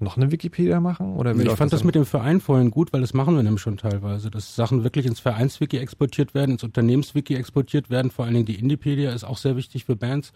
noch 0.02 0.16
eine 0.16 0.30
Wikipedia 0.30 0.80
machen? 0.80 1.16
Oder 1.16 1.34
Ich 1.34 1.50
fand 1.52 1.72
das 1.72 1.80
dann? 1.80 1.86
mit 1.86 1.94
dem 1.94 2.04
Verein 2.04 2.40
vorhin 2.40 2.70
gut, 2.70 2.92
weil 2.92 3.00
das 3.00 3.14
machen 3.14 3.36
wir 3.36 3.42
nämlich 3.42 3.62
schon 3.62 3.76
teilweise, 3.76 4.30
dass 4.30 4.54
Sachen 4.54 4.84
wirklich 4.84 5.06
ins 5.06 5.20
Vereinswiki 5.20 5.78
exportiert 5.78 6.34
werden, 6.34 6.52
ins 6.52 6.64
Unternehmenswiki 6.64 7.34
exportiert 7.34 7.90
werden, 7.90 8.10
vor 8.10 8.24
allen 8.24 8.34
Dingen 8.34 8.46
die 8.46 8.56
Indiepedia 8.58 9.12
ist 9.12 9.24
auch 9.24 9.38
sehr 9.38 9.56
wichtig 9.56 9.84
für 9.84 9.96
Bands. 9.96 10.32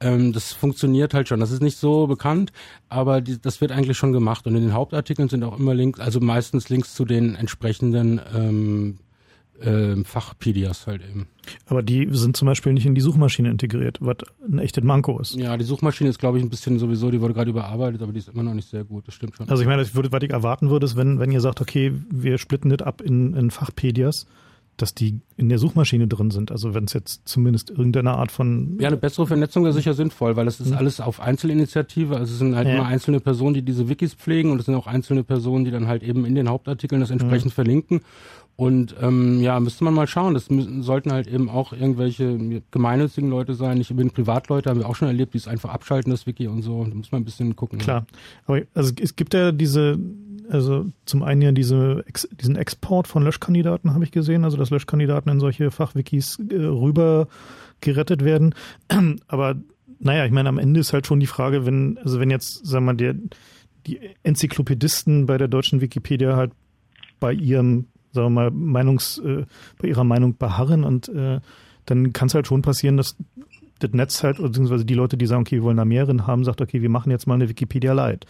Ähm, 0.00 0.32
das 0.32 0.52
funktioniert 0.52 1.14
halt 1.14 1.28
schon. 1.28 1.40
Das 1.40 1.50
ist 1.50 1.62
nicht 1.62 1.76
so 1.76 2.06
bekannt, 2.06 2.52
aber 2.88 3.20
die, 3.20 3.40
das 3.40 3.60
wird 3.60 3.72
eigentlich 3.72 3.98
schon 3.98 4.12
gemacht. 4.12 4.46
Und 4.46 4.54
in 4.54 4.62
den 4.62 4.72
Hauptartikeln 4.72 5.28
sind 5.28 5.44
auch 5.44 5.58
immer 5.58 5.74
Links, 5.74 6.00
also 6.00 6.20
meistens 6.20 6.68
Links 6.68 6.94
zu 6.94 7.04
den 7.04 7.34
entsprechenden 7.34 8.20
ähm, 8.34 8.98
ähm, 9.62 10.04
Fachpedias 10.04 10.86
halt 10.86 11.02
eben. 11.02 11.26
Aber 11.66 11.82
die 11.82 12.08
sind 12.10 12.36
zum 12.36 12.46
Beispiel 12.46 12.72
nicht 12.72 12.86
in 12.86 12.94
die 12.94 13.00
Suchmaschine 13.00 13.50
integriert, 13.50 13.98
was 14.00 14.16
ein 14.46 14.58
echtes 14.58 14.84
Manko 14.84 15.18
ist. 15.20 15.34
Ja, 15.36 15.56
die 15.56 15.64
Suchmaschine 15.64 16.10
ist, 16.10 16.18
glaube 16.18 16.38
ich, 16.38 16.44
ein 16.44 16.50
bisschen 16.50 16.78
sowieso, 16.78 17.10
die 17.10 17.20
wurde 17.20 17.34
gerade 17.34 17.50
überarbeitet, 17.50 18.02
aber 18.02 18.12
die 18.12 18.18
ist 18.18 18.28
immer 18.28 18.42
noch 18.42 18.54
nicht 18.54 18.68
sehr 18.68 18.84
gut, 18.84 19.06
das 19.06 19.14
stimmt 19.14 19.36
schon. 19.36 19.48
Also 19.48 19.62
ich 19.62 19.68
meine, 19.68 19.82
ich 19.82 19.94
würde, 19.94 20.12
was 20.12 20.22
ich 20.22 20.30
erwarten 20.30 20.70
würde, 20.70 20.86
ist, 20.86 20.96
wenn, 20.96 21.18
wenn 21.18 21.30
ihr 21.32 21.40
sagt, 21.40 21.60
okay, 21.60 21.92
wir 22.10 22.38
splitten 22.38 22.70
das 22.70 22.80
ab 22.86 23.00
in, 23.00 23.34
in 23.34 23.50
Fachpedias, 23.50 24.26
dass 24.76 24.94
die 24.94 25.20
in 25.36 25.50
der 25.50 25.58
Suchmaschine 25.58 26.08
drin 26.08 26.30
sind. 26.30 26.50
Also 26.50 26.72
wenn 26.72 26.84
es 26.84 26.94
jetzt 26.94 27.28
zumindest 27.28 27.68
irgendeine 27.68 28.12
Art 28.12 28.32
von 28.32 28.78
Ja, 28.80 28.88
eine 28.88 28.96
bessere 28.96 29.26
Vernetzung 29.26 29.62
wäre 29.64 29.74
sicher 29.74 29.92
sinnvoll, 29.92 30.36
weil 30.36 30.46
es 30.48 30.58
ist 30.58 30.72
alles 30.72 31.00
auf 31.00 31.20
Einzelinitiative. 31.20 32.16
Also 32.16 32.32
es 32.32 32.38
sind 32.38 32.56
halt 32.56 32.66
Ja. 32.66 32.74
immer 32.76 32.86
einzelne 32.86 33.20
Personen, 33.20 33.52
die 33.54 33.62
diese 33.62 33.90
Wikis 33.90 34.14
pflegen 34.14 34.50
und 34.50 34.58
es 34.58 34.66
sind 34.66 34.74
auch 34.74 34.86
einzelne 34.86 35.22
Personen, 35.22 35.66
die 35.66 35.70
dann 35.70 35.86
halt 35.86 36.02
eben 36.02 36.24
in 36.24 36.34
den 36.34 36.48
Hauptartikeln 36.48 37.00
das 37.00 37.10
entsprechend 37.10 37.52
verlinken. 37.52 38.00
Und 38.60 38.94
ähm, 39.00 39.40
ja, 39.40 39.58
müsste 39.58 39.84
man 39.84 39.94
mal 39.94 40.06
schauen. 40.06 40.34
Das 40.34 40.50
müssen, 40.50 40.82
sollten 40.82 41.12
halt 41.12 41.26
eben 41.26 41.48
auch 41.48 41.72
irgendwelche 41.72 42.60
gemeinnützigen 42.70 43.30
Leute 43.30 43.54
sein, 43.54 43.78
nicht 43.78 43.90
unbedingt 43.90 44.12
Privatleute, 44.12 44.68
haben 44.68 44.80
wir 44.80 44.86
auch 44.86 44.96
schon 44.96 45.08
erlebt, 45.08 45.32
die 45.32 45.38
es 45.38 45.48
einfach 45.48 45.70
abschalten, 45.70 46.10
das 46.10 46.26
Wiki 46.26 46.46
und 46.46 46.60
so. 46.60 46.84
Da 46.84 46.94
muss 46.94 47.10
man 47.10 47.22
ein 47.22 47.24
bisschen 47.24 47.56
gucken. 47.56 47.78
Klar. 47.78 48.04
Aber 48.44 48.60
also 48.74 48.92
es 49.00 49.16
gibt 49.16 49.32
ja 49.32 49.50
diese, 49.50 49.98
also 50.50 50.84
zum 51.06 51.22
einen 51.22 51.40
ja 51.40 51.52
diese, 51.52 52.04
diesen 52.38 52.56
Export 52.56 53.08
von 53.08 53.22
Löschkandidaten 53.22 53.94
habe 53.94 54.04
ich 54.04 54.10
gesehen, 54.10 54.44
also 54.44 54.58
dass 54.58 54.68
Löschkandidaten 54.68 55.32
in 55.32 55.40
solche 55.40 55.70
Fachwikis 55.70 56.38
äh, 56.50 56.56
rüber 56.56 57.28
gerettet 57.80 58.26
werden. 58.26 58.54
Aber 59.26 59.56
naja, 60.00 60.26
ich 60.26 60.32
meine, 60.32 60.50
am 60.50 60.58
Ende 60.58 60.80
ist 60.80 60.92
halt 60.92 61.06
schon 61.06 61.18
die 61.18 61.26
Frage, 61.26 61.64
wenn, 61.64 61.96
also 61.96 62.20
wenn 62.20 62.28
jetzt, 62.28 62.66
sagen 62.66 62.84
wir 62.84 62.92
mal, 62.92 62.96
der, 62.98 63.14
die 63.86 64.00
Enzyklopädisten 64.22 65.24
bei 65.24 65.38
der 65.38 65.48
deutschen 65.48 65.80
Wikipedia 65.80 66.36
halt 66.36 66.52
bei 67.20 67.32
ihrem, 67.32 67.86
sagen 68.12 68.26
wir 68.26 68.30
mal, 68.30 68.50
Meinungs, 68.50 69.18
äh, 69.18 69.44
bei 69.78 69.88
ihrer 69.88 70.04
Meinung 70.04 70.36
beharren 70.36 70.84
und 70.84 71.08
äh, 71.08 71.40
dann 71.86 72.12
kann 72.12 72.28
es 72.28 72.34
halt 72.34 72.46
schon 72.46 72.62
passieren, 72.62 72.96
dass 72.96 73.16
das 73.78 73.92
Netz 73.92 74.22
halt, 74.22 74.38
beziehungsweise 74.38 74.84
die 74.84 74.94
Leute, 74.94 75.16
die 75.16 75.26
sagen, 75.26 75.42
okay, 75.42 75.56
wir 75.56 75.62
wollen 75.62 75.76
da 75.76 75.84
mehreren 75.84 76.26
haben, 76.26 76.44
sagt, 76.44 76.60
okay, 76.60 76.82
wir 76.82 76.90
machen 76.90 77.10
jetzt 77.10 77.26
mal 77.26 77.34
eine 77.34 77.48
Wikipedia 77.48 77.92
Light. 77.92 78.26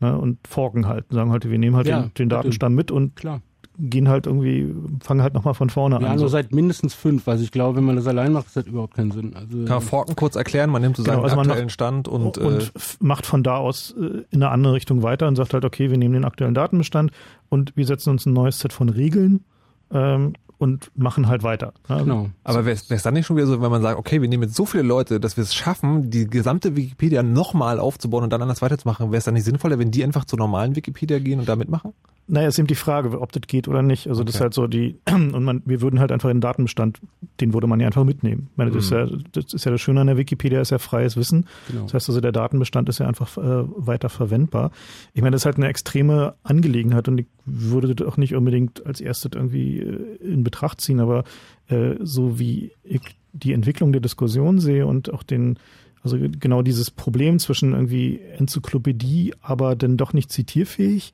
Ne, 0.00 0.16
und 0.18 0.38
forken 0.46 0.88
halt, 0.88 1.06
sagen 1.10 1.30
halt, 1.30 1.48
wir 1.48 1.58
nehmen 1.58 1.76
halt 1.76 1.86
Ja, 1.86 2.02
den, 2.02 2.14
den 2.14 2.28
Datenstamm 2.28 2.74
mit 2.74 2.90
und 2.90 3.14
Klar. 3.14 3.42
Gehen 3.78 4.08
halt 4.08 4.26
irgendwie, 4.26 4.72
fangen 5.02 5.20
halt 5.22 5.34
nochmal 5.34 5.54
von 5.54 5.68
vorne 5.70 5.96
Ja, 6.00 6.06
an. 6.06 6.12
nur 6.16 6.18
so. 6.20 6.28
seit 6.28 6.52
mindestens 6.52 6.94
fünf. 6.94 7.26
Also 7.26 7.42
ich 7.42 7.50
glaube, 7.50 7.76
wenn 7.76 7.84
man 7.84 7.96
das 7.96 8.06
allein 8.06 8.32
macht, 8.32 8.46
das 8.46 8.56
hat 8.56 8.66
überhaupt 8.66 8.94
keinen 8.94 9.10
Sinn. 9.10 9.34
Also, 9.34 9.58
Kann 9.64 9.76
man 9.76 9.80
Forken 9.80 10.14
kurz 10.16 10.36
erklären? 10.36 10.70
Man 10.70 10.82
nimmt 10.82 10.96
sozusagen 10.96 11.16
Genau, 11.22 11.24
also 11.24 11.34
den 11.34 11.38
man 11.38 11.46
aktuellen 11.50 11.66
macht- 11.66 11.72
Stand 11.72 12.08
und, 12.08 12.38
und 12.38 12.62
äh, 12.62 12.80
macht 13.00 13.26
von 13.26 13.42
da 13.42 13.56
aus 13.56 13.94
äh, 14.00 14.22
in 14.30 14.42
eine 14.42 14.50
andere 14.50 14.74
Richtung 14.74 15.02
weiter 15.02 15.26
und 15.28 15.36
sagt 15.36 15.54
halt, 15.54 15.64
okay, 15.64 15.90
wir 15.90 15.98
nehmen 15.98 16.14
den 16.14 16.24
aktuellen 16.24 16.54
Datenbestand 16.54 17.10
und 17.48 17.76
wir 17.76 17.84
setzen 17.86 18.10
uns 18.10 18.26
ein 18.26 18.32
neues 18.32 18.60
Set 18.60 18.72
von 18.72 18.88
Regeln 18.88 19.44
ähm, 19.92 20.34
und 20.58 20.92
machen 20.94 21.26
halt 21.26 21.42
weiter. 21.42 21.72
Ja, 21.88 21.98
Genau. 21.98 22.30
Aber 22.44 22.64
wäre 22.64 22.76
es 22.88 23.02
dann 23.02 23.14
nicht 23.14 23.26
schon 23.26 23.36
wieder 23.36 23.48
so, 23.48 23.60
wenn 23.60 23.70
man 23.72 23.82
sagt, 23.82 23.98
okay, 23.98 24.22
wir 24.22 24.28
nehmen 24.28 24.44
jetzt 24.44 24.54
so 24.54 24.66
viele 24.66 24.84
Leute, 24.84 25.18
dass 25.18 25.36
wir 25.36 25.42
es 25.42 25.52
schaffen, 25.52 26.10
die 26.10 26.26
gesamte 26.28 26.76
Wikipedia 26.76 27.24
nochmal 27.24 27.80
aufzubauen 27.80 28.22
und 28.22 28.32
dann 28.32 28.40
anders 28.40 28.62
weiterzumachen, 28.62 29.06
wäre 29.10 29.18
es 29.18 29.24
dann 29.24 29.34
nicht 29.34 29.44
sinnvoller, 29.44 29.80
wenn 29.80 29.90
die 29.90 30.04
einfach 30.04 30.24
zur 30.24 30.38
normalen 30.38 30.76
Wikipedia 30.76 31.18
gehen 31.18 31.40
und 31.40 31.48
da 31.48 31.56
mitmachen? 31.56 31.92
Naja, 32.26 32.48
ist 32.48 32.58
eben 32.58 32.66
die 32.68 32.74
Frage, 32.74 33.20
ob 33.20 33.32
das 33.32 33.42
geht 33.46 33.68
oder 33.68 33.82
nicht. 33.82 34.08
Also 34.08 34.24
das 34.24 34.36
ist 34.36 34.40
Okay. 34.40 34.44
halt 34.44 34.54
so 34.54 34.66
die, 34.66 34.96
und 35.10 35.44
man, 35.44 35.60
wir 35.66 35.82
würden 35.82 36.00
halt 36.00 36.10
einfach 36.10 36.30
den 36.30 36.40
Datenbestand, 36.40 36.98
den 37.40 37.52
würde 37.52 37.66
man 37.66 37.80
ja 37.80 37.86
einfach 37.86 38.04
mitnehmen. 38.04 38.48
Ich 38.52 38.56
meine, 38.56 38.70
das, 38.70 38.84
ist 38.86 38.90
ja, 38.92 39.04
Mhm. 39.04 39.24
das 39.32 39.52
ist 39.52 39.64
ja 39.66 39.70
das 39.70 39.80
Schöne 39.82 40.00
an 40.00 40.06
der 40.06 40.16
Wikipedia, 40.16 40.60
ist 40.62 40.70
ja 40.70 40.78
freies 40.78 41.16
Wissen. 41.18 41.46
Genau. 41.68 41.82
Das 41.84 41.92
heißt 41.94 42.08
also, 42.08 42.22
der 42.22 42.32
Datenbestand 42.32 42.88
ist 42.88 42.98
ja 42.98 43.06
einfach 43.06 43.36
äh, 43.36 43.64
weiter 43.76 44.08
verwendbar. 44.08 44.70
Ich 45.12 45.20
meine, 45.20 45.32
das 45.32 45.42
ist 45.42 45.46
halt 45.46 45.56
eine 45.56 45.68
extreme 45.68 46.34
Angelegenheit 46.42 47.08
und 47.08 47.18
ich 47.18 47.26
würde 47.44 47.94
das 47.94 48.06
auch 48.08 48.16
nicht 48.16 48.34
unbedingt 48.34 48.86
als 48.86 49.02
erstes 49.02 49.32
irgendwie 49.34 49.80
äh, 49.80 50.16
in 50.24 50.44
Betracht 50.44 50.80
ziehen, 50.80 51.00
aber 51.00 51.24
äh, 51.68 51.96
so 52.00 52.38
wie 52.38 52.72
ich 52.84 53.02
die 53.34 53.52
Entwicklung 53.52 53.92
der 53.92 54.00
Diskussion 54.00 54.60
sehe 54.60 54.86
und 54.86 55.12
auch 55.12 55.24
den, 55.24 55.58
also 56.02 56.16
genau 56.18 56.62
dieses 56.62 56.90
Problem 56.90 57.38
zwischen 57.38 57.72
irgendwie 57.72 58.20
Enzyklopädie, 58.38 59.34
aber 59.42 59.76
dann 59.76 59.96
doch 59.98 60.12
nicht 60.14 60.32
zitierfähig, 60.32 61.12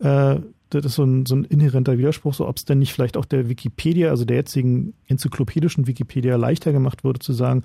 äh, 0.00 0.40
das 0.70 0.84
ist 0.84 0.94
so 0.94 1.04
ein, 1.04 1.24
so 1.26 1.34
ein 1.34 1.44
inhärenter 1.44 1.96
Widerspruch, 1.98 2.34
so 2.34 2.46
ob 2.46 2.56
es 2.58 2.64
denn 2.64 2.78
nicht 2.78 2.92
vielleicht 2.92 3.16
auch 3.16 3.24
der 3.24 3.48
Wikipedia, 3.48 4.10
also 4.10 4.24
der 4.24 4.36
jetzigen 4.36 4.94
enzyklopädischen 5.06 5.86
Wikipedia 5.86 6.36
leichter 6.36 6.72
gemacht 6.72 7.04
würde, 7.04 7.20
zu 7.20 7.32
sagen, 7.32 7.62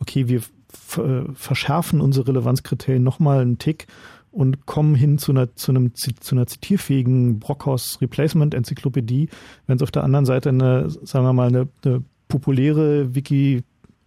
okay, 0.00 0.28
wir 0.28 0.38
äh, 0.38 1.32
verschärfen 1.34 2.00
unsere 2.00 2.28
Relevanzkriterien 2.28 3.02
nochmal 3.02 3.40
einen 3.40 3.58
Tick 3.58 3.86
und 4.32 4.66
kommen 4.66 4.94
hin 4.94 5.18
zu 5.18 5.32
einer, 5.32 5.54
zu 5.56 5.72
einem, 5.72 5.94
zu 5.94 6.34
einer 6.34 6.46
zitierfähigen 6.46 7.38
Brockhaus 7.38 8.00
Replacement 8.00 8.54
Enzyklopädie, 8.54 9.28
wenn 9.66 9.76
es 9.76 9.82
auf 9.82 9.90
der 9.90 10.04
anderen 10.04 10.26
Seite 10.26 10.50
eine, 10.50 10.88
sagen 10.90 11.24
wir 11.24 11.32
mal, 11.32 11.48
eine, 11.48 11.68
eine 11.84 12.02
populäre 12.28 13.14
Wiki 13.14 13.62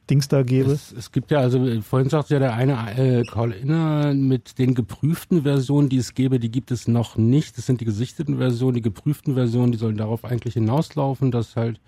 Dings 0.09 0.27
da 0.27 0.43
gäbe. 0.43 0.71
Es, 0.71 0.91
es 0.91 1.11
gibt 1.11 1.31
ja, 1.31 1.39
also 1.39 1.81
vorhin 1.81 2.09
sagte 2.09 2.33
ja 2.33 2.39
der 2.39 2.53
eine 2.53 2.97
äh, 2.97 3.23
Call 3.23 3.51
Inner 3.51 4.13
mit 4.13 4.57
den 4.59 4.75
geprüften 4.75 5.43
Versionen, 5.43 5.87
die 5.87 5.97
es 5.97 6.13
gäbe, 6.13 6.39
die 6.39 6.51
gibt 6.51 6.71
es 6.71 6.87
noch 6.87 7.15
nicht. 7.15 7.57
Das 7.57 7.65
sind 7.65 7.79
die 7.79 7.85
gesichteten 7.85 8.37
Versionen, 8.37 8.75
die 8.75 8.81
geprüften 8.81 9.35
Versionen, 9.35 9.71
die 9.71 9.77
sollen 9.77 9.97
darauf 9.97 10.25
eigentlich 10.25 10.55
hinauslaufen, 10.55 11.31
dass 11.31 11.55
halt 11.55 11.79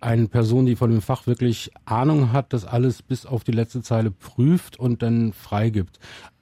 eine 0.00 0.28
Person, 0.28 0.66
die 0.66 0.76
von 0.76 0.90
dem 0.90 1.02
Fach 1.02 1.26
wirklich 1.26 1.70
Ahnung 1.84 2.32
hat, 2.32 2.52
das 2.52 2.64
alles 2.64 3.02
bis 3.02 3.26
auf 3.26 3.42
die 3.42 3.52
letzte 3.52 3.82
Zeile 3.82 4.10
prüft 4.10 4.78
und 4.78 5.02
dann 5.02 5.32
freigibt. 5.32 5.98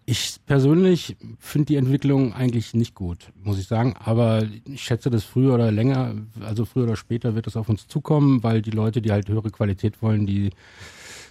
Ich 0.06 0.36
persönlich 0.44 1.16
finde 1.38 1.66
die 1.66 1.76
Entwicklung 1.76 2.34
eigentlich 2.34 2.74
nicht 2.74 2.94
gut, 2.94 3.32
muss 3.42 3.58
ich 3.58 3.66
sagen. 3.66 3.94
Aber 3.98 4.42
ich 4.66 4.82
schätze, 4.82 5.08
dass 5.08 5.24
früher 5.24 5.54
oder 5.54 5.72
länger, 5.72 6.14
also 6.40 6.66
früher 6.66 6.84
oder 6.84 6.96
später 6.96 7.34
wird 7.34 7.46
es 7.46 7.56
auf 7.56 7.70
uns 7.70 7.88
zukommen, 7.88 8.42
weil 8.42 8.60
die 8.60 8.70
Leute, 8.70 9.00
die 9.00 9.12
halt 9.12 9.30
höhere 9.30 9.50
Qualität 9.50 10.02
wollen, 10.02 10.26
die 10.26 10.50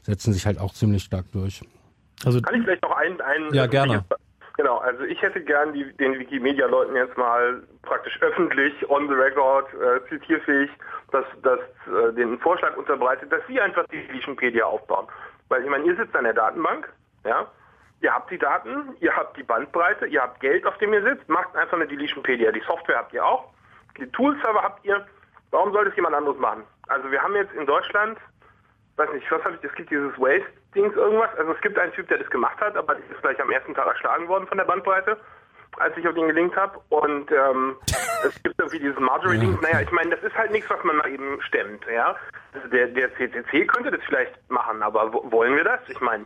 setzen 0.04 0.34
sich 0.34 0.46
halt 0.46 0.60
auch 0.60 0.74
ziemlich 0.74 1.04
stark 1.04 1.26
durch. 1.32 1.62
Also 2.26 2.42
Kann 2.42 2.56
ich 2.56 2.64
vielleicht 2.64 2.84
noch 2.84 2.96
einen, 2.96 3.20
einen 3.22 3.54
Ja, 3.54 3.66
gerne. 3.66 4.06
Genau, 4.56 4.78
also 4.78 5.04
ich 5.04 5.20
hätte 5.22 5.42
gern 5.42 5.74
die, 5.74 5.92
den 5.98 6.20
Wikimedia-Leuten 6.20 6.96
jetzt 6.96 7.18
mal 7.18 7.64
praktisch 7.82 8.22
öffentlich, 8.22 8.88
on 8.88 9.08
the 9.08 9.16
record, 9.16 9.66
äh, 9.74 10.08
zitierfähig, 10.10 10.70
dass, 11.12 11.26
dass 11.42 11.60
äh, 11.88 12.14
den 12.14 12.38
Vorschlag 12.38 12.78
unterbreitet, 12.78 13.32
dass 13.32 13.42
sie 13.48 13.60
einfach 13.60 13.88
die 13.88 14.06
Deletionpedia 14.06 14.64
aufbauen. 14.64 15.08
Weil 15.50 15.64
ich 15.64 15.70
meine, 15.70 15.86
ihr 15.86 15.96
sitzt 15.96 16.16
an 16.16 16.26
der 16.26 16.34
Datenbank, 16.34 16.88
ja, 17.26 17.48
ihr 18.02 18.14
habt 18.14 18.30
die 18.30 18.38
Daten, 18.38 18.96
ihr 19.00 19.16
habt 19.16 19.36
die 19.38 19.44
Bandbreite, 19.44 20.06
ihr 20.06 20.22
habt 20.22 20.40
Geld, 20.40 20.68
auf 20.68 20.78
dem 20.78 20.94
ihr 20.94 21.02
sitzt, 21.02 21.28
macht 21.30 21.56
einfach 21.56 21.78
eine 21.78 21.88
Deletionpedia. 21.88 22.52
Die 22.52 22.64
Software 22.68 22.98
habt 22.98 23.14
ihr 23.14 23.26
auch, 23.26 23.52
die 23.98 24.06
Toolserver 24.08 24.62
habt 24.62 24.86
ihr, 24.86 25.04
warum 25.50 25.74
soll 25.74 25.86
das 25.86 25.96
jemand 25.96 26.16
anderes 26.16 26.38
machen? 26.38 26.64
Also 26.90 27.10
wir 27.10 27.24
haben 27.24 27.36
jetzt 27.36 27.54
in 27.54 27.66
Deutschland 27.66 28.20
weiß 28.98 29.10
nicht, 29.14 29.32
was 29.32 29.44
habe 29.44 29.56
ich, 29.56 29.64
es 29.64 29.76
gibt 29.76 29.90
dieses 29.90 30.18
Waste-Dings 30.18 30.96
irgendwas. 30.96 31.30
Also 31.38 31.52
es 31.54 31.62
gibt 31.62 31.78
einen 31.78 31.94
Typ, 31.94 32.08
der 32.08 32.20
das 32.20 32.30
gemacht 32.30 32.60
hat, 32.60 32.76
aber 32.76 32.96
der 32.96 33.04
ist 33.10 33.22
gleich 33.22 33.40
am 33.42 33.50
ersten 33.50 33.74
Tag 33.74 33.88
erschlagen 33.88 34.28
worden 34.28 34.48
von 34.48 34.58
der 34.58 34.66
Bandbreite, 34.66 35.18
als 35.78 35.98
ich 35.98 36.08
auf 36.08 36.16
ihn 36.16 36.28
gelinkt 36.28 36.56
habe. 36.56 36.80
Und 36.90 37.32
ähm, 37.32 37.76
es 38.26 38.42
gibt 38.44 38.60
irgendwie 38.60 38.80
dieses 38.80 39.00
Marjorie-Dings. 39.00 39.62
Naja, 39.62 39.82
ich 39.82 39.92
meine, 39.92 40.12
das 40.12 40.24
ist 40.24 40.38
halt 40.38 40.52
nichts, 40.52 40.70
was 40.70 40.84
man 40.84 40.98
mal 40.98 41.10
eben 41.10 41.42
stemmt, 41.42 41.86
ja. 41.92 42.16
Also 42.54 42.68
der, 42.68 42.88
der 42.88 43.14
CCC 43.16 43.66
könnte 43.66 43.92
das 43.92 44.02
vielleicht 44.06 44.34
machen, 44.50 44.84
aber 44.84 45.12
wo, 45.12 45.32
wollen 45.32 45.56
wir 45.56 45.64
das? 45.64 45.80
Ich 45.88 46.00
meine, 46.02 46.26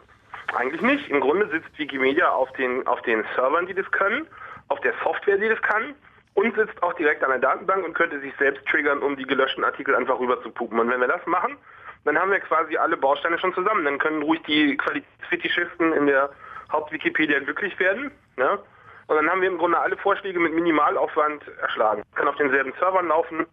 eigentlich 0.56 0.82
nicht. 0.82 1.10
Im 1.10 1.22
Grunde 1.22 1.48
sitzt 1.50 1.78
Wikimedia 1.78 2.30
auf 2.30 2.52
den, 2.54 2.86
auf 2.88 3.02
den 3.04 3.24
Servern, 3.36 3.68
die 3.68 3.74
das 3.74 3.90
können, 3.92 4.28
auf 4.68 4.80
der 4.82 4.94
Software, 5.04 5.38
die 5.38 5.50
das 5.50 5.62
kann 5.62 5.96
und 6.38 6.56
sitzt 6.56 6.82
auch 6.84 6.94
direkt 6.94 7.24
an 7.24 7.32
der 7.32 7.40
Datenbank 7.40 7.84
und 7.84 7.96
könnte 7.96 8.20
sich 8.20 8.34
selbst 8.38 8.64
triggern, 8.68 9.00
um 9.00 9.16
die 9.16 9.26
gelöschten 9.26 9.64
Artikel 9.64 9.96
einfach 9.96 10.20
rüber 10.20 10.42
zu 10.44 10.52
pupen. 10.52 10.80
Und 10.80 10.90
wenn 10.90 11.02
wir 11.02 11.08
das 11.08 11.26
machen, 11.26 11.58
dann 12.06 12.18
haben 12.18 12.32
wir 12.32 12.40
quasi 12.40 12.78
alle 12.78 12.98
Bausteine 12.98 13.38
schon 13.40 13.54
zusammen. 13.54 13.86
Dann 13.86 14.00
können 14.00 14.22
ruhig 14.22 14.42
die 14.44 14.78
Qualitätsfetischisten 14.78 15.94
in 15.94 16.08
der 16.08 16.30
Haupt-Wikipedia 16.72 17.40
glücklich 17.40 17.78
werden. 17.80 18.12
Ne? 18.36 18.60
Und 19.08 19.16
dann 19.16 19.30
haben 19.30 19.42
wir 19.42 19.50
im 19.50 19.58
Grunde 19.58 19.80
alle 19.80 19.98
Vorschläge 19.98 20.40
mit 20.40 20.54
Minimalaufwand 20.54 21.48
erschlagen. 21.62 22.04
Kann 22.16 22.28
auf 22.28 22.36
denselben 22.36 22.74
Servern 22.80 23.08
laufen. 23.08 23.46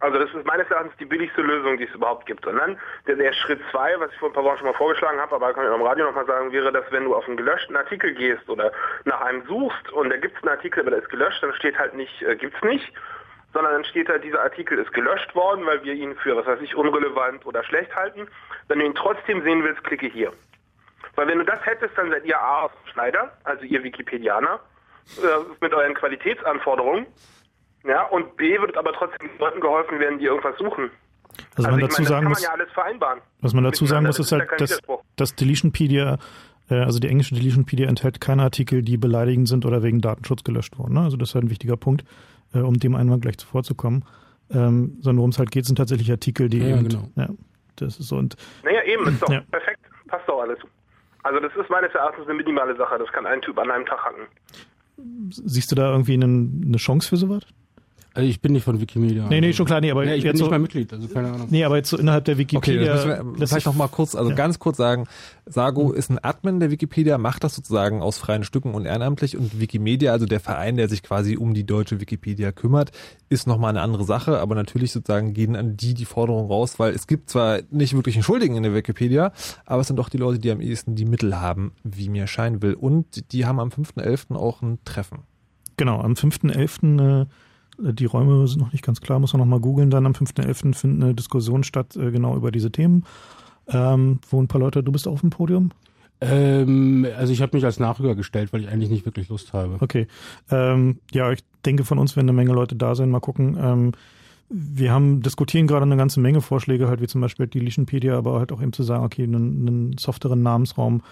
Also 0.00 0.18
das 0.18 0.32
ist 0.34 0.46
meines 0.46 0.70
Erachtens 0.70 0.94
die 0.98 1.04
billigste 1.04 1.42
Lösung, 1.42 1.76
die 1.76 1.84
es 1.84 1.94
überhaupt 1.94 2.24
gibt. 2.24 2.46
Und 2.46 2.56
dann 2.56 2.78
der, 3.06 3.16
der 3.16 3.34
Schritt 3.34 3.60
zwei, 3.70 3.94
was 3.98 4.10
ich 4.10 4.18
vor 4.18 4.30
ein 4.30 4.32
paar 4.32 4.44
Wochen 4.44 4.56
schon 4.58 4.66
mal 4.66 4.74
vorgeschlagen 4.74 5.20
habe, 5.20 5.34
aber 5.34 5.52
kann 5.52 5.64
ich 5.64 5.70
am 5.70 5.82
Radio 5.82 6.06
nochmal 6.06 6.26
sagen, 6.26 6.52
wäre, 6.52 6.72
dass 6.72 6.90
wenn 6.90 7.04
du 7.04 7.14
auf 7.14 7.26
einen 7.26 7.36
gelöschten 7.36 7.76
Artikel 7.76 8.14
gehst 8.14 8.48
oder 8.48 8.72
nach 9.04 9.20
einem 9.20 9.46
suchst 9.46 9.92
und 9.92 10.08
da 10.08 10.16
gibt 10.16 10.38
es 10.38 10.42
einen 10.42 10.56
Artikel, 10.56 10.80
aber 10.80 10.90
der 10.90 11.00
ist 11.00 11.10
gelöscht, 11.10 11.42
dann 11.42 11.52
steht 11.54 11.78
halt 11.78 11.94
nicht, 11.94 12.22
äh, 12.22 12.34
gibt's 12.34 12.62
nicht, 12.62 12.90
sondern 13.52 13.72
dann 13.72 13.84
steht 13.84 14.08
da, 14.08 14.18
dieser 14.18 14.42
Artikel 14.42 14.78
ist 14.78 14.92
gelöscht 14.92 15.34
worden, 15.34 15.66
weil 15.66 15.82
wir 15.82 15.94
ihn 15.94 16.14
für, 16.16 16.36
was 16.36 16.46
weiß 16.46 16.60
ich, 16.62 16.74
unrelevant 16.74 17.44
oder 17.46 17.64
schlecht 17.64 17.94
halten. 17.94 18.28
Wenn 18.68 18.78
du 18.78 18.86
ihn 18.86 18.94
trotzdem 18.94 19.42
sehen 19.42 19.64
willst, 19.64 19.82
klicke 19.84 20.06
hier. 20.06 20.32
Weil 21.16 21.28
wenn 21.28 21.38
du 21.38 21.44
das 21.44 21.64
hättest, 21.66 21.96
dann 21.98 22.10
seid 22.10 22.24
ihr 22.24 22.40
A 22.40 22.70
Schneider, 22.92 23.36
also 23.44 23.64
ihr 23.64 23.82
Wikipedianer, 23.82 24.60
äh, 25.18 25.54
mit 25.60 25.74
euren 25.74 25.94
Qualitätsanforderungen. 25.94 27.06
Ja, 27.84 28.04
und 28.04 28.36
B 28.36 28.60
wird 28.60 28.76
aber 28.76 28.92
trotzdem 28.92 29.28
den 29.28 29.38
Leuten 29.38 29.60
geholfen 29.60 29.98
werden, 29.98 30.18
die 30.18 30.26
irgendwas 30.26 30.56
suchen. 30.58 30.90
Also, 31.56 31.70
man 31.70 31.80
ich 31.80 31.86
dazu 31.86 32.02
meine, 32.02 32.08
sagen 32.08 32.24
das 32.26 32.28
muss, 32.30 32.42
kann 32.42 32.52
man 32.52 32.58
ja 32.58 32.64
alles 32.64 32.72
vereinbaren. 32.72 33.20
was 33.40 33.54
man 33.54 33.64
dazu 33.64 33.86
sagen 33.86 34.06
muss, 34.06 34.18
ist 34.18 34.32
halt, 34.32 34.42
das 34.42 34.58
dass 34.58 34.70
ist 34.70 34.70
ja 34.70 34.76
kein 34.76 34.88
Widerspruch. 34.88 35.04
das 35.16 35.34
Deletionpedia, 35.34 36.18
äh, 36.70 36.74
also 36.74 36.98
die 36.98 37.08
englische 37.08 37.34
Deletionpedia 37.34 37.88
enthält 37.88 38.20
keine 38.20 38.42
Artikel, 38.42 38.82
die 38.82 38.96
beleidigend 38.96 39.48
sind 39.48 39.64
oder 39.64 39.82
wegen 39.82 40.00
Datenschutz 40.00 40.44
gelöscht 40.44 40.78
wurden. 40.78 40.94
Ne? 40.94 41.00
Also 41.00 41.16
das 41.16 41.30
ist 41.30 41.34
halt 41.34 41.44
ein 41.44 41.50
wichtiger 41.50 41.76
Punkt, 41.76 42.04
äh, 42.54 42.58
um 42.60 42.78
dem 42.78 42.94
einmal 42.94 43.18
gleich 43.20 43.38
zuvorzukommen. 43.38 44.04
Ähm, 44.52 44.96
sondern 45.00 45.18
worum 45.18 45.30
es 45.30 45.38
halt 45.38 45.50
geht, 45.52 45.64
sind 45.64 45.76
tatsächlich 45.76 46.10
Artikel, 46.10 46.48
die 46.48 46.58
Ja, 46.58 46.76
eben, 46.76 46.88
genau. 46.88 47.08
ja, 47.14 47.28
das 47.76 48.00
ist 48.00 48.08
so 48.08 48.16
und 48.16 48.36
Naja, 48.64 48.82
eben, 48.84 49.06
ist 49.06 49.22
doch 49.22 49.30
Ja. 49.30 49.42
perfekt. 49.50 49.78
Passt 50.08 50.28
doch 50.28 50.40
alles. 50.42 50.58
Also 51.22 51.38
das 51.38 51.52
ist 51.54 51.70
meines 51.70 51.92
Erachtens 51.94 52.24
eine 52.24 52.34
minimale 52.34 52.76
Sache. 52.76 52.98
Das 52.98 53.08
kann 53.12 53.26
ein 53.26 53.40
Typ 53.42 53.56
an 53.58 53.70
einem 53.70 53.86
Tag 53.86 54.00
hacken. 54.04 54.26
siehst 55.30 55.70
du 55.70 55.76
da 55.76 55.92
irgendwie 55.92 56.14
einen, 56.14 56.62
eine 56.66 56.76
Chance 56.78 57.08
für 57.08 57.16
sowas? 57.16 57.42
Also 58.12 58.28
ich 58.28 58.40
bin 58.40 58.52
nicht 58.52 58.64
von 58.64 58.80
Wikimedia. 58.80 59.28
Nee, 59.28 59.40
nee, 59.40 59.52
schon 59.52 59.66
klar, 59.66 59.80
nee, 59.80 59.90
aber 59.90 60.04
nee, 60.04 60.14
ich 60.14 60.24
jetzt 60.24 60.32
bin 60.32 60.38
nicht 60.38 60.44
so- 60.44 60.50
mal 60.50 60.58
Mitglied, 60.58 60.92
also 60.92 61.06
keine 61.06 61.30
Ahnung. 61.32 61.46
Nee, 61.48 61.62
aber 61.64 61.76
jetzt 61.76 61.90
so 61.90 61.96
innerhalb 61.96 62.24
der 62.24 62.34
Okay, 62.34 62.40
Wikipedia. 62.40 62.92
das 62.92 63.06
müssen 63.06 63.24
wir 63.26 63.34
vielleicht 63.36 63.52
sich- 63.52 63.64
noch 63.66 63.74
mal 63.76 63.86
kurz, 63.88 64.16
also 64.16 64.30
Ja. 64.30 64.36
ganz 64.36 64.58
kurz 64.58 64.78
sagen, 64.78 65.06
Sago 65.46 65.92
ist 65.92 66.10
ein 66.10 66.18
Admin 66.22 66.58
der 66.58 66.72
Wikipedia, 66.72 67.18
macht 67.18 67.44
das 67.44 67.54
sozusagen 67.54 68.02
aus 68.02 68.18
freien 68.18 68.42
Stücken 68.42 68.74
und 68.74 68.84
ehrenamtlich 68.84 69.36
und 69.36 69.60
Wikimedia, 69.60 70.10
also 70.12 70.26
der 70.26 70.40
Verein, 70.40 70.76
der 70.76 70.88
sich 70.88 71.04
quasi 71.04 71.36
um 71.36 71.54
die 71.54 71.64
deutsche 71.64 72.00
Wikipedia 72.00 72.50
kümmert, 72.50 72.90
ist 73.28 73.46
nochmal 73.46 73.70
eine 73.70 73.80
andere 73.82 74.02
Sache, 74.04 74.40
aber 74.40 74.56
natürlich 74.56 74.90
sozusagen 74.90 75.32
gehen 75.32 75.54
an 75.54 75.76
die 75.76 75.94
die 75.94 76.04
Forderungen 76.04 76.48
raus, 76.48 76.78
weil 76.80 76.92
es 76.92 77.06
gibt 77.06 77.30
zwar 77.30 77.60
nicht 77.70 77.94
wirklich 77.94 78.16
einen 78.16 78.24
Schuldigen 78.24 78.56
in 78.56 78.64
der 78.64 78.74
Wikipedia, 78.74 79.32
aber 79.66 79.82
es 79.82 79.86
sind 79.86 79.96
doch 79.96 80.08
die 80.08 80.18
Leute, 80.18 80.40
die 80.40 80.50
am 80.50 80.60
ehesten 80.60 80.96
die 80.96 81.04
Mittel 81.04 81.40
haben, 81.40 81.72
wie 81.84 82.08
mir 82.08 82.26
scheinen 82.26 82.60
will 82.60 82.74
und 82.74 83.32
die 83.32 83.46
haben 83.46 83.60
am 83.60 83.70
5.11. 83.70 84.34
auch 84.36 84.62
ein 84.62 84.78
Treffen. 84.84 85.20
Genau, 85.76 86.00
am 86.00 86.14
5.11. 86.14 87.26
Die 87.82 88.04
Räume 88.04 88.46
sind 88.46 88.60
noch 88.60 88.72
nicht 88.72 88.84
ganz 88.84 89.00
klar, 89.00 89.18
muss 89.18 89.32
man 89.32 89.40
noch 89.40 89.46
mal 89.46 89.60
googeln. 89.60 89.90
Dann 89.90 90.06
am 90.06 90.12
5.11. 90.12 90.74
findet 90.74 91.02
eine 91.02 91.14
Diskussion 91.14 91.64
statt, 91.64 91.96
äh, 91.96 92.10
genau 92.10 92.36
über 92.36 92.50
diese 92.52 92.70
Themen. 92.70 93.04
Ähm, 93.68 94.20
wo 94.28 94.40
ein 94.40 94.48
paar 94.48 94.60
Leute, 94.60 94.82
du 94.82 94.92
bist 94.92 95.06
auf 95.06 95.20
dem 95.20 95.30
Podium? 95.30 95.70
Ähm, 96.20 97.06
also 97.16 97.32
ich 97.32 97.40
habe 97.40 97.56
mich 97.56 97.64
als 97.64 97.78
Nachrücker 97.78 98.14
gestellt, 98.14 98.52
weil 98.52 98.62
ich 98.62 98.68
eigentlich 98.68 98.90
nicht 98.90 99.06
wirklich 99.06 99.28
Lust 99.28 99.52
habe. 99.52 99.76
Okay. 99.80 100.06
Ähm, 100.50 100.98
ja, 101.12 101.32
ich 101.32 101.40
denke, 101.64 101.84
von 101.84 101.98
uns 101.98 102.16
werden 102.16 102.28
eine 102.28 102.36
Menge 102.36 102.52
Leute 102.52 102.76
da 102.76 102.94
sein. 102.94 103.10
Mal 103.10 103.20
gucken. 103.20 103.56
Ähm, 103.58 103.92
wir 104.50 104.92
haben 104.92 105.22
diskutieren 105.22 105.68
gerade 105.68 105.84
eine 105.84 105.96
ganze 105.96 106.20
Menge 106.20 106.40
Vorschläge, 106.40 106.88
halt 106.88 107.00
wie 107.00 107.06
zum 107.06 107.20
Beispiel 107.20 107.46
die 107.46 107.60
Deletionpedia, 107.60 108.18
aber 108.18 108.38
halt 108.40 108.52
auch 108.52 108.60
eben 108.60 108.72
zu 108.72 108.82
sagen, 108.82 109.04
okay, 109.04 109.22
einen, 109.22 109.68
einen 109.68 109.98
softeren 109.98 110.42
Namensraum, 110.42 111.02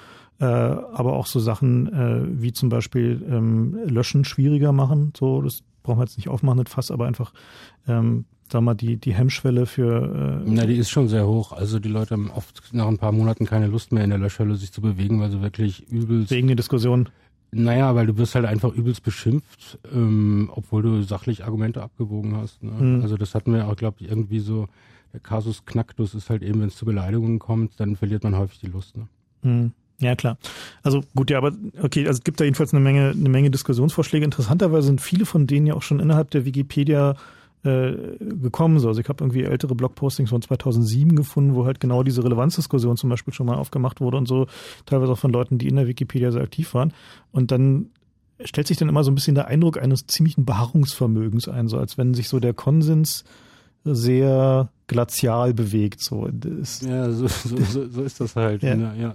äh, 0.40 0.44
aber 0.44 1.12
auch 1.12 1.26
so 1.26 1.38
Sachen 1.38 1.92
äh, 1.92 2.42
wie 2.42 2.52
zum 2.52 2.68
Beispiel 2.68 3.24
ähm, 3.30 3.78
Löschen 3.86 4.24
schwieriger 4.24 4.72
machen. 4.72 5.12
So, 5.16 5.40
das 5.40 5.62
brauchen 5.88 5.98
wir 5.98 6.04
jetzt 6.04 6.18
nicht 6.18 6.28
aufmachen, 6.28 6.62
das 6.62 6.72
Fass, 6.72 6.90
aber 6.90 7.06
einfach, 7.06 7.32
ähm, 7.86 8.26
sag 8.50 8.62
mal, 8.62 8.74
die, 8.74 8.96
die 8.98 9.14
Hemmschwelle 9.14 9.66
für 9.66 10.42
äh, 10.44 10.50
Na, 10.50 10.66
die 10.66 10.76
ist 10.76 10.90
schon 10.90 11.08
sehr 11.08 11.26
hoch. 11.26 11.52
Also 11.52 11.78
die 11.78 11.88
Leute 11.88 12.14
haben 12.14 12.30
oft 12.30 12.62
nach 12.72 12.86
ein 12.86 12.98
paar 12.98 13.12
Monaten 13.12 13.46
keine 13.46 13.66
Lust 13.66 13.92
mehr 13.92 14.04
in 14.04 14.10
der 14.10 14.18
Löschhölle 14.18 14.56
sich 14.56 14.72
zu 14.72 14.80
bewegen, 14.80 15.20
weil 15.20 15.30
sie 15.30 15.40
wirklich 15.40 15.88
übelst... 15.88 16.30
wegen 16.30 16.46
der 16.46 16.56
Diskussion. 16.56 17.08
Naja, 17.50 17.94
weil 17.94 18.06
du 18.06 18.18
wirst 18.18 18.34
halt 18.34 18.44
einfach 18.44 18.72
übelst 18.74 19.02
beschimpft, 19.02 19.78
ähm, 19.90 20.50
obwohl 20.54 20.82
du 20.82 21.02
sachlich 21.02 21.44
Argumente 21.44 21.82
abgewogen 21.82 22.36
hast. 22.36 22.62
Ne? 22.62 22.72
Mhm. 22.72 23.02
Also 23.02 23.16
das 23.16 23.34
hatten 23.34 23.54
wir 23.54 23.66
auch, 23.66 23.76
glaube 23.76 23.96
ich, 24.00 24.10
irgendwie 24.10 24.40
so, 24.40 24.68
der 25.14 25.20
Kasus 25.20 25.64
Knacktus 25.64 26.14
ist 26.14 26.28
halt 26.28 26.42
eben, 26.42 26.60
wenn 26.60 26.68
es 26.68 26.76
zu 26.76 26.84
Beleidigungen 26.84 27.38
kommt, 27.38 27.80
dann 27.80 27.96
verliert 27.96 28.24
man 28.24 28.36
häufig 28.36 28.60
die 28.60 28.66
Lust. 28.66 28.98
Ne? 28.98 29.08
Hm. 29.42 29.72
Ja, 30.00 30.14
klar. 30.14 30.38
Also 30.82 31.02
gut, 31.14 31.30
ja, 31.30 31.38
aber 31.38 31.52
okay, 31.82 32.06
also 32.06 32.18
es 32.18 32.24
gibt 32.24 32.40
da 32.40 32.44
jedenfalls 32.44 32.72
eine 32.72 32.80
Menge, 32.80 33.10
eine 33.10 33.28
Menge 33.28 33.50
Diskussionsvorschläge. 33.50 34.24
Interessanterweise 34.24 34.86
sind 34.86 35.00
viele 35.00 35.26
von 35.26 35.46
denen 35.46 35.66
ja 35.66 35.74
auch 35.74 35.82
schon 35.82 35.98
innerhalb 35.98 36.30
der 36.30 36.44
Wikipedia 36.44 37.16
äh, 37.64 37.92
gekommen. 38.20 38.78
So. 38.78 38.88
Also 38.88 39.00
ich 39.00 39.08
habe 39.08 39.24
irgendwie 39.24 39.42
ältere 39.42 39.74
Blogpostings 39.74 40.30
von 40.30 40.40
2007 40.40 41.16
gefunden, 41.16 41.56
wo 41.56 41.66
halt 41.66 41.80
genau 41.80 42.04
diese 42.04 42.22
Relevanzdiskussion 42.22 42.96
zum 42.96 43.10
Beispiel 43.10 43.34
schon 43.34 43.46
mal 43.46 43.56
aufgemacht 43.56 44.00
wurde 44.00 44.16
und 44.16 44.28
so, 44.28 44.46
teilweise 44.86 45.12
auch 45.12 45.18
von 45.18 45.32
Leuten, 45.32 45.58
die 45.58 45.66
in 45.66 45.74
der 45.74 45.88
Wikipedia 45.88 46.30
sehr 46.30 46.42
aktiv 46.42 46.74
waren. 46.74 46.92
Und 47.32 47.50
dann 47.50 47.86
stellt 48.44 48.68
sich 48.68 48.76
dann 48.76 48.88
immer 48.88 49.02
so 49.02 49.10
ein 49.10 49.16
bisschen 49.16 49.34
der 49.34 49.48
Eindruck 49.48 49.82
eines 49.82 50.06
ziemlichen 50.06 50.44
Beharrungsvermögens 50.44 51.48
ein, 51.48 51.66
so 51.66 51.78
als 51.78 51.98
wenn 51.98 52.14
sich 52.14 52.28
so 52.28 52.38
der 52.38 52.54
Konsens 52.54 53.24
sehr 53.84 54.70
glazial 54.86 55.54
bewegt. 55.54 56.00
So. 56.00 56.28
Das, 56.32 56.82
Ja, 56.82 57.10
so, 57.10 57.26
so, 57.26 57.56
so, 57.56 57.88
so 57.88 58.02
ist 58.02 58.20
das 58.20 58.36
halt. 58.36 58.62
Ja. 58.62 58.76
Ja. 58.94 59.14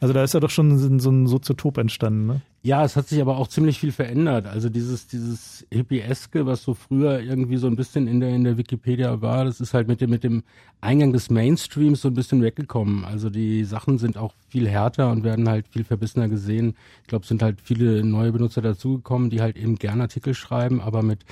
Also 0.00 0.14
da 0.14 0.24
ist 0.24 0.32
ja 0.32 0.40
doch 0.40 0.48
schon 0.50 0.98
so 0.98 1.10
ein 1.10 1.26
Soziotop 1.26 1.76
entstanden, 1.76 2.26
ne? 2.26 2.40
Ja, 2.62 2.84
es 2.84 2.96
hat 2.96 3.08
sich 3.08 3.20
aber 3.22 3.38
auch 3.38 3.48
ziemlich 3.48 3.78
viel 3.80 3.92
verändert. 3.92 4.46
Also 4.46 4.68
dieses, 4.68 5.06
dieses 5.06 5.66
Hippieske, 5.70 6.44
was 6.44 6.62
so 6.62 6.74
früher 6.74 7.20
irgendwie 7.20 7.56
so 7.56 7.66
ein 7.66 7.76
bisschen 7.76 8.06
in 8.06 8.20
der, 8.20 8.30
in 8.30 8.44
der 8.44 8.58
Wikipedia 8.58 9.22
war, 9.22 9.46
das 9.46 9.60
ist 9.60 9.72
halt 9.72 9.88
mit 9.88 10.02
dem, 10.02 10.10
mit 10.10 10.24
dem 10.24 10.42
Eingang 10.82 11.12
des 11.12 11.30
Mainstreams 11.30 12.02
so 12.02 12.08
ein 12.08 12.14
bisschen 12.14 12.42
weggekommen. 12.42 13.04
Also 13.04 13.30
die 13.30 13.64
Sachen 13.64 13.98
sind 13.98 14.18
auch 14.18 14.34
viel 14.48 14.68
härter 14.68 15.10
und 15.10 15.24
werden 15.24 15.48
halt 15.48 15.68
viel 15.68 15.84
verbissener 15.84 16.28
gesehen. 16.28 16.74
Ich 17.02 17.08
glaube, 17.08 17.22
es 17.22 17.28
sind 17.28 17.42
halt 17.42 17.60
viele 17.62 18.04
neue 18.04 18.32
Benutzer 18.32 18.60
dazugekommen, 18.60 19.30
die 19.30 19.40
halt 19.40 19.56
eben 19.56 19.76
gern 19.76 20.00
Artikel 20.00 20.34
schreiben, 20.34 20.82
aber 20.82 21.02
mit 21.02 21.24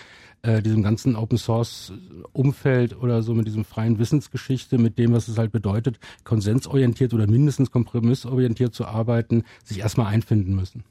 äh, 0.43 0.62
diesem 0.62 0.82
ganzen 0.82 1.16
Open 1.16 1.36
Source 1.39 1.93
Umfeld 2.32 2.97
oder 3.01 3.23
so 3.23 3.35
mit 3.35 3.47
diesem 3.47 3.65
freien 3.65 3.98
Wissensgeschichte, 3.98 4.78
mit 4.78 4.98
dem, 4.98 5.12
was 5.12 5.28
es 5.28 5.36
halt 5.39 5.51
bedeutet, 5.52 5.98
konsensorientiert 6.24 7.12
oder 7.15 7.27
mindestens 7.27 7.70
kompromissorientiert 7.70 8.74
zu 8.74 8.86
arbeiten, 8.86 9.44
sich 9.65 9.81
erstmal 9.81 10.06
einfinden 10.06 10.55
müssen. 10.55 10.85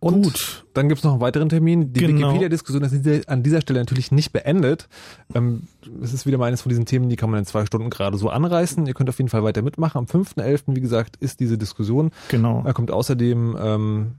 Und 0.00 0.22
Gut. 0.24 0.64
dann 0.74 0.88
gibt's 0.88 1.04
noch 1.04 1.12
einen 1.12 1.20
weiteren 1.20 1.48
Termin. 1.48 1.92
Die 1.92 2.00
Genau. 2.00 2.26
Wikipedia-Diskussion 2.30 2.82
ist 2.82 2.92
an 2.92 3.02
dieser- 3.04 3.28
an 3.28 3.42
dieser 3.44 3.60
Stelle 3.60 3.78
natürlich 3.78 4.10
nicht 4.10 4.32
beendet. 4.32 4.88
Ähm, 5.32 5.68
es 6.02 6.12
ist 6.12 6.26
wieder 6.26 6.38
mal 6.38 6.46
eines 6.46 6.60
von 6.62 6.70
diesen 6.70 6.86
Themen, 6.86 7.08
die 7.08 7.14
kann 7.14 7.30
man 7.30 7.38
in 7.38 7.46
zwei 7.46 7.64
Stunden 7.66 7.88
gerade 7.88 8.18
so 8.18 8.28
anreißen. 8.28 8.84
Ihr 8.86 8.94
könnt 8.94 9.08
auf 9.10 9.18
jeden 9.18 9.28
Fall 9.28 9.44
weiter 9.44 9.62
mitmachen. 9.62 9.98
Am 9.98 10.06
5.11., 10.06 10.74
wie 10.74 10.80
gesagt, 10.80 11.18
ist 11.20 11.38
diese 11.38 11.56
Diskussion. 11.56 12.10
Genau. 12.30 12.62
Da 12.64 12.72
kommt 12.72 12.90
außerdem 12.90 13.56
ähm, 13.60 14.12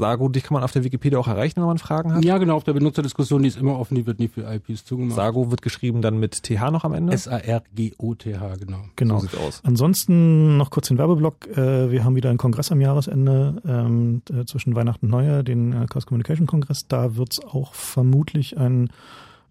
Sago, 0.00 0.28
dich 0.28 0.42
kann 0.42 0.54
man 0.54 0.64
auf 0.64 0.72
der 0.72 0.82
Wikipedia 0.82 1.18
auch 1.18 1.28
erreichen, 1.28 1.60
wenn 1.60 1.66
man 1.66 1.78
Fragen 1.78 2.12
hat. 2.14 2.24
Ja, 2.24 2.38
genau, 2.38 2.56
auf 2.56 2.64
der 2.64 2.72
Benutzerdiskussion, 2.72 3.42
die 3.42 3.48
ist 3.48 3.58
immer 3.58 3.78
offen, 3.78 3.94
die 3.94 4.06
wird 4.06 4.18
nie 4.18 4.28
für 4.28 4.42
IPs 4.52 4.84
zugemacht. 4.84 5.14
Sago 5.14 5.50
wird 5.50 5.62
geschrieben 5.62 6.02
dann 6.02 6.18
mit 6.18 6.42
TH 6.42 6.70
noch 6.70 6.84
am 6.84 6.94
Ende. 6.94 7.12
S-A-R-G-O-T-H, 7.12 8.56
genau. 8.56 8.78
Genau. 8.96 9.18
So 9.18 9.26
sieht's 9.26 9.36
aus. 9.36 9.60
Ansonsten 9.62 10.56
noch 10.56 10.70
kurz 10.70 10.88
den 10.88 10.98
Werbeblock. 10.98 11.46
Äh, 11.56 11.90
wir 11.92 12.04
haben 12.04 12.16
wieder 12.16 12.30
einen 12.30 12.38
Kongress 12.38 12.72
am 12.72 12.80
Jahresende 12.80 13.62
ähm, 13.66 14.22
äh, 14.32 14.44
zwischen 14.46 14.74
Weihnachten 14.74 15.06
und 15.06 15.12
Neujahr, 15.12 15.42
den 15.42 15.72
äh, 15.72 15.86
Chaos 15.86 16.06
Communication 16.06 16.46
Kongress. 16.46 16.86
Da 16.88 17.16
wird 17.16 17.32
es 17.32 17.44
auch 17.44 17.74
vermutlich 17.74 18.58
ein 18.58 18.90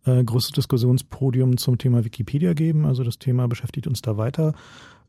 äh, 0.05 0.23
großes 0.23 0.51
Diskussionspodium 0.51 1.57
zum 1.57 1.77
Thema 1.77 2.05
Wikipedia 2.05 2.53
geben. 2.53 2.85
Also 2.85 3.03
das 3.03 3.19
Thema 3.19 3.47
beschäftigt 3.47 3.87
uns 3.87 4.01
da 4.01 4.17
weiter. 4.17 4.53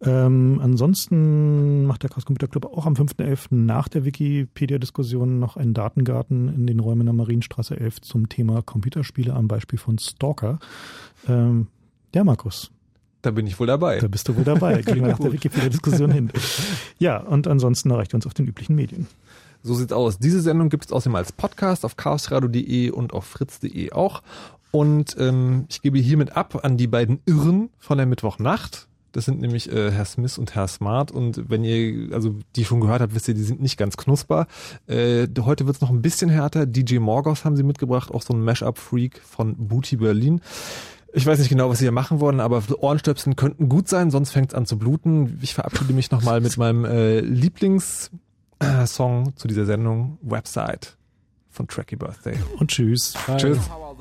Ähm, 0.03 0.61
ansonsten 0.63 1.85
macht 1.85 2.03
der 2.03 2.11
Chaos 2.11 2.25
Computer 2.25 2.49
Club 2.49 2.65
auch 2.65 2.87
am 2.87 2.95
5.11. 2.95 3.55
nach 3.55 3.89
der 3.89 4.05
Wikipedia-Diskussion 4.07 5.39
noch 5.39 5.59
einen 5.59 5.75
Datengarten 5.75 6.49
in 6.49 6.67
den 6.67 6.81
Räumen 6.81 7.05
der 7.05 7.13
Marienstraße 7.13 7.79
11 7.79 8.01
zum 8.01 8.29
Thema 8.31 8.63
Computerspiele 8.63 9.35
am 9.35 9.47
Beispiel 9.47 9.79
von 9.79 9.99
Stalker. 9.99 10.59
Ähm, 11.29 11.67
ja, 12.15 12.25
Markus. 12.25 12.71
Da 13.21 13.31
bin 13.31 13.47
ich 13.47 13.61
wohl 13.61 13.67
dabei. 13.67 13.99
Da 13.99 14.09
bist 14.09 14.27
du 14.29 14.37
wohl 14.37 14.45
dabei. 14.45 14.81
Kriegen 14.83 15.03
wir 15.03 15.13
nach 15.13 15.19
der. 15.19 15.33
Wikipedia-Diskussion 15.33 16.11
hin. 16.11 16.31
Ja, 16.99 17.19
und 17.19 17.47
ansonsten 17.47 17.91
erreicht 17.91 18.15
uns 18.15 18.27
auf 18.27 18.33
den 18.33 18.47
üblichen 18.47 18.75
Medien. 18.75 19.07
So 19.63 19.75
sieht's 19.75 19.93
aus. 19.93 20.19
Diese 20.19 20.41
Sendung 20.41 20.71
gibt 20.71 20.87
es 20.87 20.93
außerdem 20.93 21.17
als 21.17 21.33
Podcast 21.33 21.85
auf 21.85 21.97
chaosradio.de 21.97 22.91
und 22.91 23.13
auf 23.13 23.27
fritz.de 23.27 23.93
auch. 23.93 24.23
Und 24.71 25.17
ähm, 25.19 25.67
ich 25.69 25.83
gebe 25.83 25.99
hiermit 25.99 26.37
ab 26.37 26.65
an 26.65 26.77
die 26.77 26.87
beiden 26.87 27.21
Irren 27.27 27.71
von 27.79 27.99
der 27.99 28.07
Mittwochnacht. 28.07 28.87
Das 29.13 29.25
sind 29.25 29.41
nämlich 29.41 29.73
äh, 29.73 29.91
Herr 29.91 30.05
Smith 30.05 30.39
und 30.39 30.55
Herr 30.55 30.69
Smart. 30.69 31.11
Und 31.11 31.51
wenn 31.51 31.65
ihr 31.65 32.15
also 32.15 32.37
die 32.55 32.65
schon 32.65 32.81
gehört 32.81 33.01
habt, 33.01 33.13
wisst 33.15 33.27
ihr, 33.29 33.35
die 33.35 33.43
sind 33.43 33.61
nicht 33.61 33.77
ganz 33.77 33.97
knusper. 33.97 34.47
Äh, 34.87 35.27
heute 35.41 35.67
wird's 35.67 35.81
noch 35.81 35.91
ein 35.91 36.03
bisschen 36.03 36.31
härter. 36.31 36.67
DJ 36.67 36.99
Morgos 36.99 37.45
haben 37.45 37.57
sie 37.57 37.65
mitgebracht, 37.65 38.13
auch 38.13 38.23
so 38.23 38.35
ein 38.35 38.45
Mashup-Freak 38.45 39.19
von 39.19 39.57
Booty 39.57 39.97
Berlin. 39.97 40.41
Ich 41.13 41.27
weiß 41.27 41.41
nicht 41.41 41.49
genau, 41.49 41.69
was 41.69 41.79
sie 41.79 41.87
hier 41.87 41.93
machen 41.93 42.21
wollen, 42.21 42.39
aber 42.39 42.63
Ohrenstöpseln 42.79 43.35
könnten 43.35 43.69
gut 43.69 43.89
sein, 43.89 44.13
sonst 44.13 44.31
fängt's 44.31 44.55
an 44.55 44.65
zu 44.65 44.79
bluten. 44.79 45.41
Ich 45.43 45.55
verabschiede 45.55 45.93
mich 45.93 46.13
nochmal 46.13 46.41
mit 46.41 46.57
meinem 46.57 46.85
äh, 46.85 47.19
Lieblingssong 47.19 49.33
zu 49.35 49.49
dieser 49.49 49.67
Sendung, 49.67 50.19
Website 50.23 50.97
von 51.49 51.67
Tracky 51.67 51.97
Birthday. 51.97 52.37
Und 52.61 52.71
tschüss. 52.71 53.15
Tschüss. 53.37 53.59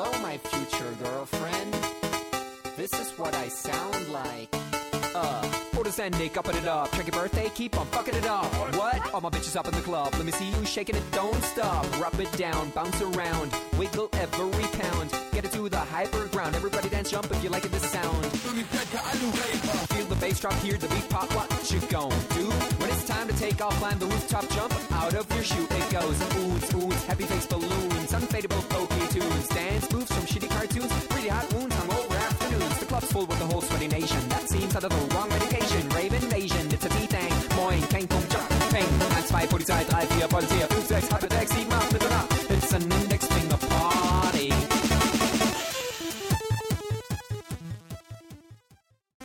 Hello, 0.00 0.16
my 0.22 0.36
future 0.36 0.94
girlfriend. 1.02 1.74
This 2.76 2.92
is 3.00 3.10
what 3.18 3.34
I 3.34 3.48
sound 3.48 4.12
like. 4.12 4.48
Uh, 5.12 5.58
ending, 5.98 6.30
upping 6.38 6.54
it 6.54 6.68
up. 6.68 6.92
Check 6.92 7.08
your 7.08 7.20
birthday, 7.20 7.50
keep 7.52 7.76
on 7.76 7.84
fucking 7.86 8.14
it 8.14 8.24
up. 8.24 8.44
What? 8.76 9.12
All 9.12 9.20
my 9.20 9.28
bitches 9.28 9.56
up 9.56 9.66
in 9.66 9.74
the 9.74 9.80
club. 9.80 10.14
Let 10.14 10.24
me 10.24 10.30
see 10.30 10.48
you 10.48 10.64
shaking 10.64 10.94
it, 10.94 11.02
don't 11.10 11.42
stop. 11.42 11.84
Rub 12.00 12.14
it 12.20 12.30
down, 12.34 12.70
bounce 12.70 13.02
around, 13.02 13.52
wiggle 13.76 14.08
every 14.12 14.68
pound. 14.78 15.27
Get 15.38 15.44
it 15.44 15.52
to 15.52 15.68
the 15.68 15.78
hyper 15.78 16.26
ground. 16.34 16.56
Everybody 16.56 16.88
dance, 16.88 17.12
jump 17.12 17.30
if 17.30 17.44
you 17.44 17.48
like 17.48 17.64
it, 17.64 17.70
this 17.70 17.88
sound. 17.92 18.26
Feel 18.26 20.06
the 20.06 20.16
bass 20.16 20.40
drop, 20.40 20.54
hear 20.54 20.76
the 20.76 20.88
beat 20.88 21.08
pop. 21.08 21.32
What 21.32 21.70
you 21.70 21.78
gon' 21.86 22.10
do? 22.34 22.50
When 22.82 22.90
it's 22.90 23.06
time 23.06 23.28
to 23.28 23.34
take 23.38 23.62
off, 23.62 23.72
climb 23.78 24.00
the 24.00 24.06
rooftop, 24.06 24.48
jump 24.50 24.74
out 24.90 25.14
of 25.14 25.32
your 25.32 25.44
shoe. 25.44 25.62
It 25.62 25.90
goes 25.92 26.18
oohs, 26.18 26.72
oohs, 26.74 27.04
happy 27.04 27.22
face 27.22 27.46
balloons, 27.46 28.10
unfadable 28.10 28.68
pokey 28.68 29.06
tunes, 29.14 29.46
dance 29.46 29.92
moves 29.92 30.12
from 30.12 30.24
shitty 30.26 30.50
cartoons, 30.50 31.06
pretty 31.06 31.28
hot 31.28 31.52
wounds, 31.54 31.76
hungover 31.76 32.18
afternoons. 32.18 32.78
The 32.80 32.86
club's 32.86 33.12
full 33.12 33.26
with 33.26 33.38
the 33.38 33.46
whole 33.46 33.60
sweaty 33.60 33.86
nation. 33.86 34.28
That 34.30 34.48
seems 34.48 34.74
out 34.74 34.82
of 34.82 34.90
the 34.90 35.14
wrong 35.14 35.28
medication. 35.28 35.88
Rave 35.90 36.14
invasion, 36.14 36.66
it's 36.72 36.84
a 36.84 36.88
B-thing. 36.88 37.32
Moin, 37.54 37.82
kein 37.82 38.08
Punkt, 38.08 38.34
Peng. 38.74 38.82
1, 38.82 39.46
2, 39.46 39.46
Polizei, 39.54 39.86
3, 39.86 40.22